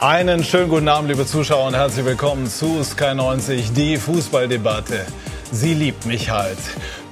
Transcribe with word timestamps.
Einen 0.00 0.44
schönen 0.44 0.68
guten 0.68 0.86
Abend, 0.86 1.10
liebe 1.10 1.26
Zuschauer, 1.26 1.66
und 1.66 1.74
herzlich 1.74 2.04
willkommen 2.04 2.46
zu 2.46 2.84
Sky 2.84 3.16
90, 3.16 3.72
die 3.72 3.96
Fußballdebatte. 3.96 5.04
Sie 5.50 5.74
liebt 5.74 6.06
mich 6.06 6.30
halt. 6.30 6.58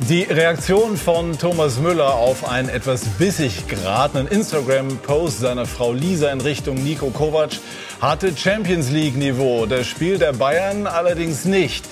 Die 0.09 0.23
Reaktion 0.23 0.97
von 0.97 1.37
Thomas 1.37 1.81
Müller 1.81 2.15
auf 2.15 2.49
einen 2.49 2.69
etwas 2.69 3.05
bissig 3.19 3.67
geratenen 3.67 4.29
Instagram-Post 4.29 5.41
seiner 5.41 5.67
Frau 5.67 5.93
Lisa 5.93 6.31
in 6.31 6.41
Richtung 6.41 6.77
Nico 6.77 7.11
Kovac 7.11 7.59
hatte 8.01 8.37
Champions 8.37 8.93
League-Niveau. 8.93 9.67
Das 9.67 9.89
Spiel 9.89 10.19
der 10.19 10.35
Bayern 10.35 10.87
allerdings 10.87 11.45
nicht. 11.45 11.85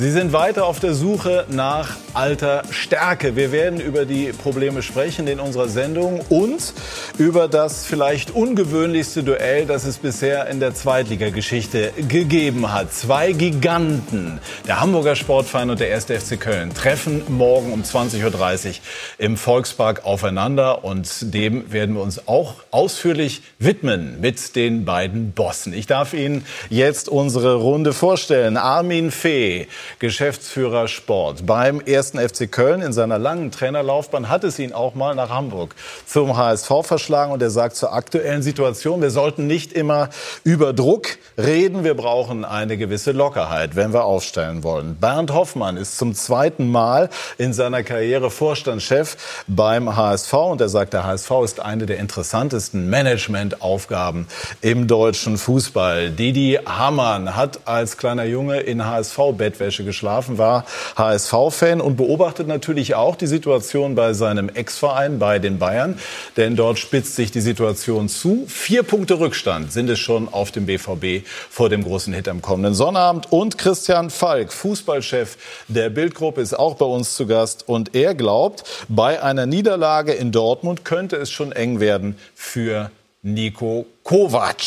Sie 0.00 0.12
sind 0.12 0.32
weiter 0.32 0.66
auf 0.66 0.78
der 0.78 0.94
Suche 0.94 1.44
nach 1.48 1.96
alter 2.14 2.62
Stärke. 2.70 3.34
Wir 3.34 3.50
werden 3.50 3.80
über 3.80 4.04
die 4.04 4.32
Probleme 4.32 4.80
sprechen 4.80 5.26
in 5.26 5.40
unserer 5.40 5.66
Sendung 5.66 6.20
und 6.28 6.72
über 7.18 7.48
das 7.48 7.84
vielleicht 7.84 8.30
ungewöhnlichste 8.30 9.24
Duell, 9.24 9.66
das 9.66 9.84
es 9.84 9.98
bisher 9.98 10.46
in 10.46 10.60
der 10.60 10.72
Zweitligageschichte 10.72 11.92
gegeben 12.08 12.72
hat. 12.72 12.92
Zwei 12.92 13.32
Giganten, 13.32 14.38
der 14.68 14.80
Hamburger 14.80 15.16
Sportverein 15.16 15.68
und 15.68 15.80
der 15.80 15.92
1. 15.92 16.04
FC 16.04 16.40
Köln, 16.40 16.72
treffen 16.74 17.22
morgen 17.26 17.72
um 17.72 17.82
20.30 17.82 18.68
Uhr 18.68 18.74
im 19.18 19.36
Volkspark 19.36 20.04
aufeinander 20.04 20.84
und 20.84 21.34
dem 21.34 21.72
werden 21.72 21.96
wir 21.96 22.02
uns 22.02 22.28
auch 22.28 22.54
ausführlich 22.70 23.42
widmen 23.58 24.20
mit 24.20 24.54
den 24.54 24.84
beiden 24.84 25.32
Bossen. 25.32 25.72
Ich 25.72 25.88
darf 25.88 26.14
Ihnen 26.14 26.44
jetzt 26.70 27.08
unsere 27.08 27.56
Runde 27.56 27.92
vorstellen. 27.92 28.56
Armin 28.56 29.10
Fee, 29.10 29.66
Geschäftsführer 29.98 30.88
Sport 30.88 31.46
beim 31.46 31.82
1. 31.86 32.12
FC 32.12 32.50
Köln. 32.50 32.82
In 32.82 32.92
seiner 32.92 33.18
langen 33.18 33.50
Trainerlaufbahn 33.50 34.28
hat 34.28 34.44
es 34.44 34.58
ihn 34.58 34.72
auch 34.72 34.94
mal 34.94 35.14
nach 35.14 35.30
Hamburg 35.30 35.74
zum 36.06 36.36
HSV 36.36 36.70
verschlagen. 36.82 37.32
Und 37.32 37.42
er 37.42 37.50
sagt 37.50 37.76
zur 37.76 37.92
aktuellen 37.92 38.42
Situation, 38.42 39.02
wir 39.02 39.10
sollten 39.10 39.46
nicht 39.46 39.72
immer 39.72 40.10
über 40.44 40.72
Druck 40.72 41.18
reden. 41.36 41.84
Wir 41.84 41.94
brauchen 41.94 42.44
eine 42.44 42.76
gewisse 42.76 43.12
Lockerheit, 43.12 43.76
wenn 43.76 43.92
wir 43.92 44.04
aufstellen 44.04 44.62
wollen. 44.62 44.96
Bernd 44.96 45.32
Hoffmann 45.32 45.76
ist 45.76 45.98
zum 45.98 46.14
zweiten 46.14 46.68
Mal 46.68 47.10
in 47.38 47.52
seiner 47.52 47.82
Karriere 47.82 48.30
Vorstandschef 48.30 49.16
beim 49.46 49.96
HSV. 49.96 50.32
Und 50.32 50.60
er 50.60 50.68
sagt, 50.68 50.92
der 50.92 51.04
HSV 51.04 51.30
ist 51.44 51.60
eine 51.60 51.86
der 51.86 51.98
interessantesten 51.98 52.88
Managementaufgaben 52.90 54.26
im 54.60 54.86
deutschen 54.86 55.38
Fußball. 55.38 56.10
Didi 56.10 56.58
Hamann 56.64 57.36
hat 57.36 57.60
als 57.64 57.96
kleiner 57.96 58.24
Junge 58.24 58.60
in 58.60 58.84
HSV-Bettwäsche 58.84 59.77
Bettwäsche 59.78 59.84
geschlafen, 59.84 60.38
war 60.38 60.64
HSV-Fan 60.96 61.80
und 61.80 61.96
beobachtet 61.96 62.46
natürlich 62.46 62.94
auch 62.94 63.16
die 63.16 63.26
Situation 63.26 63.94
bei 63.94 64.12
seinem 64.12 64.48
Ex-Verein, 64.48 65.18
bei 65.18 65.38
den 65.38 65.58
Bayern. 65.58 65.98
Denn 66.36 66.56
dort 66.56 66.78
spitzt 66.78 67.16
sich 67.16 67.30
die 67.30 67.40
Situation 67.40 68.08
zu. 68.08 68.44
Vier 68.48 68.82
Punkte 68.82 69.18
Rückstand 69.18 69.72
sind 69.72 69.88
es 69.90 69.98
schon 69.98 70.28
auf 70.28 70.50
dem 70.50 70.66
BVB 70.66 71.26
vor 71.50 71.68
dem 71.68 71.84
großen 71.84 72.12
Hit 72.12 72.28
am 72.28 72.42
kommenden 72.42 72.74
Sonnabend. 72.74 73.30
Und 73.32 73.58
Christian 73.58 74.10
Falk, 74.10 74.52
Fußballchef 74.52 75.36
der 75.68 75.90
Bildgruppe, 75.90 76.40
ist 76.40 76.58
auch 76.58 76.74
bei 76.74 76.86
uns 76.86 77.14
zu 77.14 77.26
Gast. 77.26 77.68
Und 77.68 77.94
er 77.94 78.14
glaubt, 78.14 78.64
bei 78.88 79.22
einer 79.22 79.46
Niederlage 79.46 80.12
in 80.12 80.32
Dortmund 80.32 80.84
könnte 80.84 81.16
es 81.16 81.30
schon 81.30 81.52
eng 81.52 81.80
werden 81.80 82.16
für 82.34 82.90
Nico 83.22 83.86
Kovac. 84.02 84.62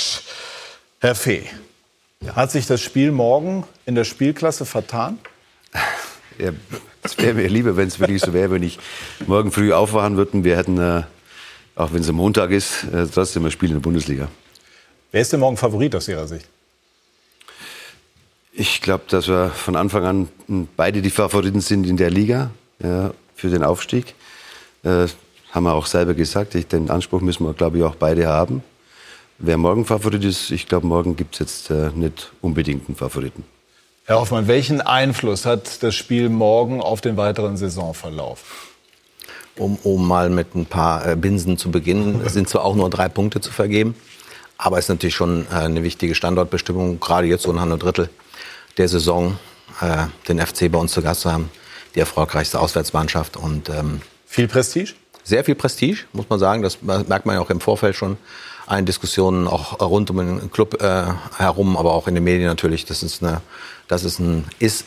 Herr 0.99 1.15
Fee, 1.15 1.43
hat 2.35 2.51
sich 2.51 2.67
das 2.67 2.81
Spiel 2.81 3.11
morgen 3.11 3.65
in 3.85 3.95
der 3.95 4.03
Spielklasse 4.03 4.65
vertan? 4.65 5.19
Ja, 6.37 6.51
es 7.03 7.17
wäre 7.17 7.33
mir 7.33 7.47
lieber, 7.47 7.75
wenn 7.77 7.87
es 7.87 7.99
wirklich 7.99 8.21
so 8.21 8.33
wäre, 8.33 8.51
wenn 8.51 8.63
ich 8.63 8.79
morgen 9.27 9.51
früh 9.51 9.73
aufwachen 9.73 10.17
würde 10.17 10.31
und 10.31 10.43
wir 10.43 10.57
hätten, 10.57 10.77
äh, 10.77 11.03
auch 11.75 11.93
wenn 11.93 12.01
es 12.01 12.11
Montag 12.11 12.51
ist, 12.51 12.83
äh, 12.85 13.07
trotzdem 13.07 13.45
ein 13.45 13.51
Spiel 13.51 13.69
in 13.69 13.75
der 13.75 13.81
Bundesliga. 13.81 14.27
Wer 15.11 15.21
ist 15.21 15.33
denn 15.33 15.39
morgen 15.39 15.57
Favorit 15.57 15.95
aus 15.95 16.07
Ihrer 16.07 16.27
Sicht? 16.27 16.47
Ich 18.53 18.81
glaube, 18.81 19.05
dass 19.07 19.27
wir 19.27 19.49
von 19.49 19.75
Anfang 19.75 20.05
an 20.05 20.67
beide 20.75 21.01
die 21.01 21.09
Favoriten 21.09 21.61
sind 21.61 21.87
in 21.87 21.97
der 21.97 22.09
Liga 22.09 22.51
ja, 22.83 23.13
für 23.35 23.49
den 23.49 23.63
Aufstieg. 23.63 24.13
Äh, 24.83 25.07
haben 25.51 25.63
wir 25.63 25.73
auch 25.73 25.85
selber 25.85 26.13
gesagt. 26.13 26.55
Ich, 26.55 26.67
den 26.67 26.89
Anspruch 26.89 27.21
müssen 27.21 27.45
wir, 27.45 27.53
glaube 27.53 27.77
ich, 27.77 27.83
auch 27.83 27.95
beide 27.95 28.27
haben. 28.27 28.63
Wer 29.43 29.57
morgen 29.57 29.85
Favorit 29.85 30.23
ist, 30.23 30.51
ich 30.51 30.67
glaube, 30.67 30.85
morgen 30.85 31.15
gibt 31.15 31.33
es 31.33 31.39
jetzt 31.39 31.71
äh, 31.71 31.89
nicht 31.95 32.31
unbedingt 32.41 32.87
einen 32.87 32.95
Favoriten. 32.95 33.43
Herr 34.05 34.19
Hoffmann, 34.19 34.47
welchen 34.47 34.81
Einfluss 34.81 35.47
hat 35.47 35.81
das 35.81 35.95
Spiel 35.95 36.29
morgen 36.29 36.79
auf 36.79 37.01
den 37.01 37.17
weiteren 37.17 37.57
Saisonverlauf? 37.57 38.67
Um, 39.57 39.79
um 39.81 40.07
mal 40.07 40.29
mit 40.29 40.53
ein 40.53 40.67
paar 40.67 41.07
äh, 41.07 41.15
Binsen 41.15 41.57
zu 41.57 41.71
beginnen, 41.71 42.21
es 42.25 42.33
sind 42.33 42.49
zwar 42.49 42.63
auch 42.63 42.75
nur 42.75 42.91
drei 42.91 43.09
Punkte 43.09 43.41
zu 43.41 43.51
vergeben, 43.51 43.95
aber 44.59 44.77
es 44.77 44.85
ist 44.85 44.89
natürlich 44.89 45.15
schon 45.15 45.47
äh, 45.47 45.55
eine 45.55 45.81
wichtige 45.81 46.13
Standortbestimmung, 46.13 46.99
gerade 46.99 47.25
jetzt 47.25 47.41
so 47.41 47.51
ein 47.51 47.79
Drittel 47.79 48.11
der 48.77 48.89
Saison, 48.89 49.39
äh, 49.81 50.05
den 50.27 50.39
FC 50.39 50.71
bei 50.71 50.77
uns 50.77 50.91
zu 50.91 51.01
Gast 51.01 51.21
zu 51.21 51.31
haben, 51.31 51.49
die 51.95 51.99
erfolgreichste 51.99 52.59
Auswärtsmannschaft 52.59 53.37
und 53.37 53.69
ähm, 53.69 54.01
viel 54.27 54.47
Prestige? 54.47 54.93
Sehr 55.23 55.43
viel 55.43 55.55
Prestige, 55.55 56.03
muss 56.13 56.29
man 56.29 56.37
sagen. 56.37 56.61
Das 56.61 56.83
merkt 56.83 57.25
man 57.25 57.35
ja 57.35 57.41
auch 57.41 57.49
im 57.49 57.59
Vorfeld 57.59 57.95
schon 57.95 58.17
allen 58.67 58.85
Diskussionen 58.85 59.47
auch 59.47 59.79
rund 59.79 60.09
um 60.09 60.17
den 60.17 60.51
Club 60.51 60.81
äh, 60.81 61.05
herum, 61.37 61.77
aber 61.77 61.93
auch 61.93 62.07
in 62.07 62.15
den 62.15 62.23
Medien 62.23 62.47
natürlich. 62.47 62.85
Das 62.85 63.03
ist 63.03 63.23
eine, 63.23 63.41
das 63.87 64.03
ist 64.03 64.19
ein, 64.19 64.45
ist 64.59 64.85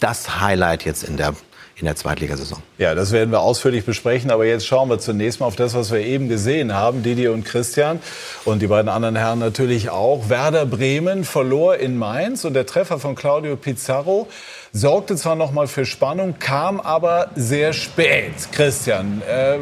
das 0.00 0.40
Highlight 0.40 0.84
jetzt 0.84 1.04
in 1.04 1.16
der 1.16 1.34
in 1.80 1.86
der 1.86 1.94
Zweitligasaison. 1.94 2.60
Ja, 2.78 2.94
das 2.94 3.12
werden 3.12 3.30
wir 3.30 3.40
ausführlich 3.40 3.84
besprechen. 3.84 4.30
Aber 4.30 4.44
jetzt 4.44 4.66
schauen 4.66 4.88
wir 4.88 4.98
zunächst 4.98 5.38
mal 5.38 5.46
auf 5.46 5.54
das, 5.54 5.74
was 5.74 5.92
wir 5.92 6.00
eben 6.00 6.28
gesehen 6.28 6.74
haben. 6.74 7.02
Didi 7.04 7.28
und 7.28 7.44
Christian 7.44 8.00
und 8.44 8.60
die 8.60 8.66
beiden 8.66 8.88
anderen 8.88 9.14
Herren 9.14 9.38
natürlich 9.38 9.90
auch. 9.90 10.28
Werder 10.28 10.66
Bremen 10.66 11.24
verlor 11.24 11.76
in 11.76 11.96
Mainz 11.96 12.44
und 12.44 12.54
der 12.54 12.66
Treffer 12.66 12.98
von 12.98 13.14
Claudio 13.14 13.54
Pizarro 13.56 14.28
sorgte 14.72 15.14
zwar 15.16 15.36
noch 15.36 15.52
mal 15.52 15.68
für 15.68 15.86
Spannung, 15.86 16.34
kam 16.38 16.80
aber 16.80 17.30
sehr 17.36 17.72
spät. 17.72 18.32
Christian, 18.52 19.22
äh, 19.28 19.58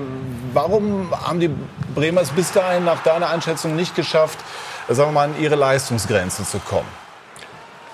warum 0.53 1.11
haben 1.11 1.39
die 1.39 1.51
Bremers 1.95 2.31
bis 2.31 2.51
dahin 2.53 2.85
nach 2.85 3.03
deiner 3.03 3.29
Einschätzung 3.29 3.77
nicht 3.77 3.95
geschafft, 3.95 4.39
sagen 4.89 5.11
wir 5.11 5.13
mal, 5.13 5.25
an 5.29 5.35
ihre 5.41 5.55
Leistungsgrenzen 5.55 6.47
zu 6.47 6.59
kommen? 6.59 6.89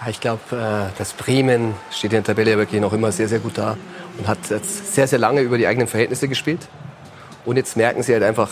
Ich 0.09 0.21
glaube, 0.21 0.41
äh, 0.51 0.99
dass 0.99 1.13
Bremen 1.13 1.75
steht 1.91 2.13
in 2.13 2.23
der 2.23 2.25
Tabelle 2.25 2.57
wirklich 2.57 2.81
noch 2.81 2.93
immer 2.93 3.13
sehr, 3.13 3.29
sehr 3.29 3.39
gut 3.39 3.57
da 3.57 3.77
und 4.19 4.29
hat 4.29 4.39
jetzt 4.51 4.95
sehr, 4.95 5.07
sehr 5.07 5.19
lange 5.19 5.41
über 5.41 5.59
die 5.59 5.67
eigenen 5.67 5.89
Verhältnisse 5.89 6.29
gespielt. 6.29 6.61
Und 7.45 7.57
jetzt 7.57 7.77
merken 7.77 8.03
sie 8.03 8.13
halt 8.13 8.23
einfach, 8.23 8.51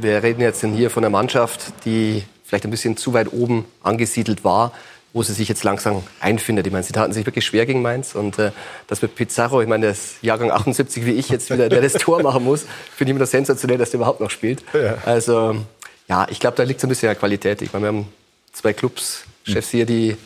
wir 0.00 0.22
reden 0.22 0.40
jetzt 0.40 0.64
hier 0.64 0.90
von 0.90 1.04
einer 1.04 1.10
Mannschaft, 1.10 1.72
die 1.84 2.24
vielleicht 2.44 2.64
ein 2.64 2.70
bisschen 2.70 2.96
zu 2.96 3.12
weit 3.14 3.32
oben 3.32 3.64
angesiedelt 3.82 4.44
war, 4.44 4.72
wo 5.12 5.22
sie 5.22 5.32
sich 5.32 5.48
jetzt 5.48 5.64
langsam 5.64 6.02
einfindet. 6.20 6.66
Ich 6.66 6.72
meine, 6.72 6.84
sie 6.84 6.92
taten 6.92 7.12
sich 7.12 7.26
wirklich 7.26 7.44
schwer 7.44 7.66
gegen 7.66 7.82
Mainz 7.82 8.14
und 8.14 8.38
äh, 8.38 8.52
das 8.86 9.02
mit 9.02 9.14
Pizarro, 9.14 9.60
ich 9.60 9.68
meine, 9.68 9.82
der 9.82 9.92
ist 9.92 10.22
Jahrgang 10.22 10.50
78 10.50 11.04
wie 11.04 11.12
ich 11.12 11.28
jetzt 11.28 11.50
wieder, 11.50 11.68
der 11.68 11.80
das 11.80 11.94
Tor 11.94 12.22
machen 12.22 12.44
muss, 12.44 12.66
finde 12.94 13.10
ich 13.10 13.10
immer 13.10 13.20
das 13.20 13.30
sensationell, 13.30 13.78
dass 13.78 13.90
der 13.90 13.98
überhaupt 13.98 14.20
noch 14.20 14.30
spielt. 14.30 14.62
Ja. 14.72 14.98
Also 15.04 15.56
ja, 16.08 16.26
ich 16.28 16.40
glaube, 16.40 16.56
da 16.56 16.64
liegt 16.64 16.80
so 16.80 16.86
ein 16.86 16.90
bisschen 16.90 17.08
an 17.08 17.18
Qualität. 17.18 17.62
Ich 17.62 17.72
meine, 17.72 17.84
wir 17.84 17.88
haben 17.88 18.08
zwei 18.52 18.72
Clubs, 18.72 19.24
Chefs 19.44 19.70
hier, 19.70 19.86
die 19.86 20.16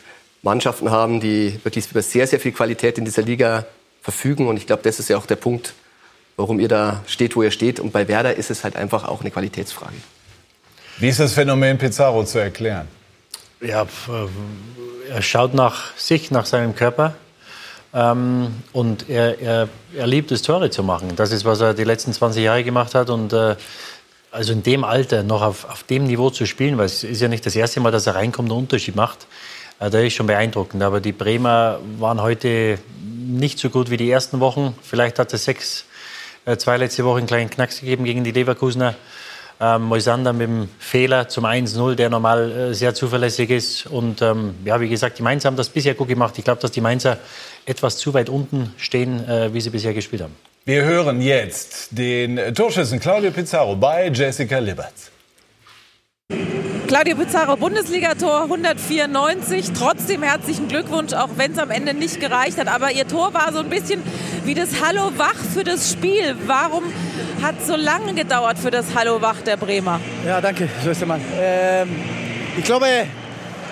Mannschaften 0.42 0.90
haben, 0.90 1.20
die 1.20 1.58
wirklich 1.62 1.90
über 1.90 2.02
sehr, 2.02 2.26
sehr 2.26 2.40
viel 2.40 2.52
Qualität 2.52 2.98
in 2.98 3.04
dieser 3.04 3.22
Liga 3.22 3.66
verfügen. 4.04 4.46
Und 4.46 4.58
ich 4.58 4.66
glaube, 4.66 4.82
das 4.82 5.00
ist 5.00 5.08
ja 5.08 5.16
auch 5.16 5.26
der 5.26 5.36
Punkt, 5.36 5.72
warum 6.36 6.60
ihr 6.60 6.68
da 6.68 7.02
steht, 7.06 7.34
wo 7.34 7.42
ihr 7.42 7.50
steht. 7.50 7.80
Und 7.80 7.92
bei 7.92 8.06
Werder 8.06 8.36
ist 8.36 8.50
es 8.50 8.62
halt 8.62 8.76
einfach 8.76 9.08
auch 9.08 9.22
eine 9.22 9.30
Qualitätsfrage. 9.30 9.96
Wie 10.98 11.08
ist 11.08 11.18
das 11.18 11.32
Phänomen 11.32 11.78
Pizarro 11.78 12.22
zu 12.24 12.38
erklären? 12.38 12.86
Ja, 13.60 13.82
äh, 13.82 15.08
er 15.10 15.22
schaut 15.22 15.54
nach 15.54 15.96
sich, 15.96 16.30
nach 16.30 16.46
seinem 16.46 16.76
Körper. 16.76 17.14
Ähm, 17.94 18.62
und 18.72 19.08
er, 19.08 19.40
er, 19.40 19.68
er 19.96 20.06
liebt 20.06 20.30
es, 20.32 20.42
Tore 20.42 20.68
zu 20.68 20.82
machen. 20.82 21.16
Das 21.16 21.32
ist, 21.32 21.44
was 21.44 21.60
er 21.60 21.72
die 21.72 21.84
letzten 21.84 22.12
20 22.12 22.44
Jahre 22.44 22.62
gemacht 22.62 22.94
hat. 22.94 23.08
Und 23.08 23.32
äh, 23.32 23.56
also 24.30 24.52
in 24.52 24.62
dem 24.62 24.84
Alter 24.84 25.22
noch 25.22 25.40
auf, 25.40 25.64
auf 25.64 25.84
dem 25.84 26.04
Niveau 26.04 26.28
zu 26.28 26.44
spielen, 26.44 26.76
weil 26.76 26.86
es 26.86 27.04
ist 27.04 27.22
ja 27.22 27.28
nicht 27.28 27.46
das 27.46 27.56
erste 27.56 27.80
Mal, 27.80 27.90
dass 27.90 28.06
er 28.06 28.16
reinkommt 28.16 28.50
und 28.50 28.56
einen 28.56 28.64
Unterschied 28.64 28.96
macht, 28.96 29.26
äh, 29.80 29.90
da 29.90 30.00
ist 30.00 30.14
schon 30.14 30.26
beeindruckend. 30.26 30.82
Aber 30.82 31.00
die 31.00 31.12
Bremer 31.12 31.80
waren 31.98 32.20
heute 32.20 32.78
nicht 33.02 33.58
so 33.58 33.70
gut 33.70 33.90
wie 33.90 33.96
die 33.96 34.10
ersten 34.10 34.40
Wochen. 34.40 34.74
Vielleicht 34.82 35.18
hat 35.18 35.32
es 35.32 35.44
sechs, 35.44 35.84
äh, 36.44 36.56
zwei 36.56 36.76
letzte 36.76 37.04
Woche 37.04 37.18
einen 37.18 37.26
kleinen 37.26 37.50
Knacks 37.50 37.80
gegeben 37.80 38.04
gegen 38.04 38.24
die 38.24 38.32
Leverkusener. 38.32 38.94
Ähm, 39.60 39.82
Moisander 39.82 40.32
mit 40.32 40.48
dem 40.48 40.68
Fehler 40.80 41.28
zum 41.28 41.46
1-0, 41.46 41.94
der 41.94 42.10
normal 42.10 42.50
äh, 42.50 42.74
sehr 42.74 42.92
zuverlässig 42.92 43.50
ist. 43.50 43.86
Und 43.86 44.20
ähm, 44.20 44.56
ja, 44.64 44.80
wie 44.80 44.88
gesagt, 44.88 45.18
die 45.18 45.22
Mainzer 45.22 45.46
haben 45.46 45.56
das 45.56 45.68
bisher 45.68 45.94
gut 45.94 46.08
gemacht. 46.08 46.34
Ich 46.38 46.44
glaube, 46.44 46.60
dass 46.60 46.72
die 46.72 46.80
Mainzer 46.80 47.18
etwas 47.64 47.96
zu 47.96 48.12
weit 48.14 48.28
unten 48.28 48.74
stehen, 48.76 49.26
äh, 49.28 49.54
wie 49.54 49.60
sie 49.60 49.70
bisher 49.70 49.94
gespielt 49.94 50.22
haben. 50.22 50.34
Wir 50.64 50.82
hören 50.84 51.20
jetzt 51.20 51.88
den 51.90 52.54
Torschützen 52.54 52.98
Claudio 52.98 53.30
Pizarro 53.30 53.76
bei 53.76 54.08
Jessica 54.08 54.58
Liberts. 54.58 55.13
Claudio 56.86 57.16
Pizarro, 57.16 57.56
Bundesligator 57.56 58.44
194. 58.44 59.72
Trotzdem 59.76 60.22
herzlichen 60.22 60.68
Glückwunsch, 60.68 61.12
auch 61.12 61.30
wenn 61.36 61.52
es 61.52 61.58
am 61.58 61.70
Ende 61.70 61.92
nicht 61.92 62.20
gereicht 62.20 62.58
hat. 62.58 62.68
Aber 62.68 62.92
Ihr 62.92 63.06
Tor 63.06 63.34
war 63.34 63.52
so 63.52 63.58
ein 63.58 63.68
bisschen 63.68 64.02
wie 64.44 64.54
das 64.54 64.82
Hallo 64.82 65.12
wach 65.16 65.34
für 65.54 65.64
das 65.64 65.90
Spiel. 65.92 66.36
Warum 66.46 66.84
hat 67.42 67.56
es 67.60 67.66
so 67.66 67.76
lange 67.76 68.14
gedauert 68.14 68.58
für 68.58 68.70
das 68.70 68.86
Hallo 68.94 69.20
wach 69.20 69.42
der 69.42 69.56
Bremer? 69.56 70.00
Ja, 70.26 70.40
danke, 70.40 70.68
Schwestermann. 70.82 71.20
Ähm, 71.38 71.88
ich 72.56 72.64
glaube, 72.64 72.86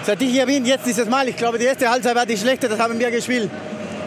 seit 0.03 0.21
ich 0.21 0.31
hier 0.31 0.47
bin, 0.47 0.67
jetzt 0.67 0.87
dieses 0.87 1.09
Mal, 1.09 1.29
ich 1.29 1.37
glaube, 1.37 1.59
die 1.59 1.65
erste 1.65 1.89
Halbzeit 1.89 2.15
war 2.15 2.27
die 2.27 2.37
schlechte, 2.37 2.69
das 2.69 2.79
haben 2.79 2.99
wir 2.99 3.11
gespielt 3.11 3.51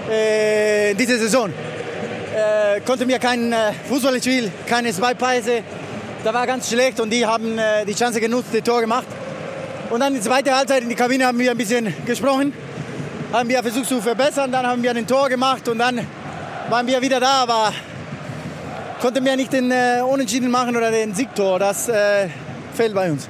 äh, 0.10 0.94
diese 0.94 1.18
Saison. 1.18 1.50
Äh, 1.50 2.82
konnten 2.82 3.08
wir 3.08 3.18
kein 3.20 3.52
äh, 3.52 3.72
Fußballspiel, 3.88 4.52
keine 4.68 4.92
zwei 4.94 5.14
Pässe. 5.14 5.64
Da 6.26 6.34
war 6.34 6.48
ganz 6.48 6.68
schlecht 6.68 7.00
und 7.00 7.12
die 7.12 7.24
haben 7.24 7.60
äh, 7.60 7.86
die 7.86 7.94
Chance 7.94 8.20
genutzt, 8.20 8.48
das 8.52 8.64
Tor 8.64 8.82
gemacht. 8.82 9.06
Und 9.92 10.00
dann 10.00 10.12
die 10.12 10.20
zweite 10.20 10.56
Halbzeit 10.58 10.82
in 10.82 10.90
die 10.90 10.96
Kabine 10.96 11.28
haben 11.28 11.38
wir 11.38 11.52
ein 11.52 11.58
bisschen 11.58 11.94
gesprochen, 12.04 12.52
haben 13.32 13.48
wir 13.48 13.62
versucht 13.62 13.86
zu 13.86 14.02
verbessern, 14.02 14.52
dann 14.52 14.66
haben 14.66 14.82
wir 14.82 14.90
ein 14.90 15.06
Tor 15.06 15.30
gemacht 15.30 15.68
und 15.68 15.78
dann 15.78 16.02
waren 16.68 16.88
wir 16.88 17.00
wieder 17.00 17.20
da, 17.20 17.44
aber 17.44 17.72
konnten 19.02 19.24
wir 19.24 19.36
nicht 19.36 19.54
den 19.54 19.70
äh, 19.70 20.02
Unentschieden 20.02 20.50
machen 20.50 20.76
oder 20.76 20.90
den 20.90 21.14
Siegtor. 21.14 21.60
Das 21.60 21.90
äh, 21.90 22.28
fehlt 22.74 22.96
bei 22.96 23.12
uns. 23.12 23.28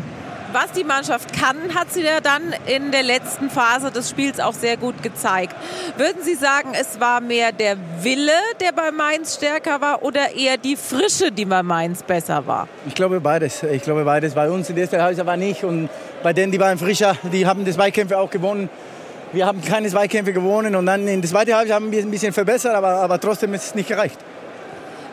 Was 0.51 0.71
die 0.71 0.83
Mannschaft 0.83 1.33
kann, 1.33 1.75
hat 1.75 1.91
sie 1.91 2.01
ja 2.01 2.21
dann 2.21 2.53
in 2.65 2.91
der 2.91 3.03
letzten 3.03 3.49
Phase 3.49 3.91
des 3.91 4.09
Spiels 4.09 4.39
auch 4.39 4.53
sehr 4.53 4.77
gut 4.77 5.03
gezeigt. 5.03 5.55
Würden 5.97 6.21
Sie 6.23 6.35
sagen, 6.35 6.69
es 6.79 6.99
war 6.99 7.19
mehr 7.21 7.51
der 7.51 7.77
Wille, 8.01 8.31
der 8.61 8.71
bei 8.71 8.91
Mainz 8.91 9.35
stärker 9.35 9.81
war 9.81 10.03
oder 10.03 10.35
eher 10.35 10.57
die 10.57 10.75
Frische, 10.75 11.31
die 11.31 11.45
bei 11.45 11.63
Mainz 11.63 12.03
besser 12.03 12.47
war? 12.47 12.67
Ich 12.87 12.95
glaube 12.95 13.19
beides. 13.19 13.63
Ich 13.63 13.81
glaube 13.81 14.05
beides. 14.05 14.33
Bei 14.33 14.49
uns 14.49 14.69
in 14.69 14.75
der 14.75 14.83
ersten 14.83 15.01
Halbzeit 15.01 15.25
war 15.25 15.37
nicht 15.37 15.63
und 15.63 15.89
bei 16.23 16.33
denen, 16.33 16.51
die 16.51 16.59
waren 16.59 16.77
frischer, 16.77 17.17
die 17.31 17.45
haben 17.45 17.65
die 17.65 17.71
Zweikämpfe 17.71 18.17
auch 18.17 18.29
gewonnen. 18.29 18.69
Wir 19.31 19.45
haben 19.45 19.61
keine 19.61 19.89
Zweikämpfe 19.89 20.31
gewonnen 20.31 20.75
und 20.75 20.85
dann 20.85 21.07
in 21.07 21.21
der 21.21 21.29
zweiten 21.29 21.53
Halbzeit 21.53 21.75
haben 21.75 21.91
wir 21.91 22.01
ein 22.01 22.11
bisschen 22.11 22.31
verbessert, 22.31 22.73
aber, 22.73 22.89
aber 23.01 23.19
trotzdem 23.19 23.53
ist 23.53 23.65
es 23.65 23.75
nicht 23.75 23.89
gereicht. 23.89 24.17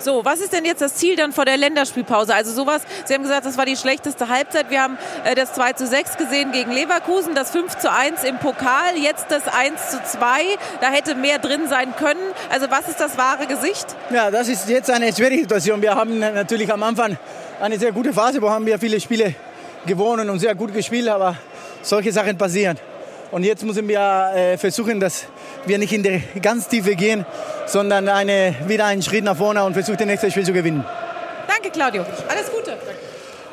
So, 0.03 0.25
was 0.25 0.41
ist 0.41 0.53
denn 0.53 0.65
jetzt 0.65 0.83
das 0.83 0.97
Ziel 0.97 1.15
dann 1.15 1.33
vor 1.33 1.45
der 1.45 1.57
Länderspielpause? 1.57 2.35
Also 2.35 2.51
sowas, 2.51 2.83
Sie 3.05 3.15
haben 3.15 3.23
gesagt, 3.23 3.47
das 3.47 3.57
war 3.57 3.67
die 3.67 3.77
schlechteste 3.77 4.29
Halbzeit. 4.29 4.69
Wir 4.69 4.83
haben 4.83 4.99
äh, 5.25 5.37
das 5.37 5.53
2 5.53 5.75
zu 5.75 5.87
6 5.87 6.17
gesehen 6.17 6.51
gegen 6.51 6.73
Leverkusen, 6.73 7.37
das 7.37 7.53
5 7.53 7.79
zu 7.79 7.91
1 7.91 8.25
im 8.25 8.39
Pokal, 8.39 8.97
jetzt 9.01 9.27
das 9.29 9.47
1 9.47 9.91
zu 9.91 10.03
2. 10.03 10.19
Da 10.81 10.91
hätte 10.91 11.15
mehr 11.15 11.39
drin 11.39 11.69
sein 11.69 11.95
können. 11.97 12.21
Also 12.51 12.67
was 12.69 12.89
ist 12.89 12.99
das 12.99 13.17
wahre 13.17 13.47
Gesicht? 13.47 13.87
Ja, 14.11 14.33
das 14.33 14.49
ist 14.49 14.69
jetzt 14.69 14.91
eine 14.91 15.13
schwierige 15.13 15.43
Situation. 15.43 15.81
Wir 15.81 15.95
haben 15.95 16.19
natürlich 16.19 16.73
am 16.73 16.83
Anfang 16.83 17.17
eine 17.61 17.79
sehr 17.79 17.93
gute 17.93 18.13
Phase, 18.13 18.43
wo 18.43 18.51
haben 18.51 18.67
wir 18.67 18.81
viele 18.81 18.99
Spiele 19.01 19.37
gewonnen 19.87 20.29
und 20.31 20.41
sehr 20.41 20.57
gut 20.57 20.75
gespielt, 20.75 21.09
aber 21.09 21.37
solche 21.83 22.11
Sachen 22.11 22.37
passieren. 22.37 22.77
Und 23.33 23.45
jetzt 23.45 23.65
müssen 23.65 23.89
wir 23.89 24.31
äh, 24.35 24.59
versuchen, 24.59 25.01
dass 25.01 25.25
wir 25.65 25.79
nicht 25.79 25.95
in 25.95 26.03
die 26.03 26.23
ganz 26.43 26.69
Tiefe 26.69 26.95
gehen, 26.95 27.25
sondern 27.65 28.07
eine, 28.11 28.55
wieder 28.67 28.85
einen 28.85 29.01
Schritt 29.01 29.25
nach 29.25 29.39
vorne 29.39 29.65
und 29.65 29.73
versuchen, 29.73 29.97
das 29.97 30.07
nächste 30.07 30.31
Spiel 30.31 30.45
zu 30.45 30.53
gewinnen. 30.53 30.85
Danke, 31.49 31.71
Claudio. 31.71 32.05
Alles 32.29 32.53
Gute. 32.53 32.77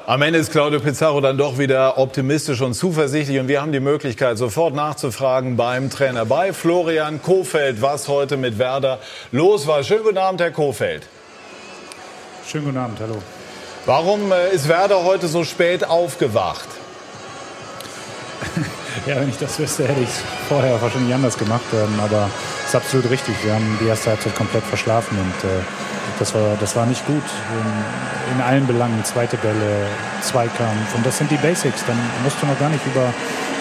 Am 0.05 0.21
Ende 0.21 0.39
ist 0.39 0.51
Claudio 0.51 0.81
Pizarro 0.81 1.21
dann 1.21 1.37
doch 1.37 1.57
wieder 1.57 1.97
optimistisch 1.97 2.59
und 2.59 2.73
zuversichtlich 2.73 3.39
und 3.39 3.47
wir 3.47 3.61
haben 3.61 3.71
die 3.71 3.79
Möglichkeit, 3.79 4.37
sofort 4.37 4.75
nachzufragen 4.75 5.55
beim 5.55 5.89
Trainer 5.89 6.25
bei 6.25 6.51
Florian 6.51 7.21
Kofeld, 7.21 7.81
was 7.81 8.09
heute 8.09 8.35
mit 8.35 8.59
Werder 8.59 8.99
los 9.31 9.65
war. 9.65 9.81
Schönen 9.83 10.03
guten 10.03 10.17
Abend, 10.17 10.41
Herr 10.41 10.51
Kofeld. 10.51 11.07
Schönen 12.45 12.65
guten 12.65 12.77
Abend, 12.77 12.99
hallo. 12.99 13.15
Warum 13.85 14.33
äh, 14.33 14.49
ist 14.49 14.67
Werder 14.67 15.05
heute 15.05 15.29
so 15.29 15.45
spät 15.45 15.85
aufgewacht? 15.85 16.67
Ja, 19.05 19.19
wenn 19.19 19.29
ich 19.29 19.37
das 19.37 19.59
wüsste, 19.59 19.87
hätte 19.87 20.01
ich 20.01 20.09
es 20.09 20.21
vorher 20.47 20.81
wahrscheinlich 20.81 21.13
anders 21.13 21.37
gemacht. 21.37 21.65
Ähm, 21.73 21.99
aber 21.99 22.29
es 22.61 22.69
ist 22.69 22.75
absolut 22.75 23.09
richtig. 23.09 23.35
Wir 23.43 23.53
haben 23.53 23.77
die 23.81 23.87
erste 23.87 24.11
Halbzeit 24.11 24.35
komplett 24.35 24.63
verschlafen 24.63 25.17
und 25.17 25.49
äh, 25.49 25.61
das, 26.19 26.33
war, 26.33 26.57
das 26.59 26.75
war 26.75 26.85
nicht 26.85 27.05
gut. 27.05 27.23
In, 27.23 28.35
in, 28.35 28.41
allen 28.41 28.67
Belangen, 28.67 29.03
zweite 29.03 29.37
Bälle, 29.37 29.87
Zweikampf 30.21 30.95
und 30.95 31.05
das 31.05 31.17
sind 31.17 31.31
die 31.31 31.37
Basics. 31.37 31.83
Dann 31.85 31.97
musst 32.23 32.37
du 32.41 32.45
noch 32.45 32.59
gar 32.59 32.69
nicht 32.69 32.85
über, 32.85 33.13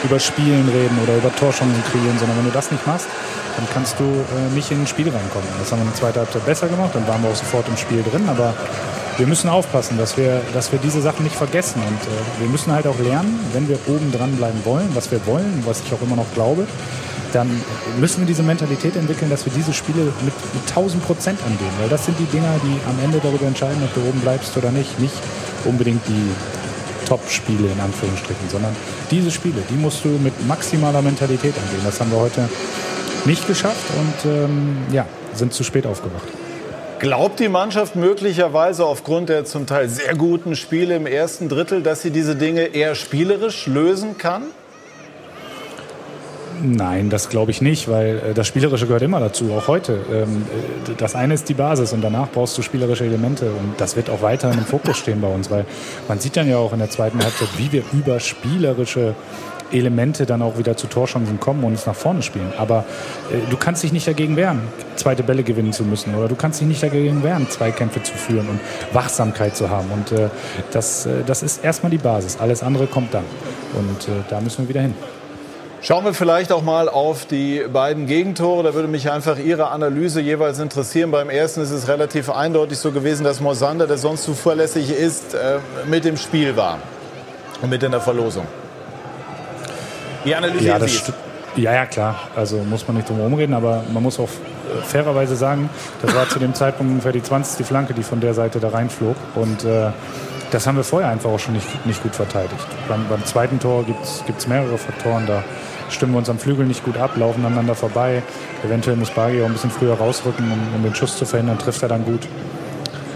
über 0.05 0.19
Spielen 0.19 0.69
reden 0.69 0.99
oder 1.03 1.17
über 1.17 1.35
Torchancen 1.35 1.83
kreieren, 1.91 2.19
sondern 2.19 2.39
wenn 2.39 2.47
du 2.47 2.53
das 2.53 2.71
nicht 2.71 2.87
machst, 2.87 3.09
dann 3.57 3.67
kannst 3.73 3.99
du 3.99 4.05
äh, 4.05 4.55
nicht 4.55 4.71
in 4.71 4.83
ein 4.83 4.87
Spiel 4.87 5.09
reinkommen. 5.09 5.49
Das 5.59 5.73
haben 5.73 5.79
wir 5.79 5.85
in 5.85 5.91
der 5.91 5.99
zweiten 5.99 6.19
Halbzeit 6.19 6.45
besser 6.47 6.69
gemacht, 6.69 6.91
dann 6.95 7.07
waren 7.09 7.23
wir 7.23 7.31
auch 7.31 7.37
sofort 7.37 7.67
im 7.69 7.77
Spiel 7.77 8.03
drin, 8.03 8.29
aber 8.29 8.55
wir 9.19 9.27
müssen 9.27 9.51
aufpassen, 9.51 9.99
dass 9.99 10.17
wir, 10.17 10.41
dass 10.55 10.71
wir 10.71 10.79
diese 10.79 11.03
Sachen 11.03 11.25
nicht 11.25 11.35
vergessen. 11.35 11.83
Und 11.83 12.01
äh, 12.03 12.41
wir 12.41 12.49
müssen 12.49 12.73
halt 12.73 12.87
auch 12.87 12.99
lernen, 13.01 13.39
wenn 13.53 13.69
wir 13.69 13.79
oben 13.89 14.13
dran 14.13 14.37
bleiben 14.37 14.61
wollen, 14.65 14.89
was 14.95 15.11
wir 15.11 15.27
wollen, 15.27 15.63
was 15.67 15.81
ich 15.81 15.93
auch 15.93 16.01
immer 16.01 16.17
noch 16.17 16.33
glaube, 16.35 16.67
dann 17.33 17.51
müssen 17.99 18.21
wir 18.21 18.27
diese 18.27 18.43
Mentalität 18.43 18.97
entwickeln, 18.97 19.31
dass 19.31 19.45
wir 19.45 19.53
diese 19.53 19.75
Spiele 19.75 20.05
mit, 20.23 20.35
mit 20.55 20.69
1000 20.69 21.05
Prozent 21.05 21.39
angehen. 21.45 21.71
Weil 21.81 21.89
das 21.89 22.07
sind 22.07 22.19
die 22.19 22.25
Dinger, 22.27 22.55
die 22.63 22.79
am 22.89 23.05
Ende 23.05 23.19
darüber 23.21 23.47
entscheiden, 23.47 23.83
ob 23.85 23.93
du 23.95 24.09
oben 24.09 24.21
bleibst 24.21 24.57
oder 24.57 24.71
nicht. 24.71 24.99
Nicht 25.01 25.15
unbedingt 25.65 26.07
die 26.07 26.31
Top-Spiele 27.07 27.73
in 27.73 27.81
Anführungsstrichen, 27.81 28.49
sondern 28.49 28.75
diese 29.11 29.31
Spiele, 29.31 29.63
die 29.69 29.77
musst 29.77 30.05
du 30.05 30.09
mit 30.09 30.47
maximaler 30.47 31.03
Mentalität 31.03 31.55
angehen. 31.57 31.83
Das 31.85 32.01
haben 32.01 32.11
wir 32.13 32.19
heute 32.19 32.49
nicht 33.25 33.47
geschafft 33.47 33.85
und 33.99 34.31
ähm, 34.31 34.77
ja, 34.93 35.07
sind 35.35 35.53
zu 35.53 35.65
spät 35.65 35.87
aufgewacht. 35.87 36.38
Glaubt 36.99 37.39
die 37.39 37.49
Mannschaft 37.49 37.95
möglicherweise 37.95 38.85
aufgrund 38.85 39.29
der 39.29 39.45
zum 39.45 39.67
Teil 39.67 39.89
sehr 39.89 40.17
guten 40.17 40.57
Spiele 40.57 40.97
im 40.97 41.07
ersten 41.07 41.49
Drittel, 41.49 41.81
dass 41.81 42.03
sie 42.03 42.11
diese 42.11 42.35
Dinge 42.35 42.63
eher 42.75 42.97
spielerisch 42.97 43.67
lösen 43.67 44.19
kann? 44.19 44.43
Nein, 46.61 47.09
das 47.09 47.29
glaube 47.29 47.53
ich 47.53 47.63
nicht, 47.63 47.89
weil 47.89 48.19
äh, 48.31 48.35
das 48.35 48.49
Spielerische 48.49 48.87
gehört 48.87 49.03
immer 49.03 49.21
dazu, 49.21 49.53
auch 49.53 49.69
heute. 49.69 50.01
Ähm, 50.13 50.45
äh, 50.89 50.95
das 50.97 51.15
eine 51.15 51.35
ist 51.35 51.49
die 51.49 51.55
Basis 51.55 51.93
und 51.93 52.01
danach 52.01 52.33
brauchst 52.33 52.59
du 52.59 52.63
spielerische 52.63 53.05
Elemente 53.05 53.47
und 53.47 53.75
das 53.81 53.95
wird 53.95 54.11
auch 54.11 54.23
weiter 54.23 54.51
im 54.51 54.65
Fokus 54.65 54.99
stehen 54.99 55.21
bei 55.21 55.29
uns, 55.29 55.53
weil 55.53 55.67
man 56.09 56.19
sieht 56.19 56.37
dann 56.37 56.49
ja 56.49 56.57
auch 56.59 56.73
in 56.73 56.81
der 56.81 56.91
zweiten 56.91 57.23
Halbzeit, 57.23 57.49
wie 57.59 57.71
wir 57.71 57.85
über 57.93 58.19
spielerische 58.19 59.15
Elemente 59.73 60.27
dann 60.27 60.43
auch 60.43 60.59
wieder 60.59 60.77
zu 60.77 60.87
Torchancen 60.87 61.41
kommen 61.41 61.65
und 61.65 61.75
es 61.75 61.87
nach 61.87 61.95
vorne 61.95 62.23
spielen. 62.23 62.53
Aber 62.57 62.85
äh, 63.31 63.51
du 63.51 63.57
kannst 63.57 63.83
dich 63.83 63.93
nicht 63.93 64.07
dagegen 64.07 64.37
wehren, 64.37 64.63
zweite 64.97 65.23
Bälle 65.23 65.43
gewinnen 65.43 65.73
zu 65.73 65.85
müssen. 65.85 66.15
Oder 66.15 66.29
du 66.29 66.35
kannst 66.35 66.61
dich 66.61 66.69
nicht 66.69 66.83
dagegen 66.83 67.23
wehren, 67.23 67.49
Zweikämpfe 67.49 68.03
zu 68.03 68.15
führen 68.15 68.49
und 68.49 68.61
Wachsamkeit 68.93 69.57
zu 69.57 69.71
haben. 69.71 69.91
Und 69.91 70.13
äh, 70.13 70.29
das, 70.73 71.07
äh, 71.07 71.25
das 71.27 71.43
ist 71.43 71.65
erstmal 71.65 71.91
die 71.91 71.99
Basis. 71.99 72.39
Alles 72.39 72.63
andere 72.63 72.87
kommt 72.87 73.15
dann. 73.15 73.25
Und 73.75 74.09
äh, 74.09 74.23
da 74.31 74.41
müssen 74.41 74.65
wir 74.65 74.69
wieder 74.69 74.81
hin. 74.81 74.95
Schauen 75.81 76.05
wir 76.05 76.13
vielleicht 76.13 76.51
auch 76.51 76.63
mal 76.63 76.89
auf 76.89 77.25
die 77.25 77.65
beiden 77.73 78.07
Gegentore. 78.07 78.65
Da 78.65 78.75
würde 78.75 78.89
mich 78.89 79.13
einfach 79.13 79.39
Ihre 79.39 79.69
Analyse 79.69 80.21
jeweils 80.21 80.59
interessieren. 80.59 81.13
Beim 81.13 81.31
ersten 81.31 81.61
ist 81.61 81.71
es 81.71 81.87
relativ 81.87 82.31
eindeutig 82.31 82.79
so 82.79 82.91
gewesen, 82.91 83.23
dass 83.23 83.41
Mosander, 83.41 83.87
der 83.87 83.97
sonst 83.97 84.25
zuverlässig 84.25 84.91
ist, 84.91 85.35
äh, 85.35 85.59
mit 85.89 86.05
dem 86.05 86.17
Spiel 86.17 86.57
war 86.57 86.79
und 87.63 87.71
mit 87.71 87.83
in 87.85 87.93
der 87.93 88.01
Verlosung. 88.01 88.47
Wie 90.25 90.35
analysieren 90.35 90.81
ja, 90.81 90.87
Sie 90.87 90.97
es? 90.97 91.13
Ja, 91.57 91.75
ja, 91.75 91.87
klar. 91.87 92.29
Also 92.37 92.59
muss 92.59 92.87
man 92.87 92.97
nicht 92.97 93.09
drum 93.09 93.17
herum 93.17 93.35
reden, 93.35 93.55
aber 93.55 93.83
man 93.93 94.03
muss 94.03 94.19
auch 94.21 94.29
äh, 94.29 94.83
fairerweise 94.83 95.35
sagen, 95.35 95.69
das 96.03 96.15
war 96.15 96.29
zu 96.29 96.39
dem 96.39 96.55
Zeitpunkt 96.55 96.91
ungefähr 96.91 97.13
die 97.13 97.23
20. 97.23 97.67
Flanke, 97.67 97.95
die 97.95 98.03
von 98.03 98.21
der 98.21 98.35
Seite 98.35 98.61
da 98.61 98.69
reinflog. 98.69 99.17
Und 99.35 99.65
äh, 99.65 99.91
das 100.51 100.67
haben 100.67 100.77
wir 100.77 100.85
vorher 100.85 101.11
einfach 101.11 101.31
auch 101.31 101.39
schon 101.39 101.55
nicht, 101.55 101.87
nicht 101.87 102.03
gut 102.03 102.15
verteidigt. 102.15 102.67
Beim, 102.89 103.07
beim 103.09 103.25
zweiten 103.25 103.59
Tor 103.59 103.85
gibt 103.85 104.03
es 104.05 104.47
mehrere 104.47 104.79
Faktoren. 104.79 105.27
Da 105.27 105.43
stimmen 105.91 106.13
wir 106.13 106.19
uns 106.19 106.31
am 106.31 106.39
Flügel 106.39 106.67
nicht 106.67 106.85
gut 106.85 106.97
ab, 106.97 107.17
laufen 107.17 107.45
aneinander 107.45 107.75
vorbei. 107.75 108.23
Eventuell 108.65 108.97
muss 108.97 109.11
Bagi 109.11 109.43
auch 109.43 109.47
ein 109.47 109.53
bisschen 109.53 109.71
früher 109.71 109.95
rausrücken, 109.95 110.51
um, 110.51 110.77
um 110.77 110.83
den 110.83 110.95
Schuss 110.95 111.19
zu 111.19 111.27
verhindern. 111.27 111.59
Trifft 111.59 111.83
er 111.83 111.89
dann 111.89 112.05
gut. 112.05 112.27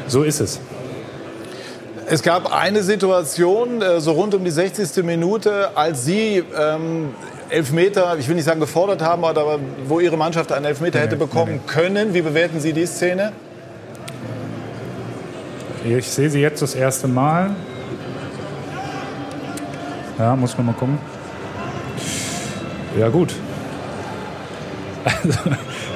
So 0.09 0.23
ist 0.23 0.41
es. 0.41 0.61
Es 2.13 2.23
gab 2.23 2.53
eine 2.53 2.83
Situation, 2.83 3.81
äh, 3.81 3.99
so 3.99 4.13
rund 4.13 4.35
um 4.35 4.45
die 4.45 4.51
60. 4.51 5.03
Minute, 5.03 5.75
als 5.75 6.05
Sie 6.05 6.45
ähm, 6.61 7.15
Elfmeter, 7.49 8.19
ich 8.19 8.29
will 8.29 8.35
nicht 8.35 8.45
sagen 8.45 8.61
gefordert 8.61 9.01
haben, 9.01 9.25
aber 9.25 9.59
wo 9.87 9.99
Ihre 9.99 10.19
Mannschaft 10.19 10.53
einen 10.53 10.67
Elfmeter 10.67 10.99
nee, 10.99 11.07
hätte 11.07 11.17
bekommen 11.17 11.55
nee. 11.55 11.73
können. 11.73 12.13
Wie 12.13 12.21
bewerten 12.21 12.61
Sie 12.61 12.75
die 12.75 12.85
Szene? 12.85 13.33
Ich 15.87 16.07
sehe 16.07 16.29
sie 16.29 16.41
jetzt 16.41 16.61
das 16.61 16.75
erste 16.75 17.09
Mal. 17.09 17.57
Ja, 20.19 20.37
muss 20.37 20.55
man 20.59 20.67
mal 20.67 20.75
gucken. 20.75 20.99
Ja, 22.99 23.09
gut. 23.09 23.35
Also, 25.03 25.39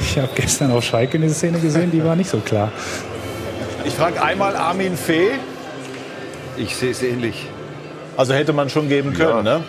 ich 0.01 0.19
habe 0.19 0.31
gestern 0.35 0.71
auf 0.71 0.83
Schalke 0.83 1.19
eine 1.19 1.29
Szene 1.29 1.59
gesehen, 1.59 1.91
die 1.93 2.03
war 2.03 2.17
nicht 2.17 2.31
so 2.31 2.39
klar. 2.39 2.73
Ich 3.85 3.93
frage 3.93 4.23
einmal 4.23 4.57
Armin 4.57 4.97
Fee. 4.97 5.33
Ich 6.57 6.77
sehe 6.77 6.91
es 6.91 7.03
ähnlich. 7.03 7.47
Also 8.17 8.35
hätte 8.35 8.53
man 8.53 8.71
schon 8.71 8.89
geben 8.89 9.13
können, 9.13 9.45
ja. 9.47 9.59
ne? 9.59 9.65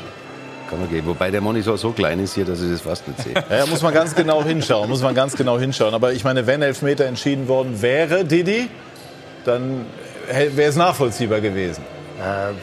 Kann 0.70 0.80
man 0.80 0.90
geben. 0.90 1.08
Wobei 1.08 1.32
der 1.32 1.42
Monitor 1.42 1.78
so 1.78 1.92
klein 1.92 2.20
ist 2.20 2.36
hier, 2.36 2.46
dass 2.46 2.62
ich 2.62 2.72
das 2.72 2.82
fast 2.82 3.08
nicht 3.08 3.22
sehe. 3.22 3.34
Ja, 3.50 3.66
muss 3.66 3.82
man 3.82 3.94
ganz 3.94 4.16
genau 4.16 4.44
hinschauen. 4.44 4.90
Muss 4.90 5.02
man 5.02 5.16
ganz 5.16 5.36
genau 5.36 5.58
hinschauen. 5.58 5.94
Aber 5.94 6.12
ich 6.12 6.24
meine, 6.24 6.46
wenn 6.46 6.62
Elfmeter 6.62 7.06
entschieden 7.06 7.48
worden 7.48 7.82
wäre, 7.82 8.26
Didi, 8.26 8.70
dann 9.46 9.86
wäre 10.28 10.70
es 10.70 10.76
nachvollziehbar 10.76 11.40
gewesen. 11.40 11.84
Äh, 12.20 12.54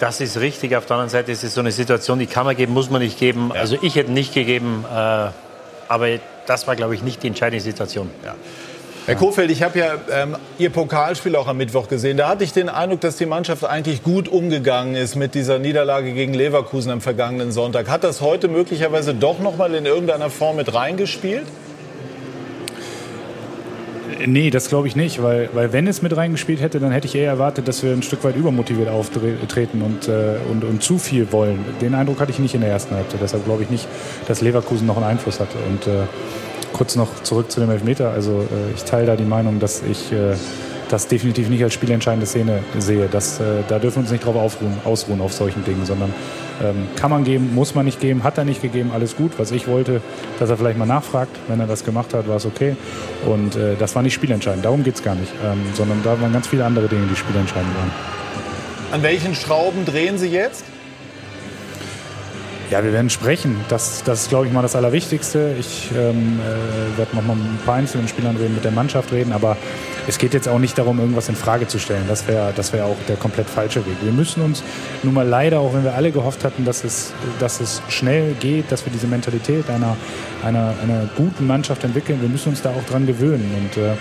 das 0.00 0.20
ist 0.20 0.40
richtig. 0.40 0.74
Auf 0.74 0.86
der 0.86 0.96
anderen 0.96 1.10
Seite 1.10 1.30
ist 1.30 1.44
es 1.44 1.54
so 1.54 1.60
eine 1.60 1.72
Situation, 1.72 2.18
die 2.18 2.26
kann 2.26 2.46
man 2.46 2.56
geben, 2.56 2.72
muss 2.72 2.90
man 2.90 3.00
nicht 3.00 3.18
geben. 3.18 3.52
Ja. 3.54 3.60
Also 3.60 3.76
ich 3.80 3.94
hätte 3.94 4.10
nicht 4.10 4.34
gegeben. 4.34 4.84
Äh, 4.92 5.28
aber 5.88 6.08
das 6.46 6.66
war, 6.66 6.74
glaube 6.76 6.94
ich, 6.94 7.02
nicht 7.02 7.22
die 7.22 7.28
entscheidende 7.28 7.62
Situation. 7.62 8.10
Ja. 8.24 8.34
Herr 9.10 9.16
Kofeld, 9.16 9.50
ich 9.50 9.64
habe 9.64 9.76
ja 9.76 9.94
ähm, 10.12 10.36
Ihr 10.56 10.70
Pokalspiel 10.70 11.34
auch 11.34 11.48
am 11.48 11.56
Mittwoch 11.56 11.88
gesehen. 11.88 12.16
Da 12.16 12.28
hatte 12.28 12.44
ich 12.44 12.52
den 12.52 12.68
Eindruck, 12.68 13.00
dass 13.00 13.16
die 13.16 13.26
Mannschaft 13.26 13.64
eigentlich 13.64 14.04
gut 14.04 14.28
umgegangen 14.28 14.94
ist 14.94 15.16
mit 15.16 15.34
dieser 15.34 15.58
Niederlage 15.58 16.12
gegen 16.12 16.32
Leverkusen 16.32 16.92
am 16.92 17.00
vergangenen 17.00 17.50
Sonntag. 17.50 17.88
Hat 17.88 18.04
das 18.04 18.20
heute 18.20 18.46
möglicherweise 18.46 19.12
doch 19.12 19.40
noch 19.40 19.56
mal 19.56 19.74
in 19.74 19.84
irgendeiner 19.84 20.30
Form 20.30 20.54
mit 20.54 20.72
reingespielt? 20.72 21.42
Nee, 24.24 24.50
das 24.50 24.68
glaube 24.68 24.86
ich 24.86 24.94
nicht, 24.94 25.20
weil, 25.20 25.48
weil 25.54 25.72
wenn 25.72 25.88
es 25.88 26.02
mit 26.02 26.16
reingespielt 26.16 26.60
hätte, 26.60 26.78
dann 26.78 26.92
hätte 26.92 27.08
ich 27.08 27.16
eher 27.16 27.30
erwartet, 27.30 27.66
dass 27.66 27.82
wir 27.82 27.90
ein 27.90 28.04
Stück 28.04 28.22
weit 28.22 28.36
übermotiviert 28.36 28.90
auftreten 28.90 29.82
und, 29.82 30.06
äh, 30.06 30.36
und, 30.48 30.62
und 30.62 30.84
zu 30.84 30.98
viel 30.98 31.32
wollen. 31.32 31.64
Den 31.80 31.96
Eindruck 31.96 32.20
hatte 32.20 32.30
ich 32.30 32.38
nicht 32.38 32.54
in 32.54 32.60
der 32.60 32.70
ersten 32.70 32.94
Halbzeit. 32.94 33.20
Deshalb 33.20 33.44
glaube 33.44 33.64
ich 33.64 33.70
nicht, 33.70 33.88
dass 34.28 34.40
Leverkusen 34.40 34.86
noch 34.86 34.98
einen 34.98 35.06
Einfluss 35.06 35.40
hatte. 35.40 35.58
Und 35.68 35.88
äh, 35.88 36.02
kurz 36.80 36.96
noch 36.96 37.22
zurück 37.24 37.52
zu 37.52 37.60
dem 37.60 37.68
Elfmeter. 37.68 38.10
Also 38.10 38.40
äh, 38.40 38.74
ich 38.74 38.84
teile 38.84 39.04
da 39.04 39.14
die 39.14 39.26
Meinung, 39.26 39.60
dass 39.60 39.82
ich 39.82 40.10
äh, 40.12 40.34
das 40.88 41.08
definitiv 41.08 41.50
nicht 41.50 41.62
als 41.62 41.74
spielentscheidende 41.74 42.24
Szene 42.24 42.62
sehe. 42.78 43.06
Das, 43.06 43.38
äh, 43.38 43.62
da 43.68 43.78
dürfen 43.78 43.96
wir 43.96 44.00
uns 44.04 44.10
nicht 44.10 44.24
drauf 44.24 44.34
aufruhen, 44.34 44.78
ausruhen 44.86 45.20
auf 45.20 45.34
solchen 45.34 45.62
Dingen, 45.62 45.84
sondern 45.84 46.14
ähm, 46.62 46.88
kann 46.96 47.10
man 47.10 47.22
geben, 47.22 47.54
muss 47.54 47.74
man 47.74 47.84
nicht 47.84 48.00
geben, 48.00 48.24
hat 48.24 48.38
er 48.38 48.46
nicht 48.46 48.62
gegeben, 48.62 48.92
alles 48.94 49.14
gut. 49.14 49.32
Was 49.36 49.50
ich 49.50 49.68
wollte, 49.68 50.00
dass 50.38 50.48
er 50.48 50.56
vielleicht 50.56 50.78
mal 50.78 50.86
nachfragt. 50.86 51.36
Wenn 51.48 51.60
er 51.60 51.66
das 51.66 51.84
gemacht 51.84 52.14
hat, 52.14 52.26
war 52.26 52.36
es 52.36 52.46
okay. 52.46 52.76
Und 53.26 53.56
äh, 53.56 53.76
das 53.78 53.94
war 53.94 54.00
nicht 54.02 54.14
spielentscheidend, 54.14 54.64
darum 54.64 54.82
geht 54.82 54.94
es 54.94 55.02
gar 55.02 55.16
nicht, 55.16 55.32
ähm, 55.44 55.60
sondern 55.74 56.02
da 56.02 56.18
waren 56.18 56.32
ganz 56.32 56.48
viele 56.48 56.64
andere 56.64 56.88
Dinge, 56.88 57.06
die 57.10 57.16
spielentscheidend 57.16 57.76
waren. 57.76 57.90
An 58.90 59.02
welchen 59.02 59.34
Schrauben 59.34 59.84
drehen 59.84 60.16
Sie 60.16 60.28
jetzt? 60.28 60.64
Ja, 62.70 62.84
wir 62.84 62.92
werden 62.92 63.10
sprechen. 63.10 63.60
Das, 63.68 64.04
das 64.04 64.22
ist, 64.22 64.28
glaube 64.28 64.46
ich, 64.46 64.52
mal 64.52 64.62
das 64.62 64.76
Allerwichtigste. 64.76 65.56
Ich 65.58 65.90
ähm, 65.90 66.38
äh, 66.38 66.96
werde 66.96 67.16
noch 67.16 67.26
mal 67.26 67.34
mit 67.34 67.44
ein 67.44 67.58
paar 67.66 67.74
einzelnen 67.74 68.06
Spielern 68.06 68.36
reden, 68.36 68.54
mit 68.54 68.64
der 68.64 68.70
Mannschaft 68.70 69.10
reden, 69.10 69.32
aber 69.32 69.56
es 70.10 70.18
geht 70.18 70.34
jetzt 70.34 70.48
auch 70.48 70.58
nicht 70.58 70.76
darum, 70.76 70.98
irgendwas 70.98 71.28
in 71.28 71.36
Frage 71.36 71.68
zu 71.68 71.78
stellen. 71.78 72.02
Das 72.08 72.26
wäre 72.26 72.52
das 72.54 72.72
wär 72.72 72.84
auch 72.84 72.96
der 73.06 73.14
komplett 73.14 73.48
falsche 73.48 73.86
Weg. 73.86 73.94
Wir 74.02 74.10
müssen 74.10 74.42
uns 74.42 74.64
nun 75.04 75.14
mal 75.14 75.26
leider, 75.26 75.60
auch 75.60 75.72
wenn 75.72 75.84
wir 75.84 75.94
alle 75.94 76.10
gehofft 76.10 76.42
hatten, 76.42 76.64
dass 76.64 76.82
es, 76.82 77.12
dass 77.38 77.60
es 77.60 77.80
schnell 77.88 78.34
geht, 78.40 78.72
dass 78.72 78.84
wir 78.84 78.92
diese 78.92 79.06
Mentalität 79.06 79.70
einer, 79.70 79.96
einer, 80.42 80.74
einer 80.82 81.08
guten 81.16 81.46
Mannschaft 81.46 81.84
entwickeln, 81.84 82.20
wir 82.20 82.28
müssen 82.28 82.48
uns 82.48 82.60
da 82.60 82.70
auch 82.70 82.84
dran 82.90 83.06
gewöhnen. 83.06 83.54
Und 83.56 83.80
äh, 83.80 83.92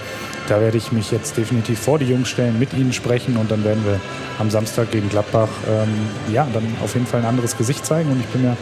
da 0.48 0.60
werde 0.60 0.78
ich 0.78 0.92
mich 0.92 1.12
jetzt 1.12 1.38
definitiv 1.38 1.80
vor 1.80 2.00
die 2.00 2.06
Jungs 2.06 2.28
stellen, 2.28 2.58
mit 2.58 2.74
ihnen 2.74 2.92
sprechen 2.92 3.38
und 3.38 3.52
dann 3.52 3.64
werden 3.64 3.86
wir 3.86 4.00
am 4.40 4.50
Samstag 4.50 4.90
gegen 4.90 5.10
Gladbach 5.10 5.50
ähm, 5.70 6.34
ja, 6.34 6.48
dann 6.52 6.64
auf 6.84 6.96
jeden 6.96 7.06
Fall 7.06 7.20
ein 7.20 7.28
anderes 7.28 7.56
Gesicht 7.56 7.86
zeigen. 7.86 8.10
Und 8.10 8.20
ich 8.20 8.28
bin 8.28 8.42
mir 8.42 8.58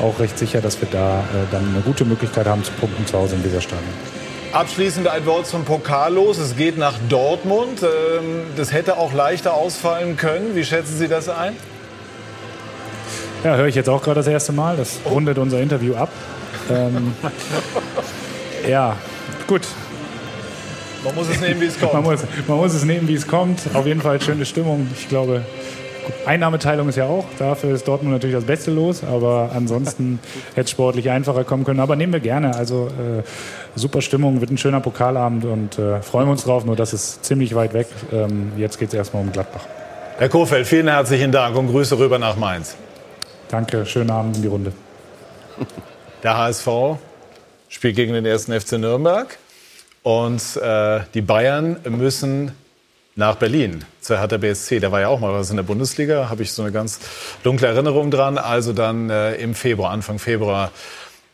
auch 0.00 0.18
recht 0.20 0.38
sicher, 0.38 0.62
dass 0.62 0.80
wir 0.80 0.88
da 0.90 1.20
äh, 1.20 1.24
dann 1.50 1.68
eine 1.68 1.82
gute 1.82 2.06
Möglichkeit 2.06 2.46
haben 2.46 2.64
zu 2.64 2.72
punkten 2.72 3.06
zu 3.06 3.18
Hause 3.18 3.34
in 3.34 3.42
dieser 3.42 3.60
Stadion. 3.60 4.17
Abschließend 4.52 5.06
ein 5.08 5.26
Wort 5.26 5.46
zum 5.46 5.64
Pokal 5.64 6.14
los. 6.14 6.38
Es 6.38 6.56
geht 6.56 6.78
nach 6.78 6.94
Dortmund. 7.08 7.82
Ähm, 7.82 8.42
das 8.56 8.72
hätte 8.72 8.96
auch 8.96 9.12
leichter 9.12 9.54
ausfallen 9.54 10.16
können. 10.16 10.54
Wie 10.54 10.64
schätzen 10.64 10.96
Sie 10.96 11.06
das 11.06 11.28
ein? 11.28 11.54
Ja, 13.44 13.56
höre 13.56 13.66
ich 13.66 13.74
jetzt 13.74 13.88
auch 13.88 14.02
gerade 14.02 14.16
das 14.16 14.26
erste 14.26 14.52
Mal. 14.52 14.76
Das 14.76 15.00
rundet 15.04 15.36
unser 15.38 15.60
Interview 15.60 15.94
ab. 15.94 16.08
Ähm, 16.70 17.14
ja, 18.68 18.96
gut. 19.46 19.62
Man 21.04 21.14
muss 21.14 21.28
es 21.28 21.40
nehmen, 21.40 21.60
wie 21.60 21.66
es 21.66 21.78
kommt. 21.78 21.92
Man 21.92 22.02
muss, 22.02 22.20
man 22.46 22.56
muss 22.56 22.74
es 22.74 22.84
nehmen, 22.84 23.06
wie 23.06 23.14
es 23.14 23.26
kommt. 23.26 23.60
Auf 23.74 23.86
jeden 23.86 24.00
Fall 24.00 24.20
schöne 24.20 24.46
Stimmung. 24.46 24.88
Ich 24.98 25.08
glaube, 25.08 25.42
Einnahmeteilung 26.26 26.88
ist 26.88 26.96
ja 26.96 27.06
auch. 27.06 27.24
Dafür 27.38 27.74
ist 27.74 27.86
Dortmund 27.86 28.12
natürlich 28.12 28.36
das 28.36 28.44
Beste 28.44 28.70
los. 28.70 29.02
Aber 29.04 29.50
ansonsten 29.54 30.20
hätte 30.50 30.62
es 30.62 30.70
sportlich 30.70 31.10
einfacher 31.10 31.44
kommen 31.44 31.64
können. 31.64 31.80
Aber 31.80 31.96
nehmen 31.96 32.12
wir 32.12 32.20
gerne. 32.20 32.54
Also 32.54 32.88
äh, 32.88 33.22
super 33.74 34.02
Stimmung, 34.02 34.40
wird 34.40 34.50
ein 34.50 34.58
schöner 34.58 34.80
Pokalabend 34.80 35.44
und 35.44 35.78
äh, 35.78 36.02
freuen 36.02 36.26
wir 36.26 36.32
uns 36.32 36.44
drauf. 36.44 36.64
Nur 36.64 36.76
das 36.76 36.92
ist 36.92 37.24
ziemlich 37.24 37.54
weit 37.54 37.74
weg. 37.74 37.86
Ähm, 38.12 38.52
jetzt 38.56 38.78
geht 38.78 38.88
es 38.88 38.94
erstmal 38.94 39.22
um 39.22 39.32
Gladbach. 39.32 39.64
Herr 40.18 40.28
Kofeld, 40.28 40.66
vielen 40.66 40.88
herzlichen 40.88 41.30
Dank 41.30 41.56
und 41.56 41.68
Grüße 41.68 41.98
rüber 41.98 42.18
nach 42.18 42.36
Mainz. 42.36 42.76
Danke, 43.48 43.86
schönen 43.86 44.10
Abend 44.10 44.36
in 44.36 44.42
die 44.42 44.48
Runde. 44.48 44.72
Der 46.22 46.36
HSV 46.36 46.68
spielt 47.68 47.96
gegen 47.96 48.12
den 48.12 48.26
ersten 48.26 48.58
FC 48.58 48.72
Nürnberg. 48.72 49.38
Und 50.02 50.56
äh, 50.56 51.00
die 51.14 51.20
Bayern 51.20 51.76
müssen 51.88 52.52
nach 53.14 53.36
Berlin 53.36 53.84
zur 54.08 54.18
Hertha 54.18 54.38
BSC. 54.38 54.80
Da 54.80 54.90
war 54.90 55.00
ja 55.00 55.08
auch 55.08 55.20
mal 55.20 55.32
was 55.32 55.50
in 55.50 55.56
der 55.56 55.62
Bundesliga, 55.62 56.28
habe 56.30 56.42
ich 56.42 56.52
so 56.52 56.62
eine 56.62 56.72
ganz 56.72 56.98
dunkle 57.42 57.68
Erinnerung 57.68 58.10
dran. 58.10 58.38
Also 58.38 58.72
dann 58.72 59.10
äh, 59.10 59.34
im 59.34 59.54
Februar, 59.54 59.90
Anfang 59.92 60.18
Februar, 60.18 60.72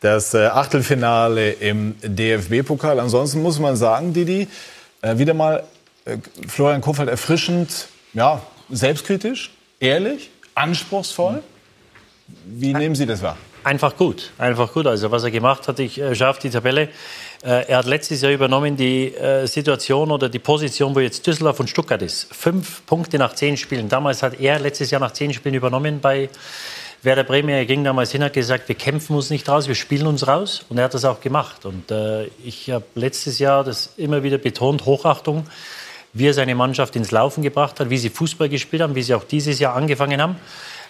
das 0.00 0.34
äh, 0.34 0.46
Achtelfinale 0.46 1.52
im 1.52 1.94
DFB-Pokal. 2.02 2.98
Ansonsten 2.98 3.42
muss 3.42 3.60
man 3.60 3.76
sagen, 3.76 4.12
Didi, 4.12 4.48
äh, 5.02 5.18
wieder 5.18 5.34
mal 5.34 5.62
äh, 6.04 6.18
Florian 6.48 6.80
Kofeld 6.80 7.08
erfrischend, 7.08 7.88
ja, 8.12 8.42
selbstkritisch, 8.70 9.52
ehrlich, 9.78 10.30
anspruchsvoll. 10.56 11.42
Wie 12.44 12.74
nehmen 12.74 12.96
Sie 12.96 13.06
das 13.06 13.22
wahr? 13.22 13.38
Einfach 13.64 13.96
gut, 13.96 14.30
einfach 14.36 14.70
gut. 14.74 14.86
Also 14.86 15.10
was 15.10 15.24
er 15.24 15.30
gemacht 15.30 15.66
hat, 15.68 15.78
ich 15.78 15.98
äh, 15.98 16.24
auf 16.24 16.38
die 16.38 16.50
Tabelle. 16.50 16.90
Äh, 17.42 17.66
er 17.66 17.78
hat 17.78 17.86
letztes 17.86 18.20
Jahr 18.20 18.30
übernommen 18.30 18.76
die 18.76 19.14
äh, 19.14 19.46
Situation 19.46 20.10
oder 20.10 20.28
die 20.28 20.38
Position, 20.38 20.94
wo 20.94 21.00
jetzt 21.00 21.26
Düsseldorf 21.26 21.60
und 21.60 21.70
Stuttgart 21.70 22.02
ist. 22.02 22.28
Fünf 22.30 22.84
Punkte 22.84 23.16
nach 23.16 23.34
zehn 23.34 23.56
Spielen. 23.56 23.88
Damals 23.88 24.22
hat 24.22 24.38
er 24.38 24.58
letztes 24.58 24.90
Jahr 24.90 25.00
nach 25.00 25.12
zehn 25.12 25.32
Spielen 25.32 25.54
übernommen 25.54 26.00
bei 26.00 26.28
Werder 27.02 27.24
Bremen. 27.24 27.48
Er 27.48 27.64
ging 27.64 27.82
damals 27.84 28.12
hin, 28.12 28.22
hat 28.22 28.34
gesagt, 28.34 28.68
wir 28.68 28.74
kämpfen 28.74 29.16
uns 29.16 29.30
nicht 29.30 29.48
raus, 29.48 29.66
wir 29.66 29.74
spielen 29.74 30.06
uns 30.06 30.26
raus. 30.26 30.66
Und 30.68 30.76
er 30.76 30.84
hat 30.84 30.92
das 30.92 31.06
auch 31.06 31.22
gemacht. 31.22 31.64
Und 31.64 31.90
äh, 31.90 32.26
ich 32.44 32.70
habe 32.70 32.84
letztes 32.94 33.38
Jahr 33.38 33.64
das 33.64 33.94
immer 33.96 34.22
wieder 34.22 34.36
betont, 34.36 34.84
Hochachtung, 34.84 35.46
wie 36.12 36.26
er 36.26 36.34
seine 36.34 36.54
Mannschaft 36.54 36.96
ins 36.96 37.12
Laufen 37.12 37.42
gebracht 37.42 37.80
hat, 37.80 37.88
wie 37.88 37.96
sie 37.96 38.10
Fußball 38.10 38.50
gespielt 38.50 38.82
haben, 38.82 38.94
wie 38.94 39.02
sie 39.02 39.14
auch 39.14 39.24
dieses 39.24 39.58
Jahr 39.58 39.74
angefangen 39.74 40.20
haben 40.20 40.36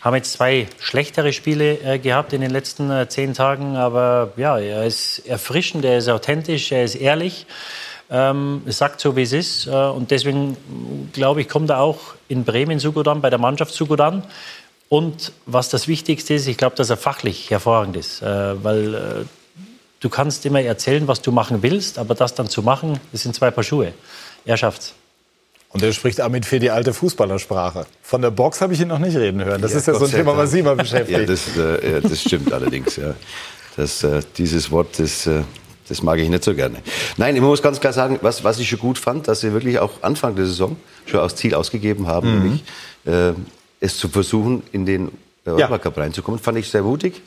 haben 0.05 0.15
jetzt 0.17 0.33
zwei 0.33 0.69
schlechtere 0.79 1.33
Spiele 1.33 1.81
äh, 1.81 1.99
gehabt 1.99 2.35
in 2.35 2.43
den 2.43 2.51
letzten 2.51 2.91
äh, 2.91 3.09
zehn 3.09 3.33
Tagen, 3.33 3.77
aber 3.77 4.33
ja, 4.37 4.59
er 4.59 4.85
ist 4.85 5.21
erfrischend, 5.27 5.83
er 5.87 5.97
ist 5.97 6.11
authentisch, 6.11 6.71
er 6.73 6.85
ist 6.85 6.95
ehrlich, 6.95 7.47
ähm, 8.11 8.63
sagt 8.67 9.01
so, 9.01 9.17
wie 9.17 9.23
es 9.23 9.33
ist. 9.33 9.67
Äh, 9.67 9.71
und 9.71 10.11
deswegen, 10.11 10.59
glaube 11.15 11.41
ich, 11.41 11.49
kommt 11.49 11.71
er 11.71 11.81
auch 11.81 11.99
in 12.29 12.45
Bremen 12.45 12.79
so 12.79 12.93
gut 12.93 13.09
an, 13.09 13.23
bei 13.23 13.31
der 13.31 13.39
Mannschaft 13.39 13.73
so 13.73 13.87
gut 13.87 14.03
an. 14.03 14.23
Und 14.91 15.33
was 15.47 15.71
das 15.71 15.89
Wichtigste 15.89 16.35
ist, 16.35 16.47
ich 16.47 16.59
glaube, 16.59 16.77
dass 16.77 16.91
er 16.91 16.99
fachlich 16.99 17.51
hervorragend 17.51 17.97
ist, 17.97 18.21
äh, 18.21 18.63
weil 18.63 18.95
äh, 18.95 18.99
du 20.01 20.11
kannst 20.11 20.45
immer 20.45 20.61
erzählen, 20.61 21.09
was 21.09 21.23
du 21.23 21.33
machen 21.33 21.63
willst, 21.63 21.99
aber 21.99 22.15
das 22.15 22.35
dann 22.35 22.49
zu 22.51 22.63
machen, 22.63 23.01
das 23.11 23.23
sind 23.23 23.35
zwei 23.35 23.51
Paar 23.51 23.65
Schuhe. 23.65 23.95
Er 24.45 24.59
schafft's. 24.59 24.95
Und 25.75 25.83
er 25.83 25.93
spricht 25.93 26.21
damit 26.21 26.47
für 26.47 26.61
die 26.61 26.71
alte 26.71 26.95
Fußballersprache. 26.95 27.85
Von 28.01 28.23
der 28.23 28.31
Box 28.31 28.61
habe 28.61 28.73
ich 28.73 28.81
ihn 28.81 28.87
noch 28.87 29.01
nicht 29.01 29.17
reden 29.17 29.45
hören. 29.45 29.61
Das 29.61 29.73
ja, 29.73 29.79
ist 29.79 29.87
ja 29.89 29.93
Gott 29.93 30.03
so 30.03 30.07
ein 30.07 30.13
Thema, 30.13 30.37
was 30.37 30.53
Sie 30.53 30.63
mal 30.63 30.77
beschäftigt. 30.77 31.19
Ja, 31.19 31.27
das, 31.27 31.57
äh, 31.57 31.95
ja, 31.95 32.01
das 32.01 32.21
stimmt 32.21 32.53
allerdings. 32.53 32.95
Ja. 32.95 33.15
Das, 33.77 34.05
äh, 34.05 34.21
dieses 34.39 34.71
Wort, 34.71 34.97
das, 35.01 35.27
äh, 35.27 35.43
das 35.89 36.01
mag 36.01 36.21
ich 36.21 36.29
nicht 36.29 36.45
so 36.45 36.55
gerne. 36.55 36.77
Nein, 37.17 37.35
ich 37.35 37.43
muss 37.43 37.61
ganz 37.61 37.81
klar 37.81 37.93
sagen, 37.93 38.21
was, 38.23 38.45
was 38.45 38.61
ich 38.61 38.69
schon 38.69 38.79
gut 38.79 38.99
fand, 38.99 39.27
dass 39.27 39.41
Sie 39.41 39.53
wirklich 39.53 39.81
auch 39.81 40.01
Anfang 40.03 40.37
der 40.37 40.47
Saison 40.47 40.77
schon 41.07 41.19
als 41.19 41.35
Ziel 41.35 41.57
ausgegeben 41.57 42.07
haben, 42.07 42.33
mhm. 42.33 42.43
nämlich 42.43 42.65
äh, 43.07 43.33
es 43.81 43.99
zu 43.99 44.09
versuchen, 44.09 44.63
in 44.71 44.87
den 44.87 45.11
Europacup 45.45 45.99
reinzukommen, 45.99 46.39
fand 46.39 46.57
ich 46.57 46.69
sehr 46.69 46.83
mutig. 46.83 47.21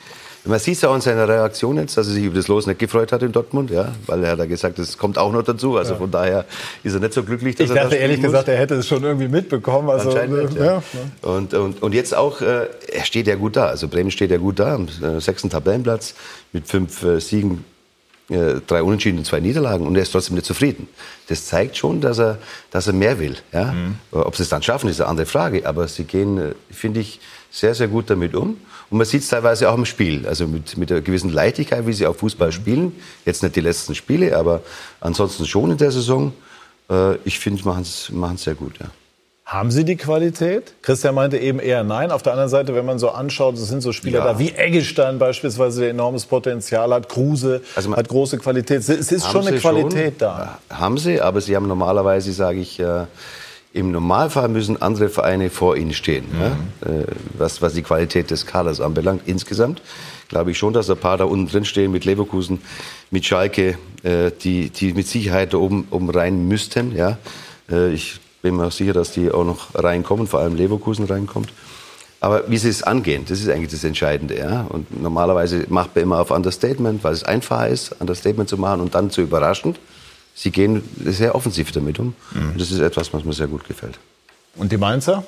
Man 0.44 0.58
sieht 0.58 0.76
es 0.76 0.82
ja 0.82 0.88
auch 0.88 0.94
in 0.94 1.00
seiner 1.00 1.28
Reaktion 1.28 1.76
jetzt, 1.76 1.96
dass 1.96 2.06
er 2.06 2.14
sich 2.14 2.24
über 2.24 2.36
das 2.36 2.48
Los 2.48 2.66
nicht 2.66 2.78
gefreut 2.78 3.12
hat 3.12 3.22
in 3.22 3.32
Dortmund, 3.32 3.70
ja, 3.70 3.92
weil 4.06 4.24
er 4.24 4.32
hat 4.32 4.38
da 4.38 4.46
gesagt, 4.46 4.78
das 4.78 4.96
kommt 4.96 5.18
auch 5.18 5.32
noch 5.32 5.42
dazu. 5.42 5.76
Also 5.76 5.92
ja. 5.92 5.98
von 5.98 6.10
daher 6.10 6.44
ist 6.82 6.94
er 6.94 7.00
nicht 7.00 7.12
so 7.12 7.22
glücklich, 7.22 7.56
dass 7.56 7.70
ich 7.70 7.76
er 7.76 7.82
dachte 7.82 7.96
ehrlich 7.96 8.18
muss. 8.18 8.26
gesagt, 8.26 8.48
er 8.48 8.56
hätte 8.56 8.76
es 8.76 8.86
schon 8.86 9.02
irgendwie 9.02 9.28
mitbekommen. 9.28 9.90
Also, 9.90 10.10
Anscheinend, 10.10 10.54
ja. 10.54 10.64
ja. 10.64 10.82
Und, 11.22 11.54
und, 11.54 11.82
und 11.82 11.94
jetzt 11.94 12.14
auch, 12.16 12.40
äh, 12.40 12.66
er 12.92 13.04
steht 13.04 13.26
ja 13.26 13.34
gut 13.34 13.56
da. 13.56 13.66
Also 13.66 13.88
Bremen 13.88 14.10
steht 14.10 14.30
ja 14.30 14.38
gut 14.38 14.58
da, 14.58 14.74
am 14.74 14.88
äh, 15.02 15.20
sechsten 15.20 15.50
Tabellenplatz 15.50 16.14
mit 16.52 16.66
fünf 16.66 17.02
äh, 17.02 17.20
Siegen 17.20 17.64
äh, 18.30 18.60
drei 18.66 18.82
Unentschieden 18.82 19.18
und 19.18 19.24
zwei 19.24 19.40
Niederlagen 19.40 19.86
und 19.86 19.96
er 19.96 20.02
ist 20.02 20.12
trotzdem 20.12 20.34
nicht 20.34 20.46
zufrieden. 20.46 20.88
Das 21.28 21.46
zeigt 21.46 21.76
schon, 21.76 22.00
dass 22.00 22.18
er, 22.18 22.38
dass 22.70 22.86
er 22.86 22.92
mehr 22.92 23.18
will. 23.18 23.36
Ja? 23.52 23.72
Mhm. 23.72 23.96
Ob 24.12 24.36
sie 24.36 24.42
es 24.42 24.50
dann 24.50 24.62
schaffen, 24.62 24.88
ist 24.90 25.00
eine 25.00 25.08
andere 25.08 25.26
Frage. 25.26 25.66
Aber 25.66 25.88
sie 25.88 26.04
gehen, 26.04 26.38
äh, 26.38 26.54
finde 26.70 27.00
ich, 27.00 27.20
sehr, 27.50 27.74
sehr 27.74 27.88
gut 27.88 28.10
damit 28.10 28.34
um. 28.34 28.58
Und 28.90 28.98
man 28.98 29.06
sieht 29.06 29.22
es 29.22 29.28
teilweise 29.28 29.70
auch 29.70 29.76
im 29.76 29.84
Spiel, 29.84 30.26
also 30.26 30.46
mit, 30.46 30.76
mit 30.76 30.90
einer 30.90 31.00
gewissen 31.00 31.30
Leichtigkeit, 31.30 31.86
wie 31.86 31.92
sie 31.92 32.06
auch 32.06 32.16
Fußball 32.16 32.52
spielen. 32.52 32.92
Jetzt 33.26 33.42
nicht 33.42 33.56
die 33.56 33.60
letzten 33.60 33.94
Spiele, 33.94 34.36
aber 34.36 34.62
ansonsten 35.00 35.46
schon 35.46 35.70
in 35.70 35.76
der 35.76 35.90
Saison. 35.90 36.32
Äh, 36.90 37.16
ich 37.24 37.38
finde, 37.38 37.62
machen 37.64 37.82
es 37.82 38.42
sehr 38.42 38.54
gut. 38.54 38.78
Ja. 38.80 38.86
Haben 39.48 39.70
Sie 39.70 39.86
die 39.86 39.96
Qualität? 39.96 40.74
Christian 40.82 41.14
meinte 41.14 41.38
eben 41.38 41.58
eher 41.58 41.82
nein. 41.82 42.10
Auf 42.10 42.22
der 42.22 42.32
anderen 42.32 42.50
Seite, 42.50 42.74
wenn 42.74 42.84
man 42.84 42.98
so 42.98 43.08
anschaut, 43.08 43.54
es 43.54 43.66
sind 43.66 43.80
so 43.80 43.92
Spieler 43.92 44.18
ja. 44.18 44.24
da 44.32 44.38
wie 44.38 44.50
Eggestein 44.50 45.18
beispielsweise, 45.18 45.80
der 45.80 45.90
enormes 45.90 46.26
Potenzial 46.26 46.92
hat. 46.92 47.08
Kruse 47.08 47.62
also 47.74 47.96
hat 47.96 48.08
große 48.08 48.36
Qualität. 48.36 48.86
Es 48.86 49.10
ist 49.10 49.26
schon 49.26 49.46
eine 49.46 49.56
Qualität 49.56 50.18
schon, 50.18 50.18
da. 50.18 50.58
Haben 50.68 50.98
sie, 50.98 51.22
aber 51.22 51.40
sie 51.40 51.56
haben 51.56 51.66
normalerweise, 51.66 52.30
sage 52.34 52.60
ich, 52.60 52.78
äh, 52.78 53.04
im 53.78 53.92
Normalfall 53.92 54.48
müssen 54.48 54.80
andere 54.82 55.08
Vereine 55.08 55.50
vor 55.50 55.76
ihnen 55.76 55.94
stehen, 55.94 56.26
mhm. 56.32 56.40
ja? 56.40 56.92
Äh, 56.92 57.04
was, 57.38 57.62
was 57.62 57.74
die 57.74 57.82
Qualität 57.82 58.30
des 58.30 58.44
Kaders 58.44 58.80
anbelangt. 58.80 59.22
Insgesamt 59.26 59.82
glaube 60.28 60.50
ich 60.50 60.58
schon, 60.58 60.72
dass 60.72 60.90
ein 60.90 60.96
paar 60.96 61.16
da 61.16 61.24
unten 61.24 61.48
drin 61.48 61.64
stehen 61.64 61.92
mit 61.92 62.04
Leverkusen, 62.04 62.60
mit 63.10 63.24
Schalke, 63.24 63.78
äh, 64.02 64.30
die, 64.42 64.70
die 64.70 64.92
mit 64.92 65.06
Sicherheit 65.06 65.54
da 65.54 65.58
oben, 65.58 65.86
oben 65.90 66.10
rein 66.10 66.48
müssten. 66.48 66.94
Ja? 66.94 67.18
Äh, 67.70 67.92
ich 67.92 68.20
bin 68.42 68.56
mir 68.56 68.66
auch 68.66 68.72
sicher, 68.72 68.92
dass 68.92 69.12
die 69.12 69.30
auch 69.30 69.44
noch 69.44 69.74
reinkommen, 69.74 70.26
vor 70.26 70.40
allem 70.40 70.56
Leverkusen 70.56 71.06
reinkommt. 71.06 71.52
Aber 72.20 72.50
wie 72.50 72.58
sie 72.58 72.68
es 72.68 72.82
angehen, 72.82 73.24
das 73.28 73.38
ist 73.38 73.48
eigentlich 73.48 73.70
das 73.70 73.84
Entscheidende. 73.84 74.36
Ja? 74.36 74.66
Und 74.68 75.00
normalerweise 75.00 75.66
macht 75.68 75.94
man 75.94 76.02
immer 76.02 76.20
auf 76.20 76.32
Understatement, 76.32 77.04
weil 77.04 77.12
es 77.12 77.22
einfacher 77.22 77.68
ist, 77.68 77.94
Understatement 78.00 78.48
zu 78.48 78.58
machen 78.58 78.80
und 78.80 78.94
dann 78.94 79.10
zu 79.10 79.22
überraschen. 79.22 79.76
Sie 80.38 80.52
gehen 80.52 80.88
sehr 81.04 81.34
offensiv 81.34 81.72
damit 81.72 81.98
um. 81.98 82.14
Mhm. 82.32 82.50
Und 82.50 82.60
das 82.60 82.70
ist 82.70 82.78
etwas, 82.78 83.12
was 83.12 83.24
mir 83.24 83.32
sehr 83.32 83.48
gut 83.48 83.66
gefällt. 83.66 83.98
Und 84.54 84.70
die 84.70 84.76
Mainzer? 84.76 85.24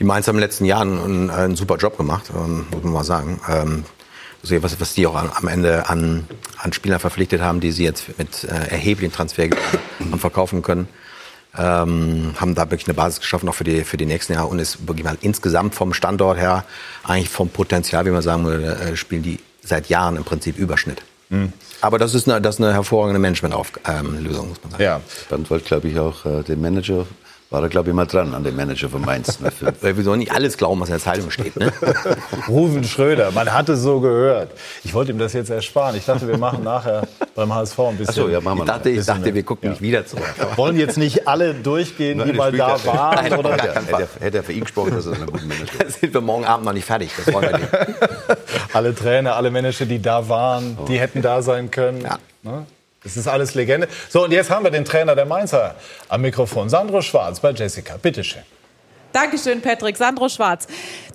Die 0.00 0.04
Mainzer 0.04 0.28
haben 0.28 0.36
in 0.36 0.40
den 0.40 0.48
letzten 0.48 0.64
Jahren 0.64 0.98
einen, 0.98 1.30
einen 1.30 1.56
super 1.56 1.76
Job 1.76 1.96
gemacht, 1.96 2.32
ähm, 2.34 2.66
muss 2.72 2.82
man 2.82 2.92
mal 2.92 3.04
sagen. 3.04 3.40
Ähm, 3.48 3.84
also 4.42 4.60
was, 4.64 4.80
was 4.80 4.94
die 4.94 5.06
auch 5.06 5.14
am 5.14 5.46
Ende 5.46 5.88
an, 5.88 6.26
an 6.58 6.72
Spieler 6.72 6.98
verpflichtet 6.98 7.40
haben, 7.40 7.60
die 7.60 7.70
sie 7.70 7.84
jetzt 7.84 8.18
mit 8.18 8.42
äh, 8.42 8.48
erheblichen 8.48 9.12
Transfer 9.12 9.48
haben 10.00 10.18
verkaufen 10.18 10.62
können 10.62 10.88
ähm, 11.56 12.34
haben 12.38 12.54
da 12.54 12.70
wirklich 12.70 12.88
eine 12.88 12.94
Basis 12.94 13.20
geschaffen, 13.20 13.48
auch 13.48 13.54
für 13.54 13.64
die, 13.64 13.84
für 13.84 13.96
die 13.96 14.06
nächsten 14.06 14.32
Jahre 14.32 14.46
und 14.46 14.58
ist 14.58 14.88
wirklich 14.88 15.04
mal 15.04 15.18
insgesamt 15.20 15.74
vom 15.74 15.92
Standort 15.92 16.38
her, 16.38 16.64
eigentlich 17.04 17.28
vom 17.28 17.50
Potenzial, 17.50 18.06
wie 18.06 18.10
man 18.10 18.22
sagen 18.22 18.44
würde, 18.44 18.74
äh, 18.74 18.96
spielen 18.96 19.22
die 19.22 19.38
seit 19.62 19.88
Jahren 19.88 20.16
im 20.16 20.24
Prinzip 20.24 20.56
Überschnitt. 20.56 21.02
Mhm. 21.32 21.52
Aber 21.80 21.98
das 21.98 22.14
ist 22.14 22.28
eine, 22.28 22.40
das 22.40 22.56
ist 22.56 22.60
eine 22.60 22.74
hervorragende 22.74 23.18
Management-Lösung, 23.18 24.44
ähm, 24.44 24.48
muss 24.48 24.62
man 24.62 24.70
sagen. 24.70 24.82
Ja, 24.82 25.00
dann 25.30 25.48
wollte, 25.50 25.64
glaube 25.64 25.88
ich, 25.88 25.98
auch 25.98 26.24
äh, 26.26 26.42
den 26.42 26.60
Manager 26.60 27.06
war 27.52 27.62
er, 27.62 27.68
glaube 27.68 27.90
ich, 27.90 27.94
mal 27.94 28.06
dran 28.06 28.34
an 28.34 28.42
dem 28.42 28.56
Manager 28.56 28.88
von 28.88 29.02
Mainz. 29.02 29.38
Ne, 29.82 29.96
wir 29.96 30.04
sollen 30.04 30.18
nicht 30.18 30.32
alles 30.32 30.56
glauben, 30.56 30.80
was 30.80 30.88
in 30.88 30.94
der 30.94 31.00
Zeitung 31.00 31.30
steht. 31.30 31.56
Ne? 31.56 31.72
Rufen 32.48 32.84
Schröder, 32.84 33.30
man 33.32 33.52
hatte 33.52 33.76
so 33.76 34.00
gehört. 34.00 34.50
Ich 34.82 34.94
wollte 34.94 35.12
ihm 35.12 35.18
das 35.18 35.32
jetzt 35.32 35.50
ersparen. 35.50 35.96
Ich 35.96 36.04
dachte, 36.04 36.26
wir 36.26 36.38
machen 36.38 36.64
nachher 36.64 37.06
beim 37.34 37.54
HSV 37.54 37.78
ein 37.78 37.96
bisschen. 37.96 38.08
Ach 38.08 38.14
so, 38.14 38.28
ja, 38.28 38.40
machen 38.40 38.58
wir 38.58 38.64
ich 38.64 38.70
dachte, 38.70 38.90
ich 38.90 39.04
dachte 39.04 39.34
wir 39.34 39.42
gucken 39.42 39.66
ja. 39.66 39.70
nicht 39.70 39.82
wieder 39.82 40.06
zurück. 40.06 40.24
Wollen 40.56 40.76
jetzt 40.76 40.96
nicht 40.96 41.28
alle 41.28 41.54
durchgehen, 41.54 42.18
Nein, 42.18 42.28
die 42.28 42.32
mal 42.34 42.52
da 42.52 42.84
waren? 42.84 43.14
Nein, 43.16 43.32
oder? 43.34 43.52
Hätte, 43.52 44.08
hätte 44.20 44.36
er 44.38 44.42
für 44.42 44.52
ihn 44.52 44.62
gesprochen, 44.62 44.92
dass 44.94 45.06
er 45.06 45.14
ein 45.14 45.26
guter 45.26 45.44
Manager 45.44 45.84
ist. 45.86 46.00
sind 46.00 46.14
wir 46.14 46.20
morgen 46.20 46.44
Abend 46.44 46.66
noch 46.66 46.72
nicht 46.72 46.86
fertig. 46.86 47.10
Das 47.16 47.32
wollen 47.32 47.50
wir 47.50 47.58
nicht. 47.58 47.68
alle 48.72 48.94
Trainer, 48.94 49.36
alle 49.36 49.50
Manager, 49.50 49.84
die 49.84 50.00
da 50.00 50.28
waren, 50.28 50.78
die 50.88 50.98
hätten 50.98 51.22
da 51.22 51.42
sein 51.42 51.70
können. 51.70 52.02
Ja. 52.02 52.18
Ne? 52.42 52.66
Das 53.04 53.16
ist 53.16 53.26
alles 53.26 53.54
Legende. 53.54 53.88
So, 54.08 54.24
und 54.24 54.32
jetzt 54.32 54.50
haben 54.50 54.64
wir 54.64 54.70
den 54.70 54.84
Trainer 54.84 55.14
der 55.14 55.26
Mainzer 55.26 55.74
am 56.08 56.22
Mikrofon, 56.22 56.68
Sandro 56.68 57.02
Schwarz 57.02 57.40
bei 57.40 57.50
Jessica. 57.50 57.96
Bitteschön. 57.96 58.42
Dankeschön, 59.12 59.60
Patrick. 59.60 59.98
Sandro 59.98 60.30
Schwarz. 60.30 60.66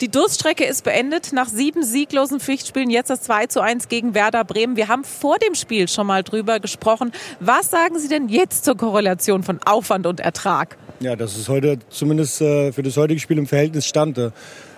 Die 0.01 0.09
Durststrecke 0.09 0.65
ist 0.65 0.83
beendet 0.83 1.33
nach 1.33 1.47
sieben 1.49 1.81
sieglosen 1.81 2.39
Pflichtspielen. 2.39 2.91
Jetzt 2.91 3.09
das 3.09 3.23
2 3.23 3.47
zu 3.47 3.59
1 3.59 3.87
gegen 3.87 4.13
Werder 4.13 4.43
Bremen. 4.43 4.75
Wir 4.75 4.87
haben 4.87 5.03
vor 5.03 5.37
dem 5.39 5.55
Spiel 5.55 5.87
schon 5.87 6.05
mal 6.05 6.23
drüber 6.23 6.59
gesprochen. 6.59 7.11
Was 7.39 7.71
sagen 7.71 7.97
Sie 7.97 8.07
denn 8.07 8.29
jetzt 8.29 8.65
zur 8.65 8.77
Korrelation 8.77 9.41
von 9.41 9.59
Aufwand 9.65 10.05
und 10.05 10.19
Ertrag? 10.19 10.77
Ja, 10.99 11.15
das 11.15 11.37
ist 11.37 11.49
heute 11.49 11.79
zumindest 11.89 12.41
äh, 12.41 12.71
für 12.71 12.83
das 12.83 12.97
heutige 12.97 13.19
Spiel 13.19 13.39
im 13.39 13.47
Verhältnis 13.47 13.87
stand. 13.87 14.19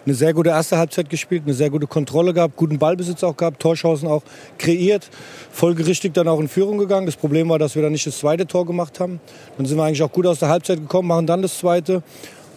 Eine 0.06 0.15
sehr 0.15 0.34
gute 0.34 0.50
erste 0.50 0.77
Halbzeit 0.77 1.10
gespielt, 1.10 1.44
eine 1.46 1.53
sehr 1.53 1.70
gute 1.70 1.86
Kontrolle 1.86 2.34
gehabt, 2.34 2.56
guten 2.56 2.79
Ballbesitz 2.79 3.24
auch 3.24 3.36
gehabt, 3.36 3.62
Torchancen 3.62 4.08
auch 4.08 4.24
kreiert, 4.58 5.10
folgerichtig 5.51 6.13
dann 6.13 6.27
auch 6.27 6.39
in 6.39 6.48
Führung 6.48 6.77
gegangen. 6.77 7.06
Das 7.06 7.18
Problem 7.18 7.50
war, 7.50 7.60
dass 7.60 7.75
wir 7.75 7.82
dann 7.82 7.91
nicht 7.91 8.08
das 8.08 8.18
zweite 8.18 8.48
Tor 8.48 8.65
gemacht 8.65 9.00
haben. 9.00 9.20
Dann 9.58 9.65
sind 9.65 9.77
wir 9.77 9.84
eigentlich 9.84 10.01
auch 10.01 10.12
gut 10.12 10.25
aus 10.25 10.39
der 10.39 10.50
Halbzeit 10.50 10.79
gekommen, 10.79 11.10
machen 11.10 11.27
dann 11.27 11.41
das 11.41 11.60
zweite. 11.60 12.01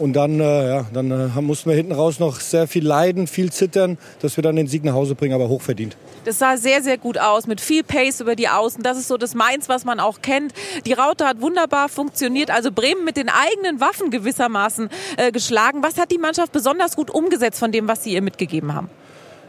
Und 0.02 0.14
dann, 0.14 0.40
äh, 0.40 0.68
ja, 0.68 0.86
dann 0.92 1.12
äh, 1.12 1.40
mussten 1.40 1.70
wir 1.70 1.76
hinten 1.76 1.92
raus 1.92 2.18
noch 2.18 2.40
sehr 2.40 2.66
viel 2.66 2.84
leiden, 2.84 3.28
viel 3.28 3.52
zittern, 3.52 3.98
dass 4.20 4.36
wir 4.36 4.42
dann 4.42 4.56
den 4.56 4.66
Sieg 4.66 4.82
nach 4.82 4.94
Hause 4.94 5.14
bringen, 5.14 5.32
aber 5.32 5.48
hochverdient. 5.48 5.96
Das 6.24 6.40
sah 6.40 6.56
sehr, 6.56 6.82
sehr 6.82 6.98
gut 6.98 7.18
aus, 7.18 7.46
mit 7.46 7.60
viel 7.60 7.84
Pace 7.84 8.20
über 8.20 8.34
die 8.34 8.48
Außen. 8.48 8.82
Das 8.82 8.98
ist 8.98 9.06
so 9.06 9.16
das 9.16 9.36
Mainz, 9.36 9.68
was 9.68 9.84
man 9.84 10.00
auch 10.00 10.20
kennt. 10.20 10.54
Die 10.86 10.92
Raute 10.92 11.24
hat 11.24 11.40
wunderbar 11.40 11.88
funktioniert. 11.88 12.50
Also 12.50 12.72
Bremen 12.72 13.04
mit 13.04 13.16
den 13.16 13.28
eigenen 13.28 13.80
Waffen 13.80 14.10
gewissermaßen 14.10 14.88
äh, 15.18 15.30
geschlagen. 15.30 15.84
Was 15.84 15.96
hat 15.98 16.10
die 16.10 16.18
Mannschaft 16.18 16.50
besonders 16.50 16.96
gut 16.96 17.08
umgesetzt 17.08 17.60
von 17.60 17.70
dem, 17.70 17.86
was 17.86 18.02
Sie 18.02 18.12
ihr 18.12 18.22
mitgegeben 18.22 18.74
haben? 18.74 18.90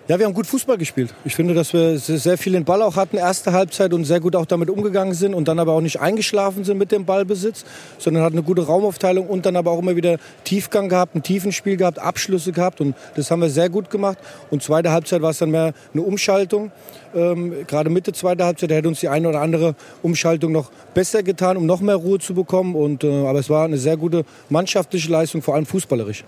Ja, 0.09 0.19
wir 0.19 0.25
haben 0.25 0.33
gut 0.33 0.47
Fußball 0.47 0.77
gespielt. 0.77 1.13
Ich 1.23 1.33
finde, 1.33 1.53
dass 1.53 1.71
wir 1.71 1.97
sehr 1.97 2.37
viel 2.37 2.51
den 2.51 2.65
Ball 2.65 2.81
auch 2.81 2.97
hatten, 2.97 3.15
erste 3.15 3.53
Halbzeit 3.53 3.93
und 3.93 4.03
sehr 4.03 4.19
gut 4.19 4.35
auch 4.35 4.45
damit 4.45 4.69
umgegangen 4.69 5.13
sind 5.13 5.33
und 5.33 5.47
dann 5.47 5.59
aber 5.59 5.71
auch 5.71 5.79
nicht 5.79 6.01
eingeschlafen 6.01 6.65
sind 6.65 6.77
mit 6.77 6.91
dem 6.91 7.05
Ballbesitz, 7.05 7.63
sondern 7.99 8.21
hatten 8.21 8.35
eine 8.35 8.43
gute 8.43 8.65
Raumaufteilung 8.65 9.27
und 9.27 9.45
dann 9.45 9.55
aber 9.55 9.71
auch 9.71 9.79
immer 9.79 9.95
wieder 9.95 10.17
Tiefgang 10.43 10.89
gehabt, 10.89 11.15
ein 11.15 11.23
Tiefenspiel 11.23 11.77
gehabt, 11.77 11.99
Abschlüsse 11.99 12.51
gehabt 12.51 12.81
und 12.81 12.95
das 13.15 13.31
haben 13.31 13.41
wir 13.41 13.49
sehr 13.49 13.69
gut 13.69 13.89
gemacht. 13.89 14.17
Und 14.51 14.61
zweite 14.61 14.91
Halbzeit 14.91 15.21
war 15.21 15.29
es 15.29 15.37
dann 15.37 15.51
mehr 15.51 15.73
eine 15.93 16.01
Umschaltung. 16.01 16.73
Ähm, 17.15 17.65
gerade 17.65 17.89
Mitte 17.89 18.11
zweiter 18.11 18.43
Halbzeit 18.43 18.71
hätte 18.71 18.89
uns 18.89 18.99
die 18.99 19.07
eine 19.07 19.29
oder 19.29 19.39
andere 19.39 19.73
Umschaltung 20.01 20.51
noch 20.51 20.69
besser 20.93 21.23
getan, 21.23 21.55
um 21.55 21.65
noch 21.65 21.79
mehr 21.79 21.95
Ruhe 21.95 22.19
zu 22.19 22.33
bekommen. 22.33 22.75
Und, 22.75 23.05
äh, 23.05 23.25
aber 23.25 23.39
es 23.39 23.49
war 23.49 23.63
eine 23.63 23.77
sehr 23.77 23.95
gute 23.95 24.25
mannschaftliche 24.49 25.09
Leistung, 25.09 25.41
vor 25.41 25.55
allem 25.55 25.65
fußballerisch. 25.65 26.25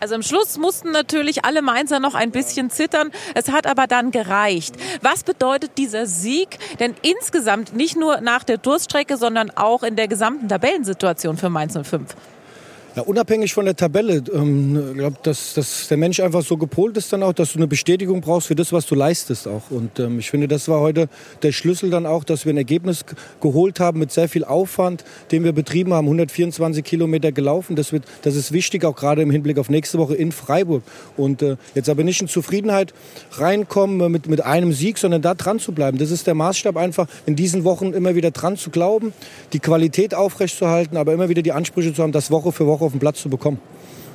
Also 0.00 0.14
am 0.14 0.22
Schluss 0.22 0.58
mussten 0.58 0.92
natürlich 0.92 1.44
alle 1.44 1.62
Mainzer 1.62 2.00
noch 2.00 2.14
ein 2.14 2.30
bisschen 2.30 2.70
zittern. 2.70 3.10
Es 3.34 3.50
hat 3.50 3.66
aber 3.66 3.86
dann 3.86 4.10
gereicht. 4.10 4.74
Was 5.02 5.24
bedeutet 5.24 5.72
dieser 5.78 6.06
Sieg 6.06 6.58
denn 6.78 6.94
insgesamt 7.02 7.74
nicht 7.74 7.96
nur 7.96 8.20
nach 8.20 8.44
der 8.44 8.58
Durststrecke, 8.58 9.16
sondern 9.16 9.50
auch 9.50 9.82
in 9.82 9.96
der 9.96 10.08
gesamten 10.08 10.48
Tabellensituation 10.48 11.36
für 11.36 11.50
Mainz 11.50 11.74
05? 11.74 12.14
Ja, 12.98 13.04
unabhängig 13.04 13.54
von 13.54 13.64
der 13.64 13.76
Tabelle, 13.76 14.24
ähm, 14.34 14.94
glaube, 14.96 15.18
dass, 15.22 15.54
dass 15.54 15.86
der 15.86 15.96
Mensch 15.96 16.18
einfach 16.18 16.42
so 16.42 16.56
gepolt 16.56 16.96
ist 16.96 17.12
dann 17.12 17.22
auch, 17.22 17.32
dass 17.32 17.52
du 17.52 17.60
eine 17.60 17.68
Bestätigung 17.68 18.20
brauchst 18.20 18.48
für 18.48 18.56
das, 18.56 18.72
was 18.72 18.86
du 18.86 18.96
leistest 18.96 19.46
auch. 19.46 19.70
Und 19.70 20.00
ähm, 20.00 20.18
ich 20.18 20.32
finde, 20.32 20.48
das 20.48 20.66
war 20.66 20.80
heute 20.80 21.08
der 21.44 21.52
Schlüssel 21.52 21.90
dann 21.90 22.06
auch, 22.06 22.24
dass 22.24 22.44
wir 22.44 22.52
ein 22.52 22.56
Ergebnis 22.56 23.04
geholt 23.40 23.78
haben 23.78 24.00
mit 24.00 24.10
sehr 24.10 24.28
viel 24.28 24.42
Aufwand, 24.42 25.04
den 25.30 25.44
wir 25.44 25.52
betrieben 25.52 25.94
haben, 25.94 26.06
124 26.06 26.82
Kilometer 26.82 27.30
gelaufen. 27.30 27.76
Das, 27.76 27.92
wird, 27.92 28.02
das 28.22 28.34
ist 28.34 28.50
wichtig, 28.50 28.84
auch 28.84 28.96
gerade 28.96 29.22
im 29.22 29.30
Hinblick 29.30 29.58
auf 29.58 29.70
nächste 29.70 29.98
Woche 29.98 30.16
in 30.16 30.32
Freiburg. 30.32 30.82
Und 31.16 31.40
äh, 31.40 31.54
jetzt 31.76 31.88
aber 31.88 32.02
nicht 32.02 32.20
in 32.20 32.26
Zufriedenheit 32.26 32.94
reinkommen 33.30 34.10
mit, 34.10 34.26
mit 34.26 34.44
einem 34.44 34.72
Sieg, 34.72 34.98
sondern 34.98 35.22
da 35.22 35.34
dran 35.34 35.60
zu 35.60 35.70
bleiben. 35.70 35.98
Das 35.98 36.10
ist 36.10 36.26
der 36.26 36.34
Maßstab 36.34 36.76
einfach, 36.76 37.06
in 37.26 37.36
diesen 37.36 37.62
Wochen 37.62 37.92
immer 37.92 38.16
wieder 38.16 38.32
dran 38.32 38.56
zu 38.56 38.70
glauben, 38.70 39.12
die 39.52 39.60
Qualität 39.60 40.16
aufrechtzuerhalten, 40.16 40.96
aber 40.96 41.12
immer 41.12 41.28
wieder 41.28 41.42
die 41.42 41.52
Ansprüche 41.52 41.94
zu 41.94 42.02
haben, 42.02 42.10
das 42.10 42.32
Woche 42.32 42.50
für 42.50 42.66
Woche 42.66 42.87
auf 42.88 42.92
den 42.92 43.00
Platz 43.00 43.22
zu 43.22 43.28
bekommen. 43.28 43.60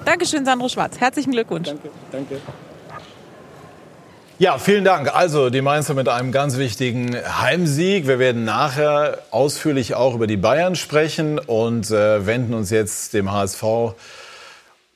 Dankeschön, 0.04 0.44
Sandro 0.44 0.68
Schwarz. 0.68 1.00
Herzlichen 1.00 1.32
Glückwunsch. 1.32 1.70
Danke, 1.70 1.90
danke. 2.12 2.42
Ja, 4.40 4.58
vielen 4.58 4.84
Dank. 4.84 5.16
Also 5.16 5.50
die 5.50 5.62
Mainzer 5.62 5.94
mit 5.94 6.10
einem 6.10 6.32
ganz 6.32 6.58
wichtigen 6.58 7.16
Heimsieg. 7.16 8.08
Wir 8.08 8.20
werden 8.20 8.44
nachher 8.44 9.20
ausführlich 9.32 9.94
auch 9.94 10.16
über 10.16 10.28
die 10.28 10.38
Bayern 10.38 10.76
sprechen 10.76 11.40
und 11.40 11.92
äh, 11.92 12.26
wenden 12.26 12.54
uns 12.54 12.72
jetzt 12.72 13.14
dem 13.14 13.32
HSV 13.32 13.64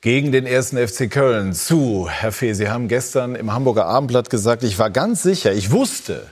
gegen 0.00 0.32
den 0.32 0.44
ersten 0.44 0.76
FC 0.76 1.10
Köln 1.10 1.52
zu. 1.54 2.08
Herr 2.10 2.32
Fee, 2.32 2.52
Sie 2.52 2.68
haben 2.68 2.88
gestern 2.88 3.36
im 3.36 3.52
Hamburger 3.52 3.86
Abendblatt 3.86 4.28
gesagt, 4.28 4.64
ich 4.64 4.78
war 4.78 4.90
ganz 4.90 5.22
sicher, 5.22 5.52
ich 5.52 5.70
wusste, 5.70 6.26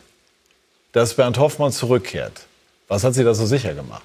dass 0.92 1.14
Bernd 1.14 1.38
Hoffmann 1.38 1.72
zurückkehrt. 1.72 2.42
Was 2.88 3.04
hat 3.04 3.14
Sie 3.14 3.24
da 3.24 3.34
so 3.34 3.46
sicher 3.46 3.74
gemacht? 3.74 4.02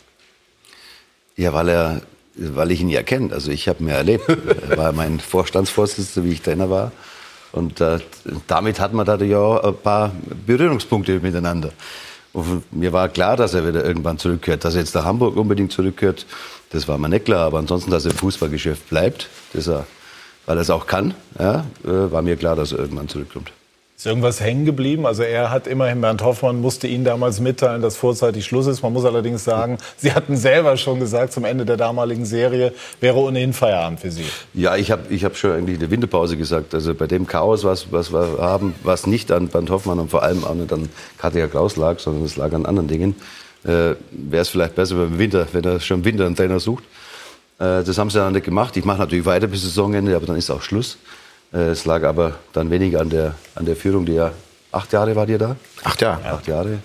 Ja, 1.35 1.53
weil 1.53 1.69
er 1.69 2.01
weil 2.35 2.71
ich 2.71 2.81
ihn 2.81 2.89
ja 2.89 3.03
kenne. 3.03 3.33
Also 3.33 3.51
ich 3.51 3.67
habe 3.67 3.83
ihn 3.83 3.89
ja 3.89 3.95
erlebt. 3.95 4.27
er 4.69 4.77
war 4.77 4.91
mein 4.91 5.19
Vorstandsvorsitzender, 5.19 6.27
wie 6.27 6.33
ich 6.33 6.41
Trainer 6.41 6.69
war. 6.69 6.91
Und 7.51 7.81
äh, 7.81 7.99
damit 8.47 8.79
hat 8.79 8.93
man 8.93 9.05
da 9.05 9.17
ja 9.17 9.63
ein 9.63 9.75
paar 9.75 10.11
Berührungspunkte 10.45 11.19
miteinander. 11.19 11.71
Und 12.33 12.71
mir 12.71 12.93
war 12.93 13.09
klar, 13.09 13.35
dass 13.35 13.53
er 13.53 13.67
wieder 13.67 13.83
irgendwann 13.83 14.17
zurückkehrt. 14.17 14.63
Dass 14.63 14.75
er 14.75 14.81
jetzt 14.81 14.95
nach 14.95 15.03
Hamburg 15.03 15.35
unbedingt 15.35 15.71
zurückkehrt, 15.71 16.25
das 16.69 16.87
war 16.87 16.97
mir 16.97 17.09
nicht 17.09 17.25
klar. 17.25 17.47
Aber 17.47 17.59
ansonsten, 17.59 17.91
dass 17.91 18.05
er 18.05 18.11
im 18.11 18.17
Fußballgeschäft 18.17 18.89
bleibt, 18.89 19.29
dass 19.53 19.67
er, 19.67 19.85
weil 20.45 20.57
er 20.57 20.61
es 20.61 20.69
auch 20.69 20.87
kann, 20.87 21.13
ja, 21.37 21.65
äh, 21.83 22.11
war 22.11 22.21
mir 22.21 22.37
klar, 22.37 22.55
dass 22.55 22.71
er 22.71 22.79
irgendwann 22.79 23.09
zurückkommt. 23.09 23.51
Ist 24.01 24.07
irgendwas 24.07 24.41
hängen 24.41 24.65
geblieben? 24.65 25.05
Also 25.05 25.21
er 25.21 25.51
hat 25.51 25.67
immerhin, 25.67 26.01
Bernd 26.01 26.23
Hoffmann 26.23 26.59
musste 26.59 26.87
Ihnen 26.87 27.03
damals 27.03 27.39
mitteilen, 27.39 27.83
dass 27.83 27.97
vorzeitig 27.97 28.45
Schluss 28.45 28.65
ist. 28.65 28.81
Man 28.81 28.93
muss 28.93 29.05
allerdings 29.05 29.43
sagen, 29.43 29.77
Sie 29.97 30.11
hatten 30.11 30.37
selber 30.37 30.75
schon 30.77 30.99
gesagt, 30.99 31.33
zum 31.33 31.45
Ende 31.45 31.65
der 31.65 31.77
damaligen 31.77 32.25
Serie 32.25 32.73
wäre 32.99 33.19
ohnehin 33.19 33.53
Feierabend 33.53 33.99
für 33.99 34.09
Sie. 34.09 34.25
Ja, 34.55 34.75
ich 34.75 34.89
habe 34.89 35.03
ich 35.13 35.23
hab 35.23 35.37
schon 35.37 35.51
eigentlich 35.51 35.77
eine 35.77 35.91
Winterpause 35.91 36.35
gesagt. 36.35 36.73
Also 36.73 36.95
bei 36.95 37.05
dem 37.05 37.27
Chaos, 37.27 37.63
was, 37.63 37.91
was 37.91 38.11
wir 38.11 38.39
haben, 38.39 38.73
was 38.81 39.05
nicht 39.05 39.31
an 39.31 39.49
Bernd 39.49 39.69
Hoffmann 39.69 39.99
und 39.99 40.09
vor 40.09 40.23
allem 40.23 40.45
auch 40.45 40.55
nicht 40.55 40.73
an 40.73 40.89
Katja 41.19 41.45
Klaus 41.45 41.75
lag, 41.75 41.99
sondern 41.99 42.25
es 42.25 42.37
lag 42.37 42.51
an 42.53 42.65
anderen 42.65 42.87
Dingen, 42.87 43.15
äh, 43.65 43.93
wäre 44.09 44.41
es 44.41 44.49
vielleicht 44.49 44.73
besser 44.73 44.95
beim 44.95 45.19
Winter, 45.19 45.45
wenn 45.51 45.63
er 45.63 45.79
schon 45.79 45.99
im 45.99 46.05
Winter 46.05 46.25
einen 46.25 46.35
Trainer 46.35 46.59
sucht. 46.59 46.85
Äh, 47.59 47.83
das 47.83 47.99
haben 47.99 48.09
sie 48.09 48.17
dann 48.17 48.33
nicht 48.33 48.45
gemacht. 48.45 48.75
Ich 48.77 48.83
mache 48.83 48.97
natürlich 48.97 49.25
weiter 49.25 49.45
bis 49.45 49.61
Saisonende, 49.61 50.15
aber 50.15 50.25
dann 50.25 50.37
ist 50.37 50.49
auch 50.49 50.63
Schluss. 50.63 50.97
Äh, 51.53 51.69
es 51.69 51.85
lag 51.85 52.03
aber 52.03 52.35
dann 52.53 52.69
weniger 52.69 53.01
an 53.01 53.09
der, 53.09 53.35
an 53.55 53.65
der 53.65 53.75
Führung, 53.75 54.05
die 54.05 54.13
ja 54.13 54.31
acht 54.71 54.93
Jahre 54.93 55.15
war 55.15 55.25
die 55.25 55.37
da. 55.37 55.55
Acht 55.83 56.01
Jahre. 56.01 56.25
Acht 56.25 56.47
Jahre, 56.47 56.79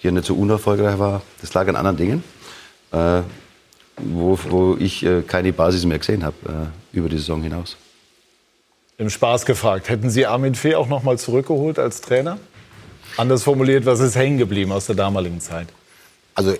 die 0.00 0.06
ja 0.06 0.12
nicht 0.12 0.26
so 0.26 0.34
unerfolgreich 0.34 0.98
war. 0.98 1.22
Das 1.40 1.52
lag 1.54 1.68
an 1.68 1.76
anderen 1.76 1.96
Dingen. 1.96 2.24
Äh, 2.92 3.22
wo, 3.96 4.38
wo 4.48 4.76
ich 4.78 5.04
äh, 5.04 5.22
keine 5.22 5.52
Basis 5.52 5.84
mehr 5.84 5.98
gesehen 5.98 6.24
habe 6.24 6.36
äh, 6.92 6.96
über 6.96 7.08
die 7.08 7.18
Saison 7.18 7.42
hinaus. 7.42 7.76
Im 8.98 9.10
Spaß 9.10 9.46
gefragt, 9.46 9.88
hätten 9.88 10.10
Sie 10.10 10.26
Armin 10.26 10.54
Fee 10.54 10.74
auch 10.74 10.88
noch 10.88 11.02
mal 11.02 11.18
zurückgeholt 11.18 11.78
als 11.78 12.00
Trainer? 12.00 12.38
Anders 13.16 13.42
formuliert, 13.42 13.84
was 13.84 14.00
ist 14.00 14.16
hängen 14.16 14.38
geblieben 14.38 14.72
aus 14.72 14.86
der 14.86 14.96
damaligen 14.96 15.40
Zeit? 15.40 15.68
Also 16.34 16.54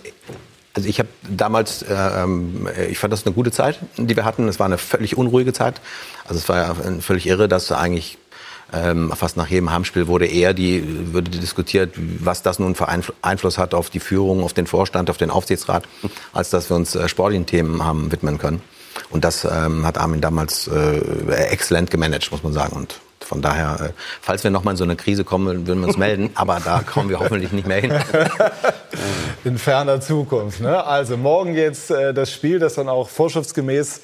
also 0.74 0.88
ich 0.88 0.98
habe 0.98 1.08
damals, 1.28 1.82
äh, 1.82 1.94
ähm, 1.94 2.68
ich 2.88 2.98
fand 2.98 3.12
das 3.12 3.26
eine 3.26 3.34
gute 3.34 3.50
Zeit, 3.50 3.78
die 3.96 4.16
wir 4.16 4.24
hatten. 4.24 4.48
Es 4.48 4.58
war 4.58 4.66
eine 4.66 4.78
völlig 4.78 5.16
unruhige 5.16 5.52
Zeit. 5.52 5.80
Also 6.26 6.38
es 6.38 6.48
war 6.48 6.56
ja 6.56 6.74
völlig 7.00 7.26
irre, 7.26 7.48
dass 7.48 7.70
eigentlich 7.72 8.18
ähm, 8.72 9.12
fast 9.14 9.36
nach 9.36 9.48
jedem 9.48 9.70
Heimspiel 9.70 10.06
wurde 10.06 10.26
eher 10.26 10.54
die, 10.54 11.12
würde 11.12 11.30
diskutiert, 11.30 11.94
was 11.96 12.42
das 12.42 12.58
nun 12.58 12.74
für 12.74 12.88
Einfluss 12.88 13.58
hat 13.58 13.74
auf 13.74 13.90
die 13.90 14.00
Führung, 14.00 14.42
auf 14.42 14.54
den 14.54 14.66
Vorstand, 14.66 15.10
auf 15.10 15.18
den 15.18 15.30
Aufsichtsrat, 15.30 15.84
als 16.32 16.50
dass 16.50 16.70
wir 16.70 16.76
uns 16.76 16.94
äh, 16.94 17.06
sportlichen 17.08 17.44
Themen 17.44 17.84
haben 17.84 18.10
widmen 18.10 18.38
können. 18.38 18.62
Und 19.10 19.24
das 19.24 19.44
ähm, 19.44 19.84
hat 19.86 19.98
Armin 19.98 20.20
damals 20.20 20.68
äh, 20.68 21.00
exzellent 21.50 21.90
gemanagt, 21.90 22.30
muss 22.32 22.42
man 22.42 22.52
sagen. 22.52 22.76
Und 22.76 23.00
von 23.24 23.42
daher, 23.42 23.78
äh, 23.80 23.92
falls 24.20 24.44
wir 24.44 24.50
noch 24.50 24.64
mal 24.64 24.72
in 24.72 24.76
so 24.76 24.84
eine 24.84 24.96
Krise 24.96 25.24
kommen, 25.24 25.66
würden 25.66 25.80
wir 25.80 25.88
uns 25.88 25.96
melden. 25.96 26.30
Aber 26.34 26.60
da 26.64 26.80
kommen 26.80 27.08
wir 27.08 27.20
hoffentlich 27.20 27.52
nicht 27.52 27.66
mehr 27.66 27.80
hin. 27.80 27.92
In 29.44 29.58
ferner 29.58 30.00
Zukunft. 30.00 30.60
Ne? 30.60 30.84
Also 30.84 31.16
morgen 31.16 31.54
jetzt 31.54 31.90
äh, 31.90 32.14
das 32.14 32.30
Spiel, 32.30 32.58
das 32.58 32.74
dann 32.74 32.88
auch 32.88 33.08
vorschriftsgemäß 33.08 34.02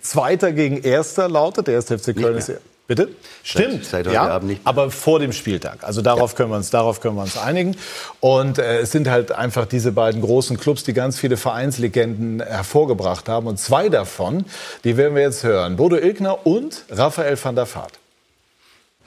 Zweiter 0.00 0.52
gegen 0.52 0.82
Erster 0.82 1.28
lautet. 1.28 1.66
Der 1.66 1.74
erste 1.74 1.98
FC 1.98 2.16
Köln 2.16 2.36
ist 2.38 2.52
Bitte? 2.88 3.10
Stimmt. 3.42 3.84
Seit, 3.84 4.06
seit 4.06 4.14
ja, 4.14 4.40
aber 4.64 4.90
vor 4.90 5.18
dem 5.18 5.34
Spieltag. 5.34 5.84
Also 5.84 6.00
darauf 6.00 6.32
ja. 6.32 6.36
können 6.38 6.50
wir 6.50 6.56
uns, 6.56 6.70
darauf 6.70 7.02
können 7.02 7.16
wir 7.16 7.22
uns 7.22 7.36
einigen. 7.36 7.76
Und 8.20 8.56
äh, 8.58 8.78
es 8.78 8.92
sind 8.92 9.10
halt 9.10 9.30
einfach 9.30 9.66
diese 9.66 9.92
beiden 9.92 10.22
großen 10.22 10.58
Clubs, 10.58 10.84
die 10.84 10.94
ganz 10.94 11.18
viele 11.18 11.36
Vereinslegenden 11.36 12.40
hervorgebracht 12.40 13.28
haben. 13.28 13.46
Und 13.46 13.60
zwei 13.60 13.90
davon, 13.90 14.46
die 14.84 14.96
werden 14.96 15.14
wir 15.14 15.20
jetzt 15.20 15.44
hören. 15.44 15.76
Bodo 15.76 15.96
Ilgner 15.96 16.46
und 16.46 16.86
Raphael 16.88 17.36
van 17.40 17.56
der 17.56 17.66
Vaart. 17.66 17.92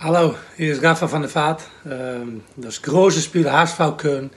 Hallo, 0.04 0.34
hier 0.58 0.74
ist 0.74 0.84
Rafa 0.84 1.12
van 1.12 1.22
der 1.22 1.36
Vaart. 1.36 1.62
Ähm, 1.86 2.42
das 2.56 2.82
große 2.82 3.22
Spiel 3.22 3.48
HSV 3.48 3.98
Köln. 3.98 4.32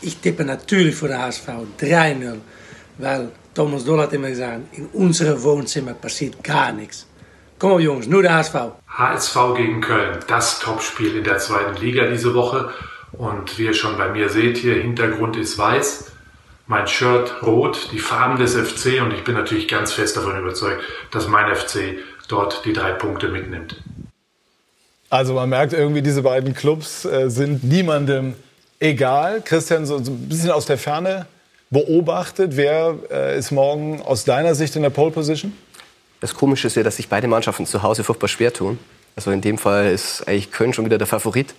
Ich 0.00 0.16
tippe 0.16 0.46
natürlich 0.46 0.94
für 0.94 1.08
den 1.08 1.18
HSV 1.18 1.46
3-0. 1.78 2.36
Weil 2.96 3.28
Thomas 3.54 3.84
Doll 3.84 4.00
hat 4.00 4.14
immer 4.14 4.30
gesagt, 4.30 4.60
in 4.72 4.86
unserem 4.86 5.42
Wohnzimmer 5.42 5.92
passiert 5.92 6.42
gar 6.42 6.72
nichts. 6.72 7.06
Komm 7.58 7.72
auf, 7.72 7.80
Jungs, 7.80 8.06
nur 8.06 8.22
der 8.22 8.32
HSV. 8.32 8.54
HSV 8.88 9.36
gegen 9.58 9.82
Köln, 9.82 10.20
das 10.26 10.58
Topspiel 10.58 11.14
in 11.14 11.24
der 11.24 11.36
zweiten 11.36 11.76
Liga 11.76 12.06
diese 12.06 12.32
Woche. 12.32 12.70
Und 13.12 13.58
wie 13.58 13.66
ihr 13.66 13.74
schon 13.74 13.98
bei 13.98 14.08
mir 14.08 14.30
seht, 14.30 14.56
hier 14.56 14.76
Hintergrund 14.76 15.36
ist 15.36 15.58
weiß, 15.58 16.12
mein 16.66 16.86
Shirt 16.86 17.42
rot, 17.42 17.90
die 17.92 17.98
Farben 17.98 18.38
des 18.38 18.54
FC 18.54 19.02
und 19.02 19.12
ich 19.12 19.24
bin 19.24 19.34
natürlich 19.34 19.68
ganz 19.68 19.92
fest 19.92 20.16
davon 20.16 20.38
überzeugt, 20.38 20.82
dass 21.10 21.28
mein 21.28 21.54
FC 21.54 21.98
dort 22.26 22.64
die 22.64 22.72
drei 22.72 22.92
Punkte 22.92 23.28
mitnimmt. 23.28 23.76
Also 25.10 25.34
man 25.34 25.48
merkt 25.48 25.72
irgendwie, 25.72 26.02
diese 26.02 26.22
beiden 26.22 26.54
Clubs 26.54 27.04
äh, 27.04 27.28
sind 27.30 27.64
niemandem 27.64 28.34
egal. 28.78 29.42
Christian, 29.44 29.84
so, 29.84 29.96
ein 29.96 30.28
bisschen 30.28 30.52
aus 30.52 30.66
der 30.66 30.78
Ferne 30.78 31.26
beobachtet, 31.68 32.56
wer 32.56 32.94
äh, 33.10 33.36
ist 33.36 33.50
morgen 33.50 34.00
aus 34.02 34.24
deiner 34.24 34.54
Sicht 34.54 34.76
in 34.76 34.82
der 34.82 34.90
Pole 34.90 35.10
Position? 35.10 35.52
Das 36.20 36.34
Komische 36.34 36.68
ist 36.68 36.76
ja, 36.76 36.84
dass 36.84 36.96
sich 36.96 37.08
beide 37.08 37.26
Mannschaften 37.26 37.66
zu 37.66 37.82
Hause 37.82 38.04
furchtbar 38.04 38.28
schwer 38.28 38.52
tun. 38.52 38.78
Also 39.16 39.32
in 39.32 39.40
dem 39.40 39.58
Fall 39.58 39.90
ist 39.90 40.26
eigentlich 40.28 40.52
Köln 40.52 40.72
schon 40.72 40.84
wieder 40.84 40.98
der 40.98 41.08
Favorit. 41.08 41.54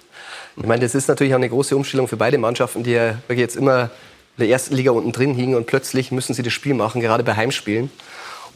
Ich 0.56 0.66
meine, 0.66 0.82
das 0.82 0.96
ist 0.96 1.10
natürlich 1.10 1.34
auch 1.34 1.38
eine 1.38 1.50
große 1.50 1.76
Umstellung 1.76 2.08
für 2.08 2.18
beide 2.18 2.38
Mannschaften, 2.38 2.84
die 2.84 2.92
ja 2.92 3.16
wirklich 3.28 3.40
jetzt 3.40 3.58
immer 3.58 3.90
in 4.38 4.46
der 4.46 4.50
ersten 4.50 4.76
Liga 4.76 4.92
unten 4.92 5.12
drin 5.12 5.34
hingen 5.36 5.56
und 5.56 5.68
plötzlich 5.68 6.12
müssen 6.12 6.34
sie 6.34 6.44
das 6.44 6.54
Spiel 6.54 6.74
machen, 6.74 7.02
gerade 7.02 7.24
bei 7.24 7.36
Heimspielen. 7.36 7.92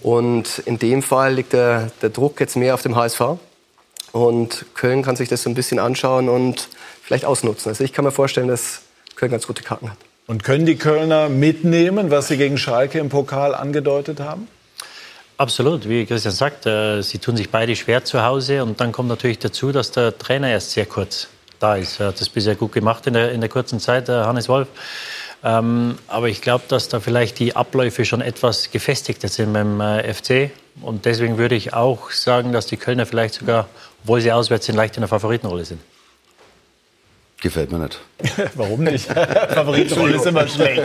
Und 0.02 0.60
in 0.66 0.80
dem 0.80 1.02
Fall 1.04 1.34
liegt 1.34 1.52
der, 1.52 1.92
der 2.02 2.10
Druck 2.10 2.40
jetzt 2.40 2.56
mehr 2.56 2.74
auf 2.74 2.82
dem 2.82 2.96
HSV. 2.96 3.22
Und 4.16 4.66
Köln 4.76 5.04
kann 5.04 5.18
sich 5.18 5.28
das 5.28 5.44
so 5.44 5.50
ein 5.50 5.56
bisschen 5.56 5.78
anschauen 5.78 6.30
und 6.30 6.70
vielleicht 7.04 7.26
ausnutzen. 7.26 7.68
Also 7.68 7.84
ich 7.84 7.92
kann 7.92 8.06
mir 8.06 8.14
vorstellen, 8.14 8.48
dass 8.48 8.84
Köln 9.18 9.30
ganz 9.30 9.46
gute 9.46 9.62
Karten 9.62 9.92
hat. 9.92 9.98
Und 10.26 10.42
können 10.42 10.66
die 10.66 10.78
Kölner 10.78 11.28
mitnehmen, 11.28 12.12
was 12.12 12.30
sie 12.30 12.38
gegen 12.38 12.58
Schalke 12.58 12.98
im 13.00 13.10
Pokal 13.10 13.54
angedeutet 13.54 14.22
haben? 14.22 14.48
Absolut, 15.36 15.90
wie 15.90 16.06
Christian 16.06 16.34
sagt, 16.34 16.66
äh, 16.66 17.02
sie 17.02 17.18
tun 17.18 17.36
sich 17.36 17.50
beide 17.50 17.76
schwer 17.76 18.06
zu 18.06 18.24
Hause 18.24 18.64
und 18.64 18.80
dann 18.80 18.94
kommt 18.94 19.10
natürlich 19.10 19.40
dazu, 19.40 19.74
dass 19.74 19.92
der 19.92 20.18
Trainer 20.18 20.50
erst 20.50 20.72
sehr 20.72 20.86
kurz 20.86 21.28
da 21.60 21.76
ist. 21.76 22.00
Er 22.00 22.08
hat 22.08 22.22
das 22.22 22.30
bisher 22.30 22.56
gut 22.56 22.72
gemacht 22.72 23.06
in 23.08 23.16
der, 23.16 23.34
in 23.34 23.42
der 23.42 23.50
kurzen 23.50 23.82
Zeit, 23.82 24.08
Hannes 24.08 24.48
Wolf. 24.48 24.70
Ähm, 25.46 26.00
aber 26.08 26.28
ich 26.28 26.42
glaube, 26.42 26.64
dass 26.68 26.90
da 26.90 27.00
vielleicht 27.00 27.38
die 27.38 27.56
Abläufe 27.56 28.04
schon 28.04 28.22
etwas 28.22 28.72
gefestigter 28.72 29.28
sind 29.28 29.54
beim 29.54 29.80
äh, 29.80 30.12
FC. 30.12 30.50
Und 30.82 31.06
deswegen 31.06 31.38
würde 31.38 31.54
ich 31.54 31.74
auch 31.74 32.10
sagen, 32.10 32.52
dass 32.52 32.66
die 32.66 32.78
Kölner 32.78 33.06
vielleicht 33.06 33.36
sogar, 33.36 33.70
obwohl 34.02 34.22
sie 34.22 34.32
auswärts 34.32 34.66
sind, 34.66 34.76
leicht 34.76 34.98
in 34.98 35.02
der 35.02 35.08
Favoritenrolle 35.08 35.64
sind. 35.64 35.80
Gefällt 37.46 37.72
mir 37.72 37.78
nicht. 37.78 38.00
Warum 38.56 38.84
nicht? 38.84 39.06
Favoritenrolle 39.54 40.16
ist 40.16 40.26
immer 40.26 40.48
schlecht. 40.48 40.82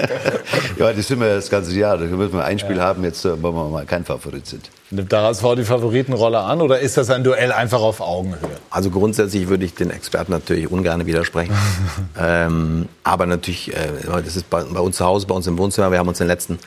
ja, 0.79 0.92
die 0.92 1.01
sind 1.01 1.18
wir 1.18 1.37
das 1.37 1.49
ganze 1.49 1.73
Jahr. 1.73 1.96
Da 1.96 2.05
müssen 2.05 2.35
wir 2.35 2.44
ein 2.44 2.59
Spiel 2.59 2.77
ja. 2.77 2.83
haben, 2.83 3.03
jetzt, 3.03 3.25
äh, 3.25 3.42
wo 3.42 3.51
wir 3.51 3.64
mal 3.70 3.87
kein 3.87 4.05
Favorit 4.05 4.46
sind. 4.46 4.68
Nimmt 4.90 5.11
der 5.11 5.23
HSV 5.23 5.42
die 5.57 5.64
Favoritenrolle 5.64 6.38
an 6.38 6.61
oder 6.61 6.79
ist 6.79 6.99
das 6.99 7.09
ein 7.09 7.25
Duell 7.25 7.51
einfach 7.51 7.81
auf 7.81 8.03
Augenhöhe? 8.03 8.59
Also 8.68 8.90
grundsätzlich 8.90 9.49
würde 9.49 9.64
ich 9.64 9.73
den 9.73 9.88
Experten 9.88 10.33
natürlich 10.33 10.70
ungern 10.70 11.07
widersprechen. 11.07 11.57
ähm, 12.20 12.90
aber 13.05 13.25
natürlich, 13.25 13.75
äh, 13.75 13.92
das 14.23 14.37
ist 14.37 14.51
bei, 14.51 14.62
bei, 14.62 14.81
uns 14.81 14.99
zu 14.99 15.07
Hause, 15.07 15.27
bei 15.27 15.35
uns 15.35 15.46
im 15.46 15.57
Wohnzimmer. 15.57 15.90
Wir 15.90 15.99
haben 15.99 16.09
uns 16.09 16.20
in 16.20 16.27
den 16.27 16.33
letzten 16.33 16.59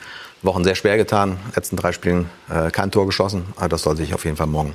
Wochen 0.42 0.64
sehr 0.64 0.74
schwer 0.74 0.96
getan. 0.96 1.36
Letzten 1.54 1.76
drei 1.76 1.92
Spielen 1.92 2.28
äh, 2.50 2.72
kein 2.72 2.90
Tor 2.90 3.06
geschossen. 3.06 3.44
Aber 3.54 3.68
das 3.68 3.82
soll 3.82 3.96
sich 3.96 4.12
auf 4.12 4.24
jeden 4.24 4.36
Fall 4.36 4.48
morgen, 4.48 4.74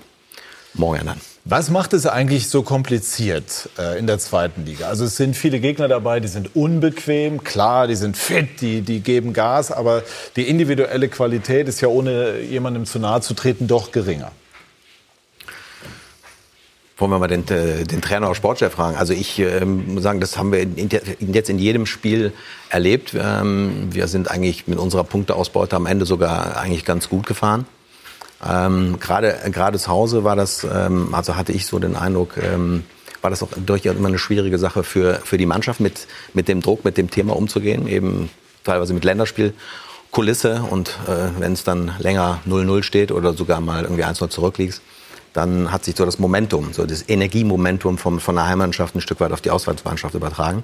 morgen 0.74 1.00
ändern. 1.00 1.22
Was 1.46 1.70
macht 1.70 1.94
es 1.94 2.06
eigentlich 2.06 2.50
so 2.50 2.62
kompliziert 2.62 3.70
äh, 3.80 3.98
in 3.98 4.08
der 4.08 4.20
zweiten 4.20 4.66
Liga? 4.66 4.88
Also 4.88 5.06
es 5.06 5.16
sind 5.16 5.36
viele 5.36 5.60
Gegner 5.60 5.88
dabei, 5.88 6.20
die 6.20 6.28
sind 6.28 6.56
unbequem, 6.56 7.44
klar, 7.44 7.88
die 7.88 7.96
sind 7.96 8.18
fit, 8.18 8.62
die, 8.62 8.82
die 8.82 9.00
geben 9.00 9.34
Gas, 9.34 9.72
aber 9.72 10.04
die 10.36 10.48
individuelle 10.48 11.08
Qualität 11.08 11.68
ist 11.68 11.82
ja 11.82 11.88
ohne 11.88 12.40
jemandem 12.42 12.86
zu 12.86 13.00
nahe 13.00 13.22
zu 13.22 13.34
treten 13.34 13.68
doch 13.68 13.92
geringer. 13.92 14.32
Wollen 16.98 17.12
wir 17.12 17.20
mal 17.20 17.28
den, 17.28 17.48
äh, 17.48 17.86
den 17.86 18.02
Trainer 18.02 18.28
oder 18.28 18.36
Sportchef 18.36 18.74
fragen? 18.74 18.98
Also 18.98 19.14
ich 19.14 19.40
ähm, 19.40 19.94
muss 19.94 20.04
sagen, 20.04 20.20
das 20.20 20.38
haben 20.38 20.52
wir 20.52 20.60
in, 20.60 20.90
jetzt 21.34 21.50
in 21.50 21.58
jedem 21.58 21.86
Spiel 21.86 22.34
erlebt. 22.70 23.16
Ähm, 23.18 23.88
wir 23.92 24.08
sind 24.08 24.30
eigentlich 24.30 24.68
mit 24.68 24.78
unserer 24.78 25.06
Punkteausbeute 25.06 25.78
am 25.78 25.86
Ende 25.86 26.06
sogar 26.06 26.58
eigentlich 26.58 26.84
ganz 26.84 27.08
gut 27.08 27.26
gefahren. 27.26 27.66
Ähm, 28.48 29.00
gerade 29.00 29.38
gerade 29.52 29.78
zu 29.80 29.90
Hause 29.90 30.24
war 30.24 30.36
das, 30.36 30.64
ähm, 30.64 31.14
also 31.14 31.36
hatte 31.36 31.52
ich 31.52 31.66
so 31.66 31.80
den 31.80 31.96
Eindruck, 31.96 32.38
ähm, 32.38 32.84
war 33.22 33.30
das 33.30 33.44
auch 33.44 33.50
durchaus 33.66 33.96
immer 33.96 34.08
eine 34.08 34.20
schwierige 34.20 34.58
Sache 34.58 34.84
für 34.84 35.16
für 35.24 35.38
die 35.38 35.46
Mannschaft 35.46 35.80
mit 35.80 36.08
mit 36.34 36.48
dem 36.48 36.62
Druck, 36.62 36.86
mit 36.86 36.98
dem 36.98 37.10
Thema 37.12 37.36
umzugehen, 37.36 37.88
eben 37.88 38.30
teilweise 38.64 38.94
mit 38.94 39.04
Länderspielkulisse 39.04 40.64
und 40.70 40.90
äh, 41.08 41.40
wenn 41.40 41.54
es 41.54 41.64
dann 41.64 41.92
länger 42.00 42.40
0-0 42.48 42.84
steht 42.84 43.12
oder 43.12 43.34
sogar 43.34 43.60
mal 43.62 43.84
irgendwie 43.84 44.06
1-0 44.06 44.30
zurückliegst, 44.30 44.82
dann 45.34 45.72
hat 45.72 45.86
sich 45.86 45.96
so 45.96 46.06
das 46.06 46.20
Momentum, 46.20 46.74
so 46.74 46.86
das 46.86 47.08
Energiemomentum 47.08 47.98
vom, 47.98 48.20
von 48.20 48.36
der 48.36 48.48
Heimmannschaft 48.48 48.96
ein 48.96 49.02
Stück 49.02 49.20
weit 49.20 49.32
auf 49.32 49.42
die 49.42 49.52
Auswärtsmannschaft 49.52 50.16
übertragen. 50.16 50.64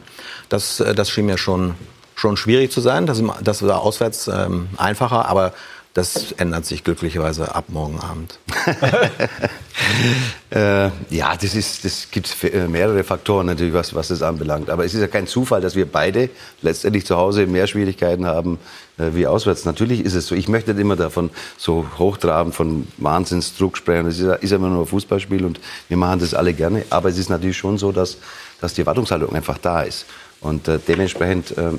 Das, 0.49 0.79
äh, 0.79 0.95
das 0.95 1.09
schien 1.09 1.25
mir 1.25 1.37
schon, 1.37 1.75
schon 2.15 2.37
schwierig 2.37 2.71
zu 2.71 2.81
sein. 2.81 3.05
Das, 3.05 3.21
das 3.43 3.61
war 3.61 3.81
auswärts 3.81 4.27
ähm, 4.27 4.69
einfacher, 4.77 5.27
aber 5.27 5.53
das 5.95 6.33
ändert 6.33 6.65
sich 6.65 6.83
glücklicherweise 6.83 7.55
ab 7.55 7.65
morgen 7.69 8.01
Abend. 8.01 8.37
äh, 10.49 10.89
ja, 11.09 11.37
das, 11.37 11.81
das 11.81 12.11
gibt 12.11 12.43
äh, 12.43 12.67
mehrere 12.67 13.05
Faktoren 13.05 13.45
natürlich, 13.45 13.73
was, 13.73 13.95
was 13.95 14.09
das 14.09 14.21
anbelangt. 14.21 14.69
Aber 14.69 14.83
es 14.83 14.93
ist 14.93 14.99
ja 14.99 15.07
kein 15.07 15.25
Zufall, 15.25 15.61
dass 15.61 15.77
wir 15.77 15.85
beide 15.85 16.29
letztendlich 16.61 17.05
zu 17.05 17.15
Hause 17.15 17.47
mehr 17.47 17.65
Schwierigkeiten 17.65 18.25
haben 18.25 18.59
äh, 18.97 19.11
wie 19.13 19.25
auswärts. 19.25 19.63
Natürlich 19.63 20.01
ist 20.01 20.15
es 20.15 20.27
so. 20.27 20.35
Ich 20.35 20.49
möchte 20.49 20.73
nicht 20.73 20.81
immer 20.81 20.97
davon 20.97 21.29
so 21.57 21.85
hochtraben, 21.97 22.51
von 22.51 22.89
Wahnsinnsdruck 22.97 23.77
sprechen. 23.77 24.05
Das 24.05 24.19
ist 24.19 24.43
ist 24.43 24.51
immer 24.51 24.67
nur 24.67 24.83
ein 24.83 24.87
Fußballspiel 24.87 25.45
und 25.45 25.61
wir 25.87 25.95
machen 25.95 26.19
das 26.19 26.33
alle 26.33 26.53
gerne. 26.53 26.83
Aber 26.89 27.07
es 27.07 27.17
ist 27.17 27.29
natürlich 27.29 27.57
schon 27.57 27.77
so, 27.77 27.93
dass, 27.93 28.17
dass 28.59 28.73
die 28.73 28.81
Erwartungshaltung 28.81 29.33
einfach 29.33 29.59
da 29.59 29.83
ist. 29.83 30.07
Und 30.41 30.67
äh, 30.67 30.77
dementsprechend 30.85 31.57
äh, 31.57 31.71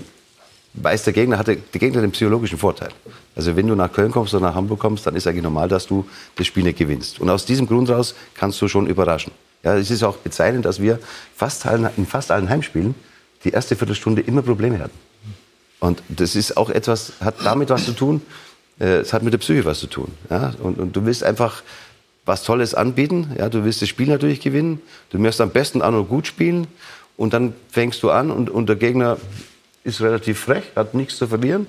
weiß 0.76 1.04
der 1.04 1.12
Gegner, 1.12 1.38
hat 1.38 1.48
der, 1.48 1.56
der 1.56 1.80
Gegner 1.80 2.00
den 2.02 2.12
psychologischen 2.12 2.58
Vorteil. 2.58 2.90
Also 3.34 3.56
wenn 3.56 3.66
du 3.66 3.74
nach 3.74 3.92
Köln 3.92 4.12
kommst 4.12 4.34
oder 4.34 4.46
nach 4.46 4.54
Hamburg 4.54 4.78
kommst, 4.78 5.06
dann 5.06 5.16
ist 5.16 5.26
eigentlich 5.26 5.42
normal, 5.42 5.68
dass 5.68 5.86
du 5.86 6.06
das 6.36 6.46
Spiel 6.46 6.62
nicht 6.62 6.78
gewinnst. 6.78 7.20
Und 7.20 7.30
aus 7.30 7.44
diesem 7.44 7.66
Grund 7.66 7.90
raus 7.90 8.14
kannst 8.34 8.60
du 8.62 8.68
schon 8.68 8.86
überraschen. 8.86 9.32
Ja, 9.62 9.76
es 9.76 9.90
ist 9.90 10.02
auch 10.02 10.16
bezeichnend, 10.18 10.64
dass 10.64 10.80
wir 10.80 10.98
fast 11.34 11.64
in 11.96 12.06
fast 12.06 12.30
allen 12.30 12.48
Heimspielen 12.48 12.94
die 13.44 13.50
erste 13.50 13.76
Viertelstunde 13.76 14.22
immer 14.22 14.42
Probleme 14.42 14.78
hatten. 14.78 14.96
Und 15.80 16.02
das 16.08 16.36
ist 16.36 16.56
auch 16.56 16.70
etwas, 16.70 17.12
hat 17.20 17.36
damit 17.44 17.70
was 17.70 17.84
zu 17.84 17.92
tun, 17.92 18.22
äh, 18.80 18.98
es 18.98 19.12
hat 19.12 19.22
mit 19.22 19.32
der 19.32 19.38
Psyche 19.38 19.64
was 19.64 19.80
zu 19.80 19.86
tun. 19.86 20.12
Ja? 20.30 20.54
Und, 20.62 20.78
und, 20.78 20.96
du 20.96 21.04
willst 21.04 21.22
einfach 21.24 21.62
was 22.24 22.42
Tolles 22.42 22.74
anbieten, 22.74 23.34
ja? 23.38 23.48
du 23.48 23.64
willst 23.64 23.82
das 23.82 23.88
Spiel 23.88 24.08
natürlich 24.08 24.40
gewinnen, 24.40 24.80
du 25.10 25.18
möchtest 25.18 25.40
am 25.40 25.50
besten 25.50 25.82
auch 25.82 25.90
noch 25.90 26.04
gut 26.04 26.26
spielen 26.26 26.66
und 27.16 27.32
dann 27.32 27.54
fängst 27.70 28.02
du 28.02 28.10
an 28.10 28.30
und, 28.30 28.50
und 28.50 28.68
der 28.68 28.76
Gegner 28.76 29.18
ist 29.86 30.00
relativ 30.00 30.40
frech, 30.40 30.64
hat 30.74 30.94
nichts 30.94 31.16
zu 31.16 31.28
verlieren. 31.28 31.66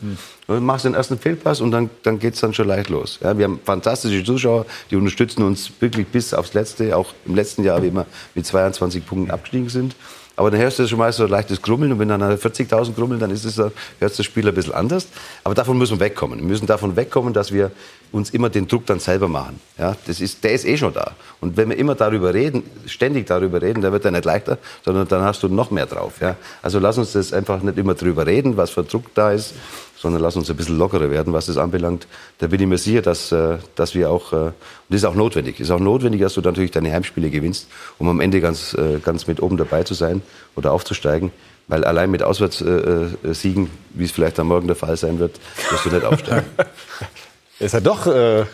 Mhm. 0.47 0.65
Machst 0.65 0.85
den 0.85 0.95
ersten 0.95 1.19
Fehlpass 1.19 1.61
und 1.61 1.71
dann, 1.71 1.89
dann 2.03 2.19
geht 2.19 2.33
es 2.33 2.41
dann 2.41 2.53
schon 2.53 2.67
leicht 2.67 2.89
los. 2.89 3.19
Ja, 3.21 3.37
wir 3.37 3.45
haben 3.45 3.59
fantastische 3.63 4.23
Zuschauer, 4.23 4.65
die 4.89 4.95
unterstützen 4.95 5.43
uns 5.43 5.71
wirklich 5.79 6.07
bis 6.07 6.33
aufs 6.33 6.53
Letzte. 6.53 6.97
Auch 6.97 7.13
im 7.25 7.35
letzten 7.35 7.63
Jahr, 7.63 7.83
wie 7.83 7.93
wir 7.93 8.05
mit 8.33 8.45
22 8.45 9.05
Punkten 9.05 9.31
abgestiegen 9.31 9.69
sind. 9.69 9.95
Aber 10.35 10.51
dann 10.51 10.59
hörst 10.59 10.77
du 10.77 10.87
schon 10.87 10.99
mal 10.99 11.11
so 11.11 11.23
ein 11.23 11.29
leichtes 11.29 11.61
Grummeln 11.61 11.91
und 11.91 11.99
wenn 11.99 12.09
dann 12.09 12.21
40.000 12.21 12.93
grummeln, 12.93 13.19
dann 13.19 13.31
ist 13.31 13.43
es, 13.43 13.57
hört 13.57 13.73
das 13.99 14.23
Spiel 14.23 14.47
ein 14.47 14.53
bisschen 14.53 14.73
anders. 14.73 15.07
Aber 15.43 15.55
davon 15.55 15.77
müssen 15.77 15.99
wir 15.99 16.05
wegkommen. 16.05 16.39
Wir 16.39 16.45
müssen 16.45 16.67
davon 16.67 16.95
wegkommen, 16.95 17.33
dass 17.33 17.51
wir 17.51 17.71
uns 18.11 18.29
immer 18.29 18.49
den 18.49 18.67
Druck 18.67 18.85
dann 18.85 18.99
selber 18.99 19.27
machen. 19.27 19.59
Ja, 19.77 19.95
das 20.07 20.21
ist, 20.21 20.43
der 20.43 20.53
ist 20.53 20.65
eh 20.65 20.77
schon 20.77 20.93
da. 20.93 21.11
Und 21.41 21.57
wenn 21.57 21.69
wir 21.69 21.77
immer 21.77 21.95
darüber 21.95 22.33
reden, 22.33 22.63
ständig 22.85 23.27
darüber 23.27 23.61
reden, 23.61 23.81
dann 23.81 23.91
wird 23.91 24.05
er 24.05 24.11
nicht 24.11 24.25
leichter, 24.25 24.57
sondern 24.83 25.07
dann 25.07 25.21
hast 25.23 25.43
du 25.43 25.49
noch 25.49 25.71
mehr 25.71 25.85
drauf. 25.85 26.21
Ja. 26.21 26.35
Also 26.61 26.79
lass 26.79 26.97
uns 26.97 27.13
das 27.13 27.33
einfach 27.33 27.61
nicht 27.61 27.77
immer 27.77 27.93
drüber 27.93 28.25
reden, 28.25 28.57
was 28.57 28.71
für 28.71 28.83
Druck 28.83 29.13
da 29.13 29.31
ist, 29.31 29.53
sondern 29.97 30.21
lass 30.21 30.35
uns 30.35 30.49
ein 30.49 30.55
bisschen 30.55 30.77
lockerer 30.77 31.09
werden, 31.11 31.33
was 31.33 31.47
das 31.47 31.57
anbelangt. 31.57 32.07
Da 32.37 32.47
bin 32.47 32.61
ich 32.61 32.67
mir 32.67 32.77
sicher, 32.77 33.01
dass, 33.01 33.31
äh, 33.31 33.57
dass 33.75 33.95
wir 33.95 34.09
auch, 34.09 34.31
äh, 34.31 34.35
und 34.35 34.53
das 34.89 34.97
ist 34.97 35.05
auch 35.05 35.15
notwendig, 35.15 35.59
ist 35.59 35.71
auch 35.71 35.79
notwendig, 35.79 36.21
dass 36.21 36.35
du 36.35 36.41
natürlich 36.41 36.71
deine 36.71 36.91
Heimspiele 36.93 37.29
gewinnst, 37.29 37.67
um 37.97 38.07
am 38.07 38.19
Ende 38.19 38.39
ganz, 38.41 38.73
äh, 38.73 38.99
ganz 38.99 39.27
mit 39.27 39.41
oben 39.41 39.57
dabei 39.57 39.83
zu 39.83 39.93
sein 39.93 40.21
oder 40.55 40.71
aufzusteigen. 40.71 41.31
Weil 41.69 41.83
allein 41.83 42.09
mit 42.09 42.23
Auswärtssiegen, 42.23 43.69
wie 43.93 44.05
es 44.05 44.11
vielleicht 44.11 44.39
am 44.39 44.47
Morgen 44.47 44.67
der 44.67 44.77
Fall 44.77 44.95
sein 44.95 45.19
wird, 45.19 45.37
wirst 45.69 45.85
du 45.85 45.89
nicht 45.89 46.05
aufsteigen. 46.05 46.45
ist 47.59 47.73
er 47.73 47.81
doch 47.81 48.07
äh, 48.07 48.45